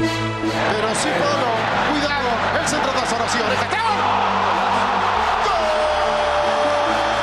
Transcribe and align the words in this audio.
Pero 0.00 0.88
sí, 0.94 1.08
Polo. 1.18 1.50
Cuidado. 1.90 2.30
El 2.60 2.66
centro 2.68 2.92
de 2.92 2.98
oración. 2.98 3.44
¡Gol! 3.74 4.00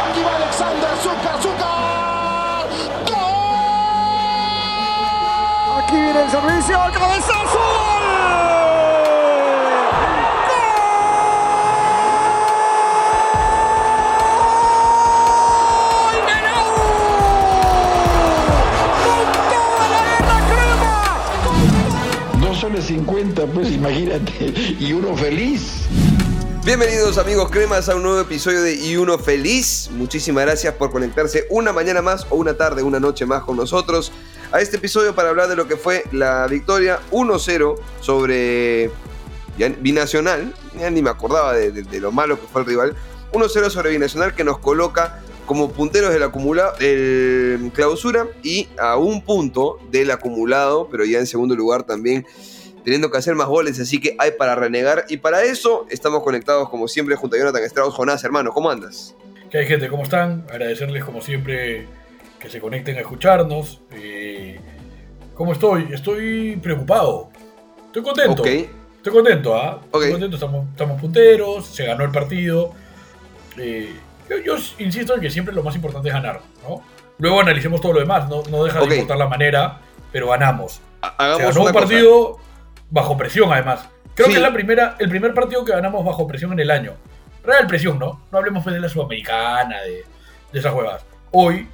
Aquí 0.10 0.22
va 0.24 0.32
Alexander 0.36 0.94
Zucker. 1.02 1.36
Zucker. 1.42 2.68
¡Gol! 3.12 4.28
Aquí 5.84 5.96
viene 5.96 6.22
el 6.22 6.30
servicio. 6.30 6.76
¡El 6.86 6.92
cabezazo! 6.92 7.87
Soles 22.78 22.86
50, 22.86 23.46
pues 23.48 23.72
imagínate, 23.72 24.54
y 24.80 24.94
uno 24.94 25.16
feliz. 25.16 25.88
Bienvenidos 26.64 27.18
amigos 27.18 27.50
cremas 27.50 27.88
a 27.90 27.96
un 27.96 28.04
nuevo 28.04 28.20
episodio 28.20 28.62
de 28.62 28.76
Y 28.76 28.98
Uno 28.98 29.18
Feliz. 29.18 29.90
Muchísimas 29.94 30.46
gracias 30.46 30.74
por 30.74 30.92
conectarse 30.92 31.48
una 31.50 31.72
mañana 31.72 32.02
más 32.02 32.28
o 32.30 32.36
una 32.36 32.56
tarde, 32.56 32.84
una 32.84 33.00
noche 33.00 33.26
más 33.26 33.44
con 33.44 33.56
nosotros 33.56 34.12
a 34.52 34.60
este 34.60 34.78
episodio 34.78 35.16
para 35.16 35.30
hablar 35.30 35.48
de 35.48 35.56
lo 35.56 35.68
que 35.68 35.78
fue 35.78 36.04
la 36.12 36.46
victoria 36.48 37.00
1-0 37.12 37.80
sobre 38.02 38.92
Binacional. 39.80 40.54
Ya 40.78 40.90
ni 40.90 41.02
me 41.02 41.10
acordaba 41.10 41.54
de, 41.54 41.72
de, 41.72 42.00
lo 42.00 42.12
malo 42.12 42.40
que 42.40 42.48
fue 42.48 42.62
el 42.62 42.68
rival. 42.68 42.96
1-0 43.32 43.70
sobre 43.70 43.92
Binacional 43.92 44.36
que 44.36 44.44
nos 44.44 44.60
coloca 44.60 45.22
como 45.46 45.72
punteros 45.72 46.12
del 46.12 46.24
acumulado, 46.24 46.74
el 46.80 47.72
clausura 47.74 48.28
y 48.44 48.68
a 48.78 48.98
un 48.98 49.24
punto 49.24 49.80
del 49.90 50.12
acumulado, 50.12 50.90
pero 50.92 51.06
ya 51.06 51.20
en 51.20 51.28
segundo 51.28 51.56
lugar 51.56 51.84
también 51.84 52.28
teniendo 52.88 53.12
que 53.12 53.18
hacer 53.18 53.36
más 53.36 53.48
goles, 53.48 53.78
así 53.82 54.00
que 54.00 54.16
hay 54.18 54.32
para 54.40 54.56
renegar 54.56 55.04
y 55.10 55.18
para 55.18 55.44
eso 55.44 55.86
estamos 55.90 56.24
conectados 56.24 56.70
como 56.70 56.88
siempre 56.88 57.18
junto 57.18 57.36
a 57.36 57.40
Jonathan 57.40 57.62
Strauss. 57.64 57.94
Jonás, 57.94 58.24
hermano, 58.24 58.54
¿cómo 58.54 58.70
andas? 58.70 59.14
¿Qué 59.52 59.58
hay 59.58 59.66
gente? 59.66 59.90
¿Cómo 59.90 60.04
están? 60.04 60.46
Agradecerles 60.50 61.04
como 61.04 61.20
siempre 61.20 61.86
que 62.40 62.50
se 62.50 62.62
conecten 62.62 62.96
a 62.96 63.02
escucharnos. 63.02 63.82
Eh, 63.92 64.62
¿Cómo 65.34 65.52
estoy? 65.52 65.90
Estoy 65.92 66.56
preocupado. 66.64 67.28
Estoy 67.88 68.04
contento. 68.04 68.46
Estoy 68.46 69.12
contento, 69.12 69.58
¿ah? 69.58 69.82
Estoy 69.84 70.12
contento, 70.12 70.38
estamos, 70.38 70.70
estamos 70.70 71.02
punteros, 71.02 71.68
se 71.68 71.86
ganó 71.86 72.06
el 72.06 72.12
partido. 72.12 72.72
Eh, 73.58 73.92
yo, 74.46 74.56
insisto 74.80 75.14
en 75.14 75.20
que 75.20 75.30
siempre 75.30 75.54
lo 75.54 75.62
más 75.62 75.76
importante 75.76 76.08
es 76.08 76.14
ganar, 76.14 76.40
¿no? 76.64 76.82
Luego 77.18 77.42
analicemos 77.42 77.82
todo 77.82 77.92
lo 77.92 78.00
demás, 78.00 78.30
no, 78.30 78.44
no 78.50 78.64
deja 78.64 78.80
de 78.80 78.86
importar 78.86 79.18
la 79.18 79.28
manera, 79.28 79.82
pero 80.10 80.30
ganamos. 80.30 80.80
Hagamos 81.02 81.54
ganó 81.54 81.66
un 81.66 81.74
partido 81.74 82.47
bajo 82.90 83.18
presión, 83.18 83.52
además. 83.52 83.88
Creo 84.16 84.28
que 84.28 84.36
es 84.36 84.42
la 84.42 84.54
primera, 84.54 84.96
el 85.00 85.10
primer 85.10 85.34
partido 85.34 85.64
que 85.64 85.74
ganamos 85.74 86.04
bajo 86.04 86.28
presión 86.28 86.54
en 86.54 86.60
el 86.60 86.72
año. 86.72 86.94
Real 87.44 87.68
presión, 87.68 88.00
¿no? 88.00 88.26
No 88.32 88.38
hablemos 88.38 88.64
pues 88.64 88.74
de 88.74 88.82
la 88.82 88.90
sudamericana, 88.90 89.82
de, 89.82 90.04
de 90.52 90.60
esas 90.60 90.74
juegas. 90.74 91.06
Hoy 91.32 91.68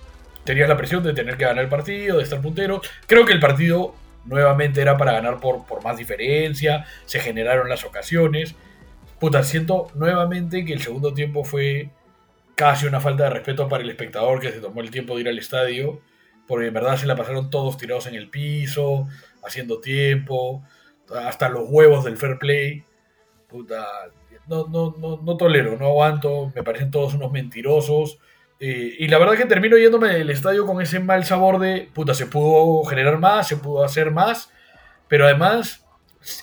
tenías 0.44 0.68
la 0.68 0.78
presión 0.78 1.04
de 1.04 1.14
tener 1.14 1.38
que 1.38 1.46
ganar 1.46 1.64
el 1.64 1.70
partido, 1.70 2.18
de 2.18 2.24
estar 2.24 2.42
puntero. 2.42 2.82
Creo 3.08 3.26
que 3.26 3.34
el 3.34 3.40
partido 3.40 3.96
nuevamente 4.26 4.82
era 4.82 4.98
para 4.98 5.14
ganar 5.14 5.40
por, 5.40 5.66
por 5.66 5.84
más 5.84 5.98
diferencia, 5.98 6.86
se 7.06 7.20
generaron 7.20 7.70
las 7.70 7.84
ocasiones. 7.84 8.56
Puta, 9.20 9.44
siento 9.44 9.88
nuevamente 9.96 10.66
que 10.66 10.74
el 10.74 10.82
segundo 10.82 11.14
tiempo 11.14 11.44
fue 11.44 11.90
casi 12.56 12.86
una 12.86 13.00
falta 13.00 13.24
de 13.24 13.30
respeto 13.32 13.68
para 13.68 13.84
el 13.84 13.90
espectador 13.90 14.40
que 14.40 14.52
se 14.52 14.60
tomó 14.60 14.82
el 14.82 14.92
tiempo 14.92 15.16
de 15.16 15.22
ir 15.22 15.30
al 15.30 15.40
estadio, 15.40 16.02
porque 16.48 16.68
en 16.68 16.74
verdad 16.74 16.98
se 16.98 17.08
la 17.08 17.16
pasaron 17.16 17.50
todos 17.50 17.78
tirados 17.78 18.08
en 18.08 18.16
el 18.16 18.30
piso, 18.30 19.08
haciendo 19.44 19.80
tiempo, 19.80 20.64
hasta 21.10 21.50
los 21.50 21.64
huevos 21.68 22.06
del 22.06 22.18
fair 22.18 22.38
play. 22.38 22.84
Puta, 23.48 23.86
no, 24.48 24.68
no, 24.68 24.96
no, 24.98 25.22
no 25.22 25.38
tolero, 25.38 25.78
no 25.78 25.88
aguanto, 25.88 26.52
me 26.56 26.64
parecen 26.64 26.92
todos 26.92 27.14
unos 27.14 27.32
mentirosos. 27.32 28.20
Eh, 28.60 28.96
y 29.00 29.08
la 29.08 29.18
verdad 29.18 29.36
que 29.36 29.46
termino 29.46 29.78
yéndome 29.78 30.10
del 30.10 30.30
estadio 30.30 30.66
con 30.66 30.82
ese 30.82 31.00
mal 31.00 31.26
sabor 31.26 31.60
de, 31.60 31.90
puta, 31.94 32.14
se 32.14 32.28
pudo 32.28 32.84
generar 32.86 33.20
más, 33.20 33.48
se 33.48 33.58
pudo 33.58 33.84
hacer 33.84 34.12
más, 34.12 34.52
pero 35.08 35.26
además, 35.26 35.86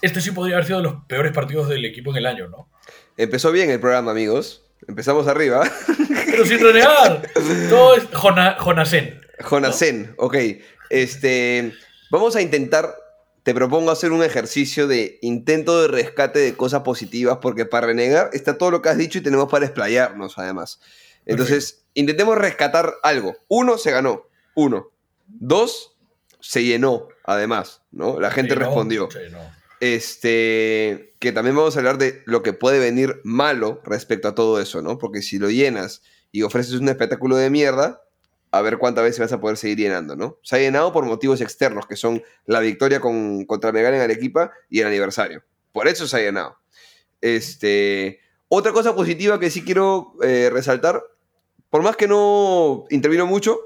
este 0.02 0.20
sí 0.20 0.30
podría 0.30 0.56
haber 0.56 0.66
sido 0.66 0.78
de 0.78 0.84
los 0.84 0.94
peores 1.06 1.32
partidos 1.32 1.68
del 1.68 1.84
equipo 1.84 2.10
en 2.10 2.18
el 2.18 2.26
año, 2.26 2.48
¿no? 2.48 2.68
Empezó 3.16 3.52
bien 3.52 3.70
el 3.70 3.80
programa, 3.80 4.10
amigos. 4.10 4.64
Empezamos 4.86 5.26
arriba. 5.28 5.62
Pero 6.26 6.44
sin 6.44 6.60
renegar. 6.60 7.22
Todo 7.68 7.96
es 7.96 8.08
Jonasen. 8.12 9.20
Jonasen, 9.40 10.14
ok. 10.16 10.36
Este, 10.90 11.72
vamos 12.10 12.36
a 12.36 12.42
intentar, 12.42 12.94
te 13.42 13.54
propongo 13.54 13.90
hacer 13.90 14.12
un 14.12 14.22
ejercicio 14.22 14.86
de 14.86 15.18
intento 15.22 15.80
de 15.82 15.88
rescate 15.88 16.38
de 16.40 16.54
cosas 16.54 16.82
positivas, 16.82 17.38
porque 17.40 17.64
para 17.64 17.86
renegar 17.86 18.30
está 18.32 18.58
todo 18.58 18.70
lo 18.70 18.82
que 18.82 18.90
has 18.90 18.98
dicho 18.98 19.18
y 19.18 19.22
tenemos 19.22 19.48
para 19.48 19.64
explayarnos 19.64 20.38
además. 20.38 20.80
Entonces, 21.26 21.84
intentemos 21.94 22.36
rescatar 22.36 22.94
algo. 23.02 23.36
Uno, 23.48 23.78
se 23.78 23.90
ganó. 23.92 24.26
Uno. 24.54 24.90
Dos, 25.26 25.96
se 26.40 26.64
llenó, 26.64 27.08
además, 27.24 27.82
¿no? 27.92 28.18
La 28.18 28.30
gente 28.30 28.54
respondió. 28.54 29.08
Este, 29.80 31.14
que 31.18 31.32
también 31.32 31.56
vamos 31.56 31.76
a 31.76 31.78
hablar 31.78 31.96
de 31.96 32.22
lo 32.26 32.42
que 32.42 32.52
puede 32.52 32.78
venir 32.78 33.20
malo 33.24 33.80
respecto 33.84 34.28
a 34.28 34.34
todo 34.34 34.60
eso, 34.60 34.82
¿no? 34.82 34.98
Porque 34.98 35.22
si 35.22 35.38
lo 35.38 35.50
llenas 35.50 36.02
y 36.32 36.42
ofreces 36.42 36.74
un 36.74 36.88
espectáculo 36.88 37.36
de 37.36 37.48
mierda, 37.48 38.02
a 38.50 38.62
ver 38.62 38.78
cuántas 38.78 39.04
veces 39.04 39.20
vas 39.20 39.32
a 39.32 39.40
poder 39.40 39.56
seguir 39.56 39.78
llenando, 39.78 40.16
¿no? 40.16 40.38
Se 40.42 40.56
ha 40.56 40.58
llenado 40.58 40.92
por 40.92 41.04
motivos 41.04 41.40
externos, 41.40 41.86
que 41.86 41.96
son 41.96 42.22
la 42.46 42.60
victoria 42.60 43.00
con, 43.00 43.44
contra 43.44 43.72
Megal 43.72 43.94
en 43.94 44.00
Arequipa 44.00 44.52
y 44.68 44.80
el 44.80 44.88
aniversario. 44.88 45.44
Por 45.72 45.86
eso 45.86 46.06
se 46.08 46.16
ha 46.16 46.20
llenado. 46.20 46.58
Este, 47.20 48.20
otra 48.48 48.72
cosa 48.72 48.94
positiva 48.94 49.38
que 49.38 49.50
sí 49.50 49.62
quiero 49.64 50.14
eh, 50.22 50.50
resaltar, 50.52 51.02
por 51.68 51.82
más 51.82 51.96
que 51.96 52.08
no 52.08 52.86
intervino 52.90 53.26
mucho, 53.26 53.58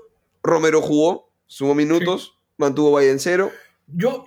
Romero 0.43 0.83
jugó, 0.83 1.31
sumó 1.47 1.75
minutos, 1.75 2.39
mantuvo 2.59 2.93
Valle 2.93 3.11
en 3.11 3.19
cero. 3.19 3.51
Yo, 3.87 4.27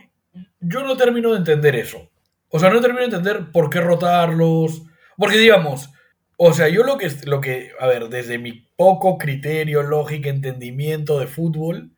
yo 0.60 0.84
no 0.84 0.98
termino 0.98 1.32
de 1.32 1.38
entender 1.38 1.76
eso. 1.76 2.10
O 2.50 2.60
sea, 2.60 2.72
no 2.72 2.82
termino 2.82 3.02
de 3.02 3.16
entender 3.16 3.52
por 3.52 3.70
qué 3.70 3.82
rotarlos. 3.82 4.82
Porque 5.18 5.38
digamos, 5.38 5.90
o 6.38 6.54
sea, 6.54 6.70
yo 6.70 6.84
lo 6.84 6.98
que, 6.98 7.12
lo 7.26 7.42
que, 7.42 7.72
a 7.80 7.88
ver, 7.88 8.10
desde 8.10 8.38
mi 8.38 8.54
poco 8.76 9.18
criterio, 9.18 9.84
lógica, 9.84 10.30
entendimiento 10.30 11.20
de 11.20 11.28
fútbol, 11.28 11.92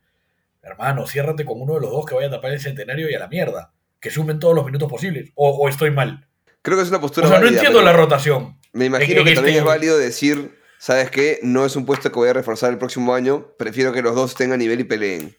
hermano, 0.64 1.06
ciérrate 1.06 1.46
con 1.46 1.62
uno 1.62 1.76
de 1.76 1.82
los 1.82 1.92
dos 1.92 2.06
que 2.06 2.16
vaya 2.16 2.28
a 2.28 2.32
tapar 2.32 2.52
el 2.52 2.62
centenario 2.62 3.10
y 3.10 3.14
a 3.14 3.20
la 3.20 3.28
mierda. 3.28 3.74
Que 4.00 4.10
sumen 4.10 4.40
todos 4.40 4.56
los 4.56 4.66
minutos 4.66 4.90
posibles. 4.90 5.32
O, 5.36 5.68
estoy 5.68 5.92
mal. 5.92 6.26
Creo 6.62 6.78
que 6.78 6.84
es 6.84 6.90
una 6.90 7.02
postura. 7.02 7.28
O 7.28 7.30
sea, 7.30 7.40
no 7.40 7.48
entiendo 7.48 7.82
la 7.82 7.92
rotación. 7.92 8.58
Me 8.72 8.86
imagino 8.86 9.26
que, 9.26 9.36
también 9.36 9.58
es 9.58 9.64
válido 9.66 9.98
decir, 9.98 10.58
¿sabes 10.78 11.12
qué? 11.12 11.40
No 11.44 11.66
es 11.66 11.76
un 11.76 11.86
puesto 11.86 12.10
que 12.10 12.16
voy 12.16 12.30
a 12.30 12.34
reforzar 12.34 12.72
el 12.72 12.78
próximo 12.78 13.14
año. 13.14 13.48
Prefiero 13.58 13.92
que 13.92 14.02
los 14.02 14.16
dos 14.16 14.32
estén 14.32 14.54
a 14.54 14.58
nivel 14.58 14.80
y 14.80 14.84
peleen 14.86 15.36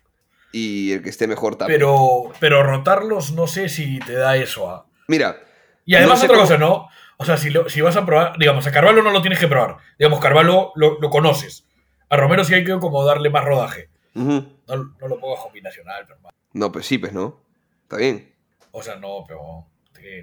y 0.53 0.93
el 0.93 1.03
que 1.03 1.11
esté 1.11 1.27
mejor 1.27 1.57
también. 1.57 1.79
Pero, 1.79 2.33
pero 2.39 2.63
rotarlos 2.63 3.33
no 3.33 3.47
sé 3.47 3.69
si 3.69 3.99
te 4.01 4.13
da 4.13 4.37
eso. 4.37 4.69
a... 4.69 4.77
¿ah? 4.77 4.87
Mira. 5.09 5.41
Y 5.87 5.95
además 5.95 6.23
otra 6.23 6.37
cosa, 6.37 6.59
¿no? 6.59 6.89
O 7.21 7.25
sea, 7.27 7.37
si, 7.37 7.53
si 7.67 7.83
vas 7.83 7.97
a 7.97 8.07
probar, 8.07 8.39
digamos, 8.39 8.67
a 8.67 8.73
Carvalho 8.73 9.03
no 9.03 9.11
lo 9.11 9.21
tienes 9.21 9.39
que 9.39 9.47
probar. 9.47 9.77
Digamos, 9.99 10.21
Carvalho 10.21 10.73
lo, 10.75 10.99
lo 10.99 11.11
conoces. 11.11 11.67
A 12.09 12.17
Romero 12.17 12.45
sí 12.45 12.55
hay 12.55 12.65
que 12.65 12.79
como 12.79 13.05
darle 13.05 13.29
más 13.29 13.45
rodaje. 13.45 13.91
no, 14.15 14.49
no, 14.67 15.07
lo 15.07 15.21
pongas 15.21 15.41
combinacional, 15.41 16.07
pero 16.07 16.19
No, 16.55 16.73
pues 16.73 16.87
sí, 16.87 16.97
pues 16.97 17.13
no. 17.13 17.39
Está 17.83 17.99
bien. 17.99 18.35
O 18.71 18.83
sea, 18.83 18.97
no, 18.97 19.23
pero... 19.29 19.67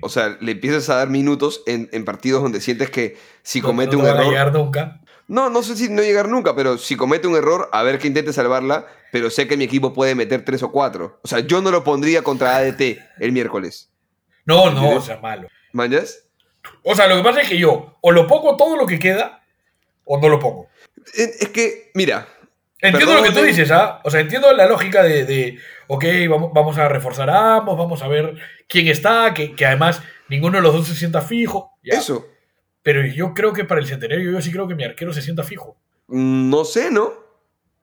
O 0.01 0.09
sea, 0.09 0.37
le 0.41 0.53
empiezas 0.53 0.89
a 0.89 0.95
dar 0.95 1.07
minutos 1.07 1.61
en, 1.67 1.87
en 1.93 2.03
partidos 2.03 2.41
donde 2.41 2.61
sientes 2.61 2.89
que 2.89 3.15
si 3.43 3.61
comete 3.61 3.95
no 3.95 4.01
un 4.01 4.07
error... 4.07 4.25
llegar 4.25 4.51
nunca. 4.51 4.99
No, 5.27 5.51
no 5.51 5.61
sé 5.61 5.75
si 5.75 5.89
no 5.89 6.01
llegar 6.01 6.27
nunca, 6.27 6.55
pero 6.55 6.79
si 6.79 6.95
comete 6.95 7.27
un 7.27 7.35
error, 7.35 7.69
a 7.73 7.83
ver 7.83 7.99
que 7.99 8.07
intente 8.07 8.33
salvarla, 8.33 8.87
pero 9.11 9.29
sé 9.29 9.47
que 9.47 9.55
mi 9.55 9.65
equipo 9.65 9.93
puede 9.93 10.15
meter 10.15 10.43
tres 10.43 10.63
o 10.63 10.71
cuatro. 10.71 11.19
O 11.21 11.27
sea, 11.27 11.41
yo 11.41 11.61
no 11.61 11.69
lo 11.69 11.83
pondría 11.83 12.23
contra 12.23 12.57
ADT 12.57 12.81
el 13.19 13.31
miércoles. 13.33 13.91
No, 14.45 14.71
no, 14.71 14.95
o 14.95 15.01
sea, 15.01 15.19
malo. 15.19 15.47
¿Mañas? 15.73 16.26
O 16.83 16.95
sea, 16.95 17.07
lo 17.07 17.17
que 17.17 17.23
pasa 17.23 17.41
es 17.41 17.49
que 17.49 17.57
yo 17.57 17.97
o 18.01 18.11
lo 18.11 18.27
pongo 18.27 18.55
todo 18.57 18.75
lo 18.75 18.85
que 18.85 18.99
queda 18.99 19.43
o 20.05 20.19
no 20.19 20.29
lo 20.29 20.39
pongo. 20.39 20.69
Es 21.13 21.49
que, 21.49 21.91
mira. 21.93 22.27
Entiendo 22.79 23.15
lo 23.15 23.23
que 23.23 23.31
tú 23.31 23.41
dices, 23.41 23.71
¿ah? 23.71 24.01
O 24.03 24.11
sea, 24.11 24.19
entiendo 24.19 24.53
la 24.53 24.67
lógica 24.67 25.01
de, 25.01 25.25
de 25.25 25.57
ok, 25.87 26.05
vamos, 26.29 26.51
vamos, 26.53 26.77
a 26.77 26.87
reforzar 26.87 27.29
a 27.29 27.55
ambos, 27.55 27.77
vamos 27.77 28.03
a 28.03 28.07
ver 28.07 28.35
quién 28.67 28.87
está, 28.87 29.33
que, 29.33 29.55
que 29.55 29.65
además 29.65 30.01
ninguno 30.29 30.57
de 30.57 30.63
los 30.63 30.73
dos 30.73 30.87
se 30.87 30.95
sienta 30.95 31.21
fijo. 31.21 31.71
Eso. 31.83 32.27
Pero 32.83 33.05
yo 33.05 33.33
creo 33.33 33.51
que 33.51 33.65
para 33.65 33.81
el 33.81 33.87
centenario, 33.87 34.31
yo 34.31 34.41
sí 34.41 34.51
creo 34.51 34.67
que 34.67 34.75
mi 34.75 34.83
arquero 34.83 35.11
se 35.11 35.21
sienta 35.21 35.43
fijo. 35.43 35.75
No 36.07 36.63
sé, 36.63 36.91
¿no? 36.91 37.13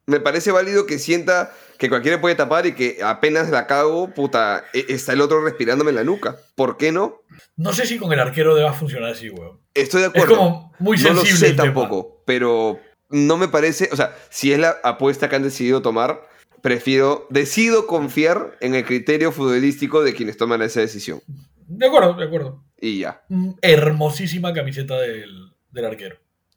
Me 0.07 0.21
parece 0.21 0.53
válido 0.53 0.87
que 0.87 0.99
sienta 0.99 1.53
que 1.79 1.89
cualquiera 1.89 2.21
puede 2.21 2.35
tapar 2.35 2.67
y 2.67 2.75
que 2.75 2.99
apenas 3.03 3.51
la 3.51 3.67
cago, 3.67 4.13
puta, 4.13 4.65
e, 4.73 4.87
está 4.89 5.13
el 5.13 5.21
otro 5.21 5.43
respirándome 5.43 5.91
en 5.91 5.97
la 5.97 6.05
nuca. 6.05 6.37
¿Por 6.55 6.77
qué 6.77 6.93
no? 6.93 7.23
No 7.57 7.73
sé 7.73 7.87
si 7.87 7.99
con 7.99 8.13
el 8.13 8.21
arquero 8.21 8.55
deba 8.55 8.73
funcionar 8.73 9.11
así, 9.13 9.31
weón. 9.31 9.61
Estoy 9.75 10.03
de 10.03 10.07
acuerdo. 10.09 10.33
Es 10.33 10.39
como 10.39 10.73
muy 10.79 10.97
sensible. 10.99 11.23
No 11.23 11.31
lo 11.31 11.37
sé 11.37 11.53
tampoco, 11.55 12.23
pero 12.27 12.79
no 13.11 13.37
me 13.37 13.49
parece, 13.49 13.89
o 13.93 13.97
sea, 13.97 14.17
si 14.31 14.53
es 14.53 14.59
la 14.59 14.77
apuesta 14.83 15.29
que 15.29 15.37
han 15.37 15.43
decidido 15.43 15.83
tomar, 15.83 16.23
prefiero, 16.63 17.27
decido 17.31 17.87
confiar 17.87 18.57
en 18.61 18.75
el 18.75 18.85
criterio 18.85 19.33
futbolístico 19.33 20.03
de 20.03 20.15
quienes 20.15 20.37
toman 20.37 20.63
esa 20.63 20.81
decisión. 20.81 21.21
De 21.67 21.87
acuerdo, 21.87 22.15
de 22.15 22.25
acuerdo. 22.25 22.63
Y 22.81 23.01
ya. 23.01 23.23
Mm, 23.29 23.53
Hermosísima 23.63 24.53
camiseta 24.53 24.99
del, 25.01 25.53
del 25.71 25.85
arquero. 25.85 26.17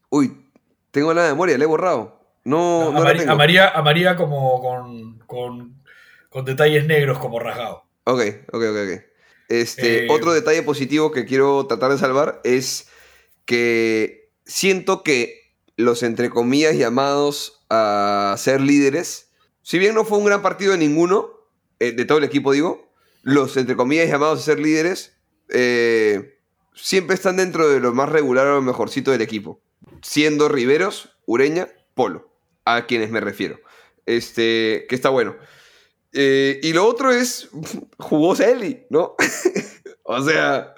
Uy, 0.10 0.50
tengo 0.92 1.14
la 1.14 1.24
memoria, 1.28 1.58
la 1.58 1.64
he 1.64 1.68
borrado. 1.68 2.22
No, 2.44 2.92
no 2.92 3.04
la 3.04 3.12
Amari- 3.12 3.20
tengo. 3.20 3.32
amaría, 3.34 3.68
amaría 3.70 4.16
como 4.16 4.62
con, 4.62 5.20
con, 5.20 5.82
con 6.30 6.46
detalles 6.46 6.86
negros 6.86 7.20
como 7.20 7.40
rasgado. 7.40 7.84
Ok, 8.06 8.22
ok, 8.54 8.56
ok, 8.64 8.78
ok. 8.86 9.02
Este, 9.50 10.06
Eh, 10.06 10.08
otro 10.10 10.34
detalle 10.34 10.64
positivo 10.64 11.12
que 11.12 11.26
quiero 11.26 11.66
tratar 11.68 11.92
de 11.92 11.98
salvar 11.98 12.42
es 12.44 12.88
que 13.46 14.30
siento 14.46 15.04
que 15.04 15.54
los 15.78 16.04
entre 16.04 16.30
comillas 16.30 16.76
llamados 16.76 17.66
a 17.70 18.36
ser 18.38 18.62
líderes, 18.62 19.30
si 19.62 19.80
bien 19.80 19.96
no 19.96 20.06
fue 20.06 20.18
un 20.18 20.26
gran 20.26 20.42
partido 20.42 20.72
de 20.72 20.78
ninguno, 20.78 21.32
eh, 21.80 21.92
de 21.92 22.06
todo 22.06 22.18
el 22.18 22.24
equipo 22.24 22.52
digo, 22.52 22.92
los 23.22 23.56
entre 23.58 23.76
comillas 23.76 24.10
llamados 24.10 24.40
a 24.40 24.44
ser 24.44 24.60
líderes 24.60 25.18
eh, 25.50 26.40
siempre 26.74 27.16
están 27.16 27.38
dentro 27.38 27.68
de 27.70 27.80
lo 27.80 27.94
más 27.94 28.10
regular 28.10 28.48
o 28.48 28.56
lo 28.56 28.62
mejorcito 28.62 29.12
del 29.12 29.22
equipo, 29.22 29.62
siendo 30.02 30.50
Riveros, 30.50 31.18
Ureña, 31.26 31.70
Polo, 31.94 32.32
a 32.66 32.86
quienes 32.86 33.12
me 33.12 33.22
refiero. 33.22 33.60
Este, 34.06 34.86
que 34.88 34.96
está 34.96 35.10
bueno. 35.10 35.36
Eh, 36.20 36.60
y 36.64 36.74
lo 36.74 36.86
otro 36.88 37.12
es, 37.12 37.48
jugó 38.00 38.36
Celi, 38.36 38.86
¿no? 38.90 39.16
o 40.04 40.22
sea, 40.22 40.74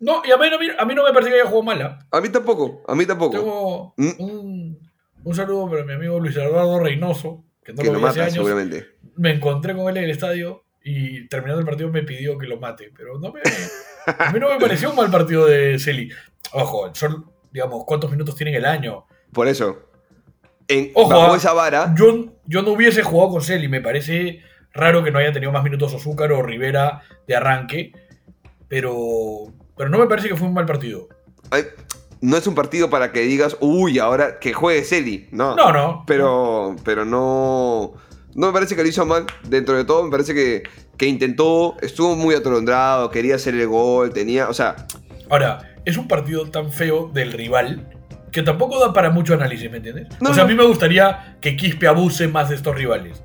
No, 0.00 0.22
y 0.24 0.30
a 0.30 0.36
mí, 0.36 0.50
no 0.50 0.58
me- 0.58 0.76
a 0.78 0.84
mí 0.84 0.94
no 0.94 1.02
me 1.04 1.12
parece 1.12 1.30
que 1.30 1.36
haya 1.40 1.46
jugado 1.48 1.62
mala. 1.62 1.98
a 2.10 2.20
mí 2.20 2.28
tampoco, 2.28 2.82
a 2.86 2.94
mí 2.94 3.06
tampoco. 3.06 3.38
Tengo 3.38 3.94
Mm. 3.96 4.10
un, 4.22 4.90
un 5.24 5.34
saludo 5.34 5.70
para 5.70 5.84
mi 5.84 5.94
amigo 5.94 6.18
Luis 6.20 6.36
Eduardo 6.36 6.78
Reynoso, 6.78 7.44
que 7.64 7.72
no 7.72 7.82
que 7.82 7.88
lo 7.88 7.94
lo 7.94 7.98
vi 8.00 8.04
hace 8.06 8.18
mata, 8.18 8.24
años. 8.24 8.34
seguramente. 8.34 8.86
Me 9.16 9.32
encontré 9.32 9.74
con 9.74 9.88
él 9.88 9.96
en 9.96 10.04
el 10.04 10.10
estadio 10.10 10.64
y 10.84 11.26
terminando 11.28 11.60
el 11.60 11.66
partido 11.66 11.88
me 11.90 12.02
pidió 12.02 12.36
que 12.38 12.46
lo 12.46 12.58
mate. 12.58 12.92
Pero 12.96 13.18
no 13.18 13.32
me, 13.32 13.40
a 14.06 14.32
mí 14.32 14.40
no 14.40 14.48
me 14.50 14.58
pareció 14.60 14.90
un 14.90 14.96
mal 14.96 15.10
partido 15.10 15.46
de 15.46 15.78
Celi. 15.78 16.10
Ojo, 16.52 16.94
son, 16.94 17.30
digamos, 17.52 17.84
¿cuántos 17.86 18.10
minutos 18.10 18.34
tiene 18.36 18.50
en 18.50 18.58
el 18.58 18.64
año? 18.66 19.06
Por 19.32 19.46
eso, 19.48 19.78
en, 20.68 20.90
Ojo, 20.94 21.08
bajo 21.10 21.32
ah, 21.32 21.36
esa 21.36 21.52
vara, 21.52 21.94
Yo, 21.96 22.34
yo 22.46 22.62
no 22.62 22.72
hubiese 22.72 23.02
jugado 23.02 23.30
con 23.32 23.42
Celi. 23.42 23.68
Me 23.68 23.80
parece 23.80 24.40
raro 24.72 25.02
que 25.04 25.10
no 25.10 25.18
haya 25.18 25.32
tenido 25.32 25.52
más 25.52 25.64
minutos 25.64 25.94
Azúcar 25.94 26.32
o 26.32 26.42
Rivera 26.42 27.02
de 27.26 27.36
arranque. 27.36 27.92
Pero, 28.68 29.52
pero 29.76 29.88
no 29.90 29.98
me 29.98 30.06
parece 30.06 30.28
que 30.28 30.36
fue 30.36 30.48
un 30.48 30.54
mal 30.54 30.66
partido. 30.66 31.08
ay, 31.50 31.64
no 32.20 32.36
es 32.36 32.46
un 32.46 32.54
partido 32.54 32.90
para 32.90 33.12
que 33.12 33.20
digas, 33.22 33.56
uy, 33.60 33.98
ahora 33.98 34.38
que 34.38 34.52
juegue 34.52 34.84
Celi. 34.84 35.28
No, 35.32 35.56
No, 35.56 35.72
no. 35.72 36.04
Pero, 36.06 36.76
pero 36.84 37.04
no, 37.04 37.94
no 38.34 38.46
me 38.46 38.52
parece 38.52 38.76
que 38.76 38.82
lo 38.82 38.88
hizo 38.88 39.06
mal. 39.06 39.24
Dentro 39.48 39.76
de 39.76 39.84
todo, 39.84 40.04
me 40.04 40.10
parece 40.10 40.34
que, 40.34 40.62
que 40.98 41.06
intentó, 41.06 41.76
estuvo 41.80 42.14
muy 42.16 42.34
atolondrado, 42.34 43.10
quería 43.10 43.36
hacer 43.36 43.54
el 43.54 43.66
gol, 43.68 44.12
tenía, 44.12 44.48
o 44.48 44.54
sea, 44.54 44.76
Ahora, 45.30 45.76
es 45.84 45.96
un 45.96 46.08
partido 46.08 46.50
tan 46.50 46.70
feo 46.72 47.08
del 47.14 47.32
rival 47.32 47.88
que 48.32 48.42
tampoco 48.42 48.78
da 48.80 48.92
para 48.92 49.10
mucho 49.10 49.32
análisis, 49.34 49.70
¿me 49.70 49.78
entiendes? 49.78 50.08
No, 50.20 50.30
o 50.30 50.34
sea, 50.34 50.42
no. 50.44 50.48
a 50.48 50.52
mí 50.52 50.56
me 50.56 50.64
gustaría 50.66 51.38
que 51.40 51.56
Quispe 51.56 51.86
abuse 51.88 52.28
más 52.28 52.48
de 52.50 52.56
estos 52.56 52.74
rivales. 52.76 53.22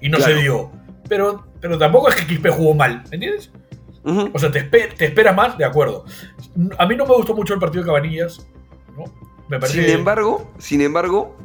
Y 0.00 0.08
no 0.08 0.16
Claro. 0.18 0.34
se 0.34 0.40
dio. 0.40 0.72
Pero, 1.08 1.46
pero 1.60 1.78
tampoco 1.78 2.08
es 2.10 2.16
que 2.16 2.26
Quispe 2.26 2.50
jugó 2.50 2.74
mal, 2.74 3.02
¿me 3.10 3.14
entiendes? 3.16 3.50
ujú. 4.04 4.30
O 4.32 4.38
sea, 4.38 4.50
te, 4.50 4.70
espe- 4.70 4.94
te 4.96 5.06
esperas 5.06 5.34
más, 5.34 5.56
de 5.58 5.64
acuerdo. 5.64 6.04
A 6.78 6.86
mí 6.86 6.96
no 6.96 7.06
me 7.06 7.14
gustó 7.14 7.34
mucho 7.34 7.54
el 7.54 7.60
partido 7.60 7.82
de 7.82 7.86
Cabanillas, 7.88 8.46
¿no? 8.96 9.04
Me 9.48 9.58
parece 9.58 9.82
Sin 9.84 9.90
embargo, 9.94 10.50
sin 10.58 10.80
embargo, 10.82 11.36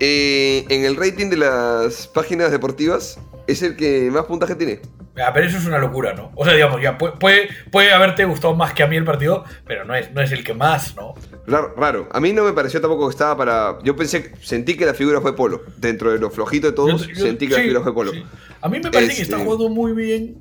eh, 0.00 0.64
en 0.68 0.84
el 0.84 0.96
rating 0.96 1.30
de 1.30 1.36
las 1.38 2.06
páginas 2.08 2.50
deportivas 2.50 3.18
es 3.46 3.62
el 3.62 3.76
que 3.76 4.10
más 4.10 4.24
puntaje 4.24 4.54
tiene. 4.54 4.80
Ah, 5.18 5.30
pero 5.32 5.46
eso 5.46 5.56
es 5.56 5.64
una 5.64 5.78
locura, 5.78 6.12
¿no? 6.12 6.30
O 6.34 6.44
sea, 6.44 6.52
digamos, 6.52 6.78
ya 6.82 6.98
puede, 6.98 7.14
puede, 7.16 7.48
puede 7.72 7.90
haberte 7.90 8.26
gustado 8.26 8.54
más 8.54 8.74
que 8.74 8.82
a 8.82 8.86
mí 8.86 8.96
el 8.96 9.04
partido, 9.04 9.44
pero 9.66 9.86
no 9.86 9.94
es, 9.94 10.12
no 10.12 10.20
es 10.20 10.30
el 10.30 10.44
que 10.44 10.52
más, 10.52 10.94
¿no? 10.94 11.14
Raro, 11.46 11.72
raro. 11.74 12.08
A 12.12 12.20
mí 12.20 12.34
no 12.34 12.44
me 12.44 12.52
pareció 12.52 12.82
tampoco 12.82 13.08
que 13.08 13.12
estaba 13.12 13.34
para. 13.34 13.78
Yo 13.82 13.96
pensé, 13.96 14.32
sentí 14.42 14.76
que 14.76 14.84
la 14.84 14.92
figura 14.92 15.22
fue 15.22 15.34
Polo. 15.34 15.62
Dentro 15.78 16.12
de 16.12 16.18
lo 16.18 16.30
flojito 16.30 16.66
de 16.66 16.74
todos, 16.74 17.06
Yo- 17.06 17.14
yo- 17.14 17.24
sentí 17.24 17.46
que 17.46 17.54
la 17.54 17.60
sí, 17.60 17.62
figura 17.68 17.82
fue 17.82 17.94
Polo. 17.94 18.12
sí. 18.12 18.24
A 18.60 18.68
mí 18.68 18.78
me 18.80 18.90
parece 18.90 19.14
que 19.16 19.22
Este- 19.22 19.34
está 19.34 19.38
jugando 19.38 19.68
muy 19.68 19.92
bien 19.92 20.38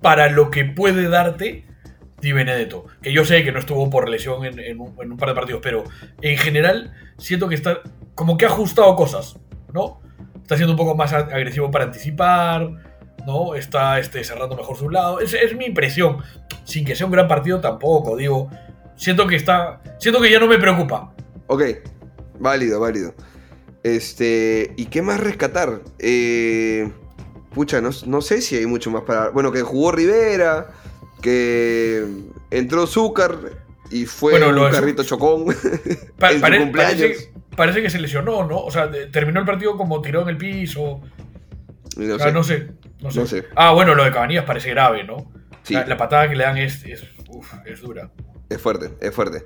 para 0.00 0.28
lo 0.30 0.50
que 0.50 0.64
puede 0.64 1.08
darte 1.08 1.64
Di 2.20 2.32
Benedetto. 2.32 2.86
Que 3.02 3.12
yo 3.12 3.24
sé 3.24 3.44
que 3.44 3.52
no 3.52 3.58
estuvo 3.60 3.88
por 3.90 4.08
lesión 4.08 4.44
en, 4.44 4.58
en 4.58 4.80
un, 4.80 4.94
en 5.00 5.12
un 5.12 5.18
par 5.18 5.28
de 5.28 5.34
partidos, 5.34 5.60
pero 5.62 5.84
en 6.20 6.36
general 6.38 6.92
siento 7.16 7.48
que 7.48 7.54
está 7.54 7.80
como 8.14 8.36
que 8.36 8.44
ha 8.44 8.48
ajustado 8.48 8.94
cosas, 8.96 9.38
¿no? 9.72 10.00
Está 10.42 10.56
siendo 10.56 10.72
un 10.72 10.78
poco 10.78 10.94
más 10.96 11.12
agresivo 11.12 11.70
para 11.70 11.84
anticipar, 11.84 12.70
¿no? 13.26 13.54
Está 13.54 13.98
este, 14.00 14.24
cerrando 14.24 14.56
mejor 14.56 14.76
su 14.76 14.88
lado. 14.90 15.20
Es, 15.20 15.34
es 15.34 15.54
mi 15.56 15.66
impresión. 15.66 16.18
Sin 16.64 16.84
que 16.84 16.96
sea 16.96 17.06
un 17.06 17.12
gran 17.12 17.28
partido 17.28 17.60
tampoco, 17.60 18.16
digo. 18.16 18.50
Siento 18.96 19.26
que 19.26 19.36
está. 19.36 19.80
Siento 19.98 20.20
que 20.20 20.30
ya 20.30 20.40
no 20.40 20.46
me 20.48 20.58
preocupa. 20.58 21.14
Ok, 21.46 21.62
válido, 22.40 22.80
válido. 22.80 23.14
Este. 23.84 24.72
¿Y 24.76 24.86
qué 24.86 25.02
más 25.02 25.20
rescatar? 25.20 25.82
Eh, 25.98 26.90
pucha, 27.58 27.80
no, 27.80 27.90
no 28.06 28.20
sé 28.20 28.40
si 28.40 28.54
hay 28.56 28.66
mucho 28.66 28.88
más 28.92 29.02
para. 29.02 29.30
Bueno, 29.30 29.50
que 29.50 29.62
jugó 29.62 29.90
Rivera, 29.90 30.68
que 31.20 32.06
entró 32.52 32.86
Zúcar 32.86 33.36
y 33.90 34.06
fue 34.06 34.32
Bueno, 34.32 34.52
lo 34.52 34.66
un 34.66 34.70
carrito 34.70 35.02
chocón 35.02 35.46
Pa- 36.18 36.28
en 36.30 36.36
su 36.36 36.40
pare- 36.40 36.58
cumpleaños. 36.60 37.00
parece, 37.00 37.32
parece 37.56 37.82
que 37.82 37.90
se 37.90 37.98
lesionó, 37.98 38.44
¿no? 38.46 38.58
O 38.60 38.70
sea, 38.70 38.88
terminó 39.10 39.40
el 39.40 39.46
partido 39.46 39.76
como 39.76 40.00
tiró 40.00 40.22
en 40.22 40.28
el 40.28 40.36
piso. 40.36 41.00
No 41.96 42.18
sé. 42.18 42.32
no 42.32 42.44
sé. 42.44 42.68
No 43.00 43.10
sé. 43.10 43.20
No 43.20 43.26
sé. 43.26 43.44
Ah, 43.56 43.72
bueno, 43.72 43.96
lo 43.96 44.04
de 44.04 44.12
Cabanillas 44.12 44.44
parece 44.44 44.70
grave, 44.70 45.02
¿no? 45.02 45.32
Sí. 45.64 45.74
La, 45.74 45.84
la 45.84 45.96
patada 45.96 46.28
que 46.28 46.36
le 46.36 46.44
dan 46.44 46.58
es, 46.58 46.84
es, 46.84 47.02
uf, 47.28 47.52
es 47.66 47.80
dura. 47.80 48.10
Es 48.48 48.60
fuerte, 48.60 48.90
es 49.00 49.14
fuerte. 49.14 49.44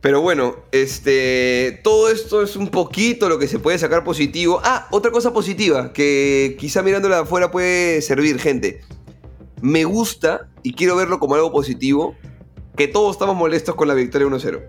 Pero 0.00 0.20
bueno, 0.20 0.56
este, 0.72 1.80
todo 1.84 2.10
esto 2.10 2.42
es 2.42 2.56
un 2.56 2.68
poquito 2.68 3.28
lo 3.28 3.38
que 3.38 3.48
se 3.48 3.58
puede 3.58 3.78
sacar 3.78 4.04
positivo. 4.04 4.60
Ah, 4.64 4.88
otra 4.90 5.10
cosa 5.10 5.32
positiva 5.32 5.92
que 5.92 6.56
quizá 6.58 6.82
mirándola 6.82 7.16
de 7.16 7.22
afuera 7.22 7.50
puede 7.50 8.00
servir, 8.02 8.38
gente. 8.38 8.80
Me 9.62 9.84
gusta 9.84 10.48
y 10.62 10.74
quiero 10.74 10.96
verlo 10.96 11.18
como 11.18 11.34
algo 11.34 11.52
positivo 11.52 12.14
que 12.76 12.88
todos 12.88 13.12
estamos 13.16 13.36
molestos 13.36 13.74
con 13.74 13.88
la 13.88 13.94
victoria 13.94 14.26
1-0. 14.26 14.60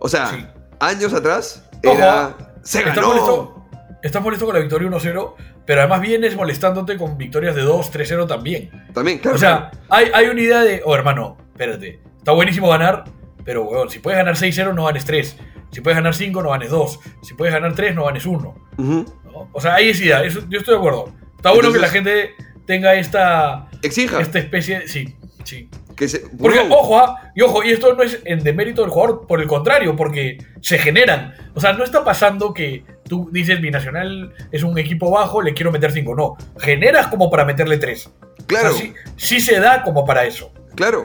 O 0.00 0.08
sea, 0.08 0.28
Sí. 0.30 0.44
años 0.80 1.12
atrás 1.12 1.68
Ojo, 1.84 1.94
era 1.96 2.36
se 2.62 2.78
Estás 2.80 2.96
ganó. 2.96 3.08
molesto, 3.08 3.64
estás 4.02 4.22
molesto 4.22 4.46
con 4.46 4.54
la 4.54 4.60
victoria 4.60 4.88
1-0, 4.88 5.34
pero 5.64 5.80
además 5.80 6.00
vienes 6.00 6.34
molestándote 6.36 6.96
con 6.98 7.16
victorias 7.18 7.54
de 7.54 7.62
2-3-0 7.62 8.26
también. 8.26 8.70
También, 8.92 9.18
claro. 9.18 9.36
O 9.36 9.38
sea, 9.40 9.70
hay, 9.88 10.06
hay 10.12 10.26
una 10.26 10.40
idea 10.40 10.60
de, 10.62 10.82
oh 10.84 10.94
hermano, 10.94 11.36
espérate, 11.52 12.00
está 12.22 12.32
buenísimo 12.32 12.68
ganar, 12.68 13.04
pero 13.44 13.64
weón, 13.64 13.90
si 13.90 13.98
puedes 13.98 14.16
ganar 14.18 14.36
6-0 14.36 14.72
no 14.74 14.84
ganes 14.84 15.04
3. 15.04 15.36
Si 15.72 15.80
puedes 15.80 15.96
ganar 15.96 16.14
5 16.14 16.42
no 16.42 16.50
ganes 16.50 16.70
2. 16.70 17.00
Si 17.22 17.34
puedes 17.34 17.52
ganar 17.52 17.74
3 17.74 17.94
no 17.94 18.04
ganes 18.04 18.24
1. 18.26 18.54
Ujú. 18.78 19.04
¿no? 19.24 19.48
O 19.52 19.60
sea, 19.60 19.74
hay 19.74 19.88
esa 19.90 20.04
idea, 20.04 20.22
eso- 20.24 20.42
yo 20.48 20.58
estoy 20.58 20.74
de 20.74 20.78
acuerdo. 20.78 21.12
Está 21.36 21.50
bueno 21.50 21.68
Entonces- 21.68 21.80
que 21.80 21.86
la 21.86 21.88
gente 21.92 22.34
tenga 22.66 22.94
esta, 22.94 23.68
Exija. 23.82 24.20
esta 24.20 24.38
especie, 24.38 24.86
sí, 24.86 25.16
sí. 25.44 25.68
que 25.96 26.08
se- 26.08 26.20
Porque, 26.38 26.60
ojo, 26.70 26.98
ah, 26.98 27.30
y 27.34 27.42
ojo, 27.42 27.62
y 27.64 27.70
esto 27.70 27.94
no 27.94 28.02
es 28.02 28.20
en 28.24 28.42
demérito 28.42 28.80
del 28.82 28.90
jugador, 28.90 29.26
por 29.26 29.40
el 29.42 29.46
contrario, 29.48 29.94
porque 29.96 30.38
se 30.62 30.78
generan. 30.78 31.34
O 31.54 31.60
sea, 31.60 31.72
no 31.74 31.84
está 31.84 32.02
pasando 32.04 32.54
que 32.54 32.84
tú 33.08 33.28
dices, 33.32 33.60
mi 33.60 33.70
nacional 33.70 34.32
es 34.52 34.62
un 34.62 34.78
equipo 34.78 35.10
bajo, 35.10 35.42
le 35.42 35.52
quiero 35.52 35.70
meter 35.70 35.92
5. 35.92 36.14
No, 36.14 36.36
generas 36.58 37.08
como 37.08 37.30
para 37.30 37.44
meterle 37.44 37.76
3. 37.78 38.10
claro. 38.46 38.72
sí, 38.72 38.94
sí 39.16 39.40
se 39.40 39.58
da 39.60 39.82
como 39.82 40.04
para 40.04 40.24
eso. 40.24 40.52
Claro. 40.74 41.04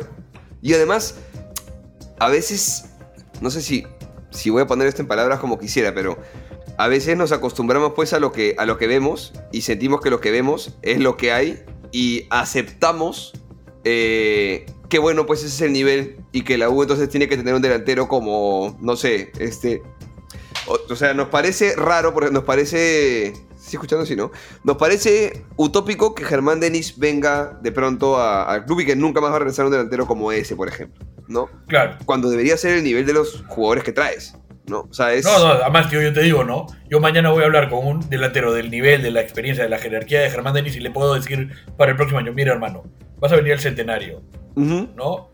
Y 0.62 0.74
además, 0.74 1.16
a 2.20 2.30
veces, 2.30 2.86
no 3.42 3.52
sé 3.52 3.62
si, 3.62 3.86
si 4.32 4.50
voy 4.50 4.62
a 4.62 4.68
poner 4.68 4.88
esto 4.88 5.02
en 5.02 5.08
palabras 5.08 5.40
como 5.40 5.60
quisiera, 5.60 5.94
pero 5.94 6.18
a 6.78 6.88
veces 6.88 7.18
nos 7.18 7.32
acostumbramos 7.32 7.94
pues 7.96 8.14
a 8.14 8.20
lo 8.20 8.32
que, 8.32 8.56
a 8.58 8.66
lo 8.66 8.78
que 8.78 8.88
vemos 8.88 9.34
y 9.52 9.62
sentimos 9.62 10.02
que 10.02 10.10
lo 10.10 10.22
que 10.22 10.32
vemos 10.32 10.78
es 10.82 11.00
lo 11.00 11.18
que 11.18 11.32
hay 11.32 11.64
y 11.92 12.28
aceptamos 12.30 13.34
eh, 13.84 14.66
que 14.90 15.00
bueno, 15.00 15.26
pues 15.26 15.40
ese 15.40 15.48
es 15.48 15.62
el 15.62 15.74
nivel 15.74 16.18
y 16.32 16.44
que 16.44 16.58
la 16.58 16.70
U 16.70 16.82
entonces 16.82 17.10
tiene 17.10 17.28
que 17.28 17.38
tener 17.38 17.54
un 17.54 17.62
delantero 17.62 18.08
como, 18.08 18.78
no 18.82 18.96
sé, 18.96 19.32
este... 19.40 19.82
O, 20.68 20.78
o 20.92 20.96
sea, 20.96 21.14
nos 21.14 21.30
parece 21.30 21.76
raro, 21.76 22.14
porque 22.14 22.32
nos 22.32 22.44
parece... 22.44 23.34
¿Sí 23.68 23.76
escuchando 23.76 24.04
así, 24.04 24.16
no? 24.16 24.32
Nos 24.64 24.78
parece 24.78 25.44
utópico 25.58 26.16
que 26.16 26.24
Germán 26.24 26.62
Denis 26.62 26.98
venga 26.98 27.60
de 27.62 27.74
pronto 27.74 28.18
al 28.18 28.64
club 28.64 28.80
y 28.80 28.86
que 28.86 28.96
nunca 28.96 29.20
más 29.20 29.32
va 29.32 29.36
a 29.36 29.40
regresar 29.40 29.66
un 29.66 29.72
delantero 29.72 30.08
como 30.08 30.32
ese, 30.32 30.56
por 30.56 30.70
ejemplo, 30.70 31.06
¿no? 31.28 31.50
Claro. 31.68 31.98
Cuando 32.06 32.30
debería 32.30 32.56
ser 32.56 32.78
el 32.78 32.84
nivel 32.86 33.06
de 33.06 33.12
los 33.12 33.44
jugadores 33.50 33.84
que 33.84 33.92
traes, 33.92 34.38
¿no? 34.68 34.88
O 34.90 34.94
sea, 34.94 35.14
es... 35.14 35.26
No, 35.26 35.38
no, 35.40 35.48
además, 35.48 35.90
tío, 35.90 36.02
yo 36.02 36.14
te 36.14 36.22
digo, 36.22 36.46
¿no? 36.46 36.68
Yo 36.90 37.02
mañana 37.02 37.30
voy 37.30 37.44
a 37.44 37.48
hablar 37.48 37.70
con 37.70 37.86
un 37.86 38.10
delantero 38.10 38.54
del 38.54 38.72
nivel, 38.72 39.02
de 39.02 39.12
la 39.12 39.20
experiencia, 39.20 39.66
de 39.66 39.70
la 39.70 39.80
jerarquía 39.80 40.22
de 40.22 40.30
Germán 40.30 40.54
Denis 40.54 40.78
y 40.78 40.80
le 40.80 40.92
puedo 40.92 41.14
decir 41.16 41.52
para 41.76 41.92
el 41.92 41.98
próximo 41.98 42.20
año, 42.20 42.32
mira, 42.32 42.54
hermano, 42.54 42.86
vas 43.20 43.34
a 43.34 43.36
venir 43.36 43.52
al 43.52 43.60
centenario. 43.60 44.22
¿no? 44.56 45.30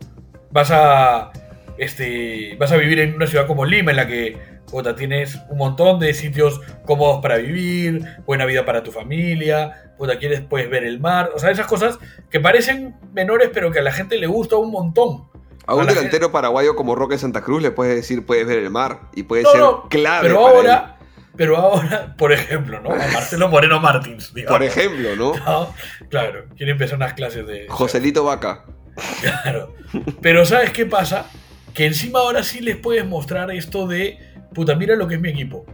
Vas 0.50 0.70
a. 0.70 1.32
Este. 1.78 2.56
Vas 2.58 2.72
a 2.72 2.76
vivir 2.76 3.00
en 3.00 3.14
una 3.14 3.26
ciudad 3.26 3.46
como 3.46 3.64
Lima, 3.64 3.90
en 3.90 3.96
la 3.96 4.06
que 4.06 4.36
puta, 4.74 4.96
tienes 4.96 5.38
un 5.50 5.58
montón 5.58 6.00
de 6.00 6.12
sitios 6.14 6.60
cómodos 6.84 7.22
para 7.22 7.36
vivir, 7.36 8.04
buena 8.26 8.44
vida 8.44 8.64
para 8.64 8.82
tu 8.82 8.90
familia, 8.90 9.94
puta, 9.96 10.18
quieres 10.18 10.40
puedes 10.40 10.68
ver 10.68 10.82
el 10.82 10.98
mar, 10.98 11.30
o 11.32 11.38
sea, 11.38 11.52
esas 11.52 11.68
cosas 11.68 12.00
que 12.28 12.40
parecen 12.40 12.96
menores 13.12 13.50
pero 13.54 13.70
que 13.70 13.78
a 13.78 13.82
la 13.82 13.92
gente 13.92 14.18
le 14.18 14.26
gusta 14.26 14.56
un 14.56 14.72
montón. 14.72 15.28
A 15.68 15.76
un 15.76 15.86
la 15.86 15.94
delantero 15.94 16.32
paraguayo 16.32 16.74
como 16.74 16.96
Roque 16.96 17.18
Santa 17.18 17.40
Cruz 17.40 17.62
le 17.62 17.70
puedes 17.70 17.94
decir, 17.94 18.26
puedes 18.26 18.48
ver 18.48 18.58
el 18.58 18.70
mar 18.70 19.02
y 19.14 19.22
puede 19.22 19.44
No, 19.44 19.50
ser 19.52 19.60
no, 19.60 19.88
clave. 19.88 20.26
Pero 20.26 20.42
para 20.42 20.56
ahora, 20.56 20.98
pero 21.36 21.56
ahora, 21.56 22.14
por 22.18 22.32
ejemplo, 22.32 22.80
¿no? 22.80 22.90
A 22.90 22.96
Marcelo 22.96 23.48
Moreno 23.48 23.78
Martins, 23.78 24.34
digamos. 24.34 24.58
Por 24.58 24.66
ejemplo, 24.66 25.14
¿no? 25.14 25.36
¿no? 25.46 25.72
Claro, 26.10 26.46
quiere 26.56 26.72
empezar 26.72 26.96
unas 26.96 27.12
clases 27.12 27.46
de... 27.46 27.66
Joselito 27.68 28.24
Vaca. 28.24 28.64
Claro. 29.20 29.72
Pero 30.20 30.44
¿sabes 30.44 30.70
qué 30.70 30.84
pasa? 30.84 31.30
Que 31.74 31.86
encima 31.86 32.18
ahora 32.18 32.42
sí 32.42 32.60
les 32.60 32.76
puedes 32.76 33.06
mostrar 33.06 33.50
esto 33.52 33.86
de, 33.86 34.33
puta, 34.54 34.74
mira 34.74 34.96
lo 34.96 35.06
que 35.06 35.16
es 35.16 35.20
mi 35.20 35.30
equipo. 35.30 35.66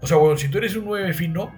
O 0.00 0.06
sea, 0.06 0.16
bueno, 0.16 0.36
si 0.36 0.48
tú 0.48 0.58
eres 0.58 0.74
un 0.76 0.84
9 0.86 1.12
fino, 1.12 1.52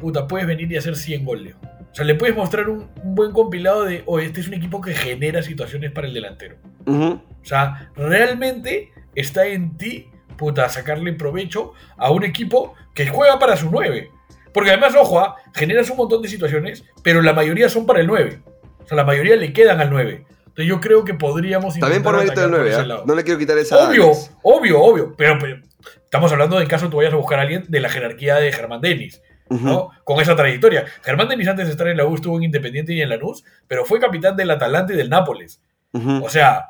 puta, 0.00 0.26
puedes 0.26 0.46
venir 0.46 0.70
y 0.72 0.76
hacer 0.76 0.96
100 0.96 1.24
goles. 1.24 1.54
O 1.62 1.94
sea, 1.94 2.04
le 2.04 2.14
puedes 2.14 2.36
mostrar 2.36 2.68
un, 2.68 2.90
un 3.02 3.14
buen 3.14 3.32
compilado 3.32 3.84
de, 3.84 4.02
oye, 4.06 4.26
este 4.26 4.40
es 4.40 4.48
un 4.48 4.54
equipo 4.54 4.80
que 4.80 4.94
genera 4.94 5.42
situaciones 5.42 5.92
para 5.92 6.06
el 6.06 6.14
delantero. 6.14 6.56
O 6.86 7.20
sea, 7.42 7.90
realmente 7.96 8.90
está 9.14 9.46
en 9.46 9.76
ti, 9.76 10.08
puta, 10.36 10.68
sacarle 10.68 11.12
provecho 11.14 11.72
a 11.96 12.10
un 12.10 12.24
equipo 12.24 12.74
que 12.94 13.06
juega 13.06 13.38
para 13.38 13.56
su 13.56 13.70
9. 13.70 14.10
Porque 14.52 14.70
además, 14.70 14.94
ojo, 14.94 15.20
ah, 15.20 15.36
generas 15.54 15.90
un 15.90 15.96
montón 15.96 16.22
de 16.22 16.28
situaciones, 16.28 16.84
pero 17.02 17.22
la 17.22 17.32
mayoría 17.32 17.68
son 17.68 17.86
para 17.86 18.00
el 18.00 18.06
9. 18.06 18.40
O 18.84 18.86
sea, 18.86 18.96
la 18.96 19.04
mayoría 19.04 19.36
le 19.36 19.52
quedan 19.52 19.80
al 19.80 19.90
9. 19.90 20.26
Entonces 20.46 20.66
yo 20.66 20.80
creo 20.80 21.04
que 21.04 21.14
podríamos 21.14 21.78
También 21.78 22.02
por 22.02 22.16
mérito 22.16 22.40
del 22.40 22.50
atacar 22.50 22.64
por 22.64 22.66
9, 22.66 22.82
ese 22.82 22.92
¿ah? 22.92 23.02
No 23.06 23.14
le 23.14 23.24
quiero 23.24 23.38
quitar 23.38 23.58
esa. 23.58 23.88
Obvio, 23.88 24.12
obvio, 24.42 24.80
obvio. 24.80 25.14
Pero, 25.16 25.38
pero 25.38 25.60
estamos 26.04 26.30
hablando 26.32 26.58
de 26.58 26.66
caso 26.66 26.88
tú 26.90 26.98
vayas 26.98 27.12
a 27.12 27.16
buscar 27.16 27.38
a 27.38 27.42
alguien 27.42 27.64
de 27.68 27.80
la 27.80 27.88
jerarquía 27.88 28.36
de 28.36 28.52
Germán 28.52 28.80
Denis, 28.80 29.20
¿no? 29.48 29.90
Con 30.04 30.20
esa 30.20 30.34
trayectoria. 30.36 30.84
Germán 31.02 31.28
Denis 31.28 31.48
antes 31.48 31.66
de 31.66 31.72
estar 31.72 31.86
en 31.88 31.96
la 31.96 32.04
U 32.06 32.14
estuvo 32.14 32.36
en 32.36 32.44
Independiente 32.44 32.92
y 32.92 33.00
en 33.02 33.08
Lanús, 33.08 33.44
pero 33.68 33.84
fue 33.84 34.00
capitán 34.00 34.36
del 34.36 34.50
Atalante 34.50 34.94
y 34.94 34.96
del 34.96 35.08
Nápoles. 35.10 35.60
O 35.92 36.28
sea, 36.28 36.66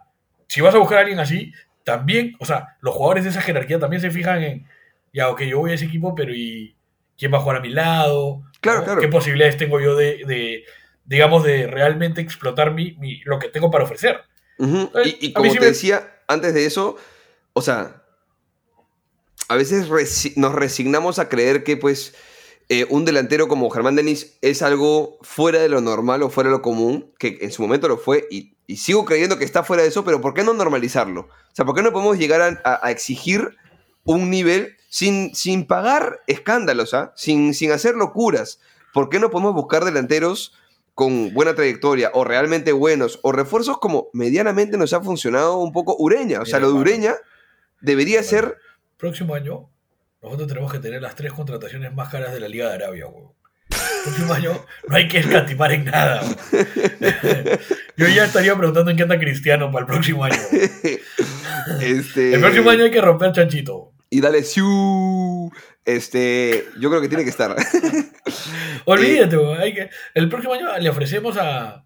si 0.46 0.61
vas 0.61 0.75
a 0.75 0.78
buscar 0.78 0.99
a 0.99 1.00
alguien 1.00 1.18
así, 1.18 1.52
también, 1.85 2.37
o 2.38 2.44
sea, 2.44 2.76
los 2.80 2.94
jugadores 2.94 3.25
de 3.25 3.30
esa 3.30 3.40
jerarquía 3.40 3.78
también 3.78 4.00
se 4.02 4.11
fijan 4.11 4.42
en, 4.42 4.66
ya, 5.12 5.28
ok, 5.30 5.42
yo 5.42 5.58
voy 5.61 5.70
a 5.70 5.75
ese 5.75 5.87
equipo, 5.87 6.14
pero 6.14 6.32
¿y 6.35 6.76
quién 7.18 7.32
va 7.32 7.38
a 7.38 7.40
jugar 7.40 7.56
a 7.58 7.61
mi 7.61 7.70
lado? 7.70 8.42
Claro, 8.61 8.85
claro. 8.85 9.00
¿Qué 9.00 9.08
posibilidades 9.08 9.56
tengo 9.56 9.80
yo 9.80 9.96
de, 9.96 10.23
de, 10.26 10.64
digamos, 11.04 11.42
de 11.44 11.66
realmente 11.66 12.20
explotar 12.20 12.73
mi, 12.73 12.92
mi- 12.99 13.20
lo 13.25 13.38
que 13.38 13.49
tengo 13.49 13.70
para 13.70 13.85
ofrecer? 13.85 14.20
Ujú. 14.58 14.90
Eh, 14.99 15.16
Y, 15.20 15.32
como 15.32 15.49
sí 15.50 15.54
te 15.56 15.61
me- 15.61 15.66
decía 15.66 16.02
antes 16.28 16.52
de 16.54 16.66
eso, 16.66 16.96
o 17.52 17.62
sea, 17.62 18.02
a 19.49 19.57
veces 19.57 19.88
resi- 19.88 20.33
nos 20.37 20.55
resignamos 20.55 21.19
a 21.19 21.29
creer 21.29 21.65
que 21.65 21.76
pues 21.76 22.15
eh, 22.69 22.87
un 22.91 23.05
delantero 23.05 23.47
como 23.49 23.71
Germán 23.71 23.95
Denis 23.97 24.37
es 24.43 24.62
algo 24.62 25.19
fuera 25.23 25.61
de 25.61 25.69
lo 25.69 25.81
normal 25.81 26.23
o 26.23 26.31
fuera 26.31 26.50
de 26.50 26.57
lo 26.57 26.62
común, 26.62 27.12
que 27.19 27.38
en 27.41 27.53
su 27.53 27.62
momento 27.62 27.87
lo 27.88 27.97
fue 27.97 28.26
y, 28.31 28.55
y 28.67 28.79
sigo 28.79 29.05
creyendo 29.05 29.38
que 29.38 29.45
está 29.45 29.62
fuera 29.62 29.83
de 29.85 29.88
eso, 29.88 30.05
pero 30.05 30.21
¿por 30.21 30.35
qué 30.35 30.43
no 30.43 30.53
normalizarlo? 30.53 31.21
O 31.23 31.55
sea, 31.55 31.65
¿por 31.65 31.75
qué 31.76 31.83
no 31.83 31.93
podemos 31.93 32.19
llegar 32.19 32.41
a, 32.43 32.61
a- 32.65 32.87
a 32.87 32.91
exigir 32.91 33.57
un 34.05 34.31
nivel 34.31 34.76
sin, 34.88 35.35
sin 35.35 35.67
pagar 35.67 36.23
escándalos, 36.26 36.93
¿ah? 36.95 37.12
sin, 37.17 37.55
sin 37.55 37.71
hacer 37.71 37.95
locuras? 37.95 38.59
¿Por 38.93 39.09
qué 39.11 39.21
no 39.21 39.31
podemos 39.31 39.55
buscar 39.55 39.85
delanteros 39.85 40.53
con 40.95 41.35
buena 41.35 41.55
trayectoria 41.55 42.11
o 42.15 42.25
realmente 42.25 42.73
buenos 42.73 43.21
o 43.23 43.31
refuerzos 43.31 43.79
como 43.79 44.09
medianamente 44.12 44.76
nos 44.79 44.93
ha 44.93 45.03
funcionado 45.03 45.59
un 45.59 45.71
poco 45.73 45.95
Ureña? 45.99 46.41
O 46.41 46.47
sea, 46.47 46.59
Mira, 46.59 46.69
lo 46.69 46.75
de. 46.75 46.81
Ureña 46.81 47.15
debería 47.81 48.23
ser... 48.25 48.57
Próximo 48.97 49.35
año, 49.35 49.71
nosotros 50.23 50.49
tenemos 50.49 50.73
que 50.73 50.79
tener 50.79 51.03
las 51.03 51.15
tres 51.15 51.33
contrataciones 51.33 51.93
más 51.93 52.09
caras 52.09 52.33
de 52.33 52.41
la 52.41 52.49
Liga 52.49 52.69
de 52.69 52.75
Arabia, 52.75 53.07
weón. 53.07 53.33
Próximo 54.05 54.35
año 54.35 54.65
no 54.88 54.97
hay 54.97 55.09
que 55.09 55.19
escatimar 55.19 55.73
en 55.73 55.85
nada. 55.85 56.23
weón. 56.23 56.37
Yo 57.97 58.09
ya 58.09 58.25
estaría 58.25 58.55
preguntando 58.57 58.91
en 58.91 58.97
qué 58.97 59.03
anda 59.03 59.19
Cristiano 59.19 59.71
para 59.71 59.85
el 59.85 59.87
próximo 59.87 60.25
año. 60.25 60.37
este, 61.81 62.35
El 62.35 62.41
próximo 62.41 62.71
año 62.71 62.85
hay 62.85 62.91
que 62.91 63.00
romper 63.00 63.33
chanchito. 63.33 63.93
Y 64.11 64.21
dale 64.21 64.43
siu. 64.43 65.50
Este, 65.85 66.65
yo 66.81 66.91
creo 66.91 67.00
que 67.00 67.09
tiene 67.09 67.25
que 67.25 67.31
estar. 67.31 67.55
Olvídate, 68.85 69.37
weón, 69.37 69.61
hay 69.61 69.75
que, 69.75 69.91
el 70.15 70.29
próximo 70.29 70.55
año 70.55 70.79
le 70.79 70.88
ofrecemos 70.88 71.37
a, 71.38 71.86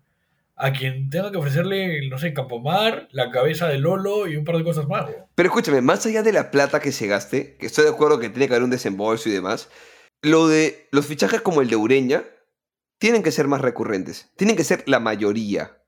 a 0.61 0.73
quien 0.73 1.09
tenga 1.11 1.31
que 1.31 1.39
ofrecerle, 1.39 2.09
no 2.09 2.19
sé, 2.19 2.35
Campomar, 2.35 3.09
la 3.13 3.31
cabeza 3.31 3.67
de 3.69 3.79
Lolo 3.79 4.29
y 4.29 4.37
un 4.37 4.45
par 4.45 4.57
de 4.57 4.65
cosas 4.65 4.87
más. 4.87 5.07
Pero 5.35 5.49
escúchame, 5.49 5.81
más 5.81 6.05
allá 6.07 6.23
de 6.23 6.33
la 6.33 6.51
plata 6.51 6.81
que 6.81 6.93
se 6.93 7.07
gaste, 7.07 7.57
que 7.57 7.67
estoy 7.67 7.85
de 7.85 7.91
acuerdo 7.91 8.19
que 8.21 8.29
tiene 8.29 8.47
que 8.47 8.55
haber 8.55 8.65
un 8.65 8.71
desembolso 8.71 9.29
y 9.29 9.33
demás, 9.33 9.71
lo 10.23 10.49
de 10.49 10.89
los 10.93 11.07
fichajes 11.07 11.41
como 11.41 11.63
el 11.63 11.71
de 11.71 11.77
Ureña 11.77 12.25
tienen 12.99 13.23
que 13.23 13.33
ser 13.33 13.49
más 13.49 13.63
recurrentes. 13.63 14.31
Tienen 14.37 14.57
que 14.57 14.65
ser 14.65 14.83
la 14.87 15.01
mayoría. 15.01 15.79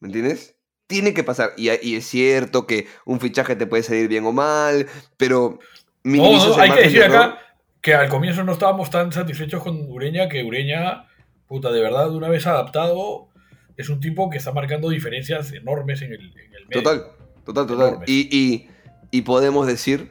¿Me 0.00 0.08
entiendes? 0.08 0.56
Tiene 0.88 1.14
que 1.14 1.22
pasar. 1.22 1.52
Y, 1.56 1.70
y 1.86 1.94
es 1.96 2.06
cierto 2.06 2.66
que 2.66 2.88
un 3.04 3.20
fichaje 3.20 3.54
te 3.54 3.66
puede 3.66 3.84
salir 3.84 4.08
bien 4.08 4.24
o 4.26 4.32
mal, 4.32 4.86
pero 5.16 5.60
No, 6.02 6.32
no, 6.32 6.56
hay 6.58 6.70
que 6.72 6.82
decir 6.82 7.02
error. 7.02 7.16
acá 7.16 7.38
que 7.80 7.94
al 7.94 8.08
comienzo 8.08 8.42
no 8.42 8.52
estábamos 8.52 8.90
tan 8.90 9.12
satisfechos 9.12 9.62
con 9.62 9.88
Ureña, 9.88 10.28
que 10.28 10.42
Ureña, 10.42 11.06
puta, 11.46 11.70
de 11.70 11.80
verdad, 11.80 12.10
una 12.10 12.28
vez 12.28 12.44
adaptado, 12.48 13.28
es 13.76 13.88
un 13.88 14.00
tipo 14.00 14.30
que 14.30 14.38
está 14.38 14.52
marcando 14.52 14.88
diferencias 14.90 15.52
enormes 15.52 16.02
en 16.02 16.12
el, 16.12 16.20
en 16.20 16.54
el 16.54 16.66
medio. 16.68 16.82
Total, 16.82 17.06
total, 17.44 17.66
total. 17.66 17.98
Y, 18.06 18.28
y- 18.36 18.68
y 19.10 19.22
podemos 19.22 19.66
decir, 19.66 20.10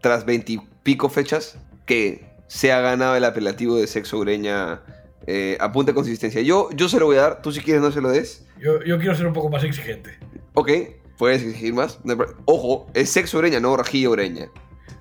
tras 0.00 0.24
veintipico 0.26 1.08
fechas, 1.08 1.56
que 1.86 2.24
se 2.48 2.72
ha 2.72 2.80
ganado 2.80 3.14
el 3.16 3.24
apelativo 3.24 3.76
de 3.76 3.86
sexo 3.86 4.18
ureña 4.18 4.82
eh, 5.26 5.56
a 5.60 5.70
punta 5.72 5.92
de 5.92 5.94
consistencia. 5.94 6.40
Yo, 6.42 6.68
yo 6.74 6.88
se 6.88 6.98
lo 6.98 7.06
voy 7.06 7.16
a 7.16 7.20
dar, 7.22 7.42
tú 7.42 7.52
si 7.52 7.60
quieres 7.60 7.80
no 7.82 7.92
se 7.92 8.00
lo 8.00 8.10
des. 8.10 8.44
Yo, 8.60 8.82
yo 8.82 8.98
quiero 8.98 9.14
ser 9.14 9.26
un 9.26 9.32
poco 9.32 9.48
más 9.48 9.62
exigente. 9.64 10.18
Ok, 10.54 10.70
puedes 11.18 11.42
exigir 11.42 11.72
más. 11.72 12.00
Ojo, 12.46 12.86
es 12.94 13.10
sexo 13.10 13.38
ureña, 13.38 13.60
no 13.60 13.76
rajilla 13.76 14.10
ureña. 14.10 14.50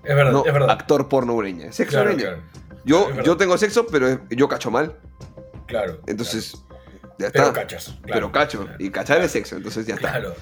Es 0.04 0.16
verdad, 0.16 0.32
no 0.32 0.46
es 0.46 0.54
verdad. 0.54 0.70
actor 0.70 1.10
porno 1.10 1.34
ureña. 1.34 1.72
Sexo 1.72 1.98
Claro, 1.98 2.12
ureña. 2.14 2.30
claro, 2.30 2.42
Yo, 2.86 3.22
yo 3.24 3.38
tengo 3.38 3.58
sexo, 3.58 3.86
pero 3.88 4.20
yo 4.30 4.48
cacho 4.48 4.70
mal. 4.72 4.96
claro. 5.68 6.00
Entonces, 6.08 6.56
ya 7.28 7.32
Pero 7.32 7.54
cachas. 7.54 7.86
claro. 7.86 8.02
pero 8.14 8.32
cacho. 8.32 8.68
Y 8.80 8.90
cachar 8.90 9.22
es 9.22 9.32
sexo, 9.32 9.56
entonces 9.58 9.86
ya 9.88 9.96
está. 9.96 10.10
Claro. 10.12 10.36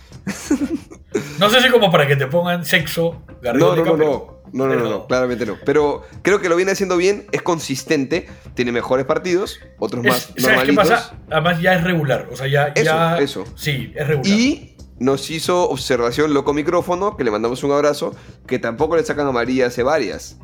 No 1.40 1.50
sé 1.50 1.62
si 1.62 1.70
como 1.70 1.92
para 1.92 2.08
que 2.08 2.16
te 2.16 2.28
pongan 2.28 2.66
sexo, 2.66 3.22
No, 3.42 3.54
no, 3.54 3.76
no, 3.76 3.98
no. 3.98 4.40
No, 4.52 4.66
no, 4.66 4.74
no, 4.76 4.90
no, 4.90 5.06
claramente 5.06 5.46
no. 5.46 5.58
Pero 5.64 6.02
creo 6.24 6.42
que 6.42 6.50
lo 6.50 6.56
viene 6.56 6.72
haciendo 6.72 6.98
bien, 6.98 7.28
es 7.32 7.44
consistente, 7.44 8.28
tiene 8.56 8.72
mejores 8.72 9.06
partidos, 9.06 9.60
otros 9.78 10.04
Es- 10.04 10.12
más 10.12 10.22
¿Sabes 10.24 10.36
qué 10.36 10.72
normalitos. 10.72 10.90
pasa? 10.90 11.14
Además 11.30 11.62
ya 11.62 11.76
es 11.76 11.84
regular. 11.84 12.28
O 12.32 12.36
sea, 12.36 12.48
ya. 12.48 12.68
Eso, 12.70 12.84
ya 12.86 13.18
eso. 13.20 13.44
Sí, 13.56 13.94
es 13.96 14.08
regular. 14.08 14.32
Y 14.40 14.76
nos 14.98 15.30
hizo 15.30 15.70
observación 15.70 16.34
Loco 16.34 16.54
Micrófono, 16.54 17.16
que 17.16 17.24
le 17.24 17.30
mandamos 17.30 17.64
un 17.64 17.72
abrazo, 17.74 18.16
que 18.48 18.58
tampoco 18.58 18.96
le 18.96 19.04
sacan 19.04 19.28
a 19.28 19.32
María 19.32 19.68
hace 19.68 19.84
varias. 19.84 20.38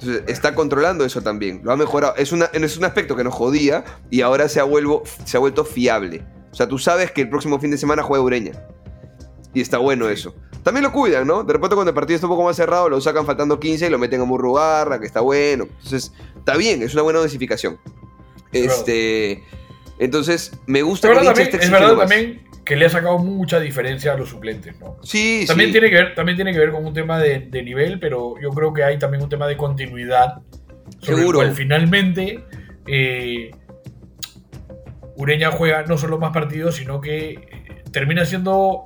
Entonces, 0.00 0.24
está 0.28 0.54
controlando 0.54 1.04
eso 1.04 1.20
también. 1.20 1.60
Lo 1.62 1.72
ha 1.72 1.76
mejorado. 1.76 2.14
Es, 2.16 2.32
una, 2.32 2.46
es 2.46 2.76
un 2.76 2.84
aspecto 2.84 3.16
que 3.16 3.24
nos 3.24 3.34
jodía 3.34 3.84
y 4.10 4.22
ahora 4.22 4.48
se 4.48 4.58
ha, 4.60 4.64
vuelvo, 4.64 5.02
se 5.24 5.36
ha 5.36 5.40
vuelto 5.40 5.64
fiable. 5.64 6.24
O 6.50 6.54
sea, 6.54 6.66
tú 6.66 6.78
sabes 6.78 7.12
que 7.12 7.20
el 7.20 7.28
próximo 7.28 7.60
fin 7.60 7.70
de 7.70 7.78
semana 7.78 8.02
juega 8.02 8.24
Ureña. 8.24 8.52
Y 9.52 9.60
está 9.60 9.78
bueno 9.78 10.08
eso. 10.08 10.34
También 10.62 10.84
lo 10.84 10.92
cuidan, 10.92 11.26
¿no? 11.26 11.42
De 11.42 11.52
repente 11.52 11.74
cuando 11.74 11.90
el 11.90 11.94
partido 11.94 12.14
está 12.16 12.26
un 12.26 12.32
poco 12.32 12.44
más 12.44 12.56
cerrado, 12.56 12.88
lo 12.88 13.00
sacan 13.00 13.26
faltando 13.26 13.58
15 13.58 13.86
y 13.86 13.90
lo 13.90 13.98
meten 13.98 14.20
a 14.20 14.24
Murrugarra, 14.24 14.98
que 14.98 15.06
está 15.06 15.20
bueno. 15.20 15.64
Entonces, 15.64 16.12
está 16.36 16.56
bien, 16.56 16.82
es 16.82 16.94
una 16.94 17.02
buena 17.02 17.18
dosificación. 17.18 17.78
Este. 18.52 19.44
Entonces, 19.98 20.52
me 20.66 20.82
gusta 20.82 21.08
Es 21.08 21.12
que 21.12 21.18
verdad, 21.18 21.34
también, 21.34 21.60
es 21.62 21.70
verdad 21.70 21.96
también 21.96 22.49
que 22.64 22.76
le 22.76 22.86
ha 22.86 22.90
sacado 22.90 23.18
mucha 23.18 23.58
diferencia 23.58 24.12
a 24.12 24.16
los 24.16 24.28
suplentes, 24.28 24.78
¿no? 24.80 24.96
Sí, 25.02 25.44
También, 25.46 25.70
sí. 25.70 25.72
tiene 25.72 25.90
que 25.90 25.96
ver, 25.96 26.14
también 26.14 26.36
tiene 26.36 26.52
que 26.52 26.58
ver 26.58 26.70
con 26.70 26.84
un 26.84 26.92
tema 26.94 27.18
de, 27.18 27.40
de 27.40 27.62
nivel, 27.62 27.98
pero 27.98 28.34
yo 28.40 28.50
creo 28.50 28.72
que 28.72 28.84
hay 28.84 28.98
también 28.98 29.22
un 29.22 29.28
tema 29.28 29.46
de 29.46 29.56
continuidad. 29.56 30.42
Sobre 31.00 31.18
Seguro. 31.20 31.40
el 31.40 31.46
cual 31.48 31.56
finalmente 31.56 32.44
eh, 32.86 33.50
Ureña 35.16 35.50
juega 35.50 35.82
no 35.84 35.98
solo 35.98 36.18
más 36.18 36.32
partidos, 36.32 36.76
sino 36.76 37.00
que 37.00 37.30
eh, 37.30 37.82
termina 37.92 38.24
siendo 38.24 38.84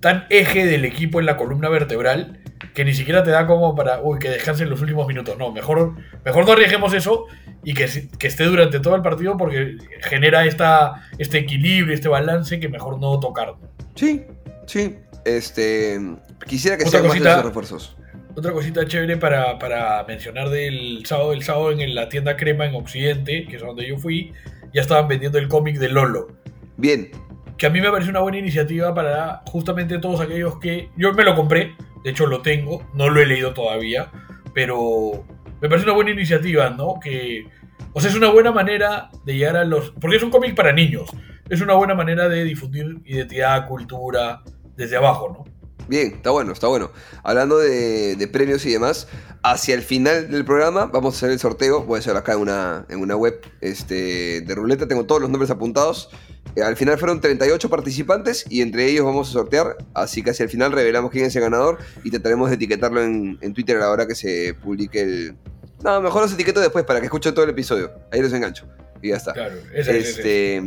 tan 0.00 0.26
eje 0.30 0.66
del 0.66 0.84
equipo 0.84 1.20
en 1.20 1.26
la 1.26 1.36
columna 1.36 1.68
vertebral 1.68 2.39
que 2.74 2.84
ni 2.84 2.94
siquiera 2.94 3.22
te 3.22 3.30
da 3.30 3.46
como 3.46 3.74
para, 3.74 4.00
uy, 4.00 4.18
que 4.18 4.28
descanse 4.28 4.62
en 4.62 4.70
los 4.70 4.80
últimos 4.80 5.06
minutos. 5.06 5.36
No, 5.38 5.52
mejor, 5.52 5.94
mejor 6.24 6.46
no 6.46 6.52
arriesguemos 6.52 6.92
eso 6.94 7.26
y 7.64 7.74
que, 7.74 7.88
que 8.18 8.26
esté 8.26 8.44
durante 8.44 8.80
todo 8.80 8.94
el 8.96 9.02
partido 9.02 9.36
porque 9.36 9.76
genera 10.02 10.44
esta, 10.44 11.08
este 11.18 11.38
equilibrio, 11.38 11.94
este 11.94 12.08
balance 12.08 12.60
que 12.60 12.68
mejor 12.68 12.98
no 12.98 13.18
tocar. 13.20 13.54
Sí, 13.94 14.24
sí. 14.66 14.96
Este. 15.24 16.00
Quisiera 16.46 16.76
que 16.76 16.86
sean 16.86 17.06
más 17.06 17.16
esos 17.16 17.44
refuerzos. 17.44 17.96
Otra 18.36 18.52
cosita 18.52 18.86
chévere 18.86 19.16
para, 19.16 19.58
para 19.58 20.04
mencionar 20.04 20.48
del 20.48 21.04
sábado, 21.04 21.32
el 21.32 21.42
sábado 21.42 21.72
en 21.72 21.94
la 21.94 22.08
tienda 22.08 22.36
Crema 22.36 22.64
en 22.64 22.74
Occidente, 22.74 23.46
que 23.48 23.56
es 23.56 23.62
donde 23.62 23.86
yo 23.86 23.98
fui, 23.98 24.32
ya 24.72 24.80
estaban 24.80 25.08
vendiendo 25.08 25.38
el 25.38 25.48
cómic 25.48 25.78
de 25.78 25.88
Lolo. 25.88 26.28
Bien. 26.76 27.10
Que 27.58 27.66
a 27.66 27.70
mí 27.70 27.80
me 27.80 27.90
parece 27.90 28.08
una 28.08 28.20
buena 28.20 28.38
iniciativa 28.38 28.94
para 28.94 29.42
justamente 29.46 29.98
todos 29.98 30.20
aquellos 30.20 30.58
que. 30.58 30.88
Yo 30.96 31.12
me 31.12 31.24
lo 31.24 31.34
compré, 31.34 31.74
de 32.02 32.10
hecho 32.10 32.26
lo 32.26 32.42
tengo, 32.42 32.82
no 32.94 33.08
lo 33.08 33.20
he 33.20 33.26
leído 33.26 33.54
todavía. 33.54 34.10
pero 34.52 35.24
me 35.60 35.68
parece 35.68 35.84
una 35.86 35.94
buena 35.94 36.10
iniciativa, 36.10 36.70
¿no? 36.70 36.98
Que, 37.02 37.46
o 37.92 38.00
sea, 38.00 38.10
es 38.10 38.16
una 38.16 38.30
buena 38.30 38.50
manera 38.50 39.10
de 39.24 39.34
llegar 39.34 39.56
a 39.56 39.64
los... 39.64 39.90
Porque 39.90 40.16
es 40.16 40.22
un 40.22 40.30
cómic 40.30 40.54
para 40.54 40.72
niños, 40.72 41.10
es 41.48 41.60
una 41.60 41.74
buena 41.74 41.94
manera 41.94 42.28
de 42.28 42.44
difundir 42.44 43.00
identidad, 43.04 43.66
cultura, 43.68 44.42
desde 44.76 44.96
abajo, 44.96 45.28
¿no? 45.36 45.59
Bien, 45.90 46.12
está 46.14 46.30
bueno, 46.30 46.52
está 46.52 46.68
bueno. 46.68 46.92
Hablando 47.24 47.58
de, 47.58 48.14
de 48.14 48.28
premios 48.28 48.64
y 48.64 48.70
demás, 48.70 49.08
hacia 49.42 49.74
el 49.74 49.82
final 49.82 50.30
del 50.30 50.44
programa 50.44 50.86
vamos 50.86 51.14
a 51.14 51.16
hacer 51.16 51.32
el 51.32 51.40
sorteo. 51.40 51.82
Voy 51.82 51.96
a 51.96 51.98
hacer 51.98 52.16
acá 52.16 52.34
en 52.34 52.38
una, 52.38 52.86
en 52.88 53.00
una 53.00 53.16
web 53.16 53.40
este, 53.60 54.40
de 54.40 54.54
ruleta, 54.54 54.86
tengo 54.86 55.04
todos 55.04 55.20
los 55.20 55.30
nombres 55.30 55.50
apuntados. 55.50 56.08
Eh, 56.54 56.62
al 56.62 56.76
final 56.76 56.96
fueron 56.96 57.20
38 57.20 57.68
participantes 57.68 58.46
y 58.48 58.62
entre 58.62 58.86
ellos 58.86 59.04
vamos 59.04 59.30
a 59.30 59.32
sortear. 59.32 59.78
Así 59.92 60.22
que 60.22 60.30
hacia 60.30 60.44
el 60.44 60.48
final 60.48 60.70
revelamos 60.70 61.10
quién 61.10 61.24
es 61.24 61.34
el 61.34 61.42
ganador 61.42 61.78
y 62.04 62.12
trataremos 62.12 62.50
de 62.50 62.54
etiquetarlo 62.54 63.02
en, 63.02 63.36
en 63.40 63.52
Twitter 63.52 63.76
a 63.78 63.80
la 63.80 63.90
hora 63.90 64.06
que 64.06 64.14
se 64.14 64.54
publique 64.62 65.02
el. 65.02 65.36
No, 65.82 66.00
mejor 66.00 66.22
los 66.22 66.32
etiqueto 66.32 66.60
después 66.60 66.84
para 66.84 67.00
que 67.00 67.06
escuchen 67.06 67.34
todo 67.34 67.44
el 67.44 67.50
episodio. 67.50 67.90
Ahí 68.12 68.20
los 68.20 68.32
engancho. 68.32 68.64
Y 69.02 69.08
ya 69.08 69.16
está. 69.16 69.32
Claro, 69.32 69.56
ese 69.74 69.98
es, 69.98 70.18
ese 70.18 70.56
es. 70.56 70.64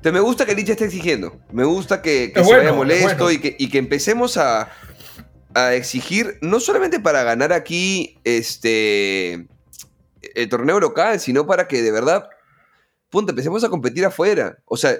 Entonces 0.00 0.14
me 0.14 0.20
gusta 0.20 0.46
que 0.46 0.54
Licha 0.54 0.72
esté 0.72 0.86
exigiendo. 0.86 1.38
Me 1.52 1.64
gusta 1.64 2.00
que, 2.00 2.32
se 2.34 2.40
bueno, 2.40 2.56
vaya 2.56 2.70
es 2.70 2.74
molesto 2.74 3.24
bueno. 3.24 3.30
y, 3.32 3.38
que, 3.38 3.54
y 3.58 3.68
que 3.68 3.76
empecemos 3.76 4.38
a, 4.38 4.70
a 5.52 5.74
exigir, 5.74 6.38
no 6.40 6.58
solamente 6.58 7.00
para 7.00 7.22
ganar 7.22 7.52
aquí 7.52 8.18
este 8.24 9.46
el 10.34 10.48
torneo 10.48 10.80
local, 10.80 11.20
sino 11.20 11.46
para 11.46 11.68
que 11.68 11.82
de 11.82 11.92
verdad, 11.92 12.30
punto, 13.10 13.32
empecemos 13.32 13.62
a 13.62 13.68
competir 13.68 14.06
afuera. 14.06 14.58
O 14.64 14.78
sea, 14.78 14.96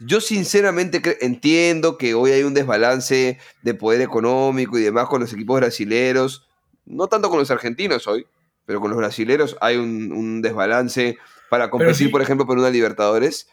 yo 0.00 0.20
sinceramente 0.20 1.00
entiendo 1.20 1.96
que 1.96 2.14
hoy 2.14 2.32
hay 2.32 2.42
un 2.42 2.54
desbalance 2.54 3.38
de 3.62 3.74
poder 3.74 4.00
económico 4.00 4.76
y 4.76 4.82
demás 4.82 5.06
con 5.06 5.20
los 5.20 5.32
equipos 5.32 5.60
brasileros. 5.60 6.48
No 6.84 7.06
tanto 7.06 7.30
con 7.30 7.38
los 7.38 7.52
argentinos 7.52 8.08
hoy, 8.08 8.26
pero 8.66 8.80
con 8.80 8.90
los 8.90 8.98
brasileros 8.98 9.56
hay 9.60 9.76
un, 9.76 10.10
un 10.10 10.42
desbalance 10.42 11.16
para 11.48 11.70
competir, 11.70 11.94
sí. 11.94 12.08
por 12.08 12.22
ejemplo, 12.22 12.44
por 12.44 12.58
una 12.58 12.70
Libertadores. 12.70 13.46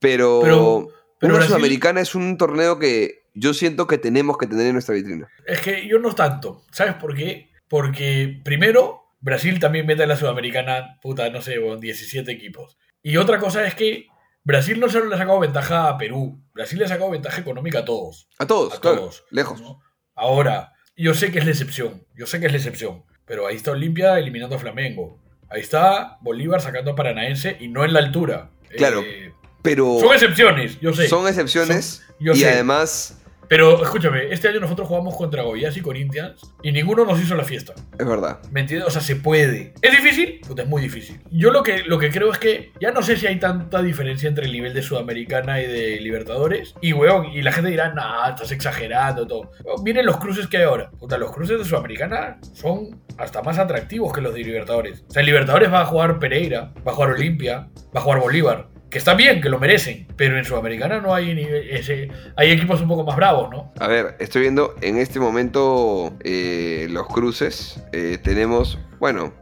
Pero, 0.00 0.40
Pero- 0.42 0.88
pero 1.18 1.30
una 1.32 1.38
Brasil- 1.38 1.48
Sudamericana 1.48 2.00
es 2.00 2.14
un 2.14 2.36
torneo 2.38 2.78
que 2.78 3.24
yo 3.34 3.54
siento 3.54 3.86
que 3.86 3.98
tenemos 3.98 4.38
que 4.38 4.46
tener 4.46 4.66
en 4.66 4.72
nuestra 4.74 4.94
vitrina. 4.94 5.28
Es 5.46 5.60
que 5.60 5.86
yo 5.86 5.98
no 5.98 6.14
tanto. 6.14 6.62
¿Sabes 6.72 6.94
por 6.94 7.14
qué? 7.14 7.50
Porque 7.68 8.40
primero, 8.44 9.02
Brasil 9.20 9.58
también 9.60 9.86
mete 9.86 10.02
en 10.04 10.08
la 10.08 10.16
Sudamericana, 10.16 10.98
puta, 11.02 11.28
no 11.30 11.42
sé, 11.42 11.60
con 11.60 11.80
17 11.80 12.30
equipos. 12.32 12.78
Y 13.02 13.16
otra 13.16 13.38
cosa 13.38 13.66
es 13.66 13.74
que 13.74 14.06
Brasil 14.44 14.78
no 14.78 14.88
solo 14.88 15.06
le 15.06 15.14
ha 15.16 15.18
sacado 15.18 15.40
ventaja 15.40 15.88
a 15.88 15.98
Perú, 15.98 16.40
Brasil 16.54 16.78
le 16.78 16.84
ha 16.84 16.88
sacado 16.88 17.10
ventaja 17.10 17.40
económica 17.40 17.80
a 17.80 17.84
todos. 17.84 18.28
A 18.38 18.46
todos, 18.46 18.74
A 18.74 18.80
claro, 18.80 18.96
todos. 18.98 19.24
lejos. 19.30 19.60
¿no? 19.60 19.80
Ahora, 20.14 20.72
yo 20.96 21.14
sé 21.14 21.30
que 21.32 21.40
es 21.40 21.44
la 21.44 21.50
excepción, 21.50 22.06
yo 22.14 22.26
sé 22.26 22.40
que 22.40 22.46
es 22.46 22.52
la 22.52 22.58
excepción, 22.58 23.04
pero 23.24 23.46
ahí 23.46 23.56
está 23.56 23.72
Olimpia 23.72 24.18
eliminando 24.18 24.56
a 24.56 24.58
Flamengo. 24.60 25.20
Ahí 25.48 25.60
está 25.60 26.18
Bolívar 26.22 26.60
sacando 26.60 26.92
a 26.92 26.94
Paranaense 26.96 27.56
y 27.60 27.68
no 27.68 27.84
en 27.84 27.92
la 27.92 27.98
altura. 27.98 28.50
Claro. 28.76 29.02
Eh, 29.04 29.32
Pero 29.66 29.98
son 30.00 30.12
excepciones, 30.14 30.80
yo 30.80 30.92
sé. 30.92 31.08
son 31.08 31.26
excepciones 31.28 31.84
Son- 32.06 32.16
yo 32.18 32.32
y 32.32 32.36
sé. 32.36 32.48
además, 32.50 33.18
Pero 33.48 33.80
escúchame, 33.84 34.32
este 34.32 34.48
año 34.48 34.58
nosotros 34.58 34.88
jugamos 34.88 35.14
contra 35.14 35.42
Goiás 35.44 35.76
y 35.76 35.80
Corinthians 35.80 36.40
y 36.64 36.72
ninguno 36.72 37.04
nos 37.04 37.20
hizo 37.22 37.36
la 37.36 37.44
fiesta. 37.44 37.74
es 37.96 38.04
verdad. 38.04 38.40
¿Me 38.50 38.62
entiendes? 38.62 38.88
O 38.88 38.90
sea, 38.90 39.00
se 39.00 39.14
puede. 39.14 39.72
¿Es 39.82 39.92
difícil? 39.92 40.40
Puta, 40.48 40.62
es 40.62 40.68
muy 40.68 40.82
difícil. 40.82 41.20
Yo 41.30 41.52
lo 41.52 41.62
que, 41.62 41.84
lo 41.84 41.96
que 41.96 42.10
creo 42.10 42.32
es 42.32 42.38
que 42.38 42.72
ya 42.80 42.90
no 42.90 43.02
sé 43.02 43.16
si 43.16 43.28
hay 43.28 43.38
tanta 43.38 43.82
diferencia 43.82 44.28
entre 44.28 44.46
el 44.46 44.52
nivel 44.52 44.74
de 44.74 44.82
Sudamericana 44.82 45.60
y 45.62 45.66
de 45.68 46.00
Libertadores. 46.00 46.74
Y, 46.80 46.92
weón, 46.92 47.26
y 47.32 47.40
la 47.42 47.52
gente 47.52 47.70
dirá, 47.70 47.94
nah, 47.94 48.30
estás 48.30 48.50
exagerando, 48.50 49.24
todo. 49.28 49.52
Weón, 49.64 49.84
miren 49.84 50.06
los 50.06 50.16
cruces 50.16 50.48
que 50.48 50.56
hay 50.56 50.64
ahora. 50.64 50.90
Puta, 50.98 51.16
los 51.16 51.30
cruces 51.30 51.56
de 51.56 51.64
Sudamericana 51.64 52.38
son 52.52 53.00
hasta 53.16 53.42
más 53.42 53.58
atractivos 53.60 54.12
que 54.12 54.22
los 54.22 54.34
de 54.34 54.40
Libertadores. 54.40 55.04
O 55.08 55.12
sea, 55.12 55.20
en 55.20 55.26
Libertadores 55.26 55.72
va 55.72 55.82
a 55.82 55.86
jugar 55.86 56.18
Pereira, 56.18 56.72
va 56.84 56.90
a 56.90 56.94
jugar 56.96 57.10
Olimpia, 57.12 57.68
va 57.94 58.00
a 58.00 58.02
jugar 58.02 58.18
Bolívar. 58.18 58.68
Está 58.96 59.14
bien, 59.14 59.42
que 59.42 59.50
lo 59.50 59.58
merecen. 59.58 60.06
Pero 60.16 60.38
en 60.38 60.44
Sudamericana 60.44 61.00
no 61.00 61.14
hay 61.14 61.34
nivel, 61.34 62.10
hay 62.34 62.50
equipos 62.50 62.80
un 62.80 62.88
poco 62.88 63.04
más 63.04 63.16
bravos, 63.16 63.50
¿no? 63.50 63.72
A 63.78 63.88
ver, 63.88 64.16
estoy 64.18 64.42
viendo 64.42 64.74
en 64.80 64.96
este 64.96 65.20
momento 65.20 66.16
eh, 66.24 66.86
los 66.90 67.06
cruces. 67.06 67.82
Eh, 67.92 68.18
tenemos, 68.22 68.78
bueno, 68.98 69.32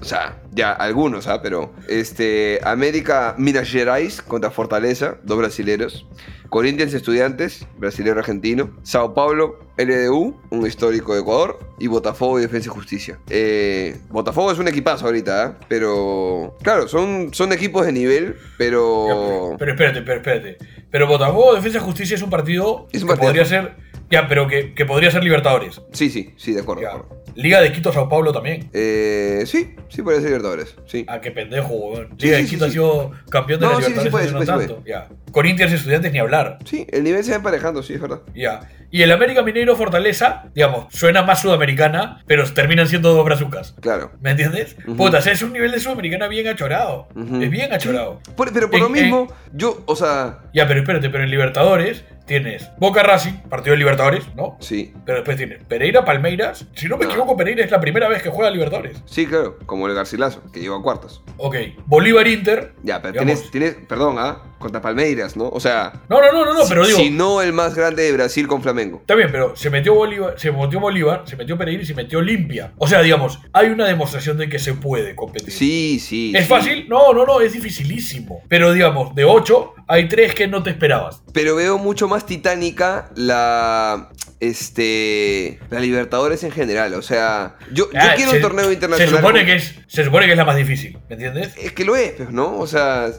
o 0.00 0.04
sea, 0.04 0.40
ya 0.52 0.72
algunos, 0.72 1.26
¿ah? 1.26 1.40
Pero 1.42 1.72
este, 1.88 2.60
América 2.64 3.34
Minas 3.38 3.68
Gerais 3.70 4.22
contra 4.22 4.50
Fortaleza, 4.50 5.16
dos 5.22 5.38
brasileros. 5.38 6.06
Corinthians 6.50 6.94
Estudiantes, 6.94 7.66
brasilero 7.78 8.20
argentino. 8.20 8.70
Sao 8.84 9.12
Paulo, 9.12 9.58
LDU, 9.76 10.40
un 10.50 10.66
histórico 10.66 11.14
de 11.14 11.20
Ecuador. 11.20 11.58
Y 11.80 11.88
Botafogo 11.88 12.38
y 12.38 12.42
Defensa 12.42 12.68
y 12.68 12.72
Justicia. 12.72 13.18
Eh, 13.28 13.98
Botafogo 14.10 14.52
es 14.52 14.58
un 14.58 14.68
equipazo 14.68 15.06
ahorita, 15.06 15.42
¿ah? 15.44 15.58
Pero, 15.68 16.56
claro, 16.62 16.86
son, 16.86 17.34
son 17.34 17.52
equipos 17.52 17.84
de 17.84 17.92
nivel, 17.92 18.36
pero... 18.56 19.06
Pero, 19.08 19.56
pero 19.58 19.72
espérate, 19.72 20.02
pero 20.02 20.16
espérate. 20.18 20.58
Pero 20.92 21.08
Botafogo 21.08 21.56
Defensa 21.56 21.78
y 21.78 21.80
Justicia 21.80 22.14
es 22.14 22.22
un 22.22 22.30
partido 22.30 22.86
Es 22.92 23.02
un 23.02 23.08
que 23.08 23.16
partidazo. 23.16 23.26
podría 23.26 23.44
ser. 23.44 23.83
Ya, 24.14 24.28
pero 24.28 24.46
que, 24.46 24.74
que 24.74 24.84
podría 24.86 25.10
ser 25.10 25.24
Libertadores. 25.24 25.80
Sí, 25.92 26.08
sí, 26.10 26.32
sí, 26.36 26.52
de 26.52 26.60
acuerdo. 26.60 26.80
de 26.82 26.86
Ya. 26.86 26.92
acuerdo. 26.94 27.24
Liga 27.36 27.60
de 27.60 27.72
Quito 27.72 27.92
Sao 27.92 28.08
Paulo 28.08 28.32
también. 28.32 28.70
Eh, 28.72 29.42
sí, 29.46 29.74
sí 29.88 30.02
puede 30.02 30.18
ser 30.18 30.26
Libertadores, 30.28 30.76
sí. 30.86 31.04
Ah, 31.08 31.20
qué 31.20 31.32
pendejo, 31.32 31.74
weón. 31.74 32.10
Liga 32.16 32.36
sí, 32.36 32.42
de 32.42 32.42
sí, 32.44 32.48
Quito 32.50 32.64
sí. 32.66 32.70
ha 32.70 32.72
sido 32.72 33.10
campeón 33.28 33.58
de 33.58 33.66
No, 33.66 33.72
la 33.72 33.78
Libertadores 33.78 34.10
puede, 34.12 34.26
no 34.30 34.32
puede, 34.38 34.46
tanto. 34.68 34.82
Ya. 34.86 35.08
Corinthians 35.32 35.72
y 35.72 35.74
Estudiantes 35.74 36.12
ni 36.12 36.20
hablar. 36.20 36.58
Sí, 36.64 36.86
el 36.92 37.02
nivel 37.02 37.24
se 37.24 37.30
va 37.32 37.38
emparejando, 37.38 37.82
sí, 37.82 37.94
es 37.94 38.00
verdad. 38.00 38.20
Ya. 38.36 38.60
Y 38.92 39.02
el 39.02 39.10
América 39.10 39.42
Mineiro 39.42 39.74
Fortaleza, 39.74 40.44
digamos, 40.54 40.86
suena 40.94 41.24
más 41.24 41.42
sudamericana, 41.42 42.22
pero 42.28 42.44
terminan 42.52 42.86
siendo 42.86 43.12
dos 43.12 43.24
brazucas. 43.24 43.74
Claro. 43.80 44.12
¿Me 44.20 44.30
entiendes? 44.30 44.76
Ujú. 44.86 44.96
Puta, 44.96 45.18
o 45.18 45.22
sea, 45.22 45.32
es 45.32 45.42
un 45.42 45.52
nivel 45.52 45.72
de 45.72 45.80
sudamericana 45.80 46.28
bien 46.28 46.46
achorado. 46.46 47.08
Es 47.40 47.50
bien 47.50 47.72
achorado. 47.72 48.20
Por- 48.36 48.52
pero 48.52 48.68
por 48.70 48.76
En- 48.76 48.82
lo 48.84 48.88
mismo, 48.90 49.26
yo, 49.52 49.82
o 49.86 49.96
sea, 49.96 50.38
Ya, 50.52 50.68
pero 50.68 50.78
espérate, 50.82 51.10
pero 51.10 51.24
en 51.24 51.30
Libertadores 51.32 52.04
tienes 52.26 52.70
Boca 52.78 53.02
Racing, 53.02 53.32
partido 53.48 53.72
de 53.72 53.78
Libertadores, 53.78 54.24
¿no? 54.34 54.56
sí, 54.60 54.92
Pero 55.04 55.18
después 55.18 55.36
tienes 55.36 55.62
Pereira 55.64 56.04
Palmeiras. 56.04 56.66
Si 56.74 56.88
no 56.88 56.96
me 56.96 57.04
No. 57.04 57.10
equivoco, 57.10 57.36
Pereira 57.36 57.64
es 57.64 57.70
la 57.70 57.80
primera 57.80 58.08
vez 58.08 58.22
que 58.22 58.30
juega 58.30 58.50
Libertadores. 58.50 59.02
sí, 59.06 59.26
claro, 59.26 59.58
como 59.66 59.86
el 59.88 59.94
Garcilaso, 59.94 60.42
que 60.52 60.60
llegó 60.60 60.76
a 60.76 60.82
cuartos. 60.82 61.22
Ok. 61.36 61.56
Bolívar 61.86 62.26
Inter. 62.26 62.72
Ya, 62.82 63.00
pero 63.02 63.12
Digamos- 63.12 63.50
tienes, 63.50 63.50
tienes, 63.50 63.86
perdón, 63.88 64.16
¿ah? 64.18 64.38
Contra 64.58 64.80
Palmeiras, 64.80 65.36
¿no? 65.36 65.48
O 65.50 65.60
sea, 65.60 65.92
No, 66.08 66.22
no, 66.22 66.32
no, 66.32 66.44
no, 66.46 66.54
no, 66.54 66.60
pero 66.66 66.86
digo. 66.86 66.96
si 66.98 67.10
no 67.10 67.42
el 67.42 67.52
más 67.52 67.74
grande 67.74 68.04
de 68.04 68.12
Brasil 68.12 68.46
con 68.48 68.62
Flamengo. 68.62 68.98
Está 69.00 69.14
bien, 69.14 69.28
pero 69.30 69.54
se 69.54 69.68
metió 69.68 69.94
Bolívar, 69.94 70.34
se 70.38 70.50
metió 70.52 70.80
Bolívar, 70.80 71.24
se 71.26 71.36
metió 71.36 71.58
Pereira 71.58 71.82
y 71.82 71.86
se 71.86 71.92
metió 71.94 72.20
Olimpia. 72.20 72.72
O 72.78 72.86
sea, 72.86 73.02
digamos, 73.02 73.40
hay 73.52 73.68
una 73.68 73.86
demostración 73.86 74.38
de 74.38 74.48
que 74.48 74.58
se 74.58 74.72
puede 74.72 75.14
competir. 75.14 75.52
Sí, 75.52 75.98
sí. 76.00 76.32
¿Es 76.34 76.44
sí. 76.44 76.48
fácil? 76.48 76.88
No, 76.88 77.12
no, 77.12 77.26
no, 77.26 77.40
es 77.42 77.52
dificilísimo. 77.52 78.42
Pero 78.48 78.72
digamos, 78.72 79.14
de 79.14 79.24
8 79.24 79.74
hay 79.88 80.08
3 80.08 80.34
que 80.34 80.46
no 80.48 80.62
te 80.62 80.70
esperabas. 80.70 81.22
Pero 81.32 81.56
veo 81.56 81.78
mucho 81.78 82.08
más 82.08 82.26
titánica 82.26 83.10
la. 83.16 84.10
Este. 84.40 85.58
La 85.70 85.80
Libertadores 85.80 86.42
en 86.44 86.50
general. 86.50 86.94
O 86.94 87.02
sea, 87.02 87.56
yo, 87.72 87.90
yo 87.92 87.98
Ah, 88.00 88.12
quiero 88.16 88.30
se- 88.32 88.36
un 88.38 88.42
torneo 88.42 88.72
internacional. 88.72 89.10
Se 89.10 89.16
supone, 89.16 89.44
que 89.46 89.54
es, 89.56 89.74
se 89.86 90.04
supone 90.04 90.26
que 90.26 90.32
es 90.32 90.38
la 90.38 90.44
más 90.44 90.56
difícil, 90.56 90.98
¿me 91.08 91.14
entiendes? 91.14 91.52
Es 91.56 91.72
que 91.72 91.84
lo 91.84 91.96
es, 91.96 92.12
pues, 92.12 92.30
¿no? 92.30 92.58
O 92.58 92.66
sea, 92.66 93.10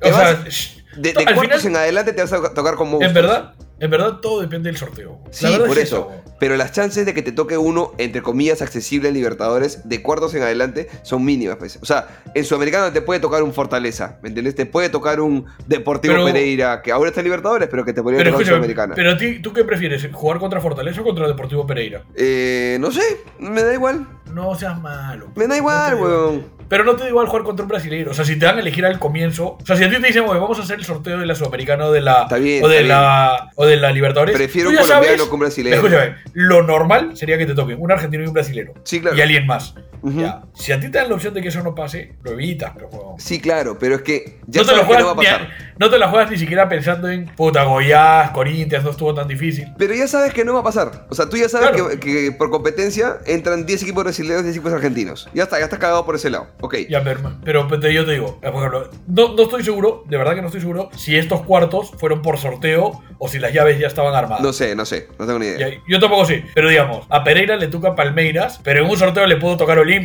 te 0.00 0.10
O 0.10 0.14
sea, 0.16 0.32
vas- 0.34 0.76
de, 0.96 1.12
de 1.12 1.14
cuartos 1.34 1.62
final- 1.62 1.66
en 1.66 1.76
adelante 1.76 2.12
te 2.12 2.22
vas 2.22 2.32
a 2.32 2.54
tocar 2.54 2.74
con 2.76 2.88
monstruos. 2.90 3.08
En 3.08 3.14
verdad, 3.14 3.54
en 3.78 3.90
verdad 3.90 4.18
todo 4.20 4.40
depende 4.40 4.68
del 4.70 4.76
sorteo. 4.78 5.20
La 5.26 5.32
Sí, 5.32 5.46
por 5.66 5.76
es 5.78 5.84
eso. 5.84 6.10
Pero 6.38 6.56
las 6.56 6.72
chances 6.72 7.06
de 7.06 7.14
que 7.14 7.22
te 7.22 7.32
toque 7.32 7.56
uno, 7.56 7.92
entre 7.98 8.20
comillas, 8.22 8.60
accesible 8.60 9.08
en 9.08 9.14
Libertadores, 9.14 9.88
de 9.88 10.02
cuartos 10.02 10.34
en 10.34 10.42
adelante, 10.42 10.88
son 11.02 11.24
mínimas. 11.24 11.56
Pues. 11.56 11.78
O 11.80 11.86
sea, 11.86 12.08
en 12.34 12.44
Sudamericano 12.44 12.92
te 12.92 13.00
puede 13.00 13.20
tocar 13.20 13.42
un 13.42 13.54
Fortaleza, 13.54 14.18
¿me 14.22 14.28
entiendes? 14.28 14.54
Te 14.54 14.66
puede 14.66 14.88
tocar 14.90 15.20
un 15.20 15.46
Deportivo 15.66 16.14
Pero- 16.14 16.26
Pereira, 16.26 16.82
que 16.82 16.92
ahora 16.92 17.08
está 17.08 17.20
en 17.20 17.24
Libertadores, 17.24 17.68
pero 17.70 17.84
que 17.84 17.92
te 17.94 18.02
podría 18.02 18.18
Pero 18.18 18.32
tocar 18.32 18.42
en 18.42 18.48
Sudamericana. 18.48 18.94
pero 18.94 19.12
a 19.12 19.16
ti, 19.16 19.40
¿tú 19.40 19.52
qué 19.52 19.64
prefieres? 19.64 20.06
¿Jugar 20.12 20.38
contra 20.38 20.60
Fortaleza 20.60 21.00
o 21.00 21.04
contra 21.04 21.26
Deportivo 21.26 21.66
Pereira? 21.66 22.02
Eh, 22.14 22.76
no 22.80 22.90
sé, 22.90 23.02
me 23.38 23.62
da 23.62 23.72
igual. 23.72 24.06
No 24.32 24.54
seas 24.54 24.78
malo. 24.80 25.28
Me 25.36 25.44
da 25.44 25.48
No 25.48 25.56
igual, 25.56 25.94
da 25.96 26.02
weón. 26.02 26.56
Pero 26.68 26.82
no 26.82 26.96
te 26.96 27.04
da 27.04 27.08
igual 27.10 27.28
jugar 27.28 27.44
contra 27.44 27.62
un 27.62 27.68
brasileño. 27.68 28.10
O 28.10 28.14
sea, 28.14 28.24
si 28.24 28.36
te 28.38 28.44
dan 28.44 28.56
a 28.56 28.60
elegir 28.60 28.84
al 28.84 28.98
comienzo. 28.98 29.56
O 29.62 29.64
sea, 29.64 29.76
si 29.76 29.84
a 29.84 29.88
ti 29.88 30.00
te 30.00 30.08
dicen, 30.08 30.24
oye, 30.28 30.40
vamos 30.40 30.58
a 30.58 30.62
hacer 30.62 30.78
el 30.80 30.84
sorteo 30.84 31.16
de 31.18 31.24
la 31.24 31.36
Sudamericana 31.36 31.86
o 31.86 31.92
de 31.92 32.00
la. 32.00 32.22
Está 32.22 32.36
bien, 32.38 32.64
o, 32.64 32.68
de 32.68 32.80
está 32.82 32.88
la 32.88 33.50
o 33.54 33.65
de 33.66 33.76
la 33.76 33.90
Libertadores. 33.92 34.36
Prefiero 34.36 34.70
un 34.70 34.76
colombiano 34.76 35.16
sabes- 35.18 35.30
un 35.32 35.38
brasileño. 35.40 35.76
Escúchame, 35.76 36.16
lo 36.32 36.62
normal 36.62 37.16
sería 37.16 37.36
que 37.38 37.46
te 37.46 37.54
toquen 37.54 37.76
un 37.80 37.90
argentino 37.92 38.24
y 38.24 38.26
un 38.26 38.32
brasilero. 38.32 38.74
Sí, 38.84 39.00
claro. 39.00 39.16
Y 39.16 39.20
alguien 39.20 39.46
más. 39.46 39.74
Ya. 40.14 40.42
Si 40.54 40.72
a 40.72 40.80
ti 40.80 40.90
te 40.90 40.98
dan 40.98 41.08
la 41.08 41.14
opción 41.16 41.34
de 41.34 41.42
que 41.42 41.48
eso 41.48 41.62
no 41.62 41.74
pase, 41.74 42.14
lo 42.22 42.32
evitas, 42.32 42.72
pero 42.74 42.88
juego. 42.88 43.16
Sí, 43.18 43.40
claro, 43.40 43.78
pero 43.78 43.96
es 43.96 44.02
que 44.02 44.38
ya 44.46 44.62
no, 44.62 44.66
te 44.68 44.72
lo 44.76 44.78
que 44.78 44.82
no 44.82 44.86
juegas 44.86 45.04
va 45.06 45.10
a 45.10 45.14
ni 45.14 45.24
pasar. 45.24 45.40
a- 45.42 45.48
no 45.78 45.90
te 45.90 45.98
la 45.98 46.08
juegas 46.08 46.30
ni 46.30 46.38
siquiera 46.38 46.68
pensando 46.68 47.08
en 47.10 47.26
puta 47.26 47.64
Goiás, 47.64 48.30
Corinthians, 48.30 48.84
no 48.84 48.90
estuvo 48.90 49.12
tan 49.14 49.28
difícil. 49.28 49.66
Pero 49.76 49.94
ya 49.94 50.08
sabes 50.08 50.32
que 50.32 50.44
no 50.44 50.54
va 50.54 50.60
a 50.60 50.64
pasar. 50.64 51.06
O 51.10 51.14
sea, 51.14 51.28
tú 51.28 51.36
ya 51.36 51.48
sabes 51.48 51.70
Claro. 51.70 51.88
que, 51.90 51.98
que 52.00 52.32
por 52.32 52.50
competencia 52.50 53.18
entran 53.26 53.66
10 53.66 53.82
equipos 53.82 54.04
brasileños 54.04 54.40
y 54.40 54.44
10 54.44 54.56
equipos 54.56 54.72
argentinos. 54.72 55.28
Ya 55.34 55.42
está, 55.42 55.58
ya 55.58 55.64
está 55.64 55.78
cagado 55.78 56.06
por 56.06 56.14
ese 56.14 56.30
lado. 56.30 56.48
Ok. 56.60 56.76
Ya, 56.88 57.02
pero, 57.02 57.36
pero 57.44 57.68
yo 57.90 58.04
te 58.06 58.12
digo, 58.12 58.38
eh, 58.42 58.50
por 58.50 58.56
ejemplo, 58.66 58.90
no, 59.08 59.34
no 59.34 59.42
estoy 59.42 59.62
seguro, 59.64 60.04
de 60.08 60.16
verdad 60.16 60.34
que 60.34 60.40
no 60.40 60.46
estoy 60.48 60.60
seguro, 60.60 60.88
si 60.96 61.16
estos 61.16 61.42
cuartos 61.42 61.90
fueron 61.98 62.22
por 62.22 62.38
sorteo 62.38 63.02
o 63.18 63.28
si 63.28 63.38
las 63.38 63.52
llaves 63.52 63.78
ya 63.78 63.86
estaban 63.86 64.14
armadas. 64.14 64.42
No 64.42 64.52
sé, 64.52 64.74
no 64.74 64.84
sé, 64.84 65.08
no 65.18 65.26
tengo 65.26 65.38
ni 65.38 65.46
idea. 65.46 65.68
Ya, 65.70 65.76
yo 65.88 65.98
tampoco 66.00 66.24
sé, 66.24 66.44
pero 66.54 66.68
digamos, 66.68 67.06
a 67.10 67.22
Pereira 67.24 67.56
le 67.56 67.68
toca 67.68 67.94
Palmeiras, 67.94 68.60
pero 68.62 68.84
en 68.84 68.90
un 68.90 68.96
sorteo 68.96 69.26
le 69.26 69.36
pudo 69.36 69.56
tocar 69.56 69.78
Olimpia 69.78 69.95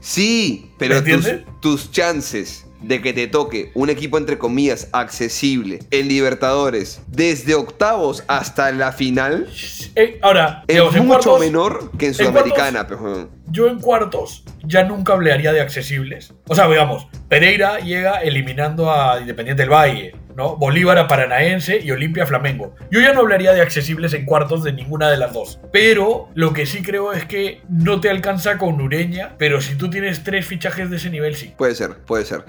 Sí, 0.00 0.70
pero 0.78 1.02
¿Me 1.02 1.12
tus, 1.12 1.28
tus 1.60 1.90
chances 1.92 2.66
de 2.80 3.02
que 3.02 3.12
te 3.12 3.26
toque 3.26 3.70
un 3.74 3.90
equipo 3.90 4.16
entre 4.16 4.38
comillas 4.38 4.88
accesible 4.92 5.80
en 5.90 6.08
Libertadores 6.08 7.02
desde 7.08 7.54
octavos 7.54 8.24
hasta 8.26 8.72
la 8.72 8.92
final 8.92 9.46
Eh, 9.96 10.18
ahora, 10.22 10.64
es 10.66 10.76
digamos, 10.76 10.94
mucho 10.96 11.06
cuartos- 11.32 11.40
menor 11.40 11.90
que 11.98 12.06
en 12.06 12.14
Sudamericana. 12.14 12.86
Yo 13.48 13.68
en 13.68 13.80
cuartos 13.80 14.44
ya 14.64 14.84
nunca 14.84 15.12
hablaría 15.12 15.52
de 15.52 15.60
accesibles. 15.60 16.32
O 16.48 16.54
sea, 16.54 16.68
digamos, 16.68 17.06
Pereira 17.28 17.80
llega 17.80 18.20
eliminando 18.22 18.90
a 18.90 19.20
Independiente 19.20 19.62
del 19.62 19.70
Valle, 19.70 20.14
¿no? 20.36 20.56
Bolívar 20.56 20.98
a 20.98 21.08
Paranaense 21.08 21.80
y 21.80 21.90
Olimpia 21.90 22.24
a 22.24 22.26
Flamengo. 22.26 22.74
Yo 22.90 23.00
ya 23.00 23.12
no 23.12 23.20
hablaría 23.20 23.52
de 23.52 23.60
accesibles 23.60 24.14
en 24.14 24.24
cuartos 24.24 24.62
de 24.64 24.72
ninguna 24.72 25.10
de 25.10 25.16
las 25.16 25.32
dos. 25.32 25.60
Pero 25.72 26.28
lo 26.34 26.52
que 26.52 26.66
sí 26.66 26.82
creo 26.82 27.12
es 27.12 27.24
que 27.24 27.60
no 27.68 28.00
te 28.00 28.10
alcanza 28.10 28.58
con 28.58 28.80
Ureña, 28.80 29.34
pero 29.38 29.60
si 29.60 29.74
tú 29.76 29.90
tienes 29.90 30.24
tres 30.24 30.46
fichajes 30.46 30.90
de 30.90 30.96
ese 30.96 31.10
nivel, 31.10 31.36
sí. 31.36 31.54
Puede 31.56 31.74
ser, 31.74 31.96
puede 32.06 32.24
ser. 32.24 32.44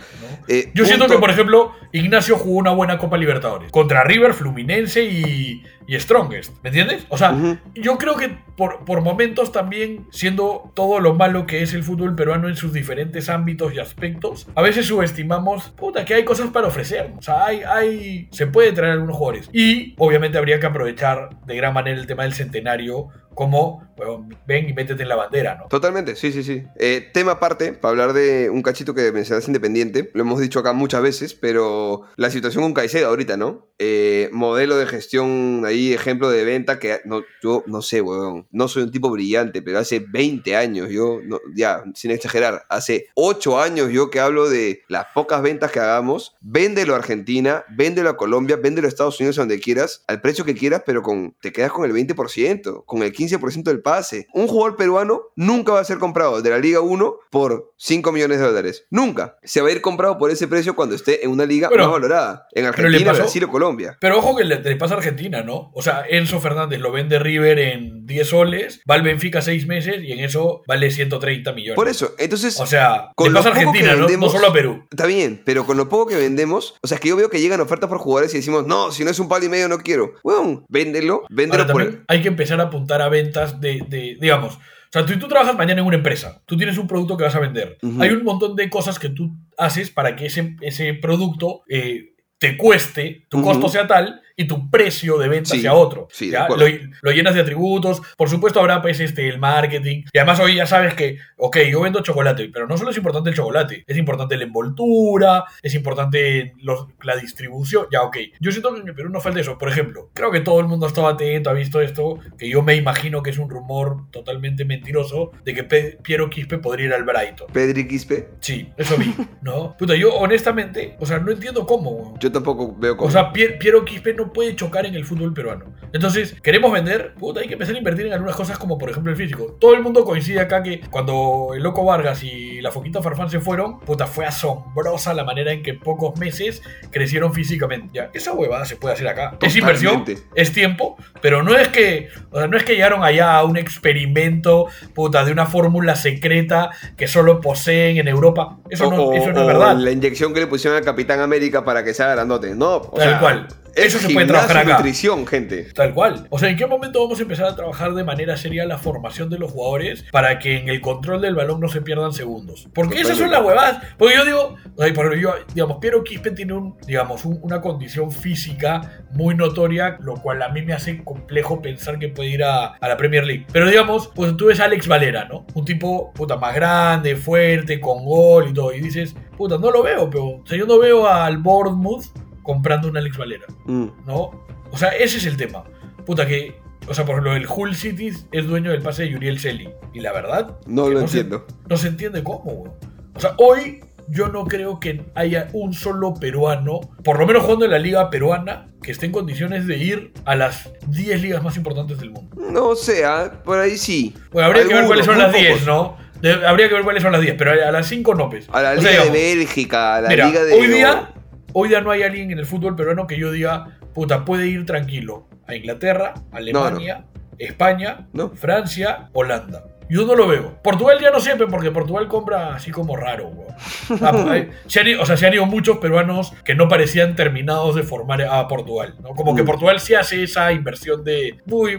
Eh, 0.47 0.71
Yo 0.73 0.85
siento 0.85 1.07
que, 1.07 1.17
por 1.17 1.29
ejemplo, 1.29 1.73
Ignacio 1.91 2.37
jugó 2.37 2.57
una 2.57 2.71
buena 2.71 2.97
Copa 2.97 3.17
Libertadores. 3.17 3.71
Contra 3.71 4.03
River, 4.03 4.33
Fluminense 4.33 5.03
y, 5.03 5.63
y 5.91 5.99
Strongest. 5.99 6.53
¿Me 6.63 6.69
entiendes? 6.69 7.05
O 7.09 7.17
sea, 7.17 7.37
yo 7.75 7.97
creo 7.97 8.15
que 8.15 8.29
por, 8.55 8.85
por 8.85 9.01
momentos 9.01 9.51
también, 9.51 10.07
siendo 10.09 10.71
todo 10.73 11.01
lo 11.01 11.15
malo 11.15 11.45
que 11.45 11.63
es 11.63 11.73
el 11.73 11.83
fútbol 11.83 12.15
peruano 12.15 12.47
en 12.47 12.55
sus 12.55 12.71
diferentes 12.71 13.27
ámbitos 13.27 13.73
y 13.73 13.79
aspectos, 13.79 14.47
a 14.55 14.61
veces 14.61 14.85
subestimamos, 14.85 15.67
puta, 15.71 16.05
que 16.05 16.13
hay 16.13 16.23
cosas 16.23 16.49
para 16.49 16.67
ofrecer. 16.67 17.11
O 17.17 17.21
sea, 17.21 17.45
hay, 17.45 17.63
hay, 17.63 18.29
se 18.31 18.47
puede 18.47 18.71
traer 18.71 18.93
algunos 18.93 19.17
jugadores. 19.17 19.49
Y 19.51 19.93
obviamente 19.97 20.37
habría 20.37 20.61
que 20.61 20.67
aprovechar 20.67 21.35
de 21.45 21.57
gran 21.57 21.73
manera 21.73 21.99
el 21.99 22.07
tema 22.07 22.23
del 22.23 22.35
centenario 22.35 23.09
como, 23.33 23.87
bueno, 23.97 24.27
ven 24.47 24.69
y 24.69 24.73
métete 24.73 25.03
en 25.03 25.09
la 25.09 25.15
bandera, 25.15 25.55
¿no? 25.55 25.67
Totalmente, 25.67 26.15
sí, 26.15 26.31
sí, 26.31 26.43
sí. 26.43 26.63
Eh, 26.77 27.09
tema 27.13 27.33
aparte, 27.33 27.73
para 27.73 27.91
hablar 27.91 28.13
de 28.13 28.49
un 28.49 28.61
cachito 28.61 28.93
que 28.93 29.11
mencionaste 29.11 29.49
independiente, 29.49 30.09
lo 30.13 30.21
hemos 30.21 30.39
dicho 30.39 30.59
acá 30.59 30.73
muchas 30.73 31.01
veces, 31.01 31.33
pero 31.33 32.03
la 32.17 32.29
situación 32.29 32.63
con 32.63 32.73
Caicedo 32.73 33.07
ahorita, 33.07 33.37
¿no? 33.37 33.67
Eh, 33.79 34.29
modelo 34.31 34.77
de 34.77 34.85
gestión 34.85 35.63
ahí, 35.65 35.91
ejemplo 35.93 36.29
de 36.29 36.43
venta 36.43 36.77
que 36.77 36.99
no, 37.05 37.21
yo 37.41 37.63
no 37.67 37.81
sé, 37.81 38.01
weón, 38.01 38.47
no 38.51 38.67
soy 38.67 38.83
un 38.83 38.91
tipo 38.91 39.09
brillante, 39.09 39.61
pero 39.61 39.79
hace 39.79 39.99
20 39.99 40.55
años, 40.55 40.89
yo, 40.89 41.19
no- 41.23 41.39
ya, 41.55 41.83
sin 41.95 42.11
exagerar, 42.11 42.63
hace 42.69 43.07
8 43.15 43.59
años 43.59 43.89
yo 43.91 44.09
que 44.11 44.19
hablo 44.19 44.49
de 44.49 44.83
las 44.87 45.05
pocas 45.15 45.41
ventas 45.41 45.71
que 45.71 45.79
hagamos, 45.79 46.35
véndelo 46.41 46.93
a 46.93 46.97
Argentina, 46.97 47.63
véndelo 47.69 48.09
a 48.09 48.17
Colombia, 48.17 48.57
véndelo 48.57 48.87
a 48.87 48.89
Estados 48.89 49.19
Unidos, 49.19 49.37
a 49.39 49.41
donde 49.41 49.59
quieras, 49.59 50.03
al 50.07 50.21
precio 50.21 50.45
que 50.45 50.53
quieras, 50.53 50.83
pero 50.85 51.01
con, 51.01 51.35
te 51.41 51.51
quedas 51.51 51.71
con 51.71 51.85
el 51.85 51.93
20%, 51.93 52.83
con 52.85 53.01
el 53.01 53.11
15% 53.13 53.20
del 53.27 53.81
pase. 53.81 54.27
Un 54.33 54.47
jugador 54.47 54.75
peruano 54.75 55.21
nunca 55.35 55.73
va 55.73 55.79
a 55.79 55.83
ser 55.85 55.97
comprado 55.97 56.41
de 56.41 56.49
la 56.49 56.57
Liga 56.57 56.81
1 56.81 57.15
por 57.29 57.73
5 57.77 58.11
millones 58.11 58.39
de 58.39 58.45
dólares. 58.45 58.85
Nunca. 58.89 59.37
Se 59.43 59.61
va 59.61 59.69
a 59.69 59.71
ir 59.71 59.81
comprado 59.81 60.17
por 60.17 60.31
ese 60.31 60.47
precio 60.47 60.75
cuando 60.75 60.95
esté 60.95 61.23
en 61.23 61.31
una 61.31 61.45
liga 61.45 61.69
Pero- 61.69 61.83
más 61.83 61.91
valorada. 61.93 62.47
En 62.53 62.65
Argentina, 62.65 63.11
pasó- 63.11 63.21
Brasil 63.23 63.43
o 63.45 63.49
Colombia. 63.49 63.97
Pero 63.99 64.17
ojo 64.19 64.35
que 64.35 64.43
le, 64.43 64.61
le 64.61 64.75
pasa 64.75 64.95
a 64.95 64.97
Argentina, 64.97 65.43
¿no? 65.43 65.71
O 65.73 65.81
sea, 65.81 66.03
Enzo 66.09 66.39
Fernández 66.41 66.79
lo 66.79 66.91
vende 66.91 67.19
River 67.19 67.59
en 67.59 68.05
10 68.05 68.27
soles, 68.27 68.81
va 68.89 68.95
al 68.95 69.03
Benfica 69.03 69.41
6 69.41 69.67
meses 69.67 70.03
y 70.03 70.11
en 70.11 70.19
eso 70.19 70.61
vale 70.67 70.91
130 70.91 71.53
millones. 71.53 71.75
Por 71.75 71.87
eso, 71.87 72.13
entonces... 72.17 72.59
O 72.59 72.65
sea, 72.65 73.11
con 73.15 73.29
le 73.33 73.33
pasa 73.39 73.49
a 73.49 73.51
Argentina, 73.53 73.95
¿no? 73.95 74.07
No 74.09 74.29
solo 74.29 74.47
a 74.47 74.53
Perú. 74.53 74.85
Está 74.91 75.05
bien, 75.05 75.41
pero 75.45 75.65
con 75.65 75.77
lo 75.77 75.89
poco 75.89 76.07
que 76.07 76.15
vendemos, 76.15 76.75
o 76.83 76.87
sea, 76.87 76.95
es 76.95 77.01
que 77.01 77.09
yo 77.09 77.15
veo 77.15 77.29
que 77.29 77.39
llegan 77.39 77.61
ofertas 77.61 77.89
por 77.89 77.97
jugadores 77.99 78.33
y 78.33 78.37
decimos, 78.37 78.65
no, 78.67 78.91
si 78.91 79.03
no 79.03 79.11
es 79.11 79.19
un 79.19 79.27
palo 79.29 79.45
y 79.45 79.49
medio 79.49 79.67
no 79.67 79.77
quiero. 79.79 80.13
Bueno, 80.23 80.65
véndelo, 80.69 81.23
véndelo 81.29 81.63
Ahora 81.63 81.73
por... 81.73 82.03
hay 82.07 82.21
que 82.21 82.27
empezar 82.27 82.59
a 82.59 82.63
apuntar 82.65 83.01
a 83.01 83.09
ventas 83.11 83.61
de, 83.61 83.83
de- 83.87 84.17
digamos, 84.19 84.55
o 84.55 84.59
sea, 84.91 85.05
tú, 85.05 85.17
tú 85.19 85.27
trabajas 85.27 85.55
mañana 85.55 85.81
en 85.81 85.87
una 85.87 85.97
empresa, 85.97 86.41
tú 86.45 86.57
tienes 86.57 86.77
un 86.79 86.87
producto 86.87 87.15
que 87.15 87.23
vas 87.25 87.35
a 87.35 87.39
vender. 87.39 87.77
Hay 88.01 88.09
un 88.09 88.23
montón 88.23 88.55
de 88.55 88.69
cosas 88.69 88.97
que 88.97 89.09
tú 89.09 89.31
haces 89.57 89.91
para 89.91 90.15
que 90.15 90.25
ese, 90.25 90.55
ese 90.61 90.93
producto 90.95 91.61
eh, 91.69 92.15
te 92.39 92.57
cueste, 92.57 93.25
tu 93.29 93.37
costo 93.43 93.69
sea 93.69 93.85
tal 93.87 94.21
y 94.35 94.45
tu 94.45 94.69
precio 94.69 95.17
de 95.17 95.27
venta 95.27 95.49
Sí, 95.51 95.61
sea 95.61 95.73
otro. 95.73 96.07
sí. 96.11 96.31
Lo, 96.31 96.65
lo 97.01 97.11
llenas 97.11 97.35
de 97.35 97.41
atributos, 97.41 98.01
por 98.17 98.29
supuesto 98.29 98.59
habrá 98.59 98.81
pues 98.81 98.99
este, 98.99 99.27
el 99.29 99.39
marketing. 99.39 100.03
Y 100.11 100.17
además 100.17 100.39
hoy 100.39 100.55
ya 100.55 100.65
sabes 100.65 100.93
que, 100.93 101.17
ok, 101.37 101.57
yo 101.69 101.81
vendo 101.81 102.01
chocolate, 102.01 102.49
pero 102.53 102.67
no 102.67 102.77
solo 102.77 102.91
es 102.91 102.97
importante 102.97 103.29
el 103.29 103.35
chocolate, 103.35 103.83
es 103.87 103.97
importante 103.97 104.37
la 104.37 104.43
envoltura, 104.43 105.45
es 105.61 105.73
importante 105.75 106.53
los- 106.61 106.87
la 107.03 107.15
distribución. 107.15 107.85
Ya, 107.91 108.03
ok. 108.03 108.17
Yo 108.39 108.51
siento 108.51 108.73
que 108.73 108.81
en 108.81 108.87
el 108.87 108.95
Perú 108.95 109.09
no 109.09 109.19
falta 109.21 109.39
eso. 109.39 109.57
Por 109.57 109.69
ejemplo, 109.69 110.09
creo 110.13 110.31
que 110.31 110.39
todo 110.39 110.59
el 110.59 110.67
mundo 110.67 110.87
estaba 110.87 111.09
atento, 111.11 111.49
ha 111.49 111.53
visto 111.53 111.81
esto, 111.81 112.19
que 112.37 112.49
yo 112.49 112.61
me 112.61 112.75
imagino 112.75 113.21
que 113.23 113.29
es 113.31 113.37
un 113.37 113.49
rumor 113.49 114.09
totalmente 114.11 114.65
mentiroso 114.65 115.31
de 115.43 115.53
que 115.53 115.63
Pe- 115.63 115.97
Piero 116.01 116.29
Quispe 116.29 116.57
podría 116.57 116.87
ir 116.87 116.93
al 116.93 117.03
Brighton. 117.03 117.47
Pedri 117.51 117.87
Quispe, 117.87 118.29
Sí, 118.39 118.69
eso 118.77 118.95
vi, 118.97 119.13
¿no? 119.41 119.75
Puta, 119.77 119.95
yo 119.95 120.13
honestamente, 120.15 120.95
o 120.99 121.05
sea, 121.05 121.19
no 121.19 121.31
entiendo 121.31 121.65
cómo. 121.65 122.15
yo 122.19 122.31
tampoco 122.31 122.75
veo 122.77 122.95
cómo. 122.97 123.07
O 123.07 123.11
sea, 123.11 123.31
Pier- 123.33 123.57
Piero 123.57 123.83
Quispe 123.85 124.13
no 124.13 124.20
puede 124.29 124.55
chocar 124.55 124.85
en 124.85 124.95
el 124.95 125.05
fútbol 125.05 125.33
peruano. 125.33 125.65
Entonces, 125.93 126.35
queremos 126.41 126.71
vender, 126.71 127.13
puta, 127.15 127.39
hay 127.41 127.47
que 127.47 127.53
empezar 127.53 127.75
a 127.75 127.77
invertir 127.77 128.05
en 128.05 128.13
algunas 128.13 128.35
cosas 128.35 128.57
como 128.57 128.77
por 128.77 128.89
ejemplo 128.89 129.11
el 129.11 129.17
físico. 129.17 129.57
Todo 129.59 129.73
el 129.73 129.81
mundo 129.81 130.05
coincide 130.05 130.39
acá 130.39 130.63
que 130.63 130.81
cuando 130.89 131.49
el 131.53 131.63
Loco 131.63 131.83
Vargas 131.83 132.23
y 132.23 132.61
la 132.61 132.71
Foquita 132.71 133.01
Farfán 133.01 133.29
se 133.29 133.39
fueron, 133.39 133.79
puta, 133.81 134.07
fue 134.07 134.25
asombrosa 134.25 135.13
la 135.13 135.23
manera 135.23 135.51
en 135.51 135.63
que 135.63 135.71
en 135.71 135.79
pocos 135.79 136.17
meses 136.19 136.61
crecieron 136.91 137.33
físicamente. 137.33 137.89
Ya, 137.93 138.09
esa 138.13 138.33
huevada 138.33 138.65
se 138.65 138.75
puede 138.77 138.93
hacer 138.93 139.07
acá. 139.07 139.37
Es 139.41 139.55
inversión, 139.55 139.99
Totalmente. 140.05 140.29
es 140.35 140.51
tiempo, 140.53 140.95
pero 141.21 141.43
no 141.43 141.55
es 141.57 141.67
que, 141.69 142.09
o 142.31 142.37
sea, 142.37 142.47
no 142.47 142.57
es 142.57 142.63
que 142.63 142.73
llegaron 142.73 143.03
allá 143.03 143.35
a 143.37 143.43
un 143.43 143.57
experimento, 143.57 144.67
puta, 144.93 145.25
de 145.25 145.31
una 145.31 145.45
fórmula 145.45 145.95
secreta 145.95 146.71
que 146.97 147.07
solo 147.07 147.41
poseen 147.41 147.97
en 147.97 148.07
Europa. 148.07 148.57
Eso 148.69 148.89
no, 148.89 149.03
O- 149.03 149.13
eso 149.13 149.31
no 149.31 149.41
es 149.41 149.47
verdad. 149.47 149.75
La 149.77 149.91
inyección 149.91 150.33
que 150.33 150.39
le 150.39 150.47
pusieron 150.47 150.77
al 150.77 150.85
Capitán 150.85 151.19
América 151.19 151.63
para 151.65 151.83
que 151.83 151.93
sea 151.93 152.07
grandote. 152.11 152.55
No, 152.55 152.75
o 152.77 152.91
Tal 152.97 153.09
sea, 153.09 153.19
cual. 153.19 153.47
Es 153.75 153.95
Eso 153.95 153.99
se 154.07 154.13
puede 154.13 154.27
trabajar 154.27 154.57
acá. 154.57 154.77
nutrición, 154.77 155.25
gente. 155.27 155.63
Tal 155.73 155.93
cual. 155.93 156.27
O 156.29 156.37
sea, 156.39 156.49
¿en 156.49 156.57
qué 156.57 156.65
momento 156.67 157.01
vamos 157.01 157.19
a 157.19 157.21
empezar 157.23 157.45
a 157.47 157.55
trabajar 157.55 157.93
de 157.93 158.03
manera 158.03 158.35
seria 158.37 158.65
la 158.65 158.77
formación 158.77 159.29
de 159.29 159.37
los 159.39 159.51
jugadores 159.51 160.05
para 160.11 160.39
que 160.39 160.57
en 160.57 160.69
el 160.69 160.81
control 160.81 161.21
del 161.21 161.35
balón 161.35 161.59
no 161.59 161.69
se 161.69 161.81
pierdan 161.81 162.13
segundos? 162.13 162.67
Porque 162.73 162.99
esas 163.01 163.17
son 163.17 163.31
las 163.31 163.43
huevadas. 163.43 163.83
Porque 163.97 164.15
yo 164.15 164.25
digo, 164.25 164.55
o 164.75 164.81
sea, 164.83 164.93
yo, 165.21 165.33
digamos, 165.53 165.77
Piero 165.77 166.03
Quispe 166.03 166.31
tiene 166.31 166.53
un, 166.53 166.75
digamos, 166.85 167.25
un- 167.25 167.39
una 167.41 167.61
condición 167.61 168.11
física 168.11 169.03
muy 169.13 169.35
notoria, 169.35 169.97
lo 170.01 170.15
cual 170.15 170.41
a 170.41 170.49
mí 170.49 170.61
me 170.61 170.73
hace 170.73 171.03
complejo 171.03 171.61
pensar 171.61 171.99
que 171.99 172.09
puede 172.09 172.29
ir 172.29 172.43
a, 172.43 172.67
a 172.75 172.87
la 172.87 172.97
Premier 172.97 173.25
League. 173.25 173.45
Pero 173.51 173.67
digamos, 173.69 174.09
pues 174.15 174.35
tú 174.37 174.47
ves 174.47 174.59
a 174.59 174.65
Alex 174.65 174.87
Valera, 174.87 175.25
¿no? 175.25 175.45
Un 175.53 175.65
tipo, 175.65 176.11
puta, 176.13 176.37
más 176.37 176.53
grande, 176.55 177.15
fuerte, 177.15 177.79
con 177.79 178.03
gol 178.05 178.47
y 178.49 178.53
todo. 178.53 178.73
Y 178.73 178.79
dices, 178.81 179.15
puta, 179.37 179.57
no 179.57 179.71
lo 179.71 179.83
veo, 179.83 180.09
pero, 180.09 180.25
o 180.27 180.43
sea, 180.45 180.57
yo 180.57 180.65
no 180.65 180.79
veo 180.79 181.07
al 181.07 181.37
Bournemouth 181.37 182.05
comprando 182.43 182.87
un 182.89 182.97
Alex 182.97 183.17
Valera. 183.17 183.45
Mm. 183.65 183.87
¿no? 184.05 184.45
O 184.71 184.77
sea, 184.77 184.89
ese 184.89 185.17
es 185.17 185.25
el 185.25 185.37
tema. 185.37 185.63
Puta 186.05 186.25
que, 186.25 186.59
o 186.87 186.93
sea, 186.93 187.05
por 187.05 187.13
ejemplo, 187.15 187.35
el 187.35 187.45
Hull 187.47 187.75
City 187.75 188.11
es 188.31 188.47
dueño 188.47 188.71
del 188.71 188.81
pase 188.81 189.03
de 189.03 189.09
Yuriel 189.09 189.39
Celi. 189.39 189.69
Y 189.93 189.99
la 189.99 190.11
verdad, 190.13 190.57
No 190.65 190.89
lo 190.89 190.99
se- 190.99 191.19
entiendo. 191.19 191.45
no 191.67 191.77
se 191.77 191.87
entiende 191.89 192.23
cómo, 192.23 192.51
weón. 192.51 192.73
O 193.15 193.19
sea, 193.19 193.33
hoy 193.37 193.81
yo 194.07 194.27
no 194.29 194.45
creo 194.45 194.79
que 194.79 195.05
haya 195.15 195.47
un 195.53 195.73
solo 195.73 196.13
peruano, 196.15 196.79
por 197.03 197.19
lo 197.19 197.25
menos 197.27 197.43
jugando 197.43 197.65
en 197.65 197.71
la 197.71 197.79
liga 197.79 198.09
peruana, 198.09 198.67
que 198.81 198.91
esté 198.91 199.05
en 199.05 199.11
condiciones 199.11 199.67
de 199.67 199.77
ir 199.77 200.11
a 200.25 200.35
las 200.35 200.69
10 200.87 201.21
ligas 201.21 201.43
más 201.43 201.55
importantes 201.55 201.99
del 201.99 202.09
mundo. 202.09 202.35
No 202.51 202.75
sé, 202.75 203.05
ah, 203.05 203.41
por 203.43 203.59
ahí 203.59 203.77
sí. 203.77 204.13
Bueno, 204.31 204.47
habría 204.47 204.63
que 204.63 204.69
ver 204.69 204.77
Algunos, 204.83 204.87
cuáles 204.89 205.05
son 205.05 205.17
las 205.19 205.33
10, 205.33 205.51
pocos. 205.51 205.67
¿no? 205.67 205.97
De- 206.21 206.45
habría 206.47 206.67
que 206.67 206.73
ver 206.75 206.83
cuáles 206.83 207.03
son 207.03 207.11
las 207.11 207.21
10, 207.21 207.35
pero 207.37 207.51
a 207.51 207.71
las 207.71 207.87
5 207.87 208.15
no, 208.15 208.29
pues. 208.29 208.47
A 208.51 208.61
la 208.61 208.71
O 208.71 208.75
Liga 208.75 208.81
sea, 208.89 208.91
de 208.91 208.97
digamos, 209.11 209.13
Bélgica, 209.37 209.95
a 209.95 210.01
la 210.01 210.09
Mira, 210.09 210.27
Liga 210.27 210.43
de. 210.43 210.53
hoy 210.53 210.67
día, 210.67 211.13
hoy 211.53 211.69
día 211.69 211.81
no 211.81 211.91
hay 211.91 212.03
alguien 212.03 212.31
en 212.31 212.39
el 212.39 212.45
fútbol 212.45 212.75
peruano 212.75 213.07
que 213.07 213.17
yo 213.17 213.31
diga, 213.31 213.77
puta, 213.93 214.25
puede 214.25 214.47
ir 214.47 214.65
tranquilo 214.65 215.27
a 215.47 215.55
Inglaterra, 215.55 216.13
Alemania, 216.31 217.05
España, 217.37 218.07
No. 218.13 218.29
Francia, 218.29 219.09
Holanda. 219.13 219.63
Yo 219.93 220.05
no 220.05 220.15
lo 220.15 220.25
veo. 220.25 220.55
Portugal 220.63 220.97
ya 221.01 221.11
no 221.11 221.19
siempre, 221.19 221.47
porque 221.47 221.69
Portugal 221.69 222.07
compra 222.07 222.55
así 222.55 222.71
como 222.71 222.95
raro, 222.95 223.27
weón. 223.27 224.01
Ah, 224.01 224.45
se 224.67 224.83
ido- 224.87 225.01
o 225.01 225.05
sea, 225.05 225.17
se 225.17 225.27
han 225.27 225.33
ido 225.33 225.45
muchos 225.45 225.79
peruanos 225.79 226.31
que 226.45 226.55
no 226.55 226.69
parecían 226.69 227.15
terminados 227.17 227.75
de 227.75 227.83
formar 227.83 228.21
a 228.21 228.47
Portugal. 228.47 228.95
¿no? 229.01 229.09
Como 229.09 229.35
que. 229.35 229.43
Portugal 229.43 229.79
sí 229.81 229.93
hace 229.93 230.23
esa 230.23 230.53
inversión 230.53 231.03
de. 231.03 231.37
Uy, 231.49 231.77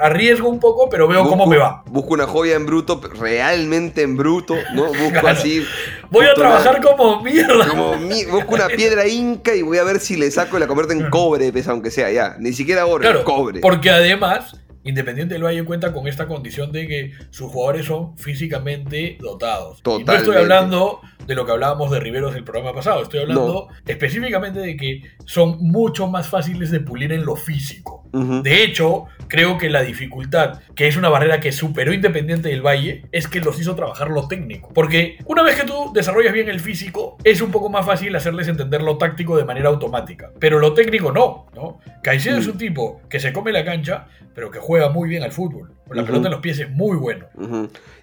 arriesgo 0.00 0.48
un 0.48 0.58
poco, 0.58 0.88
pero 0.88 1.06
veo 1.06 1.22
cómo 1.28 1.46
me 1.46 1.56
va. 1.56 1.84
Busco 1.86 2.14
una 2.14 2.26
joya 2.26 2.56
en 2.56 2.66
bruto, 2.66 3.00
realmente 3.20 4.02
en 4.02 4.16
bruto, 4.16 4.54
¿no? 4.74 4.86
Busco 4.86 5.10
Claro. 5.12 5.28
así. 5.28 5.64
Voy 6.10 6.26
a 6.26 6.34
trabajar 6.34 6.80
como 6.82 7.22
mierda. 7.22 7.68
Como 7.68 7.96
mi- 7.96 8.24
busco 8.24 8.54
una 8.54 8.66
piedra 8.66 9.06
inca 9.06 9.54
y 9.54 9.62
voy 9.62 9.78
a 9.78 9.84
ver 9.84 10.00
si 10.00 10.16
le 10.16 10.30
saco 10.30 10.56
y 10.56 10.60
la 10.60 10.66
convierto 10.66 10.92
en 10.94 11.08
cobre, 11.10 11.52
pues, 11.52 11.68
aunque 11.68 11.90
sea 11.92 12.10
ya. 12.10 12.34
Ni 12.40 12.52
siquiera 12.52 12.86
oro, 12.86 13.02
Claro, 13.02 13.24
cobre. 13.24 13.60
porque 13.60 13.88
además, 13.90 14.56
Independiente 14.84 15.34
del 15.34 15.44
Valle 15.44 15.64
cuenta 15.64 15.92
con 15.92 16.08
esta 16.08 16.26
condición 16.26 16.72
de 16.72 16.86
que 16.86 17.12
sus 17.30 17.50
jugadores 17.50 17.86
son 17.86 18.16
físicamente 18.18 19.16
dotados. 19.20 19.80
Y 19.84 20.04
no 20.04 20.12
estoy 20.12 20.36
hablando 20.36 21.00
de 21.26 21.34
lo 21.34 21.46
que 21.46 21.52
hablábamos 21.52 21.90
de 21.90 22.00
Riveros 22.00 22.34
del 22.34 22.44
programa 22.44 22.74
pasado, 22.74 23.02
estoy 23.02 23.20
hablando 23.20 23.68
específicamente 23.86 24.60
de 24.60 24.76
que 24.76 25.02
son 25.24 25.58
mucho 25.60 26.08
más 26.08 26.28
fáciles 26.28 26.70
de 26.70 26.80
pulir 26.80 27.12
en 27.12 27.24
lo 27.24 27.36
físico. 27.36 28.04
Ujú. 28.12 28.42
De 28.42 28.62
hecho, 28.62 29.04
creo 29.28 29.56
que 29.56 29.70
la 29.70 29.82
dificultad, 29.82 30.60
que 30.74 30.88
es 30.88 30.96
una 30.96 31.08
barrera 31.08 31.40
que 31.40 31.52
superó 31.52 31.92
Independiente 31.92 32.48
del 32.48 32.60
Valle, 32.60 33.06
es 33.12 33.28
que 33.28 33.40
los 33.40 33.58
hizo 33.60 33.74
trabajar 33.74 34.10
lo 34.10 34.28
técnico. 34.28 34.70
Porque 34.74 35.18
una 35.26 35.42
vez 35.42 35.56
que 35.56 35.66
tú 35.66 35.92
desarrollas 35.94 36.32
bien 36.32 36.48
el 36.48 36.60
físico, 36.60 37.16
es 37.24 37.40
un 37.40 37.50
poco 37.50 37.70
más 37.70 37.86
fácil 37.86 38.14
hacerles 38.16 38.48
entender 38.48 38.82
lo 38.82 38.98
táctico 38.98 39.36
de 39.36 39.44
manera 39.44 39.68
automática. 39.68 40.32
Pero 40.38 40.58
lo 40.58 40.74
técnico 40.74 41.12
no, 41.12 41.46
¿no? 41.54 41.78
Caicedo 42.02 42.38
es 42.38 42.46
un 42.46 42.58
tipo 42.58 43.00
que 43.08 43.20
se 43.20 43.32
come 43.32 43.52
la 43.52 43.64
cancha, 43.64 44.08
pero 44.34 44.50
que 44.50 44.58
juega 44.58 44.71
muy 44.92 45.08
bien 45.08 45.22
al 45.22 45.32
fútbol. 45.32 45.74
Con 45.86 45.96
la 45.96 46.04
pelota 46.04 46.28
en 46.28 46.32
los 46.32 46.40
pies 46.40 46.58
es 46.58 46.70
muy 46.70 46.96
bueno. 46.96 47.26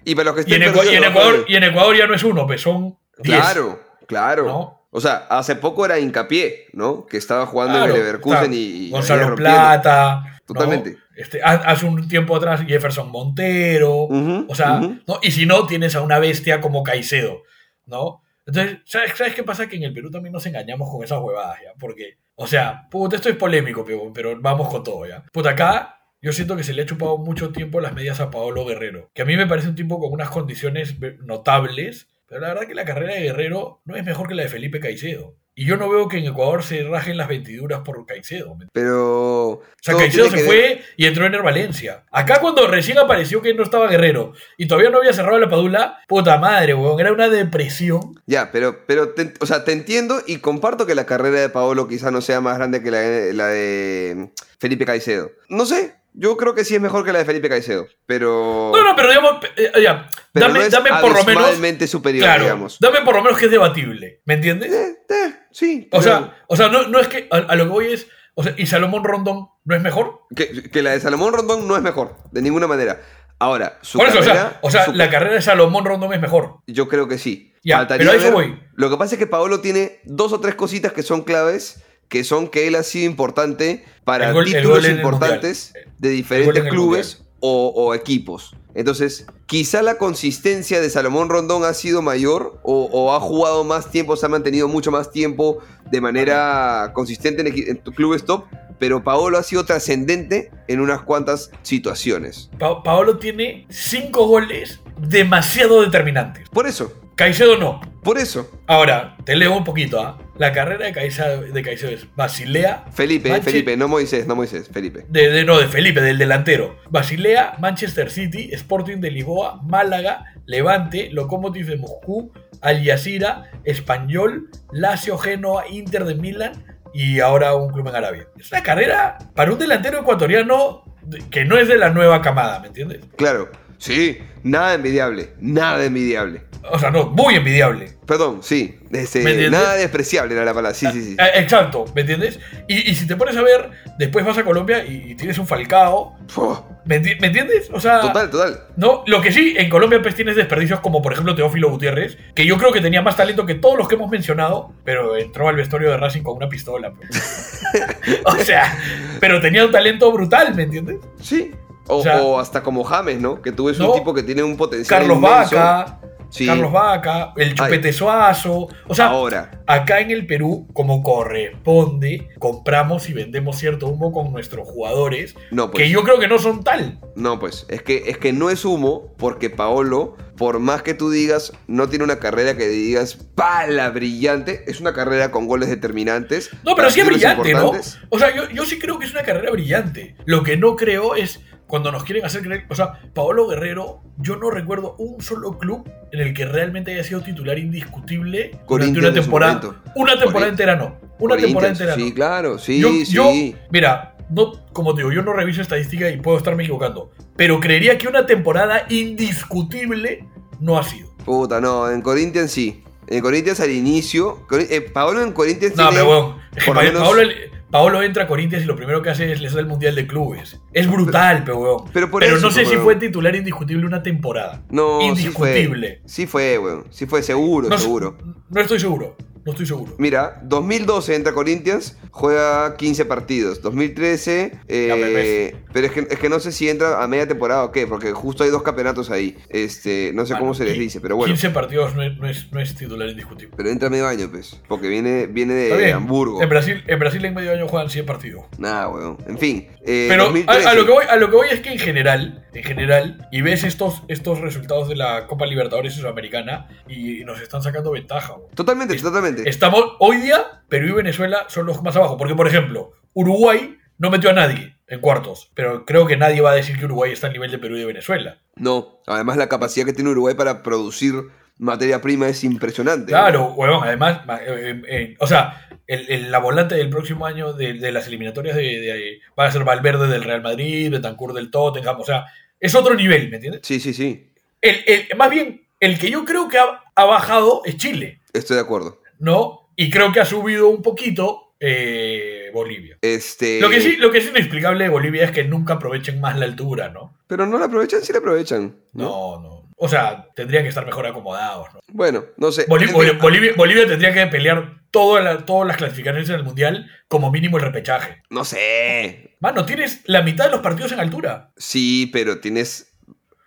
Y 0.04 0.14
para 0.14 0.32
los 0.32 0.44
que 0.44 0.50
Y 0.50 0.54
en, 0.54 0.62
y 0.62 0.64
Ecuador, 0.66 1.44
y 1.48 1.56
en 1.56 1.64
Ecuador 1.64 1.96
ya 1.96 2.06
no 2.06 2.14
es 2.14 2.24
uno, 2.24 2.46
pues 2.46 2.60
son 2.60 2.96
10. 3.18 3.38
Claro, 3.38 3.80
claro. 4.06 4.44
¿No? 4.46 4.80
O 4.92 5.00
sea, 5.00 5.26
hace 5.30 5.54
poco 5.56 5.84
era 5.84 5.98
hincapié, 5.98 6.66
¿no? 6.72 7.06
Que 7.06 7.16
estaba 7.16 7.46
jugando 7.46 7.74
Claro, 7.74 7.92
en 7.92 7.96
el 7.96 8.04
Leverkusen 8.04 8.52
y, 8.52 8.90
Gonzalo. 8.90 9.36
Plata. 9.36 10.22
¿no? 10.24 10.38
Totalmente. 10.46 10.96
Este, 11.16 11.40
ha- 11.42 11.62
hace 11.66 11.86
un 11.86 12.08
tiempo 12.08 12.34
atrás 12.34 12.62
Jefferson 12.66 13.10
Montero. 13.10 14.08
O 14.48 14.54
sea. 14.54 14.80
¿no? 14.80 15.18
y 15.22 15.30
si 15.30 15.46
no, 15.46 15.66
tienes 15.66 15.94
a 15.94 16.00
una 16.00 16.18
bestia 16.18 16.60
como 16.60 16.82
Caicedo, 16.82 17.42
¿no? 17.86 18.22
Entonces, 18.46 18.78
¿sabes, 18.84 19.12
¿sabes 19.16 19.34
qué 19.34 19.44
pasa? 19.44 19.68
Que 19.68 19.76
en 19.76 19.84
el 19.84 19.92
Perú 19.92 20.10
también 20.10 20.32
nos 20.32 20.44
engañamos 20.46 20.90
con 20.90 21.04
esas 21.04 21.20
huevadas, 21.20 21.58
¿ya? 21.62 21.70
Porque, 21.78 22.16
o 22.34 22.48
sea, 22.48 22.88
puta, 22.90 23.14
esto 23.14 23.28
es 23.28 23.36
polémico, 23.36 23.84
pero, 23.84 24.10
pero 24.12 24.36
vamos 24.40 24.68
con 24.68 24.82
todo, 24.82 25.06
¿ya? 25.06 25.22
Puta, 25.32 25.50
acá 25.50 25.99
yo 26.22 26.32
siento 26.32 26.56
que 26.56 26.64
se 26.64 26.74
le 26.74 26.82
ha 26.82 26.86
chupado 26.86 27.18
mucho 27.18 27.50
tiempo 27.50 27.80
las 27.80 27.94
medias 27.94 28.20
a 28.20 28.30
Paolo 28.30 28.64
Guerrero, 28.66 29.10
que 29.14 29.22
a 29.22 29.24
mí 29.24 29.36
me 29.36 29.46
parece 29.46 29.68
un 29.68 29.74
tipo 29.74 29.98
con 29.98 30.12
unas 30.12 30.30
condiciones 30.30 30.96
notables, 31.24 32.08
pero 32.26 32.42
la 32.42 32.48
verdad 32.48 32.66
que 32.66 32.74
la 32.74 32.84
carrera 32.84 33.14
de 33.14 33.22
Guerrero 33.22 33.80
no 33.84 33.96
es 33.96 34.04
mejor 34.04 34.28
que 34.28 34.34
la 34.34 34.42
de 34.42 34.48
Felipe 34.48 34.80
Caicedo. 34.80 35.36
Y 35.60 35.66
yo 35.66 35.76
no 35.76 35.90
veo 35.90 36.08
que 36.08 36.16
en 36.16 36.26
Ecuador 36.26 36.62
se 36.62 36.84
rajen 36.84 37.18
las 37.18 37.28
vestiduras 37.28 37.80
por 37.80 38.06
Caicedo. 38.06 38.54
¿me 38.54 38.66
Pero. 38.72 39.48
o 39.50 39.62
sea, 39.82 39.96
Caicedo 39.96 40.30
se 40.30 40.36
que 40.36 40.44
fue 40.44 40.80
y 40.96 41.06
entró 41.06 41.26
en 41.26 41.42
Valencia. 41.42 42.04
Acá 42.10 42.40
cuando 42.40 42.66
recién 42.66 42.98
apareció 42.98 43.42
que 43.42 43.52
no 43.52 43.62
estaba 43.62 43.88
Guerrero 43.88 44.32
y 44.56 44.68
todavía 44.68 44.90
no 44.90 44.98
había 44.98 45.12
cerrado 45.12 45.38
la 45.38 45.50
padula, 45.50 45.98
puta 46.08 46.38
madre, 46.38 46.72
weón, 46.72 46.98
era 47.00 47.12
una 47.12 47.28
depresión. 47.28 48.14
Ya, 48.26 48.52
pero, 48.52 48.86
pero 48.86 49.10
te, 49.10 49.34
o 49.40 49.46
sea, 49.46 49.64
te 49.64 49.72
entiendo 49.72 50.22
y 50.26 50.38
comparto 50.38 50.86
que 50.86 50.94
la 50.94 51.04
carrera 51.04 51.40
de 51.40 51.50
Paolo 51.50 51.88
quizá 51.88 52.10
no 52.10 52.22
sea 52.22 52.40
más 52.40 52.56
grande 52.56 52.82
que 52.82 52.90
la 52.90 53.48
de 53.48 54.30
Felipe 54.58 54.86
Caicedo. 54.86 55.32
No 55.48 55.66
sé, 55.66 55.99
yo 56.12 56.36
creo 56.36 56.54
que 56.54 56.64
sí 56.64 56.74
es 56.74 56.80
mejor 56.80 57.04
que 57.04 57.12
la 57.12 57.18
de 57.20 57.24
Felipe 57.24 57.48
Caicedo, 57.48 57.86
pero. 58.06 58.72
No, 58.74 58.82
no, 58.84 58.96
pero 58.96 59.08
digamos, 59.08 59.32
eh, 59.56 59.70
ya, 59.82 60.08
pero 60.32 60.46
dame, 60.48 60.58
no 60.60 60.64
es 60.66 60.70
dame 60.72 60.90
por 61.00 61.12
lo 61.14 61.24
menos. 61.24 61.44
abismalmente 61.44 61.86
superior, 61.86 62.24
Claro, 62.24 62.42
digamos. 62.44 62.78
dame 62.80 63.00
por 63.02 63.14
lo 63.16 63.22
menos 63.22 63.38
que 63.38 63.46
es 63.46 63.50
debatible, 63.50 64.22
¿me 64.24 64.34
entiendes? 64.34 64.72
Eh, 64.72 64.96
eh, 65.08 65.34
sí. 65.50 65.88
O 65.92 66.02
sea, 66.02 66.36
o 66.48 66.56
sea 66.56 66.68
no, 66.68 66.86
no 66.88 66.98
es 67.00 67.08
que 67.08 67.28
a, 67.30 67.36
a 67.36 67.54
lo 67.56 67.64
que 67.64 67.70
voy 67.70 67.92
es. 67.92 68.06
O 68.34 68.42
sea, 68.42 68.54
¿y 68.56 68.66
Salomón 68.66 69.04
Rondón 69.04 69.48
no 69.64 69.74
es 69.74 69.82
mejor? 69.82 70.20
Que, 70.34 70.70
que 70.70 70.82
la 70.82 70.90
de 70.92 71.00
Salomón 71.00 71.32
Rondón 71.34 71.66
no 71.68 71.76
es 71.76 71.82
mejor, 71.82 72.16
de 72.32 72.40
ninguna 72.42 72.66
manera. 72.66 73.00
Ahora, 73.38 73.78
su 73.82 73.98
Por 73.98 74.06
eso, 74.08 74.18
o 74.18 74.22
sea, 74.22 74.34
carrera- 74.34 74.58
o 74.62 74.70
sea 74.70 74.84
su- 74.84 74.92
la 74.92 75.08
carrera 75.10 75.34
de 75.34 75.42
Salomón 75.42 75.84
Rondón 75.84 76.12
es 76.12 76.20
mejor. 76.20 76.58
Yo 76.66 76.88
creo 76.88 77.08
que 77.08 77.18
sí. 77.18 77.54
Ya, 77.64 77.86
pero 77.86 78.10
a 78.10 78.14
eso 78.14 78.30
voy. 78.32 78.58
Lo 78.74 78.88
que 78.90 78.96
pasa 78.96 79.14
es 79.14 79.18
que 79.18 79.26
Paolo 79.26 79.60
tiene 79.60 80.00
dos 80.04 80.32
o 80.32 80.40
tres 80.40 80.54
cositas 80.54 80.92
que 80.92 81.02
son 81.02 81.22
claves, 81.24 81.82
que 82.10 82.22
son 82.24 82.48
que 82.48 82.66
él 82.68 82.74
ha 82.74 82.82
sido 82.82 83.06
importante 83.06 83.84
para 84.04 84.32
gol- 84.32 84.44
títulos 84.44 84.86
importantes 84.86 85.72
de 85.98 86.10
diferentes 86.10 86.64
clubes 86.68 87.22
o, 87.40 87.72
o 87.74 87.94
equipos. 87.94 88.54
Entonces, 88.74 89.26
quizá 89.46 89.80
la 89.82 89.96
consistencia 89.96 90.80
de 90.80 90.90
Salomón 90.90 91.28
Rondón 91.28 91.64
ha 91.64 91.72
sido 91.74 92.02
mayor 92.02 92.60
o, 92.62 92.84
o 92.92 93.14
ha 93.14 93.20
jugado 93.20 93.64
más 93.64 93.90
tiempo, 93.90 94.14
se 94.16 94.26
ha 94.26 94.28
mantenido 94.28 94.68
mucho 94.68 94.90
más 94.90 95.10
tiempo 95.10 95.58
de 95.90 96.00
manera 96.00 96.92
consistente 96.94 97.40
en, 97.42 97.48
equi- 97.48 97.68
en 97.68 97.78
tu- 97.82 97.92
clubes 97.92 98.24
top, 98.24 98.44
pero 98.78 99.02
Paolo 99.02 99.38
ha 99.38 99.42
sido 99.42 99.64
trascendente 99.64 100.50
en 100.68 100.80
unas 100.80 101.02
cuantas 101.02 101.50
situaciones. 101.62 102.50
Pa- 102.58 102.82
Paolo 102.82 103.18
tiene 103.18 103.66
cinco 103.70 104.26
goles 104.26 104.80
demasiado 104.98 105.80
determinantes. 105.82 106.48
Por 106.50 106.66
eso, 106.66 106.92
Caicedo 107.16 107.56
no. 107.58 107.80
por 108.04 108.18
eso. 108.18 108.48
Ahora, 108.66 109.16
te 109.24 109.34
leo 109.36 109.56
un 109.56 109.64
poquito, 109.64 110.00
¿ah? 110.00 110.16
La 110.40 110.52
carrera 110.52 110.86
de 110.86 110.92
Caicedo, 110.92 111.42
de 111.42 111.62
Caicedo 111.62 111.90
es 111.92 112.06
Basilea. 112.16 112.86
Felipe, 112.92 113.28
Manche- 113.28 113.42
Felipe, 113.50 113.76
no 113.76 113.88
Moisés, 113.88 114.26
no 114.26 114.34
Moisés, 114.34 114.70
Felipe. 114.72 115.04
De, 115.10 115.28
de- 115.30 115.44
no, 115.44 115.58
de 115.60 115.68
Felipe, 115.68 116.00
del 116.00 116.16
delantero. 116.16 116.78
Basilea, 116.88 117.56
Manchester 117.58 118.10
City, 118.10 118.48
Sporting 118.52 118.96
de 119.02 119.10
Lisboa, 119.10 119.60
Málaga, 119.62 120.24
Levante, 120.46 121.10
Lokomotiv 121.12 121.66
de 121.66 121.76
Moscú, 121.76 122.32
Al 122.62 122.82
Jazeera, 122.82 123.50
Español, 123.64 124.48
Lazio, 124.72 125.18
Genoa, 125.18 125.68
Inter 125.68 126.06
de 126.06 126.14
Milán 126.14 126.52
y 126.94 127.20
ahora 127.20 127.54
un 127.54 127.70
club 127.70 127.88
en 127.88 127.96
Arabia. 127.96 128.26
Es 128.38 128.50
una 128.50 128.62
carrera 128.62 129.18
para 129.34 129.52
un 129.52 129.58
delantero 129.58 130.00
ecuatoriano 130.00 130.84
que 131.30 131.44
no 131.44 131.58
es 131.58 131.68
de 131.68 131.76
la 131.76 131.90
nueva 131.90 132.22
camada, 132.22 132.60
¿me 132.60 132.68
entiendes? 132.68 133.00
Claro, 133.16 133.50
sí, 133.80 134.18
nada 134.44 134.74
envidiable, 134.74 135.30
nada 135.40 135.84
envidiable. 135.84 136.42
O 136.72 136.78
sea, 136.78 136.90
no, 136.90 137.06
muy 137.06 137.34
envidiable. 137.36 137.94
Perdón, 138.06 138.40
sí, 138.42 138.76
este, 138.92 139.48
nada 139.50 139.74
despreciable 139.76 140.34
era 140.34 140.44
la 140.44 140.52
palabra, 140.52 140.74
sí, 140.74 140.86
sí, 140.92 141.02
sí. 141.02 141.16
Eh, 141.18 141.30
Exacto, 141.40 141.86
¿me 141.94 142.02
entiendes? 142.02 142.38
Y, 142.68 142.90
y 142.90 142.94
si 142.94 143.06
te 143.06 143.16
pones 143.16 143.34
a 143.36 143.42
ver, 143.42 143.70
después 143.98 144.24
vas 144.26 144.36
a 144.36 144.44
Colombia 144.44 144.84
y, 144.84 145.12
y 145.12 145.14
tienes 145.14 145.38
un 145.38 145.46
Falcao. 145.46 146.16
Fu, 146.28 146.58
¿Me, 146.84 147.00
enti- 147.02 147.18
me 147.20 147.28
entiendes? 147.28 147.70
O 147.72 147.80
sea, 147.80 148.00
Total, 148.02 148.28
total. 148.30 148.60
no, 148.76 149.04
lo 149.06 149.22
que 149.22 149.32
sí, 149.32 149.54
en 149.56 149.70
Colombia 149.70 150.02
pues 150.02 150.14
tienes 150.14 150.36
desperdicios 150.36 150.80
como 150.80 151.00
por 151.00 151.12
ejemplo 151.14 151.34
Teófilo 151.34 151.70
Gutiérrez, 151.70 152.18
que 152.34 152.44
yo 152.44 152.58
creo 152.58 152.72
que 152.72 152.80
tenía 152.82 153.00
más 153.00 153.16
talento 153.16 153.46
que 153.46 153.54
todos 153.54 153.78
los 153.78 153.88
que 153.88 153.94
hemos 153.94 154.10
mencionado, 154.10 154.72
pero 154.84 155.16
entró 155.16 155.48
al 155.48 155.56
vestuario 155.56 155.90
de 155.90 155.96
Racing 155.96 156.22
con 156.22 156.36
una 156.36 156.48
pistola. 156.48 156.92
pues. 156.92 157.62
o 158.24 158.36
sea, 158.36 158.78
pero 159.18 159.40
tenía 159.40 159.64
un 159.64 159.72
talento 159.72 160.12
brutal, 160.12 160.54
¿me 160.54 160.64
entiendes? 160.64 160.98
Sí. 161.22 161.52
O, 161.86 161.96
O 161.98 162.02
sea- 162.02 162.22
o 162.22 162.38
hasta 162.38 162.62
como 162.62 162.84
James, 162.84 163.20
¿no? 163.20 163.42
Que 163.42 163.52
tú 163.52 163.64
ves 163.66 163.78
No. 163.78 163.90
un 163.92 163.98
tipo 163.98 164.14
que 164.14 164.22
tiene 164.22 164.42
un 164.42 164.56
potencial 164.56 165.00
Carlos 165.00 165.16
inmenso. 165.18 165.56
Vaca, 165.56 166.00
Sí. 166.32 166.46
Carlos 166.46 166.70
Vaca, 166.70 167.32
el 167.36 167.54
Chupete 167.56 167.88
Ay. 167.88 167.92
Suazo. 167.92 168.68
O 168.86 168.94
sea, 168.94 169.06
Ahora, 169.06 169.62
acá 169.66 169.98
en 169.98 170.12
el 170.12 170.26
Perú, 170.28 170.68
como 170.72 171.02
corresponde, 171.02 172.28
compramos 172.38 173.08
y 173.08 173.12
vendemos 173.12 173.56
cierto 173.58 173.88
humo 173.88 174.12
con 174.12 174.32
nuestros 174.32 174.68
jugadores, 174.68 175.34
no, 175.50 175.70
pues. 175.72 175.82
que 175.84 175.90
yo 175.90 176.04
creo 176.04 176.20
que 176.20 176.28
no 176.28 176.38
son 176.38 176.62
tal. 176.62 177.00
No, 177.16 177.40
pues. 177.40 177.66
Es 177.68 177.82
que, 177.82 178.04
es 178.06 178.18
que 178.18 178.32
no 178.32 178.48
es 178.50 178.64
humo, 178.64 179.12
porque 179.18 179.50
Paolo, 179.50 180.16
por 180.36 180.60
más 180.60 180.82
que 180.82 180.94
tú 180.94 181.10
digas, 181.10 181.52
no 181.66 181.88
tiene 181.88 182.04
una 182.04 182.20
carrera 182.20 182.56
que 182.56 182.68
digas 182.68 183.16
pala 183.34 183.90
brillante. 183.90 184.62
Es 184.68 184.80
una 184.80 184.92
carrera 184.94 185.30
con 185.32 185.48
goles 185.48 185.68
determinantes. 185.68 186.50
No, 186.64 186.76
pero 186.76 186.90
sí 186.90 187.00
es 187.00 187.06
brillante, 187.06 187.52
¿no? 187.54 187.72
O 188.10 188.18
sea, 188.20 188.34
yo, 188.34 188.48
yo 188.50 188.64
sí 188.64 188.78
creo 188.78 188.98
que 189.00 189.06
es 189.06 189.12
una 189.12 189.22
carrera 189.24 189.50
brillante. 189.50 190.14
Lo 190.26 190.42
que 190.44 190.56
no 190.56 190.76
creo 190.76 191.16
es 191.16 191.40
cuando 191.70 191.90
nos 191.92 192.04
quieren 192.04 192.24
hacer 192.26 192.42
creer. 192.42 192.66
O 192.68 192.74
sea, 192.74 193.00
Paolo 193.14 193.46
Guerrero, 193.46 194.02
yo 194.18 194.36
no 194.36 194.50
recuerdo 194.50 194.96
un 194.98 195.22
solo 195.22 195.56
club 195.56 195.88
en 196.12 196.20
el 196.20 196.34
que 196.34 196.44
realmente 196.44 196.92
haya 196.92 197.04
sido 197.04 197.22
titular 197.22 197.58
indiscutible 197.58 198.58
durante 198.68 198.98
una 198.98 199.12
temporada. 199.14 199.60
Una 199.94 200.18
temporada 200.18 200.50
entera 200.50 200.76
no. 200.76 200.96
Una 201.20 201.36
temporada 201.36 201.72
entera 201.72 201.94
Sí, 201.94 202.08
no. 202.08 202.14
claro, 202.14 202.58
sí, 202.58 202.80
yo, 202.80 202.88
sí. 202.88 203.04
yo- 203.06 203.30
mira, 203.70 204.16
no, 204.30 204.52
como 204.72 204.94
te 204.94 205.00
digo, 205.02 205.12
yo 205.12 205.22
no 205.22 205.32
reviso 205.32 205.62
estadística 205.62 206.10
y 206.10 206.16
puedo 206.18 206.36
estarme 206.38 206.64
equivocando. 206.64 207.10
Pero 207.36 207.60
creería 207.60 207.96
que 207.98 208.08
una 208.08 208.26
temporada 208.26 208.84
indiscutible 208.88 210.26
no 210.60 210.78
ha 210.78 210.82
sido. 210.82 211.08
Puta, 211.24 211.60
no, 211.60 211.90
en 211.90 212.02
Corinthians 212.02 212.50
sí. 212.50 212.82
En 213.06 213.20
Corinthians 213.22 213.60
al 213.60 213.70
inicio. 213.70 214.46
Eh, 214.52 214.80
Paolo 214.82 215.22
en 215.22 215.32
Corinthians 215.32 215.74
No, 215.76 215.88
tiene. 215.88 216.04
pero 216.04 216.06
bueno, 216.06 216.38
por 216.66 216.76
menos- 216.76 217.02
Paolo, 217.02 217.22
Paolo 217.70 218.02
entra 218.02 218.24
a 218.24 218.26
Corinthians 218.26 218.64
y 218.64 218.66
lo 218.66 218.74
primero 218.74 219.00
que 219.00 219.10
hace 219.10 219.30
es 219.32 219.40
les 219.40 219.52
da 219.52 219.60
el 219.60 219.66
Mundial 219.66 219.94
de 219.94 220.06
Clubes. 220.06 220.60
Es 220.72 220.90
brutal, 220.90 221.44
pero 221.44 221.58
weón. 221.58 221.84
pero 221.92 222.10
por 222.10 222.20
Pero 222.22 222.36
eso, 222.36 222.46
no 222.46 222.52
sé 222.52 222.64
si 222.66 222.76
fue 222.76 222.96
titular 222.96 223.34
indiscutible 223.36 223.86
una 223.86 224.02
temporada. 224.02 224.62
No, 224.70 225.00
indiscutible. 225.00 226.02
Sí 226.04 226.26
fue, 226.26 226.54
sí 226.54 226.56
fue, 226.56 226.58
weón. 226.58 226.84
Sí 226.90 227.06
fue, 227.06 227.22
seguro, 227.22 227.68
No, 227.68 227.78
seguro. 227.78 228.18
No 228.48 228.60
estoy 228.60 228.80
seguro. 228.80 229.16
No 229.44 229.52
estoy 229.52 229.66
seguro. 229.66 229.94
Mira, 229.98 230.40
2012 230.44 231.14
entra 231.14 231.32
Corinthians, 231.32 231.96
juega 232.10 232.76
15 232.76 233.04
partidos. 233.06 233.62
2013, 233.62 234.52
eh, 234.68 235.54
pero 235.72 235.86
es 235.86 235.92
que, 235.92 236.00
es 236.10 236.18
que 236.18 236.28
no 236.28 236.40
sé 236.40 236.52
si 236.52 236.68
entra 236.68 237.02
a 237.02 237.06
media 237.08 237.26
temporada 237.26 237.64
o 237.64 237.72
qué, 237.72 237.86
porque 237.86 238.12
justo 238.12 238.44
hay 238.44 238.50
dos 238.50 238.62
campeonatos 238.62 239.10
ahí. 239.10 239.36
Este, 239.48 240.12
no 240.14 240.26
sé 240.26 240.34
Bueno, 240.34 240.40
cómo 240.40 240.54
se 240.54 240.64
les 240.64 240.78
dice, 240.78 241.00
pero 241.00 241.16
bueno. 241.16 241.32
15 241.32 241.50
partidos 241.50 241.94
no 241.94 242.02
es, 242.02 242.16
no 242.18 242.28
es- 242.28 242.52
no 242.52 242.60
es 242.60 242.74
titular 242.74 243.08
indiscutible. 243.08 243.54
Pero 243.56 243.70
entra 243.70 243.88
medio 243.90 244.06
año, 244.06 244.28
pues, 244.30 244.60
porque 244.68 244.88
viene, 244.88 245.26
viene 245.26 245.64
Está 245.64 245.76
de 245.76 245.84
bien. 245.84 245.96
Hamburgo. 245.96 246.42
En 246.42 246.48
Brasil, 246.48 246.82
en 246.86 246.98
Brasil 246.98 247.24
en 247.24 247.34
medio 247.34 247.52
año 247.52 247.68
juegan 247.68 247.88
100 247.90 248.06
partidos. 248.06 248.44
Nada, 248.58 248.88
weón. 248.88 249.16
En 249.26 249.38
fin. 249.38 249.68
eh, 249.86 250.06
Pero 250.10 250.22
a, 250.22 250.26
2013. 250.26 250.68
a 250.68 250.74
lo 250.74 250.84
que 250.86 250.92
voy, 250.92 251.04
a 251.08 251.16
lo 251.16 251.30
que 251.30 251.36
voy 251.36 251.48
es 251.50 251.60
que 251.60 251.72
en 251.72 251.78
general, 251.78 252.46
en 252.52 252.64
general, 252.64 253.28
y 253.32 253.40
ves 253.42 253.64
estos, 253.64 254.02
estos 254.08 254.40
resultados 254.40 254.88
de 254.88 254.96
la 254.96 255.26
Copa 255.26 255.46
Libertadores 255.46 255.94
Sudamericana 255.94 256.68
y, 256.88 257.24
nos 257.24 257.40
están 257.40 257.62
sacando 257.62 257.90
ventaja. 257.92 258.34
weón. 258.34 258.50
Totalmente, 258.54 258.94
Es- 258.94 259.02
totalmente. 259.02 259.29
Estamos, 259.46 259.84
hoy 259.98 260.18
día, 260.18 260.62
Perú 260.68 260.88
y 260.88 260.92
Venezuela 260.92 261.46
son 261.48 261.66
los 261.66 261.82
más 261.82 261.96
abajo. 261.96 262.16
Porque, 262.16 262.34
por 262.34 262.46
ejemplo, 262.46 262.92
Uruguay 263.14 263.76
no 263.98 264.10
metió 264.10 264.30
a 264.30 264.34
nadie 264.34 264.76
en 264.88 265.00
cuartos. 265.00 265.50
Pero 265.54 265.84
creo 265.84 266.06
que 266.06 266.16
nadie 266.16 266.40
va 266.40 266.52
a 266.52 266.54
decir 266.56 266.78
que 266.78 266.84
Uruguay 266.86 267.12
está 267.12 267.26
al 267.28 267.32
nivel 267.32 267.50
de 267.50 267.58
Perú 267.58 267.76
y 267.76 267.80
de 267.80 267.86
Venezuela. 267.86 268.38
No, 268.56 269.00
además 269.06 269.36
la 269.36 269.48
capacidad 269.48 269.86
que 269.86 269.92
tiene 269.92 270.10
Uruguay 270.10 270.34
para 270.34 270.62
producir 270.62 271.14
materia 271.58 272.00
prima 272.00 272.26
es 272.28 272.42
impresionante. 272.44 273.12
Claro, 273.12 273.52
huevón, 273.52 273.84
además, 273.84 274.24
ma- 274.26 274.40
eh, 274.42 274.80
eh, 274.88 275.16
o 275.20 275.26
sea, 275.26 275.68
el, 275.86 276.06
el- 276.10 276.30
la 276.32 276.38
volante 276.38 276.74
del 276.74 276.88
próximo 276.88 277.26
año 277.26 277.52
de, 277.52 277.74
de 277.74 277.92
las 277.92 278.06
eliminatorias 278.06 278.56
de, 278.56 278.62
de- 278.62 279.20
va 279.38 279.46
a 279.46 279.50
ser 279.52 279.64
Valverde 279.64 280.08
del 280.08 280.24
Real 280.24 280.40
Madrid, 280.42 280.90
Betancourt 280.90 281.34
del 281.34 281.50
Tottenham, 281.50 282.00
o 282.00 282.04
sea, 282.04 282.24
es 282.58 282.74
otro 282.74 282.94
nivel, 282.94 283.28
¿me 283.28 283.36
entiendes? 283.36 283.60
Sí, 283.64 283.78
sí, 283.78 283.92
sí. 283.92 284.32
El, 284.62 284.76
el- 284.86 285.16
más 285.18 285.28
bien, 285.30 285.66
el 285.80 285.98
que 285.98 286.10
yo 286.10 286.24
creo 286.24 286.48
que 286.48 286.56
ha, 286.58 286.82
ha 286.94 287.04
bajado 287.04 287.60
es 287.66 287.76
Chile, 287.76 288.20
Estoy 288.32 288.56
de 288.56 288.62
acuerdo. 288.62 288.99
¿No? 289.20 289.70
Y 289.76 289.88
creo 289.90 290.12
que 290.12 290.20
ha 290.20 290.24
subido 290.24 290.68
un 290.68 290.82
poquito 290.82 291.54
eh, 291.60 292.50
Bolivia. 292.52 292.98
Este. 293.00 293.60
Lo 293.60 293.70
que, 293.70 293.80
sí, 293.80 293.96
lo 293.96 294.10
que 294.10 294.18
es 294.18 294.28
inexplicable 294.28 294.84
de 294.84 294.90
Bolivia 294.90 295.24
es 295.24 295.30
que 295.30 295.44
nunca 295.44 295.74
aprovechen 295.74 296.20
más 296.20 296.36
la 296.38 296.46
altura, 296.46 296.88
¿no? 296.88 297.16
Pero 297.26 297.46
no 297.46 297.58
la 297.58 297.66
aprovechan, 297.66 298.02
sí 298.02 298.12
la 298.12 298.18
aprovechan. 298.18 298.76
¿no? 298.92 299.04
No, 299.04 299.40
no. 299.40 299.60
O 299.82 299.88
sea, 299.88 300.26
tendrían 300.34 300.62
que 300.64 300.68
estar 300.68 300.84
mejor 300.84 301.06
acomodados, 301.06 301.68
¿no? 301.72 301.80
Bueno, 301.88 302.24
no 302.36 302.52
sé. 302.52 302.66
Bolivia, 302.68 303.54
Bolivia 303.56 303.86
tendría 303.86 304.12
que 304.12 304.26
pelear 304.26 304.80
la- 304.92 305.44
todas 305.46 305.66
las 305.66 305.76
clasificaciones 305.78 306.28
en 306.28 306.34
el 306.34 306.44
Mundial 306.44 306.90
como 307.08 307.30
mínimo 307.30 307.56
el 307.56 307.62
repechaje. 307.62 308.22
No 308.28 308.44
sé. 308.44 309.36
Mano, 309.40 309.64
tienes 309.64 310.02
la 310.04 310.20
mitad 310.22 310.46
de 310.46 310.50
los 310.50 310.60
partidos 310.60 310.92
en 310.92 311.00
altura. 311.00 311.52
Sí, 311.56 312.10
pero 312.12 312.40
tienes. 312.40 312.92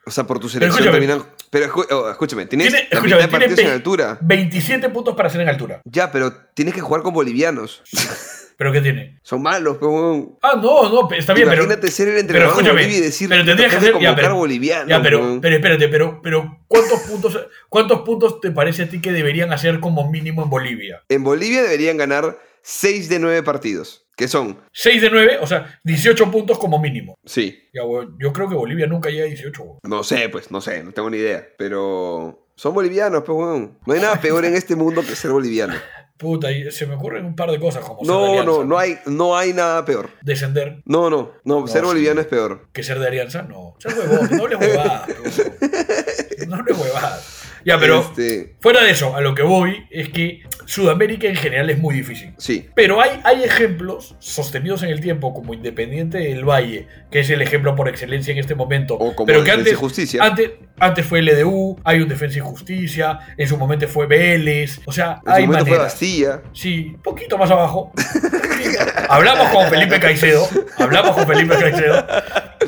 O 0.05 0.11
sea, 0.11 0.23
por 0.25 0.39
tu 0.39 0.49
selección 0.49 0.83
terminan. 0.83 1.23
Pero 1.53 1.71
oh, 1.91 2.09
escúchame, 2.09 2.47
tienes 2.47 2.69
Tiene- 2.69 2.87
escúchame, 2.89 3.21
de 3.21 3.27
partidos 3.27 3.59
en 3.59 3.67
altura. 3.69 4.17
27 4.21 4.89
puntos 4.89 5.15
para 5.15 5.27
hacer 5.29 5.39
en 5.41 5.49
altura. 5.49 5.81
Ya, 5.85 6.11
pero 6.11 6.33
tienes 6.55 6.73
que 6.73 6.81
jugar 6.81 7.03
con 7.03 7.13
bolivianos. 7.13 7.83
¿Pero 8.57 8.71
qué 8.71 8.81
tiene? 8.81 9.19
Son 9.23 9.41
malos, 9.41 9.77
como. 9.77 10.37
Ah, 10.41 10.53
no, 10.61 10.89
no, 10.89 11.09
está 11.11 11.33
bien, 11.33 11.47
pero. 11.49 11.63
Imagínate 11.63 11.89
ser 11.91 12.07
el 12.07 12.13
Pero 12.13 12.21
entrenador 12.21 12.53
de 12.55 12.61
escúchame, 12.61 12.81
Bolivia 12.81 12.97
y 12.97 13.01
decir 13.01 13.29
pero 13.29 13.45
tendrías 13.45 13.71
que 13.73 13.79
"Tengo 13.79 13.97
hacer. 13.97 14.03
Ya, 14.03 14.15
pero, 14.15 14.35
bolivianos. 14.35 14.87
ya, 14.89 15.01
pero, 15.01 15.19
weón". 15.19 15.41
pero 15.41 15.55
espérate, 15.55 15.87
pero, 15.89 16.21
pero 16.23 16.59
¿cuántos 16.67 16.99
puntos, 17.01 17.39
¿cuántos 17.69 18.01
puntos 18.01 18.39
te 18.41 18.51
parece 18.51 18.83
a 18.83 18.89
ti 18.89 18.99
que 19.01 19.11
deberían 19.11 19.51
hacer 19.53 19.79
como 19.79 20.09
mínimo 20.09 20.43
en 20.43 20.49
Bolivia? 20.49 21.03
En 21.09 21.23
Bolivia 21.23 21.61
deberían 21.63 21.97
ganar 21.97 22.39
6 22.61 23.09
de 23.09 23.19
9 23.19 23.43
partidos. 23.43 24.02
Que 24.15 24.27
son, 24.27 24.59
6 24.71 25.01
de 25.01 25.09
9, 25.09 25.37
o 25.41 25.47
sea, 25.47 25.79
18 25.83 26.29
puntos 26.31 26.59
como 26.59 26.79
mínimo. 26.79 27.15
sí, 27.25 27.67
Ya, 27.73 27.81
yo 28.19 28.31
creo 28.33 28.47
que 28.47 28.55
Bolivia 28.55 28.85
nunca 28.87 29.09
llega 29.09 29.23
a 29.23 29.27
18, 29.27 29.63
weón. 29.63 29.79
no 29.83 30.03
sé, 30.03 30.29
pues, 30.29 30.51
no 30.51 30.61
sé, 30.61 30.83
no 30.83 30.91
tengo 30.91 31.09
ni 31.09 31.17
idea. 31.17 31.47
Pero 31.57 32.47
son 32.55 32.73
bolivianos, 32.75 33.23
pues, 33.25 33.35
weón. 33.37 33.79
No 33.85 33.93
hay 33.93 34.01
nada 34.01 34.21
peor 34.21 34.45
en 34.45 34.53
este 34.55 34.75
mundo 34.75 35.01
que 35.01 35.15
ser 35.15 35.31
boliviano. 35.31 35.73
Puta, 36.17 36.51
y 36.51 36.71
se 36.71 36.85
me 36.85 36.93
ocurren 36.93 37.25
un 37.25 37.35
par 37.35 37.49
de 37.49 37.59
cosas 37.59 37.83
como 37.83 38.05
ser 38.05 38.13
de 38.13 38.13
No, 38.13 38.43
no, 38.43 38.63
no 38.63 38.77
hay, 38.77 38.97
no 39.07 39.35
hay 39.35 39.51
nada 39.51 39.83
peor. 39.83 40.11
Descender 40.21 40.81
No, 40.85 41.09
no, 41.09 41.31
no, 41.43 41.65
ser 41.67 41.81
sí. 41.81 41.87
boliviano 41.87 42.21
es 42.21 42.27
peor. 42.27 42.67
que 42.71 42.83
ser 42.83 42.99
de 42.99 43.07
alianza, 43.07 43.41
no. 43.41 43.75
Ser 43.79 43.93
huevón, 43.97 44.29
no 44.31 44.43
hables 44.43 44.59
huevadas. 44.59 45.07
No 46.47 46.55
hables 46.57 46.77
huevadas. 46.77 47.43
Ya, 47.65 47.79
pero 47.79 48.01
Este, 48.01 48.57
fuera 48.61 48.83
de 48.83 48.91
eso, 48.91 49.15
a 49.15 49.21
lo 49.21 49.33
que 49.33 49.41
voy 49.43 49.87
es 49.89 50.09
que 50.09 50.43
Sudamérica 50.65 51.27
en 51.27 51.35
general 51.35 51.69
es 51.69 51.77
muy 51.77 51.95
difícil. 51.95 52.33
sí, 52.37 52.69
Pero 52.75 53.01
hay, 53.01 53.19
hay 53.23 53.43
ejemplos 53.43 54.15
sostenidos 54.19 54.83
en 54.83 54.89
el 54.89 55.01
tiempo, 55.01 55.33
como 55.33 55.53
Independiente 55.53 56.17
del 56.19 56.47
Valle, 56.47 56.87
que 57.11 57.19
es 57.19 57.29
el 57.29 57.41
ejemplo 57.41 57.75
por 57.75 57.89
excelencia 57.89 58.31
en 58.31 58.39
este 58.39 58.55
momento. 58.55 58.95
O 58.95 59.15
como 59.15 59.25
pero 59.25 59.43
que 59.43 59.51
Defensa 59.51 59.69
y 59.69 59.73
antes, 59.73 59.77
Justicia. 59.77 60.23
Antes, 60.23 60.51
antes 60.79 61.05
fue 61.05 61.21
LDU, 61.21 61.79
hay 61.83 62.01
un 62.01 62.09
Defensa 62.09 62.37
y 62.37 62.41
Justicia, 62.41 63.19
en 63.37 63.47
su 63.47 63.57
momento 63.57 63.87
fue 63.87 64.07
Vélez. 64.07 64.79
O 64.85 64.91
sea, 64.91 65.15
en 65.15 65.21
su 65.21 65.31
hay 65.31 65.45
momento 65.45 65.65
fue 65.65 65.71
maneras. 65.77 65.93
Bastilla. 65.93 66.41
Sí, 66.53 66.95
poquito 67.03 67.37
más 67.37 67.51
abajo. 67.51 67.91
hablamos 69.09 69.49
con 69.49 69.67
Felipe 69.69 69.99
Caicedo. 69.99 70.47
Hablamos 70.77 71.15
con 71.15 71.27
Felipe 71.27 71.55
Caicedo. 71.57 72.05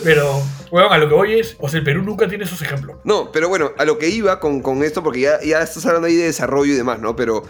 Pero, 0.04 0.42
weón, 0.72 0.92
a 0.92 0.98
lo 0.98 1.08
que 1.08 1.16
voy 1.16 1.40
es, 1.40 1.56
o 1.60 1.70
sea, 1.70 1.80
el 1.80 1.86
Perú 1.86 2.04
nunca 2.04 2.28
tiene 2.28 2.44
esos 2.44 2.62
ejemplos. 2.62 2.98
No, 3.04 3.32
pero 3.32 3.50
bueno, 3.50 3.72
a 3.78 3.86
lo 3.86 3.98
que 3.98 4.10
iba 4.10 4.40
con, 4.40 4.62
con 4.62 4.84
esto, 4.84 5.04
porque 5.04 5.22
ya, 5.22 5.42
ya 5.42 5.62
estás 5.62 5.86
hablando 5.86 6.08
ahí 6.08 6.16
de 6.16 6.26
desarrollo 6.26 6.74
y 6.74 6.76
demás, 6.76 7.00
¿no? 7.00 7.16
Pero, 7.16 7.44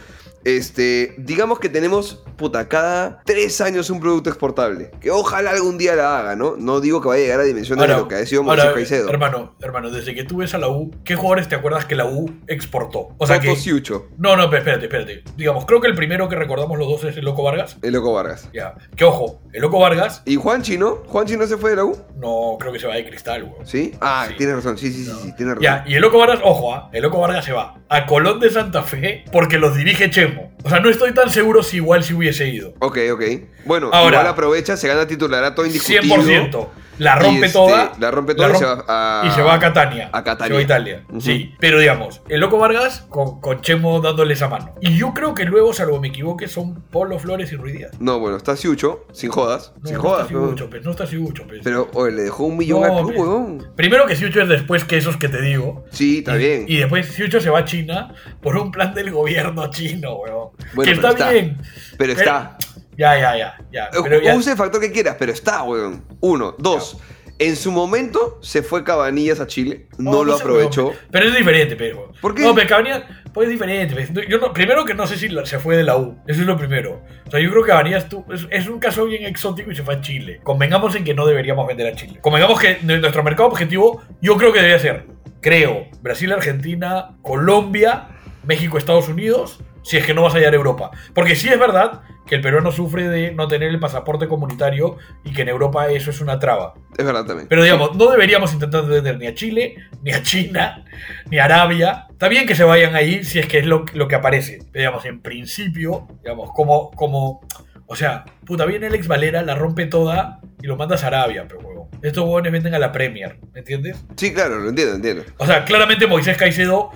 este, 0.45 1.15
digamos 1.17 1.60
que 1.60 1.69
tenemos, 1.69 2.23
puta, 2.38 2.69
cada 2.69 3.21
tres 3.25 3.60
años 3.62 3.89
un 3.89 3.99
producto 3.99 4.29
exportable. 4.29 4.91
Que 5.01 5.12
ojalá 5.12 5.51
algún 5.51 5.77
día 5.77 5.95
la 5.95 6.19
haga, 6.19 6.36
¿no? 6.36 6.55
No 6.58 6.79
digo 6.79 7.01
que 7.01 7.08
vaya 7.08 7.21
a 7.21 7.25
llegar 7.25 7.39
a 7.41 7.43
dimensiones 7.43 7.88
de 7.88 7.95
lo 7.95 8.08
que 8.08 8.15
ha 8.15 8.25
sido 8.25 8.43
ahora, 8.43 8.73
Caicedo. 8.73 9.10
hermano, 9.10 9.55
hermano, 9.62 9.89
desde 9.91 10.13
que 10.15 10.23
tú 10.23 10.38
ves 10.38 10.53
a 10.53 10.58
la 10.60 10.69
U, 10.69 10.91
¿qué 11.03 11.15
jugadores 11.15 11.49
te 11.49 11.55
acuerdas 11.55 11.86
que 11.86 11.95
la 11.95 12.05
U 12.05 12.31
exportó? 12.47 13.10
O 13.17 13.27
sea 13.27 13.38
Toto 13.39 13.49
que. 13.53 13.55
Siucho, 13.60 14.08
No, 14.17 14.36
no, 14.36 14.43
espérate, 14.43 14.86
espérate. 14.86 15.23
Digamos, 15.36 15.65
creo 15.65 15.81
que 15.81 15.88
el 15.88 15.95
primero 15.95 16.29
que 16.29 16.36
recordamos 16.36 16.77
los 16.77 16.88
dos 16.88 17.03
es 17.05 17.17
el 17.17 17.25
Loco 17.25 17.43
Vargas. 17.43 17.77
el 17.81 17.93
Loco 17.93 18.13
Vargas. 18.13 18.47
Ya. 18.53 18.75
Que 18.95 19.03
ojo, 19.03 19.41
el 19.51 19.62
Loco 19.62 19.79
Vargas, 19.79 20.21
¿Y 20.25 20.36
Juanchi, 20.36 20.77
no? 20.77 20.97
¿Juanchi 21.08 21.38
no 21.38 21.47
se 21.47 21.58
fue 21.58 21.71
de 21.71 21.77
la 21.77 21.86
U? 21.86 21.97
no 22.17 22.58
creo 22.60 22.71
que 22.71 22.79
se 22.79 22.88
va 22.88 22.95
de 22.95 23.05
cristal, 23.08 23.43
weón. 23.43 23.65
¿Sí? 23.65 23.91
Ah, 24.01 24.25
Sí. 24.29 24.36
tienes 24.38 24.55
razón, 24.58 24.77
sí, 24.77 24.91
sí, 24.91 25.03
sí, 25.05 25.12
sí, 25.23 25.36
tienes 25.36 25.55
razón. 25.55 25.63
Ya, 25.63 25.84
y 25.88 25.95
el 25.95 26.01
Loco 26.01 26.17
Vargas, 26.19 26.39
ojo, 26.43 26.73
ah, 26.73 26.89
el 26.93 27.01
Loco 27.03 27.19
Vargas 27.19 27.43
se 27.45 27.51
va 27.51 27.79
a 27.89 28.05
Colón 28.05 28.39
de 28.39 28.49
Santa 28.51 28.84
Fe 28.84 29.25
porque 29.31 29.58
los 29.58 29.75
dirige 29.75 30.10
Chemo. 30.10 30.35
O 30.63 30.69
sea, 30.69 30.80
no 30.80 30.89
estoy 30.89 31.13
tan 31.13 31.30
seguro 31.30 31.63
si 31.63 31.78
igual 31.78 32.04
si 32.04 32.13
hubiese 32.13 32.48
ido. 32.50 32.74
Ok, 32.80 32.98
ok. 33.13 33.24
Bueno, 33.65 33.89
Ahora- 33.93 34.17
igual 34.17 34.28
aprovecha, 34.28 34.78
se 34.78 34.88
gana 34.88 35.08
titularato 35.08 35.65
indiscutido. 35.65 36.02
100%. 36.15 36.69
La 36.97 37.15
rompe 37.15 37.47
este, 37.47 37.58
toda. 37.58 37.91
la 37.99 38.12
rompe 38.12 38.36
toda 38.36 38.51
y 38.53 38.55
se 38.55 38.65
va 38.65 38.84
a- 38.88 39.25
y 39.27 39.31
se 39.31 39.41
va 39.41 39.55
a 39.55 39.60
Catania. 39.60 40.10
a 40.13 40.23
Catania. 40.23 40.47
Se 40.47 40.53
va 40.53 40.60
a 40.60 40.63
Italia. 40.63 41.03
Sí. 41.19 41.53
Pero 41.60 41.79
digamos, 41.79 42.21
el 42.29 42.39
Loco 42.39 42.58
Vargas 42.58 43.05
con, 43.10 43.41
con 43.41 43.62
Chemo 43.62 43.99
dándole 44.01 44.34
esa 44.34 44.47
mano. 44.47 44.73
Y 44.81 44.97
yo 44.97 45.13
creo 45.13 45.34
que 45.34 45.43
luego, 45.45 45.73
salvo 45.73 45.99
me 45.99 46.08
equivoque, 46.10 46.47
son 46.47 46.81
Polo 46.89 47.19
Flores 47.19 47.51
y 47.51 47.55
Ruiz 47.55 47.73
Díaz. 47.77 47.91
No, 47.99 48.19
bueno, 48.19 48.38
está 48.38 48.55
Siucho, 48.55 49.05
sin 49.12 49.29
jodas. 49.29 49.73
No, 49.81 49.88
sin 49.88 49.95
no 49.97 50.01
jodas, 50.03 50.27
está. 50.27 50.39
Siucho, 50.39 50.69
pues, 50.69 50.84
no 50.84 50.91
está 50.91 51.05
Siucho, 51.05 51.43
pues. 51.47 51.62
Pero, 51.63 51.89
oye, 51.93 52.12
le 52.13 52.21
dejó 52.23 52.45
un 52.45 52.58
millón 52.58 52.81
No, 52.81 52.86
al 52.88 53.03
club, 53.03 53.15
pues. 53.15 53.27
weón. 53.27 53.71
Primero 53.75 54.05
que 54.05 54.15
Siucho 54.15 54.41
es 54.41 54.49
después 54.49 54.84
que 54.86 54.97
esos 54.97 55.17
que 55.17 55.27
te 55.27 55.41
digo. 55.41 55.84
Sí, 55.91 56.19
está 56.19 56.36
y, 56.36 56.39
bien. 56.39 56.65
Y 56.67 56.77
después 56.77 57.08
Siucho 57.08 57.41
se 57.41 57.49
va 57.49 57.60
a 57.60 57.65
China 57.65 58.13
por 58.41 58.55
un 58.58 58.71
plan 58.71 58.93
del 58.93 59.12
gobierno 59.12 59.69
chino, 59.69 60.15
weón. 60.15 60.49
Bueno, 60.73 61.01
que 61.01 61.08
está. 61.08 61.29
bien. 61.31 61.58
Pero 61.97 62.13
está. 62.13 62.58
Ya, 62.97 63.17
ya, 63.17 63.38
ya. 63.38 63.58
ya. 63.71 63.89
Pero 64.03 64.21
ya- 64.21 64.36
Use 64.36 64.51
el 64.51 64.58
factor 64.58 64.79
que 64.81 64.91
quieras, 64.91 65.15
pero 65.19 65.31
está, 65.31 65.63
weón. 65.63 66.03
Uno. 66.21 66.55
Dos. 66.58 66.97
En 67.38 67.58
su 67.58 67.69
momento 67.69 68.39
se 68.41 68.63
fue 68.63 68.86
Cabanillas 68.86 69.41
a 69.41 69.47
Chile. 69.47 69.88
No, 69.97 70.23
lo 70.23 70.38
sé, 70.38 70.43
aprovechó. 70.43 70.93
pero 71.12 71.27
es 71.27 71.36
diferente, 71.36 71.75
pero. 71.75 72.13
¿Por 72.21 72.34
qué? 72.34 72.43
No, 72.43 72.55
pero 72.55 72.69
Cabanillas, 72.69 73.03
pues 73.34 73.47
es 73.47 73.51
diferente. 73.51 73.93
pues. 73.93 74.27
Yo 74.29 74.38
no- 74.38 74.53
primero 74.53 74.86
que 74.86 74.93
no 74.93 75.05
sé 75.05 75.17
si 75.17 75.27
se 75.43 75.60
fue 75.60 75.75
de 75.75 75.84
la 75.84 75.97
U. 75.97 76.17
Eso 76.27 76.39
es 76.41 76.47
lo 76.47 76.55
primero. 76.55 77.03
O 77.27 77.31
sea, 77.31 77.41
yo 77.41 77.49
creo 77.51 77.63
que 77.63 77.69
Cabanillas 77.71 78.08
tú, 78.08 78.23
es, 78.34 78.47
es 78.51 78.69
un 78.69 78.79
caso 78.79 79.03
bien 79.03 79.25
exótico 79.25 79.69
y 79.69 79.75
se 79.75 79.84
fue 79.84 79.95
a 79.95 80.01
Chile. 80.01 80.39
Convengamos 80.43 80.95
en 80.95 81.03
que 81.03 81.13
no 81.13 81.25
deberíamos 81.25 81.67
vender 81.67 81.88
a 81.88 81.95
Chile. 81.97 82.19
Convengamos 82.21 82.58
que 82.58 82.77
nuestro 82.84 83.21
mercado 83.21 83.49
objetivo, 83.49 84.01
yo 84.21 84.38
creo 84.38 84.53
que 84.53 84.60
debería 84.60 84.79
ser, 84.79 85.05
creo, 85.41 85.88
Brasil, 86.01 86.31
Argentina, 86.31 87.17
Colombia, 87.21 88.08
México, 88.45 88.77
Estados 88.77 89.10
Unidos, 89.10 89.60
si 89.84 89.97
es 89.97 90.05
que 90.05 90.13
no 90.13 90.21
vas 90.21 90.34
a 90.36 90.38
hallar 90.38 90.55
Europa. 90.55 90.91
Porque 91.13 91.36
sí 91.36 91.49
es 91.49 91.60
verdad 91.60 92.01
que 92.25 92.35
el 92.35 92.41
peruano 92.41 92.71
sufre 92.71 93.07
de 93.07 93.31
no 93.31 93.47
tener 93.47 93.69
el 93.69 93.79
pasaporte 93.79 94.27
comunitario 94.27 94.97
y 95.23 95.31
que 95.31 95.43
en 95.43 95.49
Europa 95.49 95.89
eso 95.89 96.09
es 96.09 96.21
una 96.21 96.39
traba. 96.39 96.73
Es 96.97 97.05
verdad 97.05 97.25
también. 97.25 97.47
Pero 97.47 97.63
digamos, 97.63 97.95
no 97.95 98.09
deberíamos 98.09 98.53
intentar 98.53 98.85
vender 98.85 99.17
ni 99.17 99.27
a 99.27 99.35
Chile, 99.35 99.75
ni 100.01 100.11
a 100.11 100.23
China, 100.23 100.83
ni 101.29 101.38
a 101.38 101.45
Arabia. 101.45 102.07
Está 102.09 102.27
bien 102.27 102.47
que 102.47 102.55
se 102.55 102.63
vayan 102.63 102.95
ahí 102.95 103.23
si 103.23 103.39
es 103.39 103.47
que 103.47 103.59
es 103.59 103.65
lo, 103.65 103.85
lo 103.93 104.07
que 104.07 104.15
aparece. 104.15 104.59
Pero 104.71 104.81
digamos, 104.81 105.05
en 105.05 105.21
principio, 105.21 106.07
digamos, 106.23 106.51
como, 106.53 106.91
como, 106.91 107.41
o 107.88 107.95
sea, 107.95 108.26
puta, 108.45 108.65
viene 108.65 108.88
Alex 108.88 109.08
Valera, 109.08 109.41
la 109.43 109.56
rompe 109.56 109.86
toda 109.86 110.39
y 110.62 110.67
lo 110.67 110.76
mandas 110.76 111.04
a 111.04 111.08
Arabia, 111.08 111.45
pero 111.48 111.62
huevo. 111.62 111.89
Estos 112.02 112.24
huevones 112.24 112.52
venden 112.52 112.74
a 112.74 112.80
la 112.80 112.91
Premier, 112.91 113.38
¿me 113.54 113.60
entiendes? 113.60 114.04
Sí, 114.15 114.34
claro, 114.34 114.60
lo 114.60 114.69
entiendo, 114.69 114.95
entiendo. 114.95 115.24
O 115.38 115.45
sea, 115.45 115.65
claramente 115.65 116.08
Moisés 116.08 116.38
Caicedo, 116.38 116.91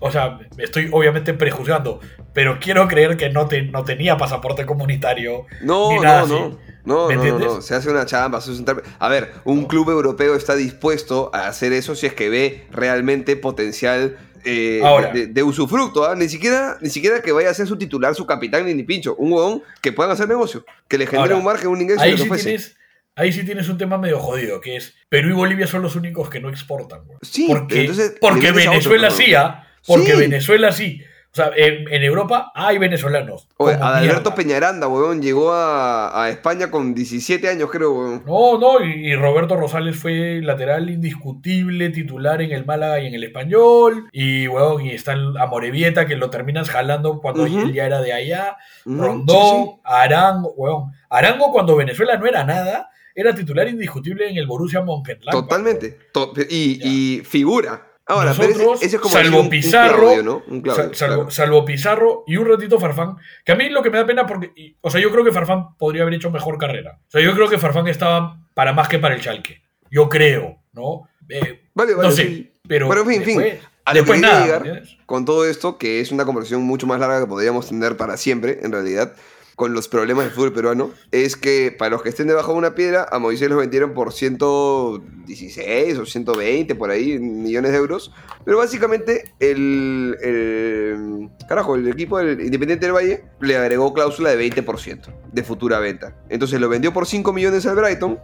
o 0.00 0.10
sea, 0.10 0.38
me 0.56 0.64
estoy 0.64 0.88
obviamente 0.92 1.34
prejuzgando, 1.34 2.00
pero 2.32 2.58
quiero 2.60 2.86
creer 2.88 3.16
que 3.16 3.30
no, 3.30 3.46
te, 3.46 3.62
no 3.62 3.84
tenía 3.84 4.16
pasaporte 4.16 4.66
comunitario. 4.66 5.46
No, 5.62 5.90
ni 5.90 5.96
no, 5.96 6.02
nada 6.02 6.26
no. 6.26 6.46
así. 6.46 6.56
No, 6.84 7.08
¿Me 7.08 7.16
no, 7.16 7.24
no, 7.24 7.38
no. 7.38 7.62
Se 7.62 7.74
hace 7.74 7.90
una 7.90 8.04
chamba, 8.04 8.42
se 8.42 8.52
hace 8.52 8.60
un. 8.60 8.82
A 8.98 9.08
ver, 9.08 9.32
un 9.44 9.64
club 9.64 9.88
europeo 9.88 10.36
está 10.36 10.54
dispuesto 10.54 11.30
a 11.32 11.48
hacer 11.48 11.72
eso 11.72 11.94
si 11.94 12.06
es 12.06 12.12
que 12.12 12.28
ve 12.28 12.66
realmente 12.70 13.36
potencial 13.36 14.18
eh, 14.44 14.80
Ahora. 14.84 15.12
de, 15.12 15.26
de 15.26 15.42
usufructo. 15.42 16.04
¿ah? 16.04 16.14
Ni, 16.14 16.28
siquiera, 16.28 16.78
ni 16.80 16.90
siquiera 16.90 17.20
que 17.22 17.32
vaya 17.32 17.50
a 17.50 17.54
ser 17.54 17.66
su 17.66 17.76
titular, 17.76 18.14
su 18.14 18.26
capitán, 18.26 18.66
ni, 18.66 18.74
ni 18.74 18.82
pincho. 18.82 19.14
Un 19.16 19.32
huevón 19.32 19.62
que 19.80 19.92
puedan 19.92 20.12
hacer 20.12 20.28
negocio. 20.28 20.64
Que 20.88 20.98
le 20.98 21.06
genere 21.06 21.22
Ahora, 21.22 21.36
un 21.36 21.44
margen, 21.44 21.68
un 21.68 21.80
ingreso 21.80 22.02
Ahí 22.02 22.12
que 22.12 22.18
sí, 22.18 22.28
tienes, 22.42 22.76
ahí 23.16 23.32
sí 23.32 23.44
tienes 23.44 23.68
un 23.68 23.78
tema 23.78 23.98
medio 23.98 24.18
jodido, 24.18 24.60
que 24.60 24.76
es 24.76 24.94
Perú 25.08 25.30
y 25.30 25.32
Bolivia 25.32 25.66
son 25.66 25.82
los 25.82 25.96
únicos 25.96 26.28
que 26.30 26.40
no 26.40 26.48
exportan. 26.48 27.04
güey. 27.04 27.18
Sí, 27.22 27.46
porque, 27.48 27.80
entonces 27.82 28.14
Venezuela 28.54 29.10
sí, 29.10 29.34
¿ah? 29.34 29.66
porque 29.86 30.12
Sí. 30.12 30.18
Venezuela 30.18 30.72
sí. 30.72 31.00
O 31.34 31.36
sea, 31.36 31.50
en, 31.56 31.92
en 31.92 32.02
Europa 32.04 32.52
hay 32.54 32.78
venezolanos. 32.78 33.48
Oye, 33.56 33.74
Adalberto. 33.74 34.36
Peñaranda, 34.36 34.86
huevón, 34.86 35.20
llegó 35.20 35.50
a, 35.52 36.22
a 36.22 36.30
España 36.30 36.70
con 36.70 36.94
17 36.94 37.48
años, 37.48 37.68
creo, 37.72 37.92
huevón. 37.92 38.22
No, 38.24 38.56
no, 38.56 38.84
y, 38.84 39.08
y 39.10 39.16
Roberto 39.16 39.56
Rosales 39.56 39.96
fue 39.96 40.40
lateral 40.42 40.88
indiscutible, 40.90 41.90
titular 41.90 42.40
en 42.40 42.52
el 42.52 42.64
Málaga 42.64 43.00
y 43.00 43.08
en 43.08 43.14
el 43.14 43.24
Español. 43.24 44.08
Y, 44.12 44.46
weón, 44.46 44.86
y 44.86 44.90
está 44.92 45.14
el 45.14 45.36
Amorebieta, 45.36 46.06
que 46.06 46.14
lo 46.14 46.30
terminas 46.30 46.70
jalando 46.70 47.18
cuando 47.20 47.46
él 47.46 47.72
ya 47.72 47.86
era 47.86 48.00
de 48.00 48.12
allá. 48.12 48.56
Rondón, 48.84 49.64
sí, 49.66 49.80
Arango, 49.82 50.52
weón. 50.56 50.92
Arango 51.10 51.50
cuando 51.50 51.74
Venezuela 51.74 52.16
no 52.16 52.26
era 52.26 52.44
nada, 52.44 52.90
era 53.12 53.34
titular 53.34 53.66
indiscutible 53.68 54.28
en 54.30 54.36
el 54.36 54.46
Borussia 54.46 54.82
Mönchengladbach. 54.82 55.42
Totalmente. 55.42 55.98
To- 56.12 56.32
y, 56.48 56.80
y 56.82 57.20
figura. 57.24 57.88
Ahora, 58.06 58.30
nosotros, 58.30 58.56
ese- 58.76 58.84
ese 58.86 58.96
es 58.96 59.02
como 59.02 59.14
salvo 59.14 59.40
un 59.40 59.48
Pizarro, 59.48 59.96
Claudio, 59.98 60.22
¿no? 60.22 60.42
Un 60.48 60.60
Claudio, 60.60 60.84
Sal- 60.84 60.94
salvo, 60.94 61.14
claro. 61.16 61.30
salvo 61.30 61.64
Pizarro 61.64 62.24
y 62.26 62.36
un 62.36 62.46
ratito 62.46 62.78
Farfán, 62.78 63.16
que 63.44 63.52
a 63.52 63.54
mí 63.54 63.70
lo 63.70 63.82
que 63.82 63.88
me 63.90 63.96
da 63.98 64.04
pena 64.06 64.26
porque, 64.26 64.52
y- 64.54 64.76
o 64.82 64.90
sea, 64.90 65.00
yo 65.00 65.10
creo 65.10 65.24
que 65.24 65.32
Farfán 65.32 65.74
podría 65.78 66.02
haber 66.02 66.14
hecho 66.14 66.30
mejor 66.30 66.58
carrera. 66.58 66.98
O 67.06 67.10
sea, 67.10 67.22
yo 67.22 67.32
creo 67.34 67.48
que 67.48 67.56
Farfán 67.58 67.86
estaba 67.88 68.38
para 68.52 68.72
más 68.74 68.88
que 68.88 68.98
para 68.98 69.14
el 69.14 69.22
Chalque. 69.22 69.62
Yo 69.90 70.08
creo, 70.10 70.58
¿no? 70.72 71.08
Eh, 71.30 71.62
Vale, 71.74 71.94
vale, 71.94 72.08
no 72.08 72.14
sé, 72.14 72.26
sí. 72.26 72.52
pero, 72.68 72.88
Pero 72.90 73.00
en 73.02 73.06
fin, 73.08 73.16
en 73.20 73.24
fin, 73.24 73.38
después, 73.38 73.64
a 73.86 73.92
lo 73.94 74.00
después 74.00 74.20
nada. 74.20 74.62
Con 75.06 75.24
todo 75.24 75.46
esto, 75.46 75.78
que 75.78 76.00
es 76.00 76.12
una 76.12 76.26
conversación 76.26 76.62
mucho 76.62 76.86
más 76.86 77.00
larga 77.00 77.20
que 77.20 77.26
podríamos 77.26 77.68
tener 77.68 77.96
para 77.96 78.16
siempre, 78.18 78.58
en 78.62 78.72
realidad, 78.72 79.14
con 79.56 79.72
los 79.72 79.88
problemas 79.88 80.24
del 80.26 80.34
fútbol 80.34 80.52
peruano, 80.52 80.90
es 81.12 81.36
que 81.36 81.74
para 81.78 81.90
los 81.90 82.02
que 82.02 82.08
estén 82.08 82.26
debajo 82.26 82.52
de 82.52 82.58
una 82.58 82.74
piedra, 82.74 83.06
a 83.10 83.18
Moisés 83.18 83.48
los 83.48 83.58
vendieron 83.58 83.94
por 83.94 84.12
116 84.12 85.98
o 85.98 86.06
120, 86.06 86.74
por 86.74 86.90
ahí, 86.90 87.18
millones 87.18 87.72
de 87.72 87.78
euros. 87.78 88.12
Pero 88.44 88.58
básicamente, 88.58 89.24
el, 89.40 90.16
el- 90.22 91.30
carajo, 91.48 91.76
el 91.76 91.88
equipo 91.88 92.18
del 92.18 92.40
Independiente 92.40 92.86
del 92.86 92.94
Valle 92.94 93.24
le 93.40 93.56
agregó 93.56 93.92
cláusula 93.94 94.30
de 94.34 94.50
20% 94.50 95.06
de 95.32 95.42
futura 95.42 95.78
venta. 95.78 96.16
Entonces 96.28 96.60
lo 96.60 96.68
vendió 96.68 96.92
por 96.92 97.06
5 97.06 97.32
millones 97.32 97.66
al 97.66 97.76
Brighton, 97.76 98.18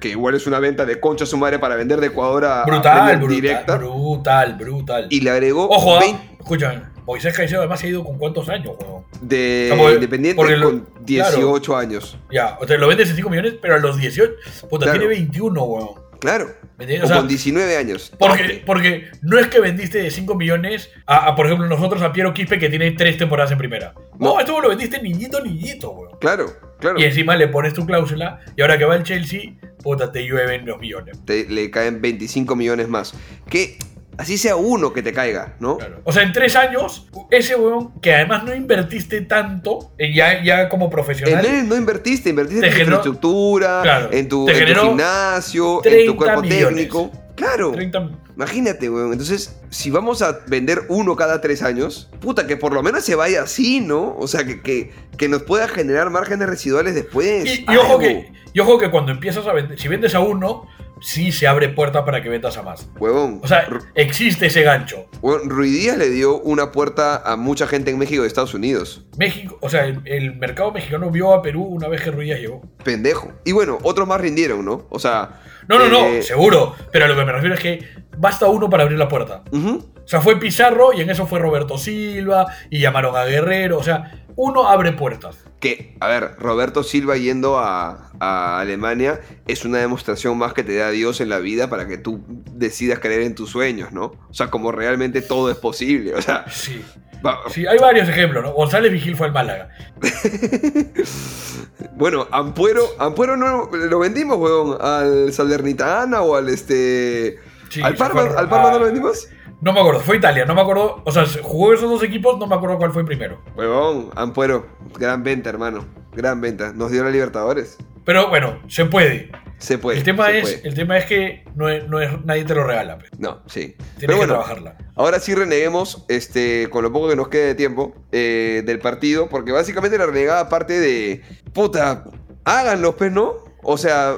que 0.00 0.08
igual 0.08 0.34
es 0.34 0.46
una 0.46 0.58
venta 0.58 0.84
de 0.86 1.00
concha 1.00 1.24
a 1.24 1.26
su 1.26 1.36
madre 1.36 1.58
para 1.58 1.76
vender 1.76 2.00
de 2.00 2.08
Ecuador 2.08 2.44
a, 2.44 2.62
a 2.62 2.66
Brutal, 2.66 2.92
Premier 2.92 3.18
brutal, 3.18 3.34
directa. 3.34 3.76
brutal, 3.76 4.54
brutal. 4.58 5.06
Y 5.10 5.20
le 5.20 5.30
agregó 5.30 5.68
Ojo, 5.68 5.96
ah, 5.96 6.00
20 6.00 6.36
escucha, 6.40 6.90
Moisés 7.06 7.34
Caicedo 7.36 7.60
además 7.60 7.80
se 7.80 7.86
ha 7.86 7.90
ido 7.90 8.04
con 8.04 8.18
cuántos 8.18 8.48
años, 8.48 8.74
weón. 8.80 9.04
de 9.20 9.70
Independiente 9.94 10.56
lo- 10.56 10.66
con 10.70 10.88
18 11.04 11.76
años. 11.76 12.18
Ya, 12.30 12.56
o 12.60 12.66
sea, 12.66 12.76
lo 12.78 12.86
vendes 12.88 13.10
en 13.10 13.16
5 13.16 13.30
millones, 13.30 13.54
pero 13.60 13.74
a 13.74 13.78
los 13.78 13.96
18, 13.98 14.32
puta, 14.68 14.84
Claro. 14.86 14.98
tiene 15.00 15.14
21, 15.14 15.62
weón. 15.64 15.88
Claro. 16.20 16.48
O 16.78 16.82
O 17.04 17.06
sea, 17.06 17.16
con 17.16 17.28
19 17.28 17.76
años. 17.76 18.12
Porque, 18.18 18.62
porque 18.66 19.10
no 19.22 19.38
es 19.38 19.46
que 19.48 19.58
vendiste 19.60 20.02
de 20.02 20.10
5 20.10 20.34
millones 20.34 20.90
a, 21.06 21.26
a, 21.28 21.34
por 21.36 21.46
ejemplo, 21.46 21.66
nosotros 21.66 22.02
a 22.02 22.12
Piero 22.12 22.32
Quispe 22.34 22.58
que 22.58 22.68
tiene 22.68 22.90
3 22.92 23.16
temporadas 23.18 23.50
en 23.52 23.58
primera. 23.58 23.94
No, 24.18 24.34
No. 24.34 24.40
esto 24.40 24.60
lo 24.60 24.68
vendiste 24.68 25.00
niñito, 25.02 25.42
niñito, 25.42 25.90
weón. 25.92 26.18
Claro, 26.20 26.46
claro. 26.78 26.98
Y 26.98 27.04
encima 27.04 27.36
le 27.36 27.48
pones 27.48 27.72
tu 27.74 27.86
cláusula 27.86 28.40
y 28.56 28.60
ahora 28.62 28.76
que 28.76 28.84
va 28.84 28.96
el 28.96 29.02
Chelsea, 29.02 29.52
puta, 29.82 30.12
te 30.12 30.24
llueven 30.26 30.66
los 30.66 30.78
millones. 30.78 31.18
Te- 31.24 31.46
le 31.48 31.70
caen 31.70 32.02
25 32.02 32.54
millones 32.54 32.88
más. 32.88 33.14
Que 33.48 33.78
así 34.20 34.38
sea 34.38 34.56
uno 34.56 34.92
que 34.92 35.02
te 35.02 35.12
caiga, 35.12 35.54
¿no? 35.60 35.78
Claro. 35.78 36.00
O 36.04 36.12
sea, 36.12 36.22
en 36.22 36.32
3 36.32 36.56
años, 36.56 37.08
ese 37.30 37.56
weón, 37.56 38.00
que 38.00 38.14
además 38.14 38.44
no 38.44 38.54
invertiste 38.54 39.20
tanto, 39.22 39.92
eh, 39.98 40.14
ya, 40.14 40.42
ya 40.44 40.68
como 40.68 40.86
En 40.86 40.90
profesional, 40.90 41.44
él 41.44 41.68
no 41.68 41.76
invertiste, 41.76 42.30
invertiste 42.30 42.60
Te 42.60 42.66
en 42.68 42.72
tu 42.72 42.78
generó- 42.78 42.96
infraestructura, 42.98 43.80
Claro, 43.82 44.08
en, 44.12 44.28
tu, 44.28 44.48
en 44.48 44.76
gimnasio, 44.76 45.76
en 45.78 45.82
30 45.82 46.12
tu 46.12 46.16
cuerpo 46.16 46.42
millones. 46.42 46.66
técnico. 46.68 47.10
Claro. 47.34 47.72
30 47.72 48.10
Imagínate, 48.36 48.88
weón. 48.90 49.12
Entonces, 49.12 49.56
si 49.70 49.90
vamos 49.90 50.22
a 50.22 50.40
vender 50.46 50.82
uno 50.88 51.14
cada 51.16 51.40
tres 51.40 51.62
años, 51.62 52.08
puta, 52.20 52.46
que 52.46 52.56
por 52.56 52.72
lo 52.72 52.82
menos 52.82 53.04
se 53.04 53.14
vaya 53.14 53.42
así, 53.42 53.80
¿no? 53.80 54.16
O 54.18 54.26
sea, 54.28 54.44
que, 54.44 54.62
que, 54.62 54.92
que 55.18 55.28
nos 55.28 55.42
pueda 55.42 55.68
generar 55.68 56.08
márgenes 56.10 56.48
residuales 56.48 56.94
después. 56.94 57.44
Y, 57.46 57.64
y 57.70 57.76
ojo 57.76 57.98
que, 57.98 58.32
y 58.52 58.60
ojo 58.60 58.78
que 58.78 58.90
cuando 58.90 59.12
empiezas 59.12 59.46
a 59.46 59.52
vender, 59.52 59.78
si 59.78 59.88
vendes 59.88 60.14
a 60.14 60.20
uno, 60.20 60.66
sí 61.00 61.32
se 61.32 61.46
abre 61.46 61.68
puerta 61.68 62.04
para 62.04 62.22
que 62.22 62.28
vendas 62.28 62.56
a 62.56 62.62
más. 62.62 62.88
Huevón. 62.98 63.40
O 63.42 63.48
sea, 63.48 63.66
existe 63.94 64.46
ese 64.46 64.62
gancho. 64.62 65.06
huevón, 65.22 65.48
Ruidías 65.48 65.96
le 65.98 66.10
dio 66.10 66.38
una 66.40 66.72
puerta 66.72 67.22
a 67.24 67.36
mucha 67.36 67.66
gente 67.66 67.90
en 67.90 67.98
México 67.98 68.22
y 68.22 68.26
Estados 68.26 68.54
Unidos. 68.54 69.04
México, 69.18 69.58
o 69.60 69.68
sea, 69.68 69.84
el, 69.86 70.00
el 70.04 70.36
mercado 70.36 70.72
mexicano 70.72 71.10
vio 71.10 71.32
a 71.32 71.42
Perú 71.42 71.62
una 71.64 71.88
vez 71.88 72.02
que 72.02 72.10
Ruiz 72.10 72.28
llegó. 72.38 72.62
Pendejo. 72.84 73.32
Y 73.44 73.52
bueno, 73.52 73.78
otros 73.82 74.06
más 74.06 74.20
rindieron, 74.20 74.64
¿no? 74.64 74.86
O 74.90 74.98
sea. 74.98 75.40
No, 75.68 75.78
no, 75.78 75.88
no, 75.88 76.06
eh, 76.06 76.22
seguro. 76.22 76.74
Pero 76.90 77.04
a 77.04 77.08
lo 77.08 77.16
que 77.16 77.24
me 77.24 77.32
refiero 77.32 77.54
es 77.54 77.60
que 77.60 77.84
basta 78.16 78.46
uno 78.46 78.68
para 78.68 78.82
abrir 78.82 78.98
la 78.98 79.08
puerta. 79.08 79.42
O 79.52 80.08
sea, 80.08 80.20
fue 80.20 80.40
Pizarro 80.40 80.92
y 80.92 81.02
en 81.02 81.10
eso 81.10 81.26
fue 81.26 81.38
Roberto 81.38 81.78
Silva 81.78 82.46
y 82.68 82.80
llamaron 82.80 83.16
a 83.16 83.24
Guerrero. 83.24 83.78
O 83.78 83.82
sea, 83.82 84.24
uno 84.42 84.68
abre 84.68 84.92
puertas. 84.92 85.36
Que, 85.60 85.96
a 86.00 86.08
ver, 86.08 86.36
Roberto 86.38 86.82
Silva 86.82 87.16
yendo 87.18 87.58
a, 87.58 88.10
a 88.18 88.60
Alemania 88.60 89.20
es 89.46 89.64
una 89.66 89.76
demostración 89.78 90.38
más 90.38 90.54
que 90.54 90.62
te 90.62 90.74
da 90.76 90.90
Dios 90.90 91.20
en 91.20 91.28
la 91.28 91.38
vida 91.38 91.68
para 91.68 91.86
que 91.86 91.98
tú 91.98 92.24
decidas 92.54 92.98
creer 93.00 93.20
en 93.22 93.34
tus 93.34 93.50
sueños, 93.50 93.92
¿no? 93.92 94.04
O 94.30 94.32
sea, 94.34 94.48
como 94.50 94.72
realmente 94.72 95.20
todo 95.20 95.50
es 95.50 95.56
posible. 95.58 96.14
O 96.14 96.22
sea, 96.22 96.46
Sí. 96.50 96.82
va- 97.24 97.40
Sí, 97.50 97.66
hay 97.66 97.76
varios 97.78 98.08
ejemplos, 98.08 98.42
¿no? 98.42 98.52
González 98.52 98.90
Vigil 98.90 99.14
fue 99.16 99.26
al 99.26 99.32
Málaga. 99.34 99.68
bueno, 101.96 102.26
Ampuero, 102.30 102.82
Ampuero 102.98 103.36
no 103.36 103.68
lo 103.70 103.98
vendimos, 103.98 104.38
weón, 104.38 104.78
al 104.80 105.32
Salernitana 105.32 106.22
o 106.22 106.36
al 106.36 106.48
este. 106.48 107.38
Sí, 107.68 107.82
al 107.82 107.94
Parma, 107.94 108.22
al 108.22 108.48
Parma 108.48 108.70
no 108.72 108.78
lo 108.78 108.84
vendimos. 108.86 109.28
No 109.60 109.72
me 109.74 109.80
acuerdo, 109.80 110.00
fue 110.00 110.16
Italia, 110.16 110.44
no 110.46 110.54
me 110.54 110.62
acuerdo. 110.62 111.02
O 111.04 111.12
sea, 111.12 111.24
jugó 111.42 111.74
esos 111.74 111.90
dos 111.90 112.02
equipos, 112.02 112.38
no 112.38 112.46
me 112.46 112.54
acuerdo 112.54 112.78
cuál 112.78 112.92
fue 112.92 113.04
primero. 113.04 113.42
Huevón, 113.54 114.10
Ampuero, 114.16 114.66
gran 114.98 115.22
venta, 115.22 115.50
hermano. 115.50 115.86
Gran 116.12 116.40
venta. 116.40 116.72
Nos 116.72 116.90
dio 116.90 117.04
la 117.04 117.10
Libertadores. 117.10 117.76
Pero 118.04 118.28
bueno, 118.30 118.58
se 118.68 118.86
puede. 118.86 119.30
Se 119.58 119.76
puede. 119.76 119.98
el, 119.98 120.04
tema 120.04 120.30
es, 120.30 120.42
puede. 120.42 120.68
el 120.68 120.74
tema 120.74 120.96
es 120.96 121.04
que 121.04 121.44
no 121.54 121.68
es, 121.68 121.86
no 121.88 122.00
es- 122.00 122.24
nadie 122.24 122.44
te 122.46 122.54
lo 122.54 122.64
regala. 122.64 122.96
pues. 122.98 123.10
No, 123.18 123.42
sí. 123.46 123.76
Tienes 123.98 124.16
Pero 124.16 124.20
que 124.20 124.26
trabajarla. 124.26 124.78
ahora 124.96 125.20
sí 125.20 125.34
reneguemos, 125.34 126.06
este, 126.08 126.68
con 126.70 126.82
lo 126.82 126.90
poco 126.90 127.10
que 127.10 127.16
nos 127.16 127.28
quede 127.28 127.48
de 127.48 127.54
tiempo, 127.54 127.94
eh, 128.12 128.62
del 128.64 128.78
partido, 128.78 129.28
porque 129.28 129.52
básicamente 129.52 129.98
la 129.98 130.06
renegada 130.06 130.48
parte 130.48 130.80
de. 130.80 131.20
Puta, 131.52 132.04
háganlos, 132.44 132.94
pues, 132.94 133.12
¿no? 133.12 133.34
O 133.62 133.76
sea, 133.76 134.16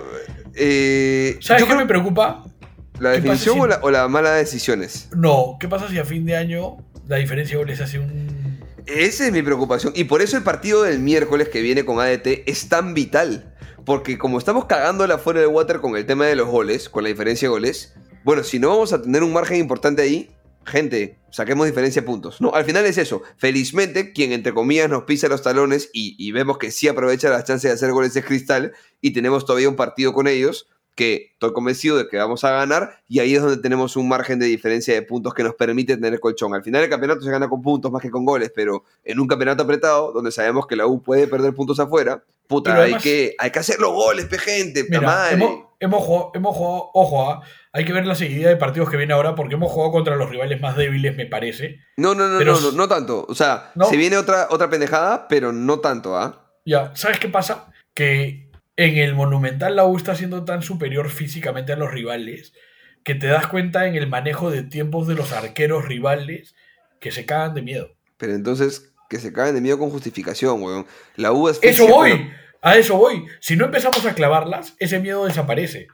eh, 0.54 1.36
¿Sabes 1.40 1.62
yo 1.62 1.66
qué 1.66 1.72
creo 1.72 1.80
me 1.80 1.86
preocupa? 1.88 2.44
La 3.02 3.10
definición 3.10 3.54
si- 3.56 3.60
o, 3.60 3.66
la, 3.66 3.80
o 3.82 3.90
la 3.90 4.08
mala 4.08 4.32
decisiones. 4.34 5.08
No, 5.14 5.56
¿qué 5.60 5.68
pasa 5.68 5.88
si 5.88 5.98
a 5.98 6.04
fin 6.04 6.24
de 6.24 6.36
año 6.36 6.78
la 7.08 7.16
diferencia 7.16 7.56
de 7.56 7.62
goles 7.64 7.80
hace 7.80 7.98
un. 7.98 8.60
Esa 8.86 9.26
es 9.26 9.32
mi 9.32 9.42
preocupación. 9.42 9.92
Y 9.94 10.04
por 10.04 10.22
eso 10.22 10.36
el 10.36 10.42
partido 10.42 10.82
del 10.82 10.98
miércoles 10.98 11.48
que 11.48 11.60
viene 11.62 11.84
con 11.84 12.00
ADT 12.00 12.42
es 12.46 12.68
tan 12.68 12.94
vital. 12.94 13.54
Porque 13.84 14.16
como 14.18 14.38
estamos 14.38 14.64
cagándola 14.66 15.18
fuera 15.18 15.40
del 15.40 15.48
water 15.48 15.80
con 15.80 15.96
el 15.96 16.06
tema 16.06 16.26
de 16.26 16.36
los 16.36 16.48
goles, 16.48 16.88
con 16.88 17.02
la 17.02 17.08
diferencia 17.08 17.46
de 17.46 17.50
goles, 17.50 17.94
bueno, 18.24 18.44
si 18.44 18.58
no 18.60 18.68
vamos 18.68 18.92
a 18.92 19.02
tener 19.02 19.22
un 19.24 19.32
margen 19.32 19.58
importante 19.58 20.02
ahí, 20.02 20.30
gente, 20.64 21.18
saquemos 21.30 21.66
diferencia 21.66 22.02
de 22.02 22.06
puntos. 22.06 22.40
No, 22.40 22.54
al 22.54 22.64
final 22.64 22.84
es 22.86 22.96
eso. 22.98 23.22
Felizmente, 23.36 24.12
quien 24.12 24.30
entre 24.32 24.54
comillas 24.54 24.88
nos 24.88 25.02
pisa 25.04 25.26
los 25.28 25.42
talones 25.42 25.90
y, 25.92 26.14
y 26.18 26.30
vemos 26.30 26.58
que 26.58 26.70
sí 26.70 26.86
aprovecha 26.86 27.28
las 27.30 27.42
chances 27.44 27.70
de 27.70 27.74
hacer 27.74 27.90
goles 27.92 28.14
es 28.14 28.24
Cristal 28.24 28.72
y 29.00 29.12
tenemos 29.12 29.44
todavía 29.44 29.68
un 29.68 29.74
partido 29.76 30.12
con 30.12 30.28
ellos 30.28 30.68
que 30.94 31.30
estoy 31.32 31.52
convencido 31.52 31.96
de 31.96 32.06
que 32.08 32.16
vamos 32.18 32.44
a 32.44 32.50
ganar 32.50 32.98
y 33.08 33.20
ahí 33.20 33.34
es 33.34 33.40
donde 33.42 33.56
tenemos 33.62 33.96
un 33.96 34.08
margen 34.08 34.38
de 34.38 34.46
diferencia 34.46 34.92
de 34.94 35.02
puntos 35.02 35.32
que 35.34 35.42
nos 35.42 35.54
permite 35.54 35.96
tener 35.96 36.20
colchón. 36.20 36.54
Al 36.54 36.62
final 36.62 36.82
el 36.82 36.90
campeonato 36.90 37.22
se 37.22 37.30
gana 37.30 37.48
con 37.48 37.62
puntos 37.62 37.90
más 37.90 38.02
que 38.02 38.10
con 38.10 38.24
goles, 38.24 38.52
pero 38.54 38.84
en 39.04 39.18
un 39.20 39.26
campeonato 39.26 39.62
apretado 39.62 40.12
donde 40.12 40.30
sabemos 40.32 40.66
que 40.66 40.76
la 40.76 40.86
U 40.86 41.02
puede 41.02 41.26
perder 41.26 41.54
puntos 41.54 41.80
afuera, 41.80 42.22
puta, 42.46 42.74
hay, 42.82 42.94
que, 42.96 43.34
hay 43.38 43.50
que 43.50 43.58
hacer 43.58 43.78
los 43.80 43.92
goles, 43.92 44.26
pe 44.26 44.38
gente, 44.38 44.84
Mira, 44.84 45.00
madre. 45.00 45.34
hemos, 45.34 45.64
hemos 45.80 46.04
jugado, 46.04 46.30
hemos 46.34 46.56
jugado- 46.56 46.90
ojo, 46.92 47.30
ah, 47.30 47.40
hay 47.72 47.86
que 47.86 47.92
ver 47.94 48.04
la 48.04 48.14
seguidilla 48.14 48.50
de 48.50 48.56
partidos 48.56 48.90
que 48.90 48.98
viene 48.98 49.14
ahora 49.14 49.34
porque 49.34 49.54
hemos 49.54 49.72
jugado 49.72 49.92
contra 49.92 50.16
los 50.16 50.28
rivales 50.28 50.60
más 50.60 50.76
débiles, 50.76 51.16
me 51.16 51.24
parece. 51.24 51.78
No, 51.96 52.14
no, 52.14 52.28
no, 52.28 52.38
pero- 52.38 52.52
no, 52.54 52.60
no, 52.60 52.72
no 52.72 52.88
tanto. 52.88 53.24
O 53.26 53.34
sea, 53.34 53.72
¿No? 53.74 53.86
se 53.86 53.96
viene 53.96 54.18
otra, 54.18 54.48
otra 54.50 54.68
pendejada, 54.68 55.26
pero 55.26 55.52
no 55.52 55.80
tanto, 55.80 56.14
¿ah? 56.18 56.50
Ya, 56.66 56.92
¿sabes 56.94 57.18
qué 57.18 57.28
pasa? 57.28 57.72
Que 57.94 58.41
en 58.76 58.96
el 58.98 59.14
Monumental 59.14 59.76
la 59.76 59.84
U 59.86 59.96
está 59.96 60.14
siendo 60.14 60.44
tan 60.44 60.62
superior 60.62 61.08
físicamente 61.10 61.72
a 61.72 61.76
los 61.76 61.90
rivales 61.90 62.52
que 63.04 63.14
te 63.14 63.26
das 63.26 63.46
cuenta 63.48 63.86
en 63.86 63.94
el 63.96 64.06
manejo 64.08 64.50
de 64.50 64.62
tiempos 64.62 65.06
de 65.08 65.14
los 65.14 65.32
arqueros 65.32 65.86
rivales 65.86 66.54
que 67.00 67.10
se 67.10 67.26
cagan 67.26 67.54
de 67.54 67.62
miedo. 67.62 67.90
Pero 68.16 68.34
entonces, 68.34 68.92
que 69.10 69.18
se 69.18 69.32
caen 69.32 69.54
de 69.54 69.60
miedo 69.60 69.78
con 69.78 69.90
justificación, 69.90 70.62
weón. 70.62 70.86
La 71.16 71.32
U 71.32 71.48
es 71.48 71.58
Eso 71.62 71.86
voy, 71.88 72.12
pero- 72.12 72.30
a 72.62 72.76
eso 72.76 72.96
voy. 72.96 73.26
Si 73.40 73.56
no 73.56 73.64
empezamos 73.64 74.06
a 74.06 74.14
clavarlas, 74.14 74.76
ese 74.78 75.00
miedo 75.00 75.26
desaparece. 75.26 75.88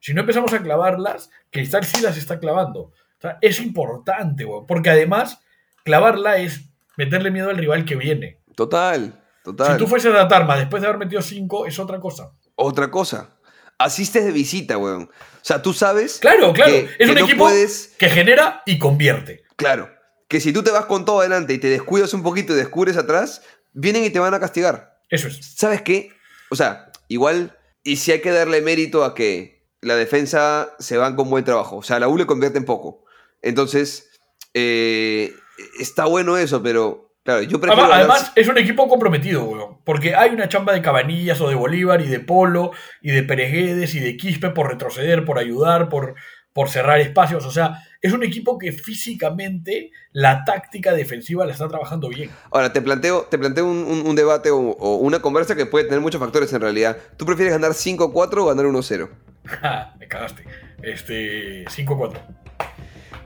Si 0.00 0.14
no 0.14 0.20
empezamos 0.20 0.52
a 0.52 0.62
clavarlas, 0.62 1.30
Cristal 1.50 1.84
sí 1.84 2.00
las 2.00 2.16
está 2.16 2.38
clavando. 2.38 2.80
O 2.80 2.92
sea, 3.20 3.38
es 3.40 3.60
importante, 3.60 4.44
weón, 4.44 4.66
porque 4.66 4.90
además 4.90 5.40
clavarla 5.84 6.38
es 6.38 6.70
meterle 6.96 7.30
miedo 7.32 7.50
al 7.50 7.58
rival 7.58 7.84
que 7.84 7.96
viene. 7.96 8.38
Total, 8.54 9.20
total. 9.44 9.72
Si 9.72 9.78
tú 9.78 9.86
fueses 9.86 10.14
a 10.14 10.28
Tarma 10.28 10.56
después 10.56 10.80
de 10.82 10.88
haber 10.88 10.98
metido 10.98 11.22
5, 11.22 11.66
es 11.66 11.78
otra 11.78 12.00
cosa. 12.00 12.32
Otra 12.54 12.90
cosa. 12.90 13.38
Asistes 13.78 14.24
de 14.24 14.30
visita, 14.32 14.78
weón. 14.78 15.04
O 15.04 15.44
sea, 15.44 15.60
tú 15.62 15.72
sabes. 15.72 16.18
Claro, 16.20 16.52
claro. 16.52 16.70
que- 16.72 16.78
es 16.84 16.96
que 16.98 17.04
un 17.08 17.14
no 17.14 17.24
equipo 17.24 17.44
puedes- 17.44 17.94
que 17.98 18.08
genera 18.08 18.62
y 18.66 18.78
convierte. 18.78 19.42
Claro. 19.56 19.90
Que 20.28 20.40
si 20.40 20.52
tú 20.52 20.62
te 20.62 20.70
vas 20.70 20.86
con 20.86 21.04
todo 21.04 21.20
adelante 21.20 21.52
y 21.54 21.58
te 21.58 21.68
descuidas 21.68 22.14
un 22.14 22.22
poquito 22.22 22.52
y 22.52 22.56
descubres 22.56 22.96
atrás, 22.96 23.42
vienen 23.72 24.04
y 24.04 24.10
te 24.10 24.18
van 24.18 24.34
a 24.34 24.40
castigar. 24.40 24.98
Eso 25.10 25.28
es. 25.28 25.54
¿Sabes 25.56 25.82
qué? 25.82 26.10
O 26.50 26.56
sea, 26.56 26.90
igual, 27.08 27.58
y 27.82 27.96
si 27.96 28.12
hay 28.12 28.20
que 28.20 28.30
darle 28.30 28.60
mérito 28.62 29.04
a 29.04 29.14
que 29.14 29.66
la 29.80 29.96
defensa 29.96 30.74
se 30.78 30.96
van 30.96 31.16
con 31.16 31.28
buen 31.28 31.44
trabajo. 31.44 31.76
O 31.78 31.82
sea, 31.82 31.98
la 31.98 32.08
U 32.08 32.16
le 32.16 32.26
convierte 32.26 32.58
en 32.58 32.64
poco. 32.64 33.04
Entonces, 33.42 34.10
eh, 34.54 35.34
está 35.80 36.04
bueno 36.04 36.36
eso, 36.38 36.62
pero 36.62 37.11
claro, 37.24 37.42
yo 37.42 37.60
prefiero. 37.60 37.92
Además, 37.92 38.32
es 38.36 38.48
un 38.48 38.58
equipo 38.58 38.88
comprometido, 38.88 39.44
weón. 39.44 39.78
Porque 39.84 40.14
hay 40.14 40.30
una 40.30 40.48
chamba 40.48 40.72
de 40.72 40.82
Cabanillas 40.82 41.40
o 41.40 41.48
de 41.48 41.54
Bolívar 41.54 42.00
y 42.00 42.06
de 42.08 42.20
Polo 42.20 42.72
y 43.00 43.10
de 43.10 43.22
Pereguedes 43.22 43.94
y 43.94 44.00
de 44.00 44.16
Quispe 44.16 44.50
por 44.50 44.68
retroceder, 44.70 45.24
por 45.24 45.38
ayudar, 45.38 45.88
por, 45.88 46.14
por 46.52 46.68
cerrar 46.68 47.00
espacios. 47.00 47.44
O 47.46 47.50
sea, 47.50 47.82
es 48.00 48.12
un 48.12 48.22
equipo 48.22 48.58
que 48.58 48.72
físicamente 48.72 49.90
la 50.12 50.44
táctica 50.44 50.92
defensiva 50.92 51.46
la 51.46 51.52
está 51.52 51.68
trabajando 51.68 52.08
bien. 52.08 52.30
Ahora, 52.50 52.72
te 52.72 52.82
planteo, 52.82 53.22
te 53.30 53.38
planteo 53.38 53.64
un, 53.66 53.78
un- 53.84 54.06
un 54.06 54.16
debate 54.16 54.50
o, 54.50 54.58
o 54.58 54.96
una 54.96 55.20
conversa 55.20 55.54
que 55.56 55.66
puede 55.66 55.84
tener 55.86 56.00
muchos 56.00 56.20
factores 56.20 56.52
en 56.52 56.60
realidad. 56.60 56.96
¿Tú 57.16 57.24
prefieres 57.26 57.52
ganar 57.54 57.72
5-4 57.72 58.38
o 58.38 58.46
ganar 58.46 58.66
1-0? 58.66 59.08
Ja, 59.46 59.94
Me 60.00 60.08
cagaste. 60.08 60.44
Este, 60.82 61.64
5-4. 61.66 62.18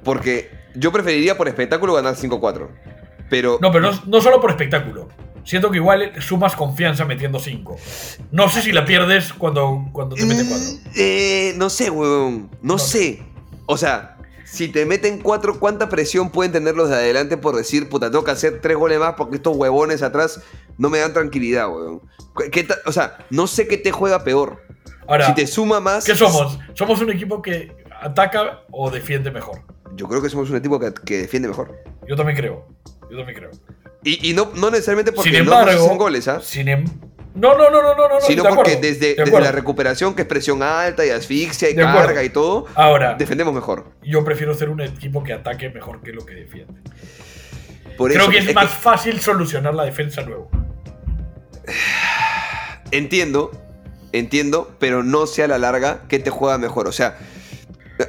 Porque 0.04 0.50
yo 0.74 0.92
preferiría 0.92 1.36
por 1.36 1.48
espectáculo 1.48 1.94
ganar 1.94 2.14
5-4. 2.14 2.68
Pero 3.28 3.58
No, 3.60 3.70
pero 3.72 3.90
no, 3.92 4.02
no 4.06 4.20
solo 4.20 4.40
por 4.40 4.50
espectáculo. 4.50 5.08
Siento 5.44 5.70
que 5.70 5.76
igual 5.78 6.12
sumas 6.20 6.56
confianza 6.56 7.04
metiendo 7.04 7.38
5. 7.38 7.76
No 8.32 8.48
sé 8.48 8.62
si 8.62 8.72
la 8.72 8.84
pierdes 8.84 9.32
cuando, 9.32 9.86
cuando 9.92 10.16
te 10.16 10.24
meten 10.26 10.46
4. 10.48 10.66
Mm, 10.66 10.78
eh, 10.96 11.54
no 11.56 11.70
sé, 11.70 11.88
weón. 11.90 12.50
No, 12.62 12.74
No. 12.74 12.78
sé. 12.78 13.22
O 13.66 13.76
sea, 13.76 14.16
si 14.44 14.68
te 14.68 14.84
meten 14.86 15.20
4, 15.20 15.60
¿cuánta 15.60 15.88
presión 15.88 16.30
pueden 16.30 16.50
tener 16.52 16.74
los 16.74 16.88
de 16.88 16.96
adelante 16.96 17.36
por 17.36 17.54
decir, 17.56 17.88
puta, 17.88 18.10
tengo 18.10 18.24
que 18.24 18.30
hacer 18.32 18.60
3 18.60 18.76
goles 18.76 18.98
más 18.98 19.14
porque 19.16 19.36
estos 19.36 19.56
huevones 19.56 20.02
atrás 20.02 20.40
no 20.78 20.88
me 20.90 20.98
dan 20.98 21.12
tranquilidad, 21.12 21.68
weón? 21.68 22.00
¿Qué 22.50 22.64
ta- 22.64 22.78
o 22.84 22.92
sea, 22.92 23.18
no 23.30 23.46
sé 23.46 23.66
qué 23.68 23.76
te 23.78 23.92
juega 23.92 24.24
peor. 24.24 24.62
Ahora, 25.08 25.26
si 25.28 25.34
te 25.34 25.46
suma 25.46 25.78
más. 25.78 26.04
¿qué 26.04 26.16
somos? 26.16 26.58
¿Somos 26.74 27.00
un 27.00 27.10
equipo 27.10 27.40
que 27.40 27.72
ataca 28.00 28.62
o 28.72 28.90
defiende 28.90 29.30
mejor? 29.30 29.60
Yo 29.94 30.08
creo 30.08 30.20
que 30.20 30.28
somos 30.28 30.50
un 30.50 30.56
equipo 30.56 30.78
que, 30.80 30.92
que 30.92 31.18
defiende 31.18 31.46
mejor. 31.48 31.76
Yo 32.08 32.16
también 32.16 32.36
creo. 32.36 32.66
Yo 33.10 33.16
también 33.18 33.38
creo. 33.38 33.50
Y, 34.02 34.30
y 34.30 34.34
no, 34.34 34.50
no 34.54 34.70
necesariamente 34.70 35.12
porque 35.12 35.30
sin 35.30 35.44
no 35.44 35.52
embargo, 35.52 35.84
hacen 35.84 35.98
goles, 35.98 36.28
¿ah? 36.28 36.40
sin 36.42 36.68
em- 36.68 36.84
no, 37.34 37.56
no, 37.58 37.70
no, 37.70 37.82
no, 37.82 37.94
no, 37.94 38.08
no. 38.08 38.20
Sino 38.20 38.42
de 38.44 38.48
porque 38.48 38.72
acuerdo, 38.72 38.80
desde, 38.88 39.14
de 39.14 39.24
desde 39.24 39.40
la 39.40 39.52
recuperación, 39.52 40.14
que 40.14 40.22
es 40.22 40.28
presión 40.28 40.62
alta 40.62 41.04
y 41.04 41.10
asfixia 41.10 41.68
y 41.68 41.74
De 41.74 41.82
acuerdo. 41.84 42.06
carga 42.06 42.24
y 42.24 42.30
todo, 42.30 42.66
Ahora, 42.74 43.14
defendemos 43.14 43.52
mejor. 43.52 43.90
yo 44.02 44.24
prefiero 44.24 44.54
ser 44.54 44.70
un 44.70 44.80
equipo 44.80 45.22
que 45.22 45.32
ataque 45.34 45.68
mejor 45.70 46.00
que 46.02 46.12
lo 46.12 46.24
que 46.24 46.34
defiende. 46.34 46.80
Por 47.98 48.10
Creo 48.10 48.22
eso, 48.22 48.30
que 48.30 48.38
es 48.38 48.48
es 48.48 48.54
más 48.54 48.70
fácil 48.70 49.20
solucionar 49.20 49.74
la 49.74 49.84
defensa 49.84 50.22
luego. 50.22 50.50
Entiendo, 52.92 53.50
entiendo, 54.12 54.70
pero 54.78 55.02
no 55.02 55.26
sea 55.26 55.46
a 55.46 55.48
la 55.48 55.58
larga 55.58 56.02
que 56.08 56.18
te 56.18 56.30
juega 56.30 56.56
mejor. 56.58 56.86
O 56.86 56.92
sea, 56.92 57.18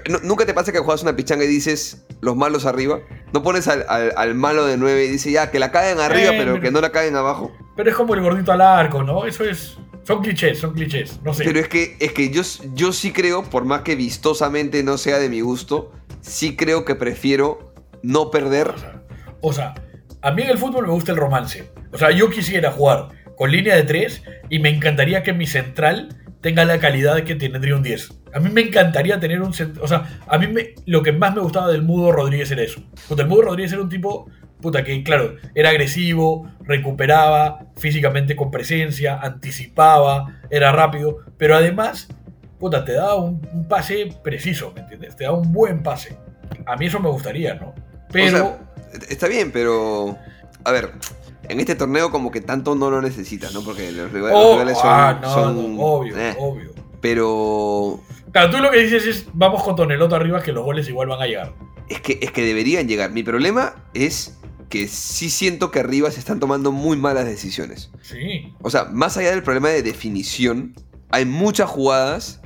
¿nu- 0.09 0.19
¿nunca 0.23 0.45
te 0.45 0.53
pasa 0.53 0.71
que 0.71 0.79
juegas 0.79 1.01
una 1.01 1.15
pichanga 1.15 1.43
y 1.43 1.47
dices 1.47 2.05
los 2.21 2.35
malos 2.35 2.65
arriba? 2.65 2.99
¿No 3.33 3.43
pones 3.43 3.67
al, 3.67 3.85
al- 3.89 4.13
al 4.15 4.35
malo 4.35 4.65
de 4.65 4.77
9 4.77 5.05
y 5.05 5.07
dices 5.09 5.33
ya 5.33 5.51
que 5.51 5.59
la 5.59 5.71
caigan 5.71 5.99
arriba, 5.99 6.29
Eh, 6.31 6.35
pero 6.37 6.53
pero- 6.53 6.61
que 6.61 6.71
no 6.71 6.81
la 6.81 6.91
caigan 6.91 7.15
abajo? 7.15 7.51
Pero 7.75 7.89
es 7.89 7.95
como 7.95 8.15
el 8.15 8.21
gordito 8.21 8.51
al 8.51 8.61
arco, 8.61 9.03
¿no? 9.03 9.25
Eso 9.25 9.43
es. 9.43 9.77
Son 10.03 10.21
clichés, 10.21 10.59
son 10.59 10.73
clichés. 10.73 11.19
No 11.23 11.33
sé. 11.33 11.43
Pero 11.43 11.59
es 11.59 11.67
que, 11.67 11.97
es 11.99 12.13
que 12.13 12.29
yo, 12.29 12.41
yo 12.73 12.93
sí 12.93 13.11
creo, 13.11 13.43
por 13.43 13.65
más 13.65 13.81
que 13.81 13.95
vistosamente 13.95 14.81
no 14.83 14.97
sea 14.97 15.19
de 15.19 15.27
mi 15.29 15.41
gusto, 15.41 15.91
sí 16.21 16.55
creo 16.55 16.85
que 16.85 16.95
prefiero 16.95 17.73
no 18.01 18.31
perder. 18.31 18.69
O 18.69 18.77
sea, 18.77 19.03
o 19.41 19.53
sea, 19.53 19.73
a 20.21 20.31
mí 20.31 20.43
en 20.43 20.49
el 20.49 20.57
fútbol 20.57 20.87
me 20.87 20.93
gusta 20.93 21.11
el 21.11 21.17
romance. 21.17 21.69
O 21.91 21.97
sea, 21.97 22.11
yo 22.11 22.29
quisiera 22.29 22.71
jugar 22.71 23.09
con 23.35 23.51
línea 23.51 23.75
de 23.75 23.83
3 23.83 24.23
y 24.49 24.59
me 24.59 24.69
encantaría 24.69 25.21
que 25.23 25.33
mi 25.33 25.45
central 25.45 26.09
tenga 26.41 26.65
la 26.65 26.79
calidad 26.79 27.23
que 27.23 27.35
tendría 27.35 27.75
un 27.75 27.83
10. 27.83 28.11
A 28.33 28.39
mí 28.39 28.49
me 28.49 28.61
encantaría 28.61 29.19
tener 29.19 29.41
un. 29.41 29.49
O 29.81 29.87
sea, 29.87 30.19
a 30.27 30.37
mí 30.37 30.47
me, 30.47 30.75
lo 30.85 31.01
que 31.03 31.11
más 31.11 31.35
me 31.35 31.41
gustaba 31.41 31.71
del 31.71 31.81
Mudo 31.81 32.11
Rodríguez 32.11 32.51
era 32.51 32.61
eso. 32.61 32.81
Puta, 33.07 33.23
el 33.23 33.27
Mudo 33.27 33.43
Rodríguez 33.43 33.73
era 33.73 33.81
un 33.81 33.89
tipo, 33.89 34.29
puta, 34.61 34.83
que 34.83 35.03
claro, 35.03 35.35
era 35.55 35.69
agresivo, 35.69 36.49
recuperaba 36.61 37.67
físicamente 37.77 38.35
con 38.35 38.51
presencia, 38.51 39.19
anticipaba, 39.19 40.39
era 40.49 40.71
rápido, 40.71 41.19
pero 41.37 41.55
además, 41.55 42.07
puta, 42.59 42.85
te 42.85 42.93
daba 42.93 43.15
un, 43.15 43.41
un 43.53 43.67
pase 43.67 44.09
preciso, 44.23 44.71
¿me 44.75 44.81
entiendes? 44.81 45.15
Te 45.15 45.23
daba 45.23 45.37
un 45.37 45.51
buen 45.51 45.83
pase. 45.83 46.17
A 46.65 46.75
mí 46.75 46.85
eso 46.85 46.99
me 46.99 47.09
gustaría, 47.09 47.55
¿no? 47.55 47.73
Pero. 48.11 48.27
O 48.27 48.57
sea, 48.91 48.99
está 49.09 49.27
bien, 49.27 49.51
pero. 49.51 50.17
A 50.63 50.71
ver. 50.71 50.91
En 51.49 51.59
este 51.59 51.75
torneo 51.75 52.11
como 52.11 52.31
que 52.31 52.41
tanto 52.41 52.75
no 52.75 52.89
lo 52.91 53.01
necesitas, 53.01 53.53
¿no? 53.53 53.61
Porque 53.63 53.91
los 53.91 54.11
rivales, 54.11 54.37
los 54.37 54.45
Oh, 54.45 54.53
rivales 54.53 54.77
son... 54.77 54.87
ah, 54.89 55.19
no, 55.21 55.33
son, 55.33 55.75
no, 55.77 55.83
obvio, 55.83 56.17
eh, 56.17 56.35
obvio. 56.39 56.71
Pero 57.01 57.99
Claro, 58.31 58.51
tú 58.51 58.57
lo 58.57 58.69
que 58.71 58.79
dices 58.79 59.05
es, 59.05 59.25
vamos 59.33 59.63
con 59.63 59.75
Tonelota 59.75 60.15
arriba, 60.17 60.41
que 60.41 60.51
los 60.51 60.63
goles 60.63 60.87
igual 60.89 61.07
van 61.07 61.21
a 61.21 61.27
llegar. 61.27 61.53
es 61.89 62.01
que, 62.01 62.19
es 62.21 62.31
que 62.31 62.43
deberían 62.43 62.87
llegar. 62.87 63.11
Mi 63.11 63.23
problema 63.23 63.85
es 63.93 64.37
que 64.69 64.87
sí 64.87 65.29
siento 65.29 65.71
que 65.71 65.79
arriba 65.79 66.11
se 66.11 66.19
están 66.19 66.39
tomando 66.39 66.71
muy 66.71 66.97
malas 66.97 67.25
decisiones. 67.25 67.89
Sí. 68.01 68.53
O 68.61 68.69
sea, 68.69 68.85
más 68.85 69.15
allá 69.17 69.31
del 69.31 69.43
problema 69.43 69.69
de 69.69 69.81
definición, 69.81 70.75
hay 71.09 71.23
muchas 71.25 71.69
jugadas 71.69 72.41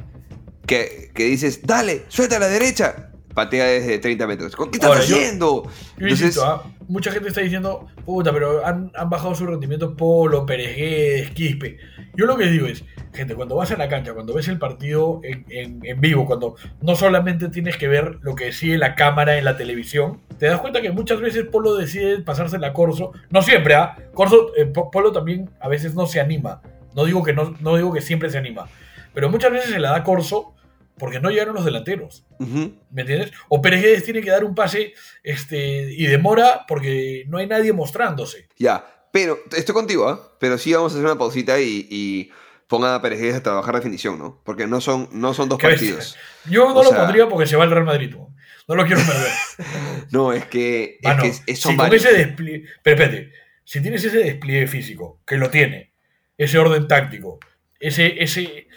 que, 0.68 1.10
que 1.16 1.26
dices, 1.26 1.62
dale, 1.64 2.06
suelta 2.10 2.36
a 2.38 2.40
la 2.40 2.48
derecha. 2.48 3.08
Patea 3.34 3.66
desde 3.66 3.98
30 3.98 4.28
metros. 4.28 4.56
¿Qué 4.56 4.64
estás 4.74 4.90
Ahora, 4.90 5.04
yo- 5.06 5.16
haciendo? 5.16 5.64
Yo 5.98 6.08
insisto, 6.08 6.46
¿ah? 6.46 6.64
Mucha 6.92 7.12
gente 7.12 7.30
está 7.30 7.42
diciendo, 7.42 7.88
puta, 8.06 8.32
pero 8.34 8.66
han, 8.66 8.92
han 8.96 9.10
bajado 9.10 9.34
su 9.34 9.46
rendimiento 9.46 9.96
Polo, 9.96 10.46
Pérez, 10.46 11.32
Quispe. 11.32 11.78
Yo 12.16 12.26
lo 12.26 12.38
que 12.38 12.46
digo 12.48 12.68
es, 12.68 12.84
gente, 13.14 13.34
cuando 13.36 13.56
vas 13.56 13.72
a 13.72 13.78
la 13.78 13.88
cancha, 13.88 14.14
cuando 14.14 14.34
ves 14.34 14.48
el 14.50 14.60
partido 14.60 15.22
en, 15.24 15.46
en- 15.50 16.02
vivo, 16.02 16.26
cuando 16.26 16.56
no 16.82 16.96
solamente 16.96 17.50
tienes 17.50 17.78
que 17.78 17.88
ver 17.88 18.18
lo 18.22 18.36
que 18.36 18.52
sigue 18.52 18.78
la 18.78 18.96
cámara 18.96 19.38
en 19.38 19.46
la 19.46 19.56
televisión, 19.58 20.20
te 20.38 20.48
das 20.48 20.60
cuenta 20.60 20.82
que 20.82 20.92
muchas 20.92 21.20
veces 21.22 21.46
Polo 21.46 21.76
decide 21.76 22.20
pasársela 22.20 22.68
a 22.68 22.74
Corso. 22.74 23.14
No 23.30 23.42
siempre, 23.42 23.76
¿ah? 23.76 23.96
Corso, 24.14 24.52
eh, 24.58 24.66
Po- 24.66 24.92
Polo 24.92 25.12
también 25.12 25.50
a 25.60 25.68
veces 25.70 25.96
no 25.96 26.06
se 26.08 26.20
anima. 26.20 26.62
No 26.96 27.06
digo, 27.06 27.24
que 27.24 27.32
no, 27.34 27.56
no 27.62 27.76
digo 27.78 27.94
que 27.94 28.02
siempre 28.02 28.30
se 28.30 28.38
anima. 28.38 28.68
Pero 29.14 29.30
muchas 29.30 29.52
veces 29.52 29.70
se 29.72 29.80
la 29.80 29.92
da 29.92 30.04
Corso 30.04 30.54
porque 31.02 31.20
no 31.20 31.32
llegaron 31.32 31.56
los 31.56 31.66
delanteros. 31.66 32.24
¿Me 32.38 33.02
entiendes? 33.02 33.32
O 33.50 33.60
Pérez 33.62 33.82
Guedes 33.82 34.06
tiene 34.06 34.22
que 34.22 34.30
dar 34.30 34.44
un 34.46 34.54
pase 34.54 34.94
este, 35.24 35.92
y 35.92 36.06
demora 36.06 36.66
porque 36.68 37.26
no 37.28 37.40
hay 37.40 37.48
nadie 37.48 37.74
mostrándose. 37.74 38.48
Ya, 38.58 38.86
pero 39.12 39.40
estoy 39.58 39.74
contigo, 39.74 40.08
¿ah? 40.08 40.38
Pero 40.40 40.58
sí 40.60 40.72
vamos 40.74 40.94
a 40.94 40.96
hacer 40.96 41.06
una 41.06 41.18
pausita 41.18 41.60
y, 41.60 41.88
y 41.90 42.30
pongan 42.68 42.94
a 42.94 43.02
Pérez 43.02 43.20
Guedes 43.20 43.36
a 43.38 43.44
trabajar 43.44 43.76
definición, 43.76 44.20
¿no? 44.20 44.40
Porque 44.46 44.68
no 44.68 44.80
son, 44.80 45.10
no 45.12 45.34
son 45.34 45.50
dos 45.50 45.60
partidos. 45.60 46.16
Yo 46.46 46.70
no 46.70 46.76
O 46.76 46.84
lo 46.84 46.90
sea- 46.92 47.00
pondría 47.00 47.28
porque 47.28 47.48
se 47.48 47.56
va 47.56 47.64
al 47.64 47.72
Real 47.72 47.86
Madrid. 47.86 48.12
No, 48.16 48.34
No 48.68 48.76
lo 48.76 48.86
quiero 48.86 49.02
perder. 49.02 49.32
No, 50.12 50.34
es 50.34 50.46
que, 50.46 50.98
es 51.02 51.04
Mano, 51.04 51.24
que 51.24 51.30
es- 51.48 51.60
si 51.60 51.76
varios. 51.76 52.06
ese 52.06 52.16
despliegue. 52.16 52.66
Pero 52.84 52.96
espérate, 53.04 53.32
si 53.66 53.82
tienes 53.82 54.04
ese 54.04 54.18
despliegue 54.20 54.68
físico, 54.68 55.20
que 55.26 55.38
lo 55.38 55.50
tiene, 55.50 55.94
ese 56.38 56.60
orden 56.60 56.88
táctico, 56.88 57.40
ese, 57.80 58.22
ese. 58.24 58.68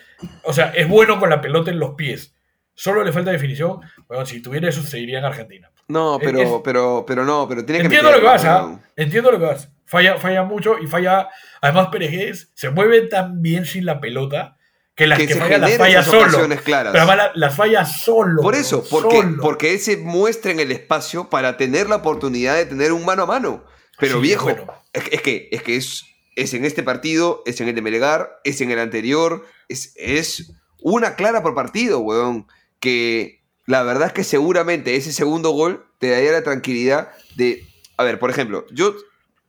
O 0.42 0.52
sea, 0.52 0.70
es 0.74 0.88
bueno 0.88 1.18
con 1.18 1.30
la 1.30 1.40
pelota 1.40 1.70
en 1.70 1.78
los 1.78 1.94
pies. 1.94 2.34
Solo 2.74 3.04
le 3.04 3.12
falta 3.12 3.30
definición. 3.30 3.80
Bueno, 4.08 4.26
si 4.26 4.40
tuviera 4.42 4.68
eso, 4.68 4.82
seguiría 4.82 5.18
en 5.18 5.24
Argentina. 5.24 5.70
No, 5.88 6.18
pero, 6.20 6.40
es- 6.40 6.50
pero, 6.64 7.04
pero 7.06 7.24
no, 7.24 7.46
pero 7.48 7.64
tiene 7.64 7.80
que 7.80 7.84
Entiendo 7.86 8.10
lo 8.10 8.18
que 8.18 8.24
vas, 8.24 8.44
¿ah? 8.44 8.64
weón. 8.64 8.82
Entiendo 8.96 9.30
lo 9.30 9.38
que 9.38 9.44
vas. 9.44 9.68
Falla, 9.86 10.16
falla 10.18 10.42
mucho 10.42 10.76
y 10.78 10.86
falla. 10.86 11.28
Además, 11.60 11.88
Pérez 11.92 12.50
se 12.54 12.70
mueve 12.70 13.02
tan 13.02 13.42
bien 13.42 13.64
sin 13.66 13.84
la 13.84 14.00
pelota 14.00 14.56
que 14.96 15.06
las 15.06 15.18
Que 15.18 15.26
que, 15.26 15.34
las 15.34 15.48
generen 15.48 15.78
falla 15.78 16.00
esas 16.00 16.10
solo. 16.10 16.48
claras. 16.64 16.92
Pero 16.92 17.04
además 17.04 17.16
la- 17.16 17.32
las 17.34 17.54
falla 17.54 17.84
solo. 17.84 18.42
Por 18.42 18.54
eso, 18.54 18.82
porque, 18.90 19.16
solo. 19.16 19.42
porque 19.42 19.74
ese 19.74 19.96
muestra 19.98 20.50
en 20.52 20.60
el 20.60 20.72
espacio 20.72 21.28
para 21.28 21.56
tener 21.56 21.88
la 21.88 21.96
oportunidad 21.96 22.56
de 22.56 22.66
tener 22.66 22.92
un 22.92 23.04
mano 23.04 23.24
a 23.24 23.26
mano. 23.26 23.64
Pero 23.98 24.16
Sí, 24.16 24.22
viejo, 24.22 24.44
bueno. 24.44 24.66
es, 24.92 25.04
es 25.12 25.20
que, 25.22 25.48
es 25.52 25.62
que 25.62 25.76
es, 25.76 26.04
es 26.34 26.54
en 26.54 26.64
este 26.64 26.82
partido, 26.82 27.42
es 27.46 27.60
en 27.60 27.68
el 27.68 27.74
de 27.74 27.82
Melgar, 27.82 28.40
es 28.42 28.60
en 28.60 28.70
el 28.70 28.78
anterior, 28.80 29.44
es, 29.68 29.92
es 29.96 30.52
una 30.80 31.16
clara 31.16 31.42
por 31.42 31.54
partido, 31.54 32.00
weón. 32.00 32.46
Que 32.80 33.42
la 33.66 33.82
verdad 33.82 34.08
es 34.08 34.12
que 34.12 34.24
seguramente 34.24 34.96
ese 34.96 35.12
segundo 35.12 35.50
gol 35.50 35.86
te 35.98 36.10
daría 36.10 36.32
la 36.32 36.42
tranquilidad 36.42 37.10
de. 37.36 37.66
A 37.96 38.04
ver, 38.04 38.18
por 38.18 38.30
ejemplo, 38.30 38.66
yo, 38.72 38.94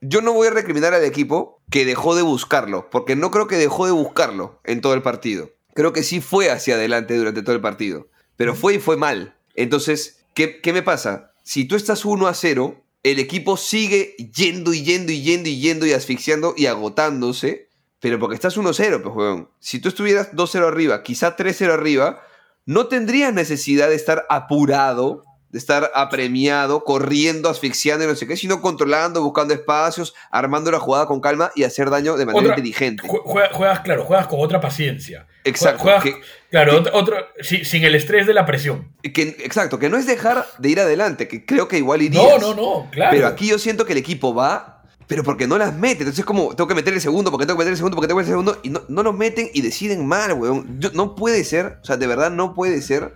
yo 0.02 0.22
no 0.22 0.34
voy 0.34 0.48
a 0.48 0.52
recriminar 0.52 0.94
al 0.94 1.04
equipo 1.04 1.62
que 1.70 1.86
dejó 1.86 2.16
de 2.16 2.22
buscarlo, 2.22 2.90
porque 2.90 3.16
no 3.16 3.32
creo 3.32 3.48
que 3.48 3.58
dejó 3.58 3.86
de 3.86 3.92
buscarlo 3.92 4.60
en 4.64 4.82
todo 4.82 4.94
el 4.94 5.02
partido. 5.02 5.52
Creo 5.74 5.94
que 5.94 6.04
sí 6.04 6.22
fue 6.22 6.50
hacia 6.52 6.76
adelante 6.76 7.18
durante 7.18 7.42
todo 7.42 7.56
el 7.56 7.62
partido, 7.62 8.08
pero 8.38 8.56
fue 8.56 8.76
y 8.76 8.80
fue 8.80 8.98
mal. 8.98 9.36
Entonces, 9.56 10.24
¿qué, 10.34 10.62
qué 10.62 10.72
me 10.74 10.84
pasa? 10.84 11.34
Si 11.44 11.66
tú 11.66 11.76
estás 11.76 12.06
1 12.06 12.28
a 12.28 12.34
0, 12.34 12.82
el 13.04 13.20
equipo 13.20 13.58
sigue 13.58 14.16
yendo 14.18 14.74
y 14.74 14.84
yendo 14.84 15.12
y 15.12 15.22
yendo 15.22 15.50
y 15.50 15.60
yendo 15.60 15.86
y 15.86 15.94
asfixiando 15.94 16.54
y 16.56 16.68
agotándose, 16.68 17.70
pero 18.00 18.20
porque 18.20 18.36
estás 18.36 18.58
1-0, 18.58 19.02
pues, 19.02 19.16
weón. 19.16 19.50
Si 19.60 19.80
tú 19.80 19.90
estuvieras 19.90 20.32
2-0 20.34 20.68
arriba, 20.68 21.02
quizá 21.04 21.36
3-0 21.36 21.72
arriba, 21.74 22.22
no 22.66 22.88
tendrías 22.88 23.34
necesidad 23.34 23.90
de 23.90 23.96
estar 23.96 24.26
apurado, 24.30 25.24
de 25.50 25.60
estar 25.60 25.90
apremiado, 25.96 26.84
corriendo, 26.84 27.48
asfixiando 27.50 28.04
y 28.04 28.08
no 28.08 28.16
sé 28.16 28.28
qué, 28.28 28.36
sino 28.36 28.60
controlando, 28.62 29.22
buscando 29.24 29.54
espacios, 29.54 30.14
armando 30.30 30.70
la 30.70 30.80
jugada 30.80 31.06
con 31.06 31.22
calma 31.22 31.52
y 31.56 31.64
hacer 31.64 31.90
daño 31.90 32.18
de 32.18 32.26
manera 32.26 32.42
Otra- 32.48 32.58
inteligente. 32.58 33.04
Jue- 33.08 33.22
juega- 33.24 33.54
juegas, 33.54 33.80
claro, 33.82 34.04
juegas 34.04 34.28
con 34.28 34.42
otra 34.42 34.60
paciencia. 34.60 35.28
Exacto, 35.46 35.84
Juegas, 35.84 36.04
que- 36.04 36.16
claro, 36.50 36.84
que- 36.84 36.90
otro, 36.92 37.18
sin 37.42 37.84
el 37.86 37.96
estrés 37.96 38.28
de 38.28 38.34
la 38.34 38.46
presión. 38.46 38.92
Que, 39.02 39.22
exacto, 39.46 39.80
que 39.80 39.90
no 39.90 39.98
es 39.98 40.08
dejar 40.08 40.46
de 40.58 40.70
ir 40.70 40.80
adelante, 40.82 41.28
que 41.30 41.46
creo 41.46 41.68
que 41.70 41.78
igual 41.78 42.02
irías. 42.02 42.42
No, 42.42 42.54
no, 42.54 42.54
no, 42.84 42.90
claro. 42.92 43.12
Pero 43.16 43.28
aquí 43.28 43.48
yo 43.48 43.58
siento 43.60 43.86
que 43.86 43.94
el 43.94 44.00
equipo 44.00 44.34
va, 44.34 44.75
pero 45.08 45.24
porque 45.24 45.48
no 45.48 45.58
las 45.58 45.76
mete. 45.76 46.00
Entonces 46.00 46.20
es 46.20 46.26
como, 46.26 46.56
tengo 46.56 46.68
que 46.68 46.76
meter 46.76 46.94
el 46.94 47.02
segundo, 47.02 47.32
porque 47.32 47.46
tengo 47.46 47.58
que 47.58 47.62
meter 47.64 47.72
el 47.74 47.78
segundo, 47.78 47.96
porque 47.96 48.08
tengo 48.08 48.20
que 48.20 48.26
meter 48.26 48.38
el 48.38 48.46
segundo. 48.46 48.60
Y 48.64 48.70
no, 48.70 48.82
no 48.88 49.04
los 49.04 49.16
meten 49.16 49.50
y 49.54 49.62
deciden 49.62 50.06
mal, 50.08 50.34
weón. 50.34 50.80
Yo- 50.80 50.92
no 50.94 51.16
puede 51.16 51.44
ser, 51.44 51.78
o 51.82 51.86
sea, 51.86 51.98
de 51.98 52.08
verdad 52.08 52.32
no 52.32 52.54
puede 52.54 52.82
ser 52.82 53.14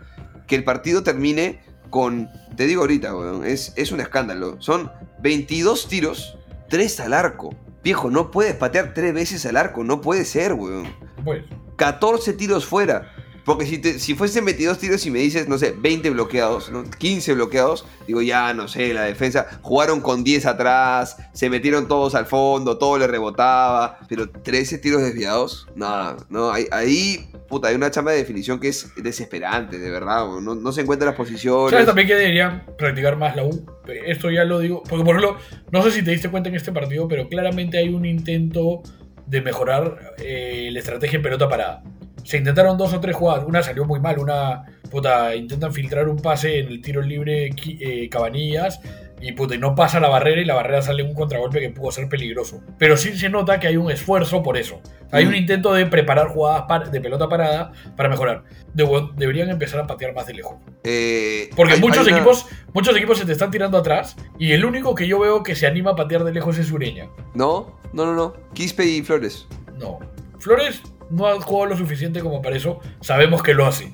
que 0.48 0.56
el 0.56 0.64
partido 0.64 1.04
termine 1.04 1.62
con, 1.90 2.30
te 2.56 2.66
digo 2.68 2.82
ahorita, 2.82 3.16
weón, 3.16 3.46
es, 3.46 3.74
es 3.76 3.92
un 3.92 4.00
escándalo. 4.02 4.58
Son 4.62 4.92
22 5.22 5.88
tiros, 5.88 6.38
3 6.70 7.00
al 7.00 7.14
arco. 7.14 7.56
Viejo, 7.84 8.12
no 8.12 8.30
puedes 8.30 8.56
patear 8.56 8.94
3 8.94 9.14
veces 9.14 9.46
al 9.46 9.58
arco, 9.58 9.84
no 9.84 10.02
puede 10.02 10.26
ser, 10.26 10.54
weón. 10.54 10.88
Pues, 11.24 11.44
14 11.78 12.34
tiros 12.34 12.66
fuera. 12.66 13.12
Porque 13.50 13.66
si, 13.66 13.80
te, 13.80 13.98
si 13.98 14.14
fuesen 14.14 14.46
22 14.46 14.78
tiros 14.78 15.04
y 15.08 15.10
me 15.10 15.18
dices, 15.18 15.48
no 15.48 15.58
sé, 15.58 15.74
20 15.76 16.12
bloqueados, 16.12 16.72
¿no? 16.72 16.84
15 16.84 17.34
bloqueados, 17.34 17.84
digo, 18.06 18.22
ya, 18.22 18.54
no 18.54 18.68
sé, 18.68 18.94
la 18.94 19.06
defensa 19.06 19.48
jugaron 19.64 20.02
con 20.02 20.24
10 20.24 20.46
atrás, 20.46 21.18
se 21.34 21.50
metieron 21.50 21.88
todos 21.88 22.14
al 22.14 22.28
fondo, 22.28 22.78
todo 22.78 23.00
le 23.00 23.08
rebotaba, 23.08 24.02
pero 24.08 24.30
13 24.30 24.78
tiros 24.78 25.02
desviados, 25.02 25.68
nada, 25.74 26.18
no, 26.30 26.52
ahí, 26.52 27.28
puta, 27.48 27.70
hay 27.70 27.76
una 27.76 27.90
chamba 27.90 28.12
de 28.12 28.20
definición 28.20 28.60
que 28.60 28.68
es 28.68 28.94
desesperante, 28.98 29.80
de 29.80 29.90
verdad, 29.90 30.28
no, 30.40 30.54
no 30.54 30.72
se 30.72 30.82
encuentran 30.82 31.08
las 31.08 31.18
posiciones. 31.18 31.72
¿Sabes 31.72 31.88
también 31.88 32.08
que 32.08 32.14
deberían 32.14 32.68
practicar 32.78 33.18
más 33.18 33.36
la 33.36 33.46
U? 33.46 33.66
Esto 34.06 34.30
ya 34.30 34.44
lo 34.44 34.60
digo, 34.60 34.84
porque 34.88 35.04
por 35.04 35.16
ejemplo, 35.16 35.40
no 35.72 35.82
sé 35.82 35.90
si 35.90 36.04
te 36.04 36.12
diste 36.12 36.30
cuenta 36.30 36.50
en 36.50 36.56
este 36.56 36.72
partido, 36.72 37.08
pero 37.08 37.28
claramente 37.28 37.80
hay 37.80 37.90
un 37.90 38.06
intento 38.06 38.84
de 39.26 39.42
mejorar 39.42 40.14
eh, 40.20 40.70
la 40.72 40.78
estrategia 40.78 41.18
en 41.18 41.24
pelota 41.24 41.50
parada. 41.50 41.82
Se 42.30 42.38
intentaron 42.38 42.78
dos 42.78 42.94
o 42.94 43.00
tres 43.00 43.16
jugadas, 43.16 43.44
una 43.48 43.64
salió 43.64 43.86
muy 43.86 44.00
mal, 44.00 44.20
una 44.20 44.64
puta, 44.92 45.36
intentan 45.36 45.74
filtrar 45.74 46.08
un 46.08 46.18
pase 46.18 46.60
en 46.60 46.68
el 46.68 46.80
tiro 46.80 47.02
libre 47.02 47.50
eh, 47.66 48.08
Cabanillas 48.08 48.80
y 49.20 49.32
puta, 49.32 49.56
y 49.56 49.58
no 49.58 49.74
pasa 49.74 50.00
la 50.00 50.10
barrera 50.10 50.40
y 50.40 50.46
la 50.46 50.54
barrera 50.54 50.84
sale 50.84 51.02
un 51.02 51.16
contragolpe 51.16 51.60
que 51.60 51.72
pudo 51.72 51.90
ser 51.92 52.08
peligroso. 52.08 52.62
Pero 52.78 52.98
sí 52.98 53.18
se 53.18 53.30
nota 53.30 53.60
que 53.60 53.66
hay 53.66 53.78
un 53.78 53.90
esfuerzo 53.90 54.44
por 54.44 54.58
eso. 54.58 54.80
Hay 55.12 55.26
un 55.26 55.32
Mm. 55.32 55.36
intento 55.38 55.74
de 55.74 55.88
preparar 55.88 56.28
jugadas 56.28 56.92
de 56.92 57.02
pelota 57.02 57.28
parada 57.28 57.72
para 57.98 58.10
mejorar. 58.10 58.44
De- 58.76 59.08
deberían 59.16 59.50
empezar 59.50 59.80
a 59.80 59.88
patear 59.88 60.14
más 60.14 60.28
de 60.28 60.36
lejos. 60.36 60.58
Eh, 60.84 61.50
Porque 61.56 61.74
hay- 61.74 61.82
muchos 61.82 62.06
hay 62.06 62.14
una- 62.14 62.18
equipos, 62.22 62.46
muchos 62.76 62.96
equipos 62.96 63.18
se 63.18 63.26
te 63.26 63.32
están 63.32 63.50
tirando 63.50 63.80
atrás 63.80 64.16
y 64.38 64.52
el 64.52 64.66
único 64.66 64.94
que 64.94 65.08
yo 65.08 65.18
veo 65.20 65.42
que 65.42 65.56
se 65.56 65.66
anima 65.66 65.92
a 65.92 65.96
patear 65.96 66.24
de 66.26 66.32
lejos 66.32 66.60
es 66.60 66.72
Ureña. 66.72 67.08
No, 67.34 67.80
no, 67.92 68.06
no, 68.06 68.14
no, 68.14 68.34
Quispe 68.54 68.86
y 68.86 69.02
Flores. 69.02 69.48
No. 69.80 69.98
Flores 70.38 70.84
no 71.10 71.28
ha 71.28 71.40
jugado 71.42 71.68
lo 71.72 71.78
suficiente 71.78 72.20
como 72.22 72.42
para 72.42 72.56
eso. 72.56 72.80
Sabemos 73.02 73.42
que 73.44 73.54
lo 73.54 73.66
hace. 73.66 73.92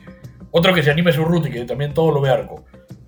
Otro 0.52 0.74
que 0.74 0.84
se 0.84 0.92
anima 0.92 1.10
es 1.10 1.18
Urruti, 1.18 1.50
que 1.50 1.64
también 1.66 1.94
todo 1.94 2.12
lo 2.12 2.22
ve 2.22 2.30
arco. 2.30 2.66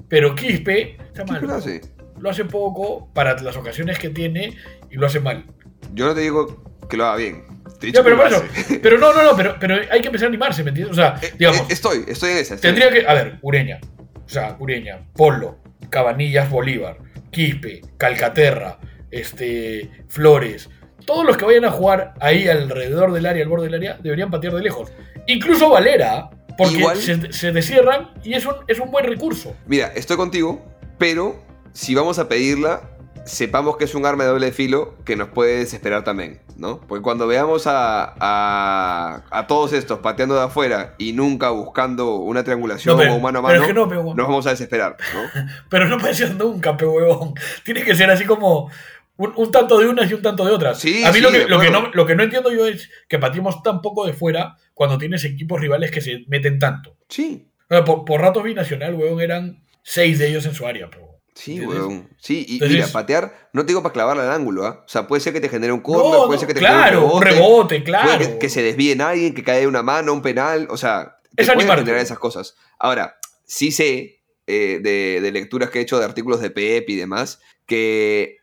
Pero 0.10 0.36
Quispe 0.36 0.98
está 1.08 1.24
¿Qué 1.26 1.32
mal. 1.34 1.42
lo 1.46 1.54
hace? 1.56 1.82
Lo 2.20 2.30
hace 2.30 2.46
poco 2.46 3.12
para 3.14 3.40
las 3.42 3.56
ocasiones 3.58 4.00
que 4.00 4.10
tiene 4.10 4.56
y 4.90 4.96
lo 4.96 5.06
hace 5.08 5.20
mal. 5.20 5.46
Yo 5.94 6.06
no 6.08 6.14
te 6.16 6.22
digo 6.22 6.64
que 6.90 6.98
lo 6.98 7.06
haga 7.06 7.18
bien. 7.18 7.44
Te 7.80 7.88
he 7.88 7.92
Ya, 7.92 8.00
dicho 8.00 8.04
pero 8.04 8.24
que 8.24 8.30
lo 8.32 8.38
hace. 8.38 8.80
Pero 8.82 8.98
no, 8.98 9.14
no, 9.14 9.24
no, 9.24 9.36
pero, 9.36 9.56
pero 9.60 9.76
hay 9.92 10.02
que 10.02 10.08
empezar 10.08 10.26
a 10.26 10.30
animarse, 10.30 10.64
¿me 10.64 10.70
entiendes? 10.70 10.98
O 10.98 11.00
sea, 11.00 11.16
Eh, 11.22 11.34
digamos, 11.38 11.62
eh, 11.62 11.66
estoy, 11.70 12.04
estoy 12.08 12.32
en 12.32 12.38
esa. 12.38 12.56
estoy- 12.56 12.72
Tendría 12.74 12.90
que. 12.92 13.08
A 13.08 13.14
ver, 13.14 13.38
Ureña. 13.42 13.80
O 14.26 14.30
sea, 14.30 14.56
Ureña, 14.60 15.00
Polo, 15.14 15.60
Cabanillas, 15.90 16.50
Bolívar, 16.50 16.98
Quispe, 17.30 17.82
Calcaterra, 17.98 18.80
este, 19.12 19.90
Flores. 20.08 20.70
Todos 21.08 21.26
los 21.26 21.38
que 21.38 21.46
vayan 21.46 21.66
a 21.66 21.72
jugar 21.72 22.14
ahí 22.20 22.48
alrededor 22.48 23.12
del 23.14 23.26
área, 23.26 23.42
al 23.44 23.50
borde 23.50 23.66
del 23.66 23.76
área, 23.76 23.98
deberían 24.04 24.30
patear 24.30 24.54
de 24.54 24.62
lejos. 24.62 24.92
Incluso 25.26 25.70
Valera, 25.72 26.30
porque 26.58 26.76
Igual- 26.78 26.98
se, 26.98 27.34
se 27.34 27.52
descierran 27.52 28.10
y 28.24 28.34
es 28.34 28.46
un, 28.46 28.54
es 28.68 28.80
un 28.80 28.92
buen 28.92 29.06
recurso. 29.06 29.56
Mira, 29.66 29.88
estoy 29.96 30.18
contigo, 30.18 30.64
pero 31.00 31.36
si 31.74 31.96
vamos 31.96 32.20
a 32.20 32.28
pedirla, 32.28 32.82
sepamos 33.26 33.76
que 33.78 33.84
es 33.86 33.96
un 33.96 34.06
arma 34.06 34.24
de 34.24 34.30
doble 34.30 34.52
filo 34.52 34.96
que 35.06 35.16
nos 35.18 35.30
puede 35.30 35.58
desesperar 35.60 36.04
también, 36.06 36.40
¿no? 36.56 36.80
Porque 36.82 37.02
cuando 37.02 37.28
veamos 37.28 37.68
a, 37.68 38.14
a, 38.20 39.24
a 39.30 39.48
todos 39.48 39.74
estos 39.74 40.00
pateando 40.00 40.36
de 40.36 40.44
afuera 40.44 40.94
y 40.98 41.12
nunca 41.14 41.50
buscando 41.50 42.16
una 42.16 42.44
triangulación 42.44 42.96
No, 42.96 43.02
pero- 43.02 43.16
o 43.16 43.20
mano 43.20 43.40
a 43.40 43.42
pero 43.48 43.54
mano, 43.60 43.62
es 43.64 43.68
que 43.68 43.74
no, 43.74 43.88
pero- 43.90 44.04
nos 44.04 44.28
vamos 44.28 44.48
a 44.48 44.52
desesperar, 44.52 44.96
¿no? 45.14 45.46
Pero 45.70 45.88
no 45.88 45.98
puede 45.98 46.14
ser 46.14 46.36
nunca, 46.36 46.76
pe 46.78 46.86
huevón. 46.86 47.34
Tiene 47.64 47.84
que 47.84 47.96
ser 47.96 48.10
así 48.10 48.24
como 48.26 48.70
un, 49.18 49.34
un 49.36 49.52
tanto 49.52 49.78
de 49.80 49.88
unas 49.88 50.10
y 50.10 50.14
un 50.14 50.22
tanto 50.22 50.46
de 50.46 50.52
otras. 50.52 50.80
Sí, 50.80 51.04
a 51.04 51.10
mí 51.10 51.16
sí, 51.16 51.22
lo, 51.22 51.32
que, 51.32 51.46
lo, 51.46 51.64
no, 51.72 51.90
lo 51.94 52.06
que 52.06 52.16
no 52.16 52.24
entiendo 52.24 52.52
yo 52.52 52.68
es 52.68 52.90
que 53.10 53.20
pateemos 53.20 53.62
tan 53.64 53.82
poco 53.82 54.06
de 54.06 54.14
fuera 54.14 54.56
cuando 54.74 54.98
tienes 54.98 55.24
equipos 55.26 55.60
rivales 55.60 55.92
que 55.92 56.02
se 56.02 56.24
meten 56.28 56.60
tanto. 56.60 56.96
Sí, 57.10 57.50
Por, 57.68 58.06
por 58.06 58.22
ratos 58.22 58.44
binacional, 58.44 58.94
weón, 58.96 59.20
eran 59.22 59.64
seis 59.84 60.20
de 60.20 60.30
ellos 60.30 60.46
en 60.46 60.54
su 60.54 60.66
área, 60.68 60.90
pero. 60.90 61.20
sí, 61.34 61.60
weón. 61.66 62.10
Sí, 62.20 62.46
y 62.48 62.54
Entonces- 62.54 62.78
mira, 62.78 62.88
patear, 62.92 63.50
no 63.54 63.62
te 63.64 63.68
digo 63.70 63.82
para 63.84 63.94
clavarla 63.94 64.24
al 64.24 64.32
ángulo, 64.32 64.66
¿ah? 64.66 64.84
O 64.86 64.90
sea, 64.90 65.08
puede 65.08 65.20
ser 65.22 65.34
que 65.34 65.42
te 65.42 65.50
genere 65.50 65.72
un 65.74 65.82
corner, 65.82 66.12
No, 66.20 66.26
puede 66.28 66.40
ser 66.40 66.48
que 66.48 66.54
te 66.54 66.60
claro, 66.60 67.02
genere 67.02 67.16
un 67.16 67.22
rebote, 67.22 67.84
claro. 67.84 68.08
Puede 68.18 68.32
que, 68.34 68.38
que 68.40 68.50
se 68.50 68.62
desvíe 68.62 68.92
en 68.92 69.02
alguien, 69.02 69.34
que 69.34 69.44
cae 69.44 69.66
una 69.68 69.82
mano, 69.84 70.14
un 70.14 70.22
penal, 70.22 70.68
o 70.70 70.78
sea, 70.78 71.18
te 71.36 71.44
Es 71.44 71.50
animarte. 71.50 71.82
generar 71.84 72.02
esas 72.02 72.20
cosas. 72.20 72.56
Ahora, 72.80 73.18
sí 73.46 73.72
sé 73.72 74.22
eh, 74.46 74.80
de, 74.82 75.20
de 75.22 75.32
lecturas 75.32 75.70
que 75.70 75.80
he 75.80 75.82
hecho 75.82 75.98
de 76.00 76.06
artículos 76.06 76.40
de 76.42 76.50
PEP 76.52 76.90
y 76.90 76.96
demás, 76.96 77.40
que, 77.66 78.38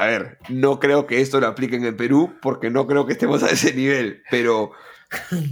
a 0.00 0.06
ver, 0.06 0.38
no 0.48 0.80
creo 0.80 1.06
que 1.06 1.20
esto 1.20 1.40
lo 1.40 1.46
apliquen 1.46 1.84
en 1.84 1.94
Perú, 1.94 2.34
porque 2.40 2.70
no 2.70 2.86
creo 2.86 3.06
que 3.06 3.12
estemos 3.12 3.42
a 3.42 3.50
ese 3.50 3.74
nivel, 3.74 4.22
pero 4.30 4.72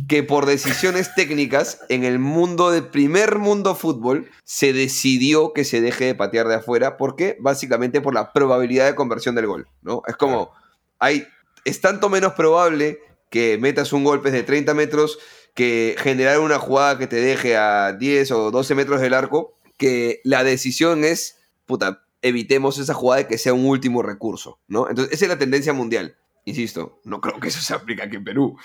que 0.09 0.23
por 0.23 0.47
decisiones 0.47 1.15
técnicas 1.15 1.81
en 1.91 2.05
el 2.05 2.19
mundo 2.19 2.71
del 2.71 2.87
primer 2.87 3.39
mundo 3.39 3.75
fútbol 3.75 4.31
se 4.45 4.73
decidió 4.73 5.53
que 5.53 5.65
se 5.65 5.83
deje 5.83 6.07
de 6.07 6.15
patear 6.15 6.49
de 6.49 6.55
afuera 6.55 6.97
porque 6.97 7.37
básicamente 7.41 8.01
por 8.01 8.15
la 8.15 8.33
probabilidad 8.33 8.87
de 8.87 8.95
conversión 8.95 9.35
del 9.35 9.49
gol, 9.49 9.69
¿no? 9.83 10.03
Es 10.07 10.17
como 10.17 10.53
hay 10.99 11.27
es 11.67 11.83
tanto 11.83 12.09
menos 12.09 12.33
probable 12.33 13.01
que 13.29 13.59
metas 13.59 13.93
un 13.93 14.05
golpe 14.05 14.31
de 14.31 14.45
30 14.45 14.73
metros 14.73 15.19
que 15.53 15.95
generar 15.99 16.41
una 16.41 16.59
jugada 16.59 16.97
que 16.97 17.07
te 17.07 17.17
deje 17.17 17.55
a 17.59 17.93
10 17.93 18.31
o 18.31 18.51
12 18.51 18.75
metros 18.75 19.01
del 19.03 19.13
arco, 19.13 19.59
que 19.77 20.23
la 20.25 20.43
decisión 20.43 21.05
es, 21.05 21.37
puta, 21.67 22.05
evitemos 22.23 22.79
esa 22.79 22.95
jugada 22.95 23.23
de 23.23 23.29
que 23.29 23.39
sea 23.39 23.55
un 23.55 23.67
último 23.67 24.03
recurso, 24.03 24.61
¿no? 24.67 24.89
Entonces, 24.89 25.15
esa 25.15 25.25
es 25.27 25.29
la 25.31 25.39
tendencia 25.39 25.73
mundial. 25.73 26.17
Insisto, 26.45 27.01
no 27.05 27.21
creo 27.21 27.39
que 27.41 27.49
eso 27.49 27.61
se 27.61 27.75
aplique 27.75 28.03
aquí 28.03 28.17
en 28.17 28.25
Perú. 28.25 28.57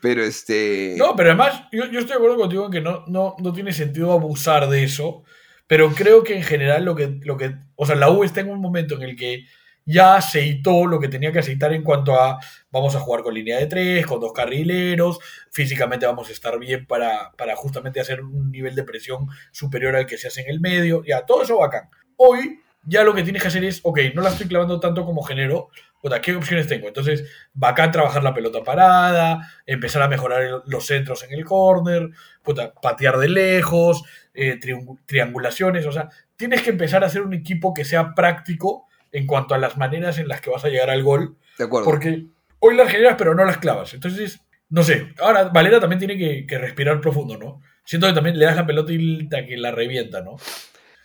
Pero 0.00 0.22
este. 0.22 0.94
No, 0.98 1.16
pero 1.16 1.30
además, 1.30 1.64
yo, 1.72 1.86
yo 1.86 1.98
estoy 1.98 2.12
de 2.12 2.14
acuerdo 2.14 2.36
contigo 2.36 2.66
en 2.66 2.72
que 2.72 2.80
no, 2.80 3.04
no, 3.06 3.36
no 3.38 3.52
tiene 3.52 3.72
sentido 3.72 4.12
abusar 4.12 4.68
de 4.68 4.84
eso. 4.84 5.24
Pero 5.66 5.90
creo 5.92 6.22
que 6.22 6.36
en 6.36 6.42
general 6.42 6.84
lo 6.84 6.94
que, 6.94 7.18
lo 7.22 7.36
que. 7.36 7.54
O 7.74 7.86
sea, 7.86 7.96
la 7.96 8.10
U 8.10 8.22
está 8.22 8.40
en 8.40 8.50
un 8.50 8.60
momento 8.60 8.96
en 8.96 9.02
el 9.02 9.16
que 9.16 9.46
ya 9.86 10.16
aceitó 10.16 10.86
lo 10.86 11.00
que 11.00 11.08
tenía 11.08 11.32
que 11.32 11.38
aceitar 11.38 11.72
en 11.72 11.82
cuanto 11.82 12.18
a 12.18 12.38
vamos 12.70 12.94
a 12.94 13.00
jugar 13.00 13.22
con 13.22 13.34
línea 13.34 13.58
de 13.58 13.66
tres, 13.66 14.06
con 14.06 14.20
dos 14.20 14.32
carrileros, 14.32 15.18
físicamente 15.50 16.06
vamos 16.06 16.28
a 16.28 16.32
estar 16.32 16.58
bien 16.58 16.86
para, 16.86 17.32
para 17.32 17.54
justamente 17.56 18.00
hacer 18.00 18.22
un 18.22 18.50
nivel 18.50 18.74
de 18.74 18.84
presión 18.84 19.26
superior 19.52 19.94
al 19.96 20.06
que 20.06 20.16
se 20.16 20.28
hace 20.28 20.42
en 20.42 20.50
el 20.50 20.60
medio, 20.60 21.02
ya, 21.04 21.26
todo 21.26 21.42
eso 21.42 21.58
bacán. 21.58 21.88
Hoy 22.16 22.60
ya 22.86 23.04
lo 23.04 23.14
que 23.14 23.22
tienes 23.22 23.42
que 23.42 23.48
hacer 23.48 23.64
es, 23.64 23.80
ok, 23.82 23.98
no 24.14 24.22
la 24.22 24.30
estoy 24.30 24.46
clavando 24.48 24.80
tanto 24.80 25.04
como 25.04 25.22
genero, 25.22 25.68
puta, 26.00 26.20
¿qué 26.20 26.34
opciones 26.36 26.66
tengo? 26.66 26.88
Entonces, 26.88 27.24
bacán 27.54 27.90
trabajar 27.90 28.22
la 28.22 28.34
pelota 28.34 28.62
parada, 28.62 29.50
empezar 29.66 30.02
a 30.02 30.08
mejorar 30.08 30.42
el- 30.42 30.62
los 30.66 30.86
centros 30.86 31.22
en 31.24 31.32
el 31.32 31.44
córner, 31.44 32.10
puta, 32.42 32.74
patear 32.74 33.16
de 33.18 33.28
lejos, 33.28 34.02
eh, 34.34 34.58
triangu- 34.60 34.98
triangulaciones, 35.06 35.86
o 35.86 35.92
sea, 35.92 36.08
tienes 36.36 36.62
que 36.62 36.70
empezar 36.70 37.02
a 37.02 37.06
hacer 37.06 37.22
un 37.22 37.32
equipo 37.34 37.72
que 37.72 37.84
sea 37.84 38.14
práctico 38.14 38.86
en 39.12 39.26
cuanto 39.26 39.54
a 39.54 39.58
las 39.58 39.76
maneras 39.78 40.18
en 40.18 40.28
las 40.28 40.40
que 40.40 40.50
vas 40.50 40.64
a 40.64 40.68
llegar 40.68 40.90
al 40.90 41.02
gol, 41.02 41.36
De 41.56 41.64
acuerdo. 41.64 41.86
porque 41.86 42.24
hoy 42.58 42.74
las 42.76 42.90
generas 42.90 43.14
pero 43.16 43.34
no 43.34 43.44
las 43.44 43.58
clavas. 43.58 43.94
Entonces, 43.94 44.40
no 44.68 44.82
sé, 44.82 45.14
ahora 45.20 45.44
Valera 45.44 45.78
también 45.80 46.00
tiene 46.00 46.18
que, 46.18 46.46
que 46.46 46.58
respirar 46.58 47.00
profundo, 47.00 47.38
¿no? 47.38 47.62
Siento 47.84 48.06
que 48.08 48.12
también 48.14 48.38
le 48.38 48.44
das 48.46 48.56
la 48.56 48.66
pelota 48.66 48.92
y 48.92 49.22
la- 49.28 49.46
que 49.46 49.56
la 49.56 49.70
revienta, 49.70 50.20
¿no? 50.22 50.36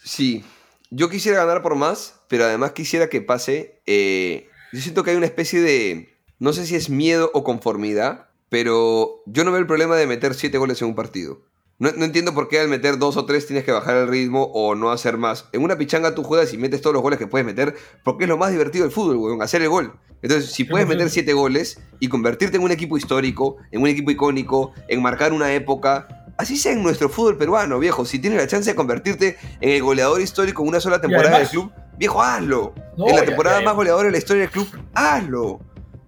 Sí. 0.03 0.43
Yo 0.91 1.09
quisiera 1.09 1.45
ganar 1.45 1.61
por 1.61 1.75
más, 1.75 2.21
pero 2.27 2.45
además 2.45 2.71
quisiera 2.71 3.09
que 3.09 3.21
pase. 3.21 3.81
eh, 3.85 4.47
yo 4.71 4.81
siento 4.81 5.03
que 5.03 5.11
hay 5.11 5.17
una 5.17 5.25
especie 5.25 5.61
de. 5.61 6.09
No 6.39 6.53
sé 6.53 6.65
si 6.65 6.75
es 6.75 6.89
miedo 6.89 7.31
o 7.33 7.43
conformidad, 7.43 8.29
pero 8.49 9.21
yo 9.25 9.43
no 9.43 9.51
veo 9.51 9.59
el 9.59 9.67
problema 9.67 9.95
de 9.95 10.07
meter 10.07 10.33
siete 10.33 10.57
goles 10.57 10.81
en 10.81 10.89
un 10.89 10.95
partido. 10.95 11.41
No, 11.79 11.91
no 11.93 12.03
entiendo 12.03 12.33
por 12.33 12.49
qué 12.49 12.59
al 12.59 12.67
meter 12.67 12.97
dos 12.97 13.15
o 13.15 13.25
tres 13.25 13.47
tienes 13.47 13.63
que 13.63 13.71
bajar 13.71 13.95
el 13.95 14.07
ritmo 14.07 14.51
o 14.53 14.75
no 14.75 14.91
hacer 14.91 15.17
más. 15.17 15.47
En 15.53 15.63
una 15.63 15.77
pichanga 15.77 16.13
tú 16.13 16.23
juegas 16.23 16.53
y 16.53 16.57
metes 16.57 16.81
todos 16.81 16.93
los 16.93 17.01
goles 17.01 17.17
que 17.17 17.27
puedes 17.27 17.45
meter, 17.45 17.75
porque 18.03 18.25
es 18.25 18.29
lo 18.29 18.37
más 18.37 18.51
divertido 18.51 18.83
del 18.83 18.91
fútbol, 18.91 19.17
weón, 19.17 19.41
hacer 19.41 19.61
el 19.61 19.69
gol. 19.69 19.93
Entonces, 20.21 20.51
si 20.51 20.65
puedes 20.65 20.87
100%. 20.87 20.89
meter 20.89 21.09
siete 21.09 21.33
goles 21.33 21.79
y 22.01 22.09
convertirte 22.09 22.57
en 22.57 22.63
un 22.63 22.71
equipo 22.71 22.97
histórico, 22.97 23.55
en 23.71 23.81
un 23.81 23.87
equipo 23.87 24.11
icónico, 24.11 24.73
en 24.89 25.01
marcar 25.01 25.31
una 25.31 25.53
época, 25.53 26.18
así 26.39 26.57
sea 26.57 26.71
en 26.71 26.81
nuestro 26.81 27.09
fútbol 27.09 27.37
peruano, 27.37 27.77
viejo. 27.79 28.05
Si 28.05 28.17
tienes 28.17 28.39
la 28.39 28.47
chance 28.47 28.69
de 28.71 28.75
convertirte 28.75 29.37
en 29.61 29.69
el 29.69 29.83
goleador 29.83 30.21
histórico 30.21 30.63
en 30.63 30.69
una 30.69 30.79
sola 30.79 30.99
temporada 31.01 31.35
además- 31.35 31.51
del 31.51 31.61
club, 31.61 31.71
viejo, 31.97 32.21
hazlo. 32.21 32.73
No, 32.97 33.07
en 33.09 33.15
la 33.17 33.25
temporada 33.25 33.61
más 33.61 33.75
goleadora 33.75 34.05
de 34.07 34.11
la 34.13 34.17
historia 34.17 34.41
del 34.43 34.51
club, 34.51 34.67
hazlo. 34.93 35.59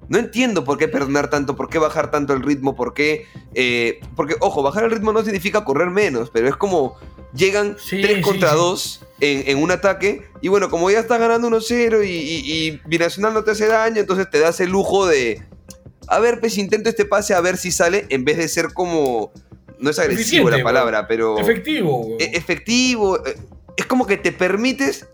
No 0.07 0.17
entiendo 0.17 0.63
por 0.65 0.77
qué 0.77 0.87
perdonar 0.87 1.29
tanto, 1.29 1.55
por 1.55 1.69
qué 1.69 1.77
bajar 1.77 2.11
tanto 2.11 2.33
el 2.33 2.41
ritmo, 2.43 2.75
por 2.75 2.93
qué... 2.93 3.25
eh, 3.53 3.99
porque, 4.15 4.35
ojo, 4.41 4.61
bajar 4.63 4.83
el 4.85 4.91
ritmo 4.91 5.13
no 5.13 5.23
significa 5.23 5.63
correr 5.63 5.89
menos, 5.89 6.29
pero 6.31 6.49
es 6.49 6.55
como 6.57 6.95
llegan 7.33 7.77
Sí, 7.79 8.01
3 8.01 8.17
sí, 8.17 8.21
contra 8.21 8.49
sí. 8.51 8.55
2 8.57 9.05
en, 9.21 9.43
en 9.49 9.63
un 9.63 9.71
ataque 9.71 10.23
y 10.41 10.49
bueno, 10.49 10.69
como 10.69 10.89
ya 10.91 10.99
estás 10.99 11.17
ganando 11.19 11.49
1-0 11.49 12.05
y, 12.05 12.09
y, 12.09 12.51
y 12.67 12.81
Binacional 12.87 13.33
no 13.33 13.43
te 13.45 13.51
hace 13.51 13.67
daño, 13.67 14.01
entonces 14.01 14.29
te 14.29 14.39
das 14.39 14.59
el 14.59 14.69
lujo 14.69 15.07
de... 15.07 15.45
A 16.07 16.19
ver, 16.19 16.41
pues 16.41 16.57
intento 16.57 16.89
este 16.89 17.05
pase 17.05 17.33
a 17.33 17.39
ver 17.39 17.55
si 17.55 17.71
sale 17.71 18.05
en 18.09 18.25
vez 18.25 18.37
de 18.37 18.47
ser 18.49 18.73
como... 18.73 19.31
no 19.81 19.89
es 19.89 19.99
agresivo 19.99 20.49
la 20.49 20.63
palabra, 20.63 21.07
pero. 21.07 21.37
Efectivo, 21.39 22.15
e- 22.19 22.31
efectivo. 22.33 23.17
eh, 23.25 23.35
Es 23.77 23.85
como 23.85 24.05
que 24.05 24.17
te 24.17 24.31
permites. 24.31 25.07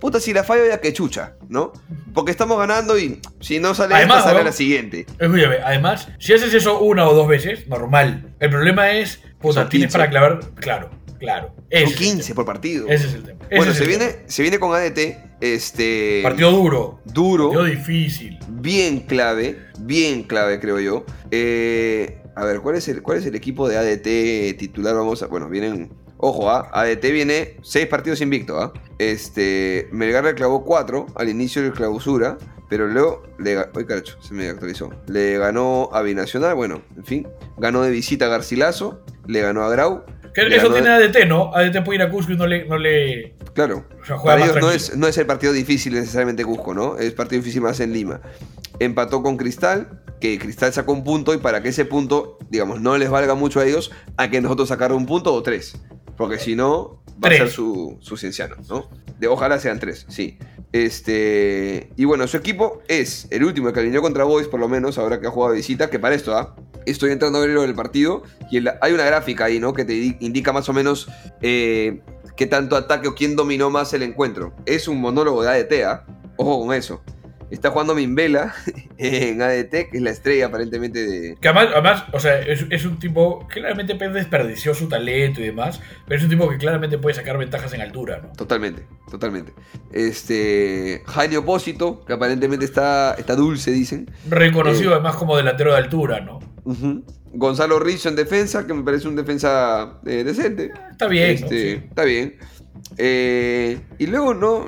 Puta, 0.00 0.18
si 0.18 0.32
la 0.32 0.44
fallo 0.44 0.64
ya 0.66 0.80
que 0.80 0.92
chucha, 0.94 1.34
¿no? 1.50 1.72
Porque 2.14 2.30
estamos 2.30 2.58
ganando 2.58 2.98
y 2.98 3.20
si 3.40 3.58
no 3.60 3.74
sale 3.74 3.94
Además, 3.94 4.18
esta, 4.20 4.30
sale 4.30 4.44
la 4.44 4.52
siguiente. 4.52 5.04
Escúchame, 5.18 5.56
además, 5.62 6.08
si 6.18 6.32
haces 6.32 6.54
eso 6.54 6.80
una 6.80 7.06
o 7.06 7.14
dos 7.14 7.28
veces, 7.28 7.68
normal. 7.68 8.32
El 8.40 8.48
problema 8.48 8.92
es, 8.92 9.20
puta, 9.40 9.60
Son 9.60 9.68
tienes 9.68 9.88
15. 9.88 9.98
para 9.98 10.08
clavar. 10.10 10.40
Claro, 10.54 10.90
claro. 11.18 11.48
Son 11.54 11.64
es 11.68 11.90
el 11.90 11.96
15 11.96 12.22
tema. 12.28 12.34
por 12.34 12.44
partido. 12.46 12.88
Ese 12.88 13.08
es 13.08 13.14
el 13.14 13.24
tema. 13.24 13.40
Bueno, 13.54 13.74
se 13.74 13.86
viene, 13.86 14.06
tema. 14.06 14.22
se 14.26 14.42
viene 14.42 14.58
con 14.58 14.74
ADT. 14.74 15.18
Este. 15.42 16.20
Partido 16.22 16.50
duro. 16.50 17.00
duro. 17.04 17.50
Partido 17.50 17.64
difícil. 17.64 18.38
bien 18.48 19.00
clave, 19.00 19.58
bien 19.80 20.22
clave 20.22 20.60
creo 20.60 20.80
yo. 20.80 21.04
Eh, 21.30 22.19
a 22.36 22.44
ver, 22.44 22.60
¿cuál 22.60 22.76
es, 22.76 22.88
el, 22.88 23.02
¿cuál 23.02 23.18
es 23.18 23.26
el 23.26 23.34
equipo 23.34 23.68
de 23.68 23.76
ADT 23.78 24.58
titular? 24.58 24.94
Vamos 24.94 25.22
a, 25.22 25.26
bueno, 25.26 25.48
vienen, 25.48 25.90
ojo, 26.16 26.50
¿ah? 26.50 26.68
ADT 26.72 27.02
viene 27.12 27.56
seis 27.62 27.86
partidos 27.86 28.20
invicto, 28.20 28.58
¿ah? 28.60 28.72
Este, 28.98 29.88
Melgar 29.92 30.24
le 30.24 30.34
clavó 30.34 30.64
cuatro 30.64 31.06
al 31.16 31.28
inicio 31.28 31.62
del 31.62 31.72
clausura, 31.72 32.38
pero 32.68 32.86
luego 32.86 33.22
le 33.38 33.56
caracho, 33.86 34.16
se 34.22 34.32
me 34.34 34.48
actualizó. 34.48 34.90
Le 35.06 35.38
ganó 35.38 35.88
a 35.92 36.02
Binacional, 36.02 36.54
bueno, 36.54 36.82
en 36.96 37.04
fin, 37.04 37.28
ganó 37.58 37.82
de 37.82 37.90
visita 37.90 38.26
a 38.26 38.28
Garcilaso, 38.28 39.02
le 39.26 39.40
ganó 39.40 39.64
a 39.64 39.70
Grau. 39.70 40.04
Que 40.32 40.42
eso 40.42 40.70
ganó 40.70 40.74
de- 40.76 40.80
tiene 40.82 40.90
ADT, 41.24 41.26
¿no? 41.28 41.52
ADT 41.54 41.82
puede 41.84 41.96
ir 41.96 42.02
a 42.02 42.10
Cusco 42.10 42.32
y 42.32 42.36
no 42.36 42.46
le. 42.46 42.64
No 42.66 42.78
le 42.78 43.34
Claro. 43.52 43.84
o 44.00 44.04
sea, 44.06 44.16
juega 44.16 44.36
Para 44.38 44.40
más 44.46 44.50
ellos 44.50 44.62
no 44.62 44.70
es, 44.70 44.96
no 44.96 45.08
es 45.08 45.18
el 45.18 45.26
partido 45.26 45.52
difícil 45.52 45.92
necesariamente 45.94 46.44
Cusco, 46.44 46.72
¿no? 46.72 46.96
Es 46.98 47.12
partido 47.14 47.42
difícil 47.42 47.62
más 47.62 47.80
en 47.80 47.92
Lima. 47.92 48.20
Empató 48.78 49.22
con 49.24 49.36
Cristal, 49.36 50.00
que 50.20 50.38
Cristal 50.38 50.72
sacó 50.72 50.92
un 50.92 51.02
punto 51.04 51.32
y 51.34 51.38
para 51.38 51.62
que 51.62 51.70
ese 51.70 51.84
punto, 51.84 52.38
digamos, 52.50 52.80
no 52.80 52.96
les 52.98 53.08
valga 53.10 53.34
mucho 53.34 53.60
a 53.60 53.66
ellos, 53.66 53.90
a 54.16 54.30
que 54.30 54.40
nosotros 54.40 54.68
sacar 54.68 54.92
un 54.92 55.06
punto 55.06 55.32
o 55.32 55.42
tres. 55.42 55.76
Porque 56.16 56.38
si 56.38 56.54
no, 56.54 57.02
va 57.12 57.28
Tres. 57.30 57.40
a 57.40 57.44
ser 57.44 57.52
su, 57.52 57.96
su 58.00 58.16
cienciano, 58.18 58.56
¿no? 58.68 58.90
De, 59.18 59.26
ojalá 59.28 59.58
sean 59.58 59.80
tres, 59.80 60.04
sí. 60.08 60.38
Este. 60.72 61.90
Y 61.96 62.04
bueno, 62.04 62.26
su 62.26 62.36
equipo 62.36 62.82
es 62.88 63.26
el 63.30 63.44
último 63.44 63.72
que 63.72 63.80
alineó 63.80 64.02
contra 64.02 64.24
Boys, 64.24 64.48
por 64.48 64.60
lo 64.60 64.68
menos, 64.68 64.98
ahora 64.98 65.20
que 65.20 65.26
ha 65.26 65.30
jugado 65.30 65.54
visita, 65.54 65.88
que 65.90 65.98
para 65.98 66.14
esto, 66.14 66.36
¿ah? 66.36 66.54
Estoy 66.86 67.12
entrando 67.12 67.38
a 67.38 67.42
ver 67.42 67.50
lo 67.50 67.62
del 67.62 67.74
partido 67.74 68.22
y 68.50 68.58
hay 68.58 68.92
una 68.92 69.04
gráfica 69.04 69.44
ahí, 69.46 69.60
¿no? 69.60 69.72
Que 69.72 69.84
te 69.84 69.92
di- 69.92 70.16
indica 70.20 70.52
más 70.52 70.68
o 70.68 70.72
menos 70.72 71.08
eh, 71.42 72.00
qué 72.36 72.46
tanto 72.46 72.76
ataque 72.76 73.08
o 73.08 73.14
quién 73.14 73.36
dominó 73.36 73.70
más 73.70 73.92
el 73.92 74.02
encuentro. 74.02 74.54
Es 74.66 74.88
un 74.88 75.00
monólogo 75.00 75.42
de 75.42 75.48
ADT, 75.50 75.72
¿ah? 75.84 76.04
Ojo 76.36 76.66
con 76.66 76.74
eso. 76.74 77.02
Está 77.50 77.70
jugando 77.70 77.94
Mimbela 77.94 78.54
en 78.98 79.42
ADT, 79.42 79.70
que 79.70 79.90
es 79.92 80.02
la 80.02 80.10
estrella 80.10 80.46
aparentemente 80.46 81.04
de. 81.04 81.36
Que 81.40 81.48
además, 81.48 81.68
además, 81.72 82.04
o 82.12 82.20
sea, 82.20 82.40
es, 82.40 82.64
es 82.70 82.84
un 82.84 82.98
tipo 82.98 83.46
que 83.48 83.60
claramente 83.60 83.94
desperdició 83.94 84.74
su 84.74 84.88
talento 84.88 85.40
y 85.40 85.44
demás, 85.44 85.80
pero 86.06 86.18
es 86.18 86.24
un 86.24 86.30
tipo 86.30 86.48
que 86.48 86.58
claramente 86.58 86.98
puede 86.98 87.14
sacar 87.14 87.38
ventajas 87.38 87.72
en 87.72 87.80
altura, 87.80 88.20
¿no? 88.22 88.32
Totalmente, 88.32 88.86
totalmente. 89.10 89.52
Este. 89.92 91.02
Jaime 91.06 91.38
Opósito, 91.38 92.04
que 92.04 92.12
aparentemente 92.12 92.64
está, 92.64 93.14
está 93.14 93.34
dulce, 93.36 93.70
dicen. 93.72 94.10
Reconocido 94.28 94.90
Eh. 94.90 94.94
además 94.94 95.16
como 95.16 95.36
delantero 95.36 95.72
de 95.72 95.78
altura, 95.78 96.20
¿no? 96.20 96.38
Gonzalo 97.32 97.78
Rizzo 97.78 98.08
en 98.08 98.16
defensa, 98.16 98.66
que 98.66 98.74
me 98.74 98.82
parece 98.82 99.08
un 99.08 99.16
defensa 99.16 100.00
eh, 100.06 100.24
decente. 100.24 100.72
Está 100.90 101.06
bien, 101.06 101.40
¿no? 101.40 101.46
Este, 101.46 101.72
Sí. 101.78 101.84
Está 101.88 102.04
bien. 102.04 102.36
Eh, 102.96 103.80
y 103.98 104.06
luego 104.06 104.34
no, 104.34 104.66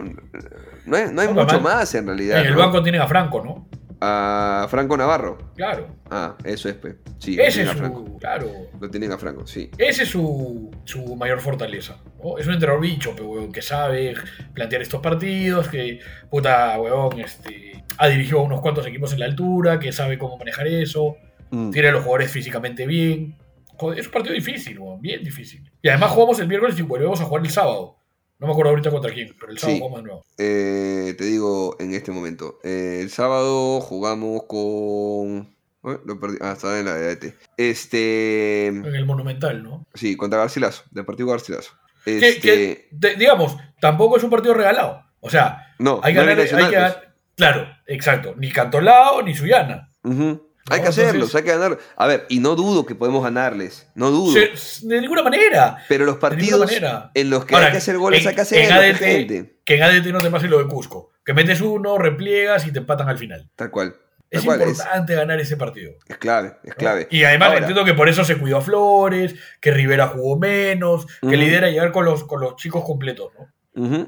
no 0.86 0.96
hay, 0.96 1.04
no 1.12 1.20
hay 1.22 1.28
mucho 1.28 1.54
man. 1.60 1.62
más 1.62 1.94
en 1.94 2.06
realidad. 2.06 2.40
En 2.40 2.46
el 2.46 2.52
¿no? 2.54 2.58
banco 2.60 2.82
tienen 2.82 3.00
a 3.00 3.06
Franco, 3.06 3.42
¿no? 3.44 3.68
A 4.00 4.66
Franco 4.68 4.96
Navarro. 4.96 5.38
Claro. 5.54 5.86
Ah, 6.10 6.36
eso 6.42 6.68
es, 6.68 6.74
pues. 6.74 6.96
Sí, 7.18 7.38
Ese 7.40 7.62
es 7.62 7.68
a 7.68 7.74
Franco. 7.74 8.04
su. 8.04 8.18
Claro. 8.18 8.50
Lo 8.80 8.90
tienen 8.90 9.12
a 9.12 9.18
Franco, 9.18 9.46
sí. 9.46 9.70
Ese 9.78 10.02
es 10.02 10.08
su, 10.08 10.70
su 10.84 11.14
mayor 11.14 11.40
fortaleza. 11.40 11.98
¿no? 12.22 12.36
Es 12.36 12.46
un 12.48 12.54
entrenador 12.54 12.82
bicho, 12.82 13.14
pe, 13.14 13.22
weón, 13.22 13.52
que 13.52 13.62
sabe 13.62 14.14
plantear 14.54 14.82
estos 14.82 15.00
partidos, 15.00 15.68
que, 15.68 16.00
puta, 16.28 16.80
weón, 16.80 17.20
este, 17.20 17.84
ha 17.96 18.08
dirigido 18.08 18.40
a 18.40 18.42
unos 18.42 18.60
cuantos 18.60 18.84
equipos 18.88 19.12
en 19.12 19.20
la 19.20 19.26
altura, 19.26 19.78
que 19.78 19.92
sabe 19.92 20.18
cómo 20.18 20.36
manejar 20.36 20.66
eso, 20.66 21.16
Mm. 21.54 21.70
tiene 21.70 21.88
a 21.88 21.92
los 21.92 22.02
jugadores 22.02 22.30
físicamente 22.32 22.86
bien. 22.86 23.36
Joder, 23.76 23.98
es 24.00 24.06
un 24.06 24.12
partido 24.12 24.34
difícil, 24.34 24.78
weón, 24.78 25.00
bien 25.02 25.22
difícil. 25.22 25.70
Y 25.82 25.88
además 25.90 26.10
jugamos 26.10 26.40
el 26.40 26.48
miércoles 26.48 26.76
y 26.78 26.82
volvemos 26.82 27.20
a 27.20 27.24
jugar 27.24 27.44
el 27.44 27.50
sábado. 27.50 27.98
No 28.42 28.48
me 28.48 28.52
acuerdo 28.54 28.70
ahorita 28.70 28.90
contra 28.90 29.12
quién, 29.12 29.34
pero 29.38 29.52
el 29.52 29.58
sábado 29.58 29.76
Sí. 29.76 29.80
jugamos 29.80 30.00
de 30.00 30.06
nuevo. 30.08 30.24
Eh, 30.36 31.14
te 31.16 31.24
digo 31.24 31.76
en 31.78 31.94
este 31.94 32.10
momento. 32.10 32.58
Eh, 32.64 32.98
el 33.00 33.08
sábado 33.10 33.80
jugamos 33.80 34.42
con. 34.48 35.54
lo 35.84 36.20
perdí. 36.20 36.38
Ah, 36.40 36.52
estaba 36.52 36.78
en 36.78 36.84
la 36.86 36.94
de 36.94 37.08
AET. 37.08 37.34
Este. 37.56 38.66
En 38.66 38.84
el 38.84 39.06
Monumental, 39.06 39.62
¿no? 39.62 39.86
Sí, 39.94 40.16
contra 40.16 40.40
Garcilaso. 40.40 40.82
Deportivo 40.90 41.30
Garcilaso. 41.30 41.72
Que- 42.04 42.18
Este. 42.18 42.40
que, 42.40 42.88
de- 42.90 43.14
digamos, 43.16 43.56
tampoco 43.80 44.16
es 44.16 44.24
un 44.24 44.30
partido 44.30 44.54
regalado. 44.54 45.04
O 45.20 45.30
sea, 45.30 45.74
no, 45.78 46.00
hay 46.02 46.12
que 46.14 46.20
no 46.20 46.26
ganar. 46.26 46.40
es 46.40 46.52
hay 46.52 46.58
que 46.58 46.62
nacional, 46.64 46.92
ganar- 46.92 47.14
claro, 47.36 47.68
exacto. 47.86 48.34
Ni 48.36 48.50
Cantolao 48.50 49.22
ni 49.22 49.34
Suyana. 49.36 49.88
Ujú. 50.02 50.51
Hay 50.70 50.80
que 50.80 50.88
hacerlos, 50.88 51.14
entonces- 51.14 51.34
hay 51.36 51.42
que 51.42 51.50
ganar. 51.50 51.78
A 51.96 52.06
ver, 52.06 52.26
y 52.28 52.38
no 52.38 52.54
dudo 52.54 52.86
que 52.86 52.94
podemos 52.94 53.22
ganarles. 53.24 53.88
No 53.94 54.10
dudo. 54.10 54.32
Se- 54.32 54.86
de 54.86 55.00
ninguna 55.00 55.22
manera. 55.22 55.78
Pero 55.88 56.04
los 56.04 56.16
partidos 56.18 56.70
en 57.14 57.30
los 57.30 57.44
que 57.44 57.54
Ahora, 57.54 57.66
hay 57.66 57.72
que 57.72 57.78
hacer 57.78 57.98
goles 57.98 58.22
en- 58.22 58.28
hay 58.28 58.34
que 58.34 58.40
hacerlos, 58.40 58.98
gente. 58.98 59.58
Que 59.64 59.74
en 59.76 59.82
ADT 59.82 60.12
no 60.12 60.20
te 60.20 60.30
pase 60.30 60.46
lo 60.48 60.58
de 60.58 60.66
Cusco. 60.66 61.10
Que 61.24 61.34
metes 61.34 61.60
uno, 61.60 61.98
repliegas 61.98 62.66
y 62.66 62.72
te 62.72 62.78
empatan 62.78 63.08
al 63.08 63.18
final. 63.18 63.50
Tal 63.56 63.70
cual. 63.70 63.96
Es 64.30 64.44
importante 64.44 65.14
ganar 65.14 65.38
ese 65.40 65.58
partido. 65.58 65.92
es 66.08 66.16
clave, 66.16 66.56
es 66.64 66.74
clave. 66.74 67.06
Y 67.10 67.22
además 67.24 67.48
Ahora, 67.48 67.58
entiendo 67.60 67.84
que 67.84 67.92
por 67.92 68.08
eso 68.08 68.24
se 68.24 68.38
cuidó 68.38 68.56
a 68.56 68.60
Flores, 68.62 69.34
que 69.60 69.72
Rivera 69.72 70.06
jugó 70.08 70.38
menos, 70.38 71.04
que 71.20 71.26
Ujú. 71.26 71.36
la 71.36 71.44
idea 71.44 71.58
era 71.58 71.68
llegar 71.70 71.92
con 71.92 72.06
los, 72.06 72.24
con 72.24 72.40
los 72.40 72.56
chicos 72.56 72.82
completos, 72.82 73.30
¿no? 73.74 74.06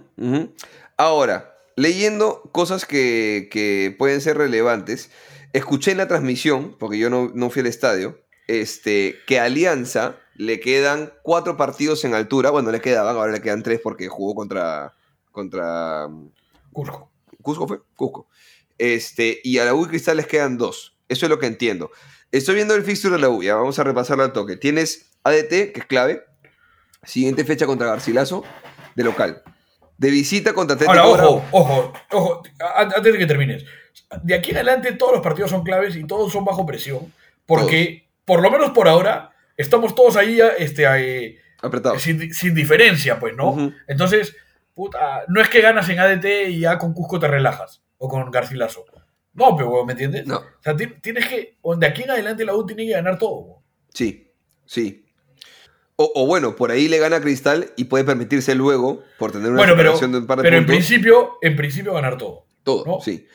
Ahora, 0.97 1.55
leyendo 1.77 2.43
cosas 2.53 2.87
que, 2.87 3.49
que 3.51 3.95
pueden 3.99 4.21
ser 4.21 4.39
relevantes, 4.39 5.11
escuché 5.55 5.93
en 5.93 5.99
la 5.99 6.09
transmisión, 6.09 6.77
porque 6.79 6.99
yo 6.99 7.09
no, 7.09 7.31
no 7.33 7.49
fui 7.49 7.61
al 7.61 7.67
estadio, 7.67 8.21
este, 8.47 9.17
que 9.27 9.39
a 9.39 9.45
Alianza 9.45 10.17
le 10.35 10.61
quedan 10.61 11.15
cuatro 11.23 11.57
partidos 11.57 12.05
en 12.05 12.13
altura. 12.13 12.51
Bueno, 12.51 12.71
le 12.71 12.81
quedaban, 12.81 13.17
ahora 13.17 13.33
le 13.33 13.41
quedan 13.41 13.63
tres 13.63 13.81
porque 13.83 14.09
jugó 14.09 14.35
contra. 14.35 14.95
contra. 15.31 16.09
Cusco. 16.73 17.11
Cusco 17.41 17.69
fue, 17.69 17.81
Cusco. 17.95 18.27
Este, 18.77 19.41
y 19.45 19.59
a 19.59 19.65
la 19.65 19.75
U 19.75 19.85
y 19.85 19.89
Cristal 19.89 20.17
les 20.17 20.27
quedan 20.27 20.59
dos. 20.59 20.99
Eso 21.09 21.27
es 21.27 21.31
lo 21.31 21.39
que 21.39 21.47
entiendo. 21.47 21.91
Estoy 22.33 22.57
viendo 22.57 22.75
el 22.75 22.83
fixture 22.83 23.15
de 23.15 23.21
la 23.21 23.29
U, 23.29 23.43
ya 23.43 23.55
vamos 23.55 23.79
a 23.79 23.85
repasarlo 23.85 24.25
al 24.25 24.33
toque. 24.33 24.57
Tienes 24.57 25.13
ADT, 25.23 25.73
que 25.73 25.75
es 25.77 25.87
clave. 25.87 26.25
Siguiente 27.05 27.45
fecha 27.45 27.67
contra 27.67 27.87
Garcilaso, 27.87 28.43
de 28.97 29.05
local. 29.05 29.43
De 29.99 30.11
visita 30.11 30.53
contra 30.53 30.75
Atlético 30.75 30.99
Ahora, 30.99 31.29
ojo, 31.29 31.45
ojo, 31.53 31.93
ojo, 32.11 32.43
antes 32.75 33.05
de 33.05 33.19
que 33.19 33.27
termines. 33.27 33.65
De 34.23 34.35
aquí 34.35 34.51
en 34.51 34.57
adelante 34.57 34.93
todos 34.93 35.13
los 35.13 35.23
partidos 35.23 35.51
son 35.51 35.63
claves 35.65 35.97
y 35.97 36.05
todos 36.07 36.33
son 36.33 36.45
bajo 36.45 36.67
presión, 36.67 37.13
porque 37.47 38.07
por 38.25 38.41
lo 38.43 38.51
menos 38.51 38.71
por 38.71 38.89
ahora 38.89 39.33
estamos 39.57 39.95
todos 39.95 40.17
ahí 40.17 40.41
este, 40.59 40.85
eh, 40.99 41.39
sin, 41.99 42.33
sin 42.35 42.55
diferencia, 42.55 43.19
pues, 43.21 43.35
¿no? 43.37 43.73
Entonces, 43.87 44.35
puta, 44.75 45.25
no 45.29 45.41
es 45.41 45.49
que 45.49 45.61
ganas 45.61 45.89
en 45.89 45.99
ADT 46.01 46.49
y 46.49 46.61
ya 46.61 46.79
con 46.79 46.93
Cusco 46.93 47.19
te 47.19 47.29
relajas, 47.29 47.83
o 47.99 48.09
con 48.09 48.31
Garcilaso. 48.31 48.85
No, 49.33 49.57
pero, 49.57 49.85
¿me 49.85 49.93
entiendes? 49.93 50.27
No. 50.27 50.37
O 50.37 50.45
sea, 50.63 50.77
ti- 50.77 50.95
tienes 51.01 51.27
que, 51.27 51.57
de 51.77 51.87
aquí 51.87 52.03
en 52.03 52.11
adelante 52.11 52.45
la 52.45 52.55
U 52.55 52.65
tiene 52.65 52.87
que 52.87 52.93
ganar 52.93 53.19
todo. 53.19 53.35
weón. 53.41 53.61
Sí, 53.93 54.31
sí. 54.65 55.05
O, 55.97 56.11
o 56.15 56.27
bueno, 56.27 56.57
por 56.57 56.71
ahí 56.71 56.89
le 56.89 56.99
gana 56.99 57.21
Cristal 57.21 57.73
y 57.77 57.85
puede 57.85 58.05
permitirse 58.05 58.55
luego, 58.55 59.03
por 59.19 59.33
tener 59.33 59.49
una 59.51 59.59
Bueno, 59.59 59.75
pero, 59.77 59.99
de 59.99 60.19
un 60.19 60.27
par 60.27 60.39
de 60.39 60.43
pero 60.45 60.57
en 60.57 60.67
principio, 60.67 61.33
en 61.43 61.57
principio 61.57 61.93
ganar 61.95 62.17
todo. 62.19 62.47
todo, 62.65 62.85
¿no? 62.85 63.01
sí. 63.01 63.27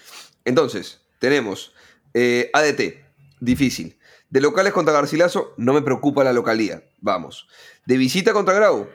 Entonces, 0.45 1.01
tenemos 1.19 1.73
eh, 2.13 2.49
ADT, 2.53 2.95
difícil. 3.39 3.97
De 4.29 4.41
locales 4.41 4.73
contra 4.73 4.93
Garcilaso, 4.93 5.53
no 5.57 5.73
me 5.73 5.81
preocupa 5.81 6.23
la 6.23 6.33
localía. 6.33 6.83
Vamos. 7.01 7.47
De 7.85 7.97
visita 7.97 8.33
contra 8.33 8.53
Grau. 8.53 8.87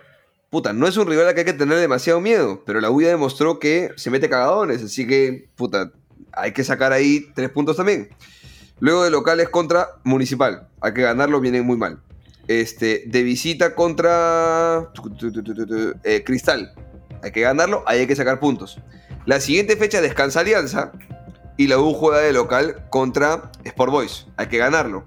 Puta, 0.51 0.72
no 0.72 0.86
es 0.86 0.97
un 0.97 1.09
rival 1.09 1.26
al 1.26 1.34
que 1.34 1.40
hay 1.40 1.47
que 1.47 1.53
tener 1.53 1.78
demasiado 1.78 2.20
miedo, 2.20 2.62
pero 2.64 2.80
la 2.80 2.90
U 2.90 3.03
ya 3.03 3.09
demostró 3.09 3.59
que 3.59 3.90
se 3.97 4.11
mete 4.11 4.28
cagadones, 4.28 4.84
así 4.84 5.05
que, 5.05 5.49
puta, 5.57 5.90
hay 6.32 6.53
que 6.53 6.62
sacar 6.62 6.92
ahí 6.92 7.26
tres 7.34 7.51
puntos 7.51 7.76
también. 7.76 8.11
Luego 8.78 9.03
de 9.03 9.11
locales 9.11 9.49
contra 9.49 9.88
Municipal. 10.05 10.68
Hay 10.80 10.95
que 10.95 11.03
ganarlo, 11.03 11.40
viene 11.40 11.62
muy 11.62 11.76
mal. 11.76 12.01
Este, 12.47 13.05
de 13.07 13.22
visita 13.22 13.74
contra 13.74 14.90
eh, 16.05 16.22
Cristal. 16.24 16.72
Hay 17.22 17.32
que 17.32 17.40
ganarlo, 17.40 17.82
ahí 17.86 18.01
hay 18.01 18.07
que 18.07 18.14
sacar 18.14 18.38
puntos. 18.38 18.78
La 19.26 19.40
siguiente 19.40 19.76
fecha 19.76 20.01
descansa 20.01 20.40
Alianza 20.40 20.92
y 21.57 21.66
la 21.66 21.78
U 21.78 21.94
juega 21.94 22.18
de 22.18 22.32
local 22.32 22.86
contra 22.90 23.50
Sport 23.64 23.92
Boys. 23.92 24.26
Hay 24.36 24.48
que 24.48 24.59
ganarlo. 24.59 25.05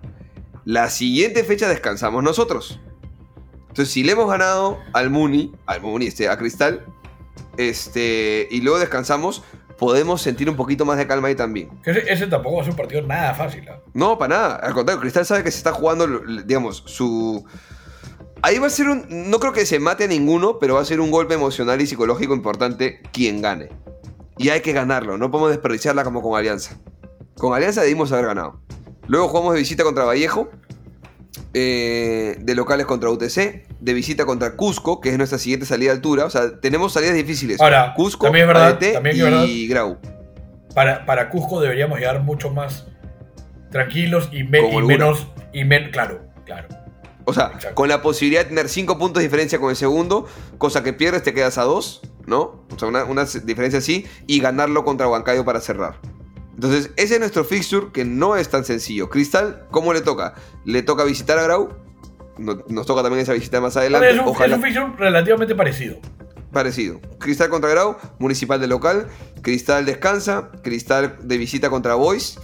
La 0.65 0.89
siguiente 0.89 1.43
fecha 1.43 1.67
descansamos 1.67 2.23
nosotros. 2.23 2.79
Entonces, 3.69 3.93
si 3.93 4.03
le 4.03 4.13
hemos 4.13 4.29
ganado 4.29 4.79
al 4.93 5.09
Muni, 5.09 5.53
al 5.65 5.81
Muni, 5.81 6.07
este, 6.07 6.29
a 6.29 6.37
Cristal, 6.37 6.85
este, 7.57 8.47
y 8.49 8.61
luego 8.61 8.79
descansamos, 8.79 9.43
podemos 9.77 10.21
sentir 10.21 10.49
un 10.49 10.55
poquito 10.55 10.83
más 10.83 10.97
de 10.97 11.05
calma 11.05 11.27
ahí 11.27 11.35
también. 11.35 11.69
Ese, 11.85 12.11
ese 12.11 12.27
tampoco 12.27 12.57
va 12.57 12.61
a 12.61 12.65
ser 12.65 12.71
un 12.71 12.77
partido 12.77 13.01
nada 13.03 13.33
fácil. 13.33 13.67
¿ah? 13.69 13.79
No, 13.93 14.17
para 14.17 14.35
nada. 14.35 14.55
Al 14.55 14.73
contrario, 14.73 15.01
Cristal 15.01 15.25
sabe 15.25 15.43
que 15.43 15.51
se 15.51 15.59
está 15.59 15.71
jugando, 15.71 16.07
digamos, 16.45 16.83
su, 16.85 17.45
Ahí 18.41 18.59
va 18.59 18.67
a 18.67 18.69
ser 18.69 18.87
un. 18.87 19.05
No 19.09 19.39
creo 19.39 19.53
que 19.53 19.65
se 19.65 19.79
mate 19.79 20.03
a 20.03 20.07
ninguno, 20.07 20.59
pero 20.59 20.75
va 20.75 20.81
a 20.81 20.85
ser 20.85 20.99
un 20.99 21.11
golpe 21.11 21.33
emocional 21.33 21.81
y 21.81 21.87
psicológico 21.87 22.33
importante 22.33 23.01
quien 23.11 23.41
gane. 23.41 23.69
Y 24.37 24.49
hay 24.49 24.61
que 24.61 24.73
ganarlo, 24.73 25.17
no 25.17 25.31
podemos 25.31 25.49
desperdiciarla 25.51 26.03
como 26.03 26.21
con 26.21 26.37
Alianza. 26.37 26.77
Con 27.35 27.53
Alianza 27.53 27.81
debimos 27.81 28.11
haber 28.11 28.25
ganado. 28.27 28.61
Luego 29.07 29.27
jugamos 29.29 29.53
de 29.53 29.59
visita 29.59 29.83
contra 29.83 30.03
Vallejo, 30.05 30.49
eh, 31.53 32.37
de 32.39 32.55
locales 32.55 32.85
contra 32.85 33.09
UTC, 33.09 33.65
de 33.79 33.93
visita 33.93 34.25
contra 34.25 34.55
Cusco, 34.55 34.99
que 35.01 35.09
es 35.09 35.17
nuestra 35.17 35.37
siguiente 35.39 35.65
salida 35.65 35.91
de 35.91 35.95
altura. 35.97 36.25
O 36.25 36.29
sea, 36.29 36.59
tenemos 36.59 36.93
salidas 36.93 37.15
difíciles. 37.15 37.59
Ahora, 37.61 37.93
Cusco, 37.95 38.25
también 38.25 38.43
es 38.43 38.47
verdad, 38.47 38.67
ADT 38.73 38.93
también 38.93 39.15
es 39.33 39.49
y. 39.49 39.67
Grau. 39.67 39.97
Para, 40.73 41.05
para 41.05 41.29
Cusco 41.29 41.59
deberíamos 41.61 41.97
llegar 41.99 42.21
mucho 42.21 42.51
más 42.51 42.85
tranquilos 43.71 44.29
y, 44.31 44.43
me- 44.43 44.61
menos. 44.83 45.27
Y 45.53 45.63
men- 45.63 45.89
claro, 45.91 46.21
claro. 46.45 46.67
O 47.25 47.33
sea, 47.33 47.51
Exacto. 47.53 47.75
con 47.75 47.89
la 47.89 48.01
posibilidad 48.01 48.43
de 48.43 48.49
tener 48.49 48.69
5 48.69 48.97
puntos 48.97 49.21
de 49.21 49.27
diferencia 49.27 49.59
con 49.59 49.69
el 49.69 49.75
segundo, 49.75 50.27
cosa 50.57 50.83
que 50.83 50.93
pierdes, 50.93 51.23
te 51.23 51.33
quedas 51.33 51.57
a 51.57 51.63
2, 51.63 52.01
¿no? 52.27 52.63
O 52.73 52.77
sea, 52.77 52.87
una, 52.87 53.03
una 53.05 53.25
diferencia 53.25 53.79
así, 53.79 54.05
y 54.27 54.39
ganarlo 54.39 54.85
contra 54.85 55.07
Huancayo 55.07 55.43
para 55.43 55.59
cerrar. 55.61 55.99
Entonces, 56.53 56.91
ese 56.95 57.15
es 57.15 57.19
nuestro 57.19 57.43
fixture 57.43 57.87
que 57.93 58.03
no 58.05 58.35
es 58.35 58.49
tan 58.49 58.65
sencillo. 58.65 59.09
Cristal, 59.09 59.65
¿cómo 59.71 59.93
le 59.93 60.01
toca? 60.01 60.33
Le 60.65 60.81
toca 60.83 61.03
visitar 61.03 61.37
a 61.39 61.43
Grau. 61.43 61.69
No- 62.37 62.63
Nos 62.67 62.85
toca 62.85 63.01
también 63.01 63.21
esa 63.21 63.33
visita 63.33 63.59
más 63.61 63.77
adelante. 63.77 64.09
es, 64.09 64.19
un, 64.19 64.27
Ojalá 64.27 64.55
es 64.55 64.59
un 64.59 64.63
fixture 64.63 64.93
relativamente 64.97 65.55
parecido. 65.55 65.97
parecido. 66.51 66.99
Cristal 67.19 67.49
contra 67.49 67.69
Grau, 67.69 67.97
Municipal 68.19 68.59
de 68.59 68.67
local. 68.67 69.07
Cristal 69.41 69.85
descansa. 69.85 70.51
Cristal 70.63 71.17
de 71.23 71.37
visita 71.37 71.69
contra 71.69 71.93
Boys. 71.95 72.39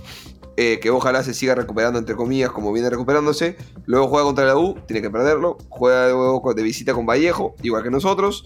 eh, 0.56 0.80
que 0.80 0.92
ojalá 0.92 1.24
se 1.24 1.34
siga 1.34 1.56
recuperando, 1.56 1.98
entre 1.98 2.16
comillas, 2.16 2.52
como 2.52 2.72
viene 2.72 2.88
recuperándose. 2.92 3.58
Luego 3.88 4.08
juega 4.10 4.26
contra 4.26 4.46
la 4.46 4.56
U, 4.56 4.76
tiene 4.88 5.02
que 5.02 5.10
perderlo. 5.10 5.58
Juega 5.70 6.10
luego 6.10 6.44
con- 6.44 6.56
de 6.56 6.62
visita 6.62 6.94
con 6.94 7.08
Vallejo, 7.08 7.56
igual 7.64 7.82
que 7.82 7.90
nosotros. 7.90 8.46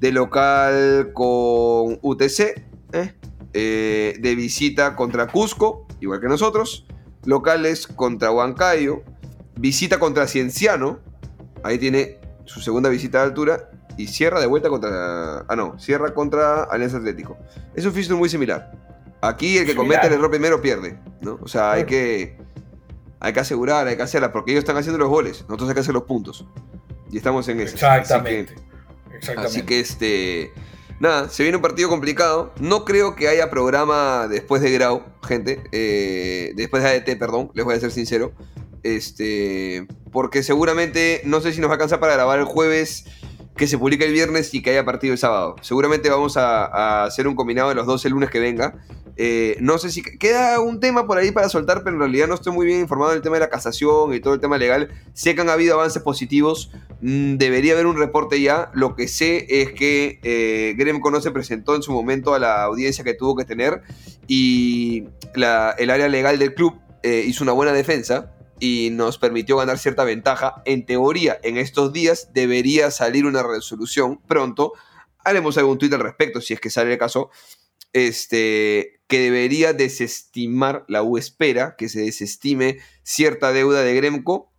De 0.00 0.12
local 0.12 1.12
con 1.12 1.98
UTC. 2.02 2.40
¿eh? 2.92 3.14
Eh, 3.52 4.16
de 4.20 4.34
visita 4.34 4.94
contra 4.96 5.26
Cusco, 5.26 5.86
igual 6.00 6.20
que 6.20 6.28
nosotros. 6.28 6.86
Locales 7.24 7.86
contra 7.86 8.30
Huancayo. 8.30 9.02
Visita 9.56 9.98
contra 9.98 10.26
Cienciano. 10.26 11.00
Ahí 11.62 11.78
tiene 11.78 12.18
su 12.46 12.60
segunda 12.60 12.88
visita 12.88 13.18
de 13.18 13.24
altura. 13.24 13.70
Y 13.96 14.06
cierra 14.06 14.40
de 14.40 14.46
vuelta 14.46 14.68
contra. 14.70 15.40
Ah, 15.46 15.56
no. 15.56 15.78
Cierra 15.78 16.14
contra 16.14 16.62
Alianza 16.64 16.96
Atlético. 16.96 17.36
Es 17.74 17.84
un 17.84 17.92
fixture 17.92 18.18
muy 18.18 18.28
similar. 18.30 18.72
Aquí 19.20 19.58
el 19.58 19.66
que 19.66 19.72
Similar. 19.72 20.00
comete 20.00 20.06
el 20.06 20.12
error 20.14 20.30
primero 20.30 20.62
pierde. 20.62 20.98
¿no? 21.20 21.38
O 21.42 21.48
sea, 21.48 21.72
hay 21.72 21.84
que. 21.84 22.38
Hay 23.22 23.34
que 23.34 23.40
asegurar, 23.40 23.86
hay 23.86 23.96
que 23.96 24.02
hacerla. 24.02 24.32
Porque 24.32 24.52
ellos 24.52 24.62
están 24.62 24.78
haciendo 24.78 24.98
los 24.98 25.10
goles. 25.10 25.42
Nosotros 25.42 25.68
hay 25.68 25.74
que 25.74 25.80
hacer 25.80 25.92
los 25.92 26.04
puntos. 26.04 26.46
Y 27.10 27.18
estamos 27.18 27.46
en 27.48 27.60
eso. 27.60 27.74
Exactamente. 27.74 28.54
Así 28.54 28.62
que, 28.62 28.69
Exactamente. 29.20 29.58
así 29.58 29.62
que 29.66 29.80
este. 29.80 30.52
Nada, 30.98 31.30
se 31.30 31.42
viene 31.42 31.56
un 31.56 31.62
partido 31.62 31.88
complicado. 31.88 32.52
No 32.60 32.84
creo 32.84 33.16
que 33.16 33.28
haya 33.28 33.48
programa 33.48 34.28
después 34.28 34.60
de 34.60 34.70
Grau, 34.70 35.02
gente. 35.26 35.62
eh, 35.72 36.52
después 36.56 36.82
de 36.82 36.90
ADT, 36.90 37.18
perdón, 37.18 37.50
les 37.54 37.64
voy 37.64 37.74
a 37.74 37.80
ser 37.80 37.90
sincero. 37.90 38.32
Este. 38.82 39.86
Porque 40.12 40.42
seguramente, 40.42 41.22
no 41.24 41.40
sé 41.40 41.52
si 41.52 41.60
nos 41.60 41.68
va 41.68 41.74
a 41.74 41.76
alcanzar 41.76 42.00
para 42.00 42.14
grabar 42.14 42.38
el 42.38 42.44
jueves, 42.44 43.04
que 43.60 43.66
se 43.66 43.76
publica 43.76 44.06
el 44.06 44.12
viernes 44.14 44.54
y 44.54 44.62
que 44.62 44.70
haya 44.70 44.86
partido 44.86 45.12
el 45.12 45.18
sábado. 45.18 45.54
Seguramente 45.60 46.08
vamos 46.08 46.38
a, 46.38 47.04
hacer 47.04 47.28
un 47.28 47.34
combinado 47.34 47.68
de 47.68 47.74
los 47.74 47.84
dos 47.86 48.02
el 48.06 48.12
lunes 48.12 48.30
que 48.30 48.40
venga. 48.40 48.78
Eh, 49.18 49.58
no 49.60 49.76
sé 49.76 49.90
si 49.90 50.00
queda 50.00 50.58
un 50.60 50.80
tema 50.80 51.06
por 51.06 51.18
ahí 51.18 51.30
para 51.30 51.50
soltar, 51.50 51.84
pero 51.84 51.96
en 51.96 52.00
realidad 52.00 52.26
no 52.26 52.36
estoy 52.36 52.54
muy 52.54 52.64
bien 52.64 52.80
informado 52.80 53.10
del 53.12 53.20
tema 53.20 53.36
de 53.36 53.40
la 53.40 53.50
casación 53.50 54.14
y 54.14 54.20
todo 54.20 54.32
el 54.32 54.40
tema 54.40 54.56
legal. 54.56 54.88
Sé 55.12 55.34
que 55.34 55.42
han 55.42 55.50
habido 55.50 55.74
avances 55.74 56.02
positivos. 56.02 56.70
Mm, 57.02 57.36
debería 57.36 57.74
haber 57.74 57.84
un 57.84 57.98
reporte 57.98 58.40
ya. 58.40 58.70
Lo 58.72 58.96
que 58.96 59.08
sé 59.08 59.44
es 59.50 59.72
que 59.72 60.20
eh, 60.22 60.74
Gremco 60.78 61.10
no 61.10 61.20
se 61.20 61.30
presentó 61.30 61.76
en 61.76 61.82
su 61.82 61.92
momento 61.92 62.32
a 62.32 62.38
la 62.38 62.62
audiencia 62.62 63.04
que 63.04 63.12
tuvo 63.12 63.36
que 63.36 63.44
tener 63.44 63.82
y 64.26 65.04
el 65.34 65.44
área 65.90 66.08
legal 66.08 66.38
del 66.38 66.54
club 66.54 66.80
eh, 67.02 67.24
hizo 67.26 67.44
una 67.44 67.52
buena 67.52 67.74
defensa 67.74 68.32
y 68.60 68.90
nos 68.92 69.18
permitió 69.18 69.56
ganar 69.56 69.78
cierta 69.78 70.04
ventaja. 70.04 70.62
En 70.66 70.86
teoría, 70.86 71.40
en 71.42 71.56
estos 71.56 71.92
días 71.92 72.32
debería 72.32 72.90
salir 72.90 73.26
una 73.26 73.42
resolución 73.42 74.20
pronto. 74.28 74.74
Haremos 75.24 75.58
algún 75.58 75.78
tweet 75.78 75.94
al 75.94 76.00
respecto 76.00 76.40
si 76.40 76.54
es 76.54 76.60
que 76.60 76.70
sale 76.70 76.92
el 76.92 76.98
caso. 76.98 77.30
Este, 77.92 79.00
que 79.08 79.18
debería 79.18 79.72
desestimar, 79.72 80.84
la 80.86 81.02
U 81.02 81.18
espera 81.18 81.74
que 81.76 81.88
se 81.88 82.00
desestime 82.00 82.78
cierta 83.02 83.52
deuda 83.52 83.82
de 83.82 83.94
Gremco. 83.94 84.52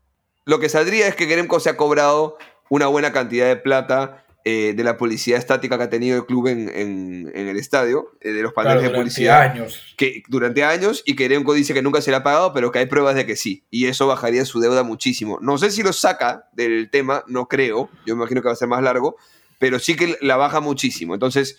Lo 0.43 0.59
que 0.59 0.67
saldría 0.67 1.07
es 1.07 1.15
que 1.15 1.27
Gremco 1.27 1.59
se 1.59 1.69
ha 1.69 1.77
cobrado 1.77 2.37
una 2.69 2.87
buena 2.87 3.13
cantidad 3.13 3.47
de 3.47 3.55
plata 3.55 4.25
eh, 4.43 4.73
de 4.75 4.83
la 4.83 4.97
publicidad 4.97 5.37
estática 5.37 5.77
que 5.77 5.83
ha 5.83 5.89
tenido 5.89 6.17
el 6.17 6.25
club 6.25 6.47
en, 6.47 6.67
en- 6.69 7.31
en 7.35 7.47
el 7.47 7.57
estadio, 7.57 8.11
eh, 8.21 8.31
de 8.31 8.41
los 8.41 8.53
Claro, 8.53 8.69
paneles 8.69 8.83
de 8.83 8.89
durante 8.89 8.99
publicidad 9.01 9.41
años. 9.41 9.93
que 9.97 10.23
durante 10.27 10.63
años 10.63 11.03
y 11.05 11.15
que 11.15 11.25
Gremco 11.25 11.53
dice 11.53 11.73
que 11.75 11.81
nunca 11.83 12.01
se 12.01 12.09
le 12.11 12.17
ha 12.17 12.23
pagado, 12.23 12.51
pero 12.53 12.71
que 12.71 12.79
hay 12.79 12.87
pruebas 12.87 13.13
de 13.15 13.25
que 13.27 13.35
sí. 13.35 13.63
Y 13.69 13.85
eso 13.85 14.07
bajaría 14.07 14.43
su 14.45 14.59
deuda 14.59 14.81
muchísimo. 14.83 15.37
No 15.41 15.57
sé 15.59 15.69
si 15.71 15.83
lo 15.83 15.93
saca 15.93 16.49
del 16.53 16.89
tema, 16.89 17.23
no 17.27 17.47
creo. 17.47 17.89
Yo 18.05 18.15
me 18.15 18.21
imagino 18.21 18.41
que 18.41 18.47
va 18.47 18.53
a 18.53 18.55
ser 18.55 18.67
más 18.67 18.81
largo, 18.81 19.15
pero 19.59 19.77
sí 19.77 19.95
que 19.95 20.17
la 20.21 20.37
baja 20.37 20.59
muchísimo. 20.59 21.13
Entonces, 21.13 21.57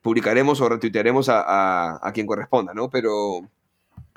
publicaremos 0.00 0.60
o 0.60 0.68
retuitearemos 0.68 1.28
a, 1.28 1.40
a- 1.40 2.00
a 2.08 2.12
quien 2.12 2.26
corresponda, 2.28 2.72
¿no? 2.72 2.88
Pero, 2.88 3.40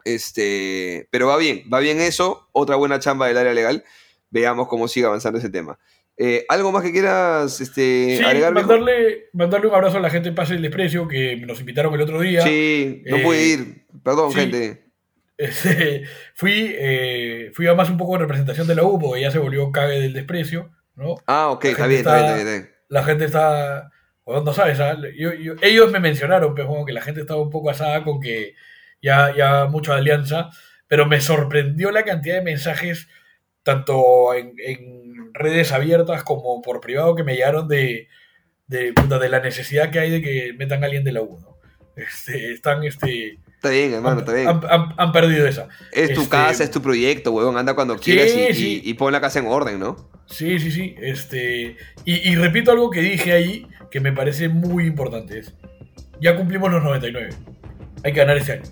este, 0.06 1.08
pero 1.12 1.28
va 1.28 1.38
bien, 1.38 1.64
va 1.74 1.80
bien 1.80 2.00
eso. 2.02 2.48
Otra 2.52 2.76
buena 2.76 3.00
chamba 3.00 3.28
del 3.28 3.38
área 3.38 3.54
legal. 3.54 3.84
Veamos 4.32 4.68
cómo 4.68 4.88
sigue 4.88 5.06
avanzando 5.08 5.40
ese 5.40 5.50
tema. 5.50 5.80
Eh, 6.22 6.46
¿Algo 6.50 6.74
más 6.74 6.84
que 6.84 6.92
quieras 6.92 7.62
este, 7.62 8.18
Sí, 8.18 8.24
agregar? 8.26 8.52
mandarle, 8.54 9.30
mandarle 9.32 9.68
un 9.68 9.76
abrazo 9.76 9.98
a 9.98 10.02
la 10.02 10.10
gente 10.10 10.30
de 10.30 10.36
Pase 10.36 10.56
el 10.56 10.62
Desprecio 10.62 11.08
que 11.08 11.38
nos 11.38 11.62
invitaron 11.62 11.94
el 11.94 12.02
otro 12.02 12.20
día. 12.20 12.42
Sí, 12.42 13.04
no 13.06 13.18
Eh, 13.18 13.24
pude 13.24 13.42
ir. 13.48 13.86
Perdón, 14.04 14.32
sí. 14.34 14.40
gente. 14.42 14.84
Este, 15.40 16.04
fui, 16.36 16.76
eh, 16.78 17.52
fui 17.54 17.66
además 17.68 17.90
un 17.90 17.96
poco 17.96 18.16
en 18.16 18.20
representación 18.24 18.68
de 18.68 18.76
la 18.76 18.84
U, 18.84 19.00
porque 19.00 19.22
ya 19.22 19.32
se 19.32 19.40
volvió 19.40 19.72
cague 19.72 19.98
del 20.02 20.12
desprecio, 20.12 20.70
¿no? 20.98 21.16
Ah, 21.28 21.48
ok, 21.52 21.64
está 21.64 21.88
bien, 21.88 22.00
está 22.00 22.16
bien, 22.18 22.26
está- 22.26 22.38
está 22.40 22.52
bien. 22.52 22.58
está 22.66 22.68
bien. 22.74 22.84
La 22.90 23.04
gente 23.06 23.24
está. 23.24 23.90
Bueno, 24.26 24.44
no 24.44 24.52
sabes, 24.54 24.82
¿ah? 24.82 24.98
Yo- 25.18 25.34
yo- 25.34 25.56
ellos 25.62 25.90
me 25.94 26.02
mencionaron, 26.02 26.54
pero 26.54 26.68
como 26.68 26.86
que 26.86 26.92
la 26.92 27.00
gente 27.02 27.22
estaba 27.22 27.42
un 27.42 27.50
poco 27.50 27.70
asada 27.70 28.04
con 28.04 28.20
que 28.20 28.56
ya, 29.02 29.34
ya 29.34 29.66
mucho 29.68 29.94
alianza, 29.94 30.50
pero 30.90 31.06
me 31.06 31.22
sorprendió 31.22 31.90
la 31.92 32.04
cantidad 32.04 32.36
de 32.36 32.42
mensajes, 32.42 33.08
tanto 33.64 34.34
en, 34.34 34.54
en 34.58 34.99
redes 35.34 35.72
abiertas 35.72 36.24
como 36.24 36.62
por 36.62 36.80
privado, 36.82 37.16
que 37.16 37.24
me 37.24 37.34
llegaron 37.36 37.68
de, 37.68 38.08
de, 38.68 38.92
de 38.94 39.30
la 39.30 39.40
necesidad 39.40 39.90
que 39.92 40.00
hay 40.00 40.10
de 40.12 40.22
que 40.22 40.54
metan 40.58 40.84
a 40.84 40.86
alguien 40.86 41.04
de 41.04 41.12
la 41.12 41.22
U, 41.22 41.40
¿no? 41.42 41.58
Este, 41.96 42.54
están, 42.54 42.84
este, 42.84 43.40
Está 43.56 43.70
bien, 43.72 43.94
hermano, 43.94 44.20
está 44.20 44.34
bien. 44.34 44.48
han- 44.48 44.62
han- 44.70 44.94
han 44.98 45.12
perdido 45.12 45.46
esa. 45.46 45.68
Es 45.92 46.14
tu 46.14 46.22
Este- 46.22 46.30
casa, 46.32 46.64
es 46.64 46.72
tu 46.72 46.82
proyecto, 46.82 47.32
huevón. 47.34 47.58
Anda 47.58 47.74
cuando 47.76 47.98
Sí, 47.98 48.04
quieras 48.14 48.28
y, 48.34 48.54
sí. 48.54 48.82
y- 48.86 48.90
y 48.90 48.94
pon 48.94 49.12
la 49.12 49.20
casa 49.20 49.40
en 49.40 49.48
orden, 49.48 49.80
¿no? 49.80 50.10
Sí, 50.28 50.60
sí, 50.60 50.72
sí. 50.72 50.96
Este, 51.02 51.76
y, 52.06 52.30
y 52.30 52.36
repito 52.36 52.72
algo 52.72 52.90
que 52.90 53.02
dije 53.02 53.34
ahí 53.34 53.68
que 53.92 54.00
me 54.00 54.14
parece 54.14 54.48
muy 54.48 54.86
importante. 54.86 55.40
Es, 55.40 55.54
ya 56.22 56.38
cumplimos 56.38 56.72
los 56.72 56.82
99. 56.84 57.30
Hay 58.06 58.14
que 58.14 58.20
ganar 58.20 58.38
este 58.38 58.54
año. 58.54 58.64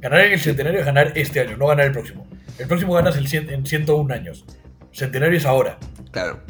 Ganar 0.00 0.20
en 0.22 0.32
el 0.32 0.40
centenario 0.40 0.80
es 0.80 0.86
ganar 0.86 1.12
este 1.14 1.40
año, 1.40 1.56
no 1.56 1.66
ganar 1.68 1.86
el 1.86 1.92
próximo. 1.92 2.26
El 2.58 2.66
próximo 2.66 2.94
ganas 2.94 3.16
el 3.16 3.28
cien- 3.28 3.48
en 3.52 3.64
101 3.64 4.10
años. 4.12 4.44
Centenario 4.92 5.36
es 5.38 5.46
ahora. 5.46 5.78
Claro. 6.10 6.40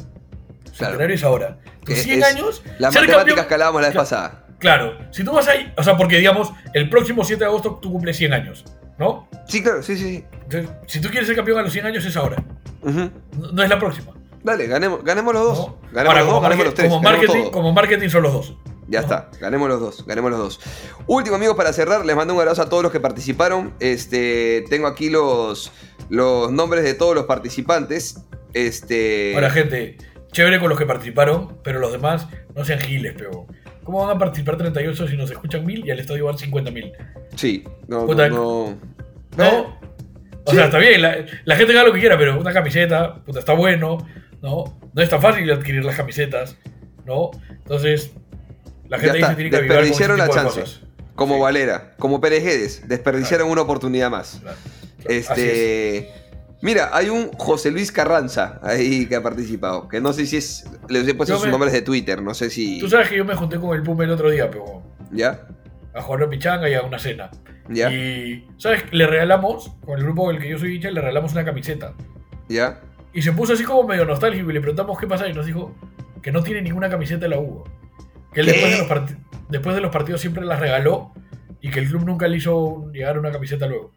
Centenario 0.73 1.15
es 1.15 1.23
ahora. 1.23 1.57
Tus 1.85 1.97
100 1.99 2.19
es 2.19 2.25
años. 2.25 2.63
Las 2.79 2.93
matemáticas 2.93 3.25
campeón- 3.25 3.47
que 3.47 3.53
hablábamos 3.53 3.81
la 3.81 3.87
vez 3.87 3.95
Cla- 3.95 3.99
pasada. 4.01 4.45
Claro, 4.59 4.97
si 5.11 5.23
tú 5.23 5.31
vas 5.31 5.47
ahí, 5.47 5.73
o 5.75 5.83
sea, 5.83 5.97
porque 5.97 6.17
digamos, 6.17 6.51
el 6.73 6.87
próximo 6.89 7.23
7 7.23 7.39
de 7.39 7.45
agosto 7.47 7.79
tú 7.81 7.91
cumples 7.91 8.15
100 8.17 8.33
años, 8.33 8.63
¿no? 8.99 9.27
Sí, 9.47 9.63
claro, 9.63 9.81
sí, 9.81 9.97
sí, 9.97 10.03
sí. 10.17 10.25
Entonces, 10.43 10.69
si 10.85 11.01
tú 11.01 11.09
quieres 11.09 11.25
ser 11.27 11.35
campeón 11.35 11.57
a 11.59 11.63
los 11.63 11.71
100 11.73 11.87
años 11.87 12.05
es 12.05 12.15
ahora, 12.15 12.43
Ujú. 12.81 13.09
no, 13.39 13.51
no 13.53 13.63
es 13.63 13.69
la 13.69 13.79
próxima. 13.79 14.11
Dale, 14.43 14.67
ganemos, 14.67 15.03
ganemos 15.03 15.33
los 15.33 15.43
dos. 15.43 15.57
¿no? 15.67 15.77
Ganemos 15.91 16.07
Ahora, 16.09 16.19
los 16.21 16.29
dos, 16.33 16.41
ganemos 16.43 16.65
los 16.65 16.73
tres. 16.75 16.89
como 16.89 17.01
marketing, 17.01 17.49
como 17.51 17.73
marketing 17.73 18.09
son 18.09 18.23
los 18.23 18.33
dos. 18.33 18.55
Ya 18.91 18.99
está, 18.99 19.29
ganemos 19.39 19.69
los 19.69 19.79
dos, 19.79 20.05
ganemos 20.05 20.31
los 20.31 20.39
dos. 20.39 20.59
Último, 21.07 21.37
amigos, 21.37 21.55
para 21.55 21.71
cerrar, 21.71 22.05
les 22.05 22.13
mando 22.13 22.33
un 22.33 22.41
abrazo 22.41 22.61
a 22.61 22.67
todos 22.67 22.83
los 22.83 22.91
que 22.91 22.99
participaron. 22.99 23.73
Este, 23.79 24.65
tengo 24.69 24.85
aquí 24.85 25.09
los, 25.09 25.71
los 26.09 26.51
nombres 26.51 26.83
de 26.83 26.93
todos 26.93 27.15
los 27.15 27.23
participantes. 27.23 28.21
Este. 28.53 29.33
Ahora, 29.33 29.49
gente, 29.49 29.95
chévere 30.33 30.59
con 30.59 30.67
los 30.67 30.77
que 30.77 30.85
participaron, 30.85 31.57
pero 31.63 31.79
los 31.79 31.93
demás 31.93 32.27
no 32.53 32.65
sean 32.65 32.79
giles, 32.79 33.13
pero. 33.17 33.47
¿Cómo 33.85 34.05
van 34.05 34.17
a 34.17 34.19
participar 34.19 34.57
38 34.57 35.07
si 35.07 35.15
nos 35.15 35.31
escuchan 35.31 35.65
1000 35.65 35.87
y 35.87 35.91
al 35.91 35.99
estadio 35.99 36.25
van 36.25 36.35
50.000? 36.35 36.93
Sí, 37.35 37.63
no, 37.87 38.05
Puta, 38.05 38.27
no. 38.27 38.77
¿No? 39.37 39.45
Eh, 39.45 39.65
O 40.43 40.51
sea, 40.51 40.65
está 40.65 40.79
bien, 40.79 41.01
la, 41.01 41.25
la 41.45 41.55
gente 41.55 41.71
haga 41.71 41.85
lo 41.85 41.93
que 41.93 42.01
quiera, 42.01 42.17
pero 42.17 42.37
una 42.37 42.51
camiseta, 42.51 43.23
puta, 43.23 43.39
está 43.39 43.53
bueno, 43.53 44.05
¿no? 44.41 44.77
No 44.93 45.01
es 45.01 45.09
tan 45.09 45.21
fácil 45.21 45.49
adquirir 45.49 45.85
las 45.85 45.95
camisetas, 45.95 46.57
¿no? 47.05 47.31
Entonces, 47.49 48.11
la 48.91 48.97
Ya 48.97 49.03
gente 49.03 49.17
ahí 49.17 49.21
está, 49.21 49.29
se 49.29 49.35
tiene 49.35 49.49
que 49.49 49.57
con 49.57 49.67
desperdiciaron 49.67 50.17
la 50.17 50.29
chance. 50.29 50.63
Como 51.15 51.35
Sí. 51.35 51.41
Valera, 51.41 51.93
como 51.97 52.19
Pérez 52.21 52.87
desperdiciaron 52.87 53.49
una 53.49 53.61
oportunidad 53.61 54.09
más. 54.11 54.39
Claro, 54.41 54.57
claro. 55.03 55.19
Este. 55.19 56.09
Mira, 56.61 56.89
hay 56.93 57.09
un 57.09 57.31
José 57.33 57.71
Luis 57.71 57.91
Carranza 57.91 58.59
ahí 58.61 59.07
que 59.07 59.15
ha 59.15 59.23
participado. 59.23 59.87
Que 59.87 59.99
no 59.99 60.13
sé 60.13 60.25
si 60.25 60.37
es. 60.37 60.65
Les 60.89 61.07
he 61.07 61.13
puesto 61.15 61.33
Yo 61.33 61.37
sus 61.39 61.45
me- 61.47 61.51
nombres 61.51 61.73
de 61.73 61.81
Twitter. 61.81 62.21
No 62.21 62.33
sé 62.33 62.49
si. 62.49 62.79
Tú 62.79 62.87
sabes 62.89 63.09
que 63.09 63.17
yo 63.17 63.25
me 63.25 63.35
junté 63.35 63.59
con 63.59 63.75
el 63.75 63.81
Puma 63.83 64.03
el 64.03 64.11
otro 64.11 64.29
día, 64.29 64.49
pero 64.51 64.83
¿Ya? 65.11 65.47
a 65.93 66.01
jugar 66.01 66.23
a 66.23 66.29
pichanga 66.29 66.69
y 66.69 66.73
a 66.75 66.83
una 66.83 66.99
cena. 66.99 67.31
¿Ya? 67.69 67.91
Y, 67.91 68.47
¿sabes? 68.57 68.83
Le 68.91 69.07
regalamos, 69.07 69.71
con 69.85 69.97
el 69.97 70.03
grupo 70.03 70.31
del 70.31 70.39
que 70.41 70.49
yo 70.49 70.57
soy 70.59 70.75
hincha, 70.75 70.91
le 70.91 71.01
regalamos 71.01 71.31
una 71.31 71.43
camiseta. 71.45 71.93
¿Ya? 72.47 72.79
Y 73.13 73.21
se 73.21 73.31
puso 73.31 73.53
así 73.53 73.63
como 73.63 73.83
medio 73.87 74.05
nostálgico 74.05 74.49
y 74.49 74.53
le 74.53 74.61
preguntamos 74.61 74.99
qué 74.99 75.07
pasa 75.07 75.27
y 75.27 75.33
nos 75.33 75.45
dijo 75.45 75.75
que 76.21 76.31
no 76.31 76.43
tiene 76.43 76.61
ninguna 76.61 76.89
camiseta 76.89 77.21
de 77.21 77.29
la 77.29 77.39
U. 77.39 77.63
Que 78.33 78.41
él 78.41 78.45
después 78.47 78.71
de, 78.71 78.77
los 78.77 78.87
parti- 78.87 79.15
después 79.49 79.75
de 79.75 79.81
los 79.81 79.91
partidos 79.91 80.21
siempre 80.21 80.45
las 80.45 80.59
regaló 80.59 81.13
y 81.61 81.69
que 81.69 81.79
el 81.79 81.87
club 81.87 82.05
nunca 82.05 82.27
le 82.27 82.37
hizo 82.37 82.89
llegar 82.93 83.19
una 83.19 83.31
camiseta 83.31 83.67
luego. 83.67 83.91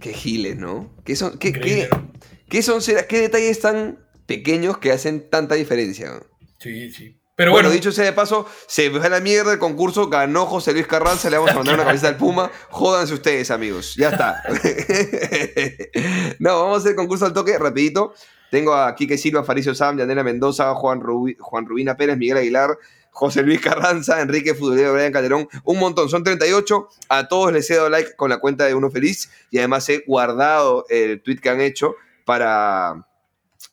Qué 0.00 0.12
giles, 0.12 0.56
¿no? 0.56 0.90
¿Qué 1.04 1.16
son, 1.16 1.38
qué, 1.38 1.52
qué- 1.52 1.88
¿no? 1.90 2.10
qué 2.48 2.62
son, 2.62 2.80
qué 3.08 3.20
detalles 3.20 3.60
tan 3.60 3.98
pequeños 4.26 4.78
que 4.78 4.92
hacen 4.92 5.28
tanta 5.28 5.54
diferencia? 5.54 6.12
Sí, 6.58 6.90
sí. 6.92 7.16
Pero 7.36 7.52
bueno, 7.52 7.68
bueno, 7.68 7.74
dicho 7.74 7.90
sea 7.90 8.04
de 8.04 8.12
paso, 8.12 8.46
se 8.66 8.90
fue 8.90 9.00
a 9.04 9.08
la 9.08 9.20
mierda 9.20 9.50
el 9.54 9.58
concurso, 9.58 10.10
ganó 10.10 10.44
José 10.44 10.74
Luis 10.74 10.86
Carranza, 10.86 11.30
le 11.30 11.38
vamos 11.38 11.52
a 11.52 11.54
mandar 11.54 11.74
una 11.76 11.84
camiseta 11.84 12.08
al 12.08 12.18
Puma. 12.18 12.50
Jódanse 12.68 13.14
ustedes, 13.14 13.50
amigos. 13.50 13.94
Ya 13.96 14.10
está. 14.10 14.42
no, 16.38 16.60
vamos 16.60 16.76
a 16.76 16.78
hacer 16.80 16.90
el 16.90 16.96
concurso 16.96 17.26
al 17.26 17.32
toque, 17.32 17.58
rapidito. 17.58 18.12
Tengo 18.50 18.74
a 18.74 18.94
Quique 18.94 19.16
Silva, 19.16 19.44
Faricio 19.44 19.74
Sam, 19.74 19.96
Yanela 19.98 20.24
Mendoza, 20.24 20.74
Juan, 20.74 21.00
Rubi- 21.00 21.36
Juan 21.38 21.66
Rubina 21.66 21.96
Pérez, 21.96 22.18
Miguel 22.18 22.36
Aguilar, 22.38 22.76
José 23.10 23.42
Luis 23.42 23.60
Carranza, 23.60 24.20
Enrique 24.20 24.54
Futbolero, 24.54 24.92
Brian 24.92 25.12
Calderón, 25.12 25.48
un 25.64 25.78
montón, 25.78 26.08
son 26.08 26.24
38. 26.24 26.88
A 27.08 27.28
todos 27.28 27.52
les 27.52 27.70
he 27.70 27.76
dado 27.76 27.90
like 27.90 28.16
con 28.16 28.30
la 28.30 28.38
cuenta 28.38 28.64
de 28.66 28.74
Uno 28.74 28.90
Feliz 28.90 29.30
y 29.50 29.58
además 29.58 29.88
he 29.88 30.04
guardado 30.06 30.86
el 30.88 31.22
tweet 31.22 31.38
que 31.38 31.50
han 31.50 31.60
hecho 31.60 31.96
para, 32.24 33.06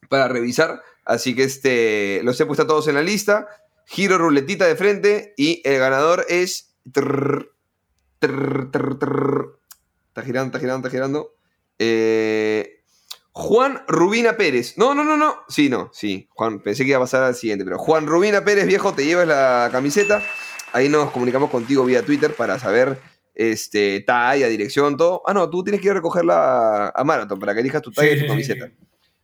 para 0.09 0.27
revisar. 0.27 0.81
Así 1.05 1.35
que 1.35 1.43
este, 1.43 2.21
los 2.23 2.39
he 2.39 2.45
puesto 2.45 2.63
a 2.63 2.67
todos 2.67 2.87
en 2.87 2.95
la 2.95 3.01
lista. 3.01 3.47
Giro 3.85 4.17
ruletita 4.17 4.65
de 4.65 4.75
frente 4.75 5.33
y 5.37 5.61
el 5.63 5.79
ganador 5.79 6.25
es. 6.27 6.75
trrr, 6.91 7.51
trrr. 8.19 9.59
Está 10.09 10.23
girando, 10.23 10.47
está 10.47 10.59
girando, 10.59 10.87
está 10.87 10.89
girando. 10.89 11.35
Eh, 11.79 12.76
Juan 13.37 13.83
Rubina 13.87 14.35
Pérez. 14.35 14.79
No, 14.79 14.95
no, 14.95 15.03
no, 15.03 15.15
no. 15.15 15.43
Sí, 15.47 15.69
no, 15.69 15.91
sí. 15.93 16.27
Juan, 16.31 16.59
pensé 16.59 16.83
que 16.83 16.89
iba 16.89 16.97
a 16.97 17.01
pasar 17.01 17.21
al 17.21 17.35
siguiente, 17.35 17.63
pero 17.63 17.77
Juan 17.77 18.07
Rubina 18.07 18.43
Pérez, 18.43 18.65
viejo, 18.65 18.93
te 18.93 19.05
llevas 19.05 19.27
la 19.27 19.69
camiseta. 19.71 20.23
Ahí 20.73 20.89
nos 20.89 21.11
comunicamos 21.11 21.51
contigo 21.51 21.85
vía 21.85 22.03
Twitter 22.03 22.33
para 22.33 22.57
saber 22.57 22.97
este, 23.35 24.01
talla, 24.01 24.47
dirección, 24.47 24.97
todo. 24.97 25.21
Ah, 25.27 25.35
no, 25.35 25.51
tú 25.51 25.63
tienes 25.63 25.81
que 25.81 25.85
ir 25.85 25.91
a 25.91 25.93
recogerla 25.93 26.89
a, 26.89 27.03
Marathon 27.03 27.39
para 27.39 27.53
que 27.53 27.59
elijas 27.59 27.83
tu 27.83 27.91
talla 27.91 28.09
Sí, 28.09 28.15
y 28.15 28.17
tu 28.17 28.23
sí, 28.23 28.27
camiseta. 28.27 28.65
sí. 28.65 28.73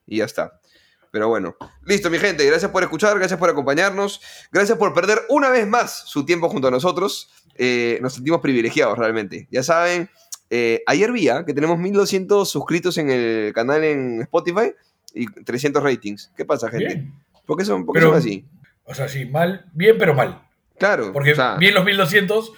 Y 0.06 0.18
ya 0.18 0.26
está. 0.26 0.62
Pero 1.10 1.28
bueno, 1.30 1.56
listo 1.84 2.12
mi 2.12 2.20
gente, 2.20 2.46
gracias 2.46 2.70
por 2.70 2.84
escuchar, 2.84 3.18
gracias 3.18 3.40
por 3.40 3.50
acompañarnos, 3.50 4.22
gracias 4.52 4.78
por 4.78 4.94
perder 4.94 5.24
una 5.30 5.50
vez 5.50 5.66
más 5.66 6.04
su 6.08 6.24
tiempo 6.24 6.50
junto 6.50 6.68
a 6.68 6.72
nosotros. 6.72 7.32
Eh, 7.56 7.98
nos 8.02 8.14
sentimos 8.14 8.42
privilegiados 8.42 8.96
realmente. 8.96 9.48
Ya 9.50 9.64
saben, 9.64 10.08
eh, 10.56 10.84
ayer 10.86 11.12
vi 11.12 11.30
ah, 11.30 11.44
que 11.46 11.54
tenemos 11.54 11.80
1200 11.80 12.48
suscritos 12.48 12.98
en 13.00 13.10
el 13.10 13.52
canal 13.54 13.84
en 13.84 14.22
Spotify 14.22 14.72
y 15.16 15.26
300 15.26 15.82
ratings. 15.82 16.32
¿Qué 16.38 16.46
pasa, 16.46 16.70
gente? 16.70 16.86
bien. 16.86 17.14
¿Por 17.46 17.58
qué 17.58 17.66
son, 17.66 17.86
por 17.86 17.94
qué 17.96 18.00
Pero- 18.00 18.12
son 18.12 18.20
así? 18.20 18.46
O 18.86 18.94
sea, 18.94 19.08
sí, 19.08 19.26
mal, 19.26 19.66
bien, 19.74 19.96
pero 19.98 20.14
mal. 20.14 20.44
Claro, 20.78 21.12
Porque 21.14 21.32
o 21.32 21.36
sea, 21.36 21.56
bien 21.58 21.74
los 21.74 21.86
1200, 21.86 22.52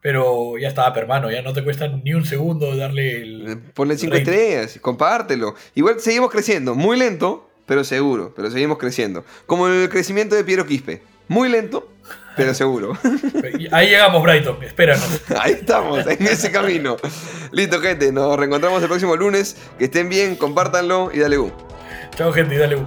pero 0.00 0.56
ya 0.58 0.68
estaba, 0.68 0.96
hermano, 0.98 1.30
ya 1.30 1.42
no 1.42 1.52
te 1.52 1.62
cuesta 1.62 1.88
ni 1.88 2.14
un 2.14 2.24
segundo 2.24 2.74
darle 2.76 3.20
el. 3.22 3.48
eh, 3.52 3.56
ponle 3.74 3.96
5 3.98 4.12
rating. 4.14 4.30
estrellas, 4.30 4.78
compártelo. 4.80 5.54
Igual 5.74 6.00
seguimos 6.00 6.30
creciendo, 6.30 6.74
muy 6.74 6.96
lento, 6.98 7.48
pero 7.66 7.84
seguro, 7.84 8.32
pero 8.34 8.50
seguimos 8.50 8.78
creciendo. 8.78 9.24
Como 9.46 9.68
el 9.68 9.88
crecimiento 9.88 10.34
de 10.34 10.44
Piero 10.44 10.64
Quispe, 10.66 11.02
muy 11.28 11.48
lento, 11.48 11.88
pero 12.36 12.54
seguro. 12.54 12.98
Ahí 13.72 13.88
llegamos, 13.88 14.22
Brighton, 14.22 14.62
espéranos. 14.62 15.22
Ahí 15.40 15.52
estamos, 15.54 16.06
en 16.06 16.26
ese 16.26 16.50
camino. 16.50 16.96
Listo, 17.50 17.80
gente. 17.80 18.12
Nos 18.12 18.36
reencontramos 18.36 18.82
el 18.82 18.88
próximo 18.88 19.16
lunes. 19.16 19.56
Que 19.78 19.86
estén 19.86 20.08
bien, 20.08 20.36
compártanlo 20.36 21.10
y 21.12 21.18
dale 21.18 21.38
U. 21.38 21.52
Chao, 22.16 22.32
gente, 22.32 22.54
y 22.54 22.58
dale 22.58 22.76
un. 22.76 22.86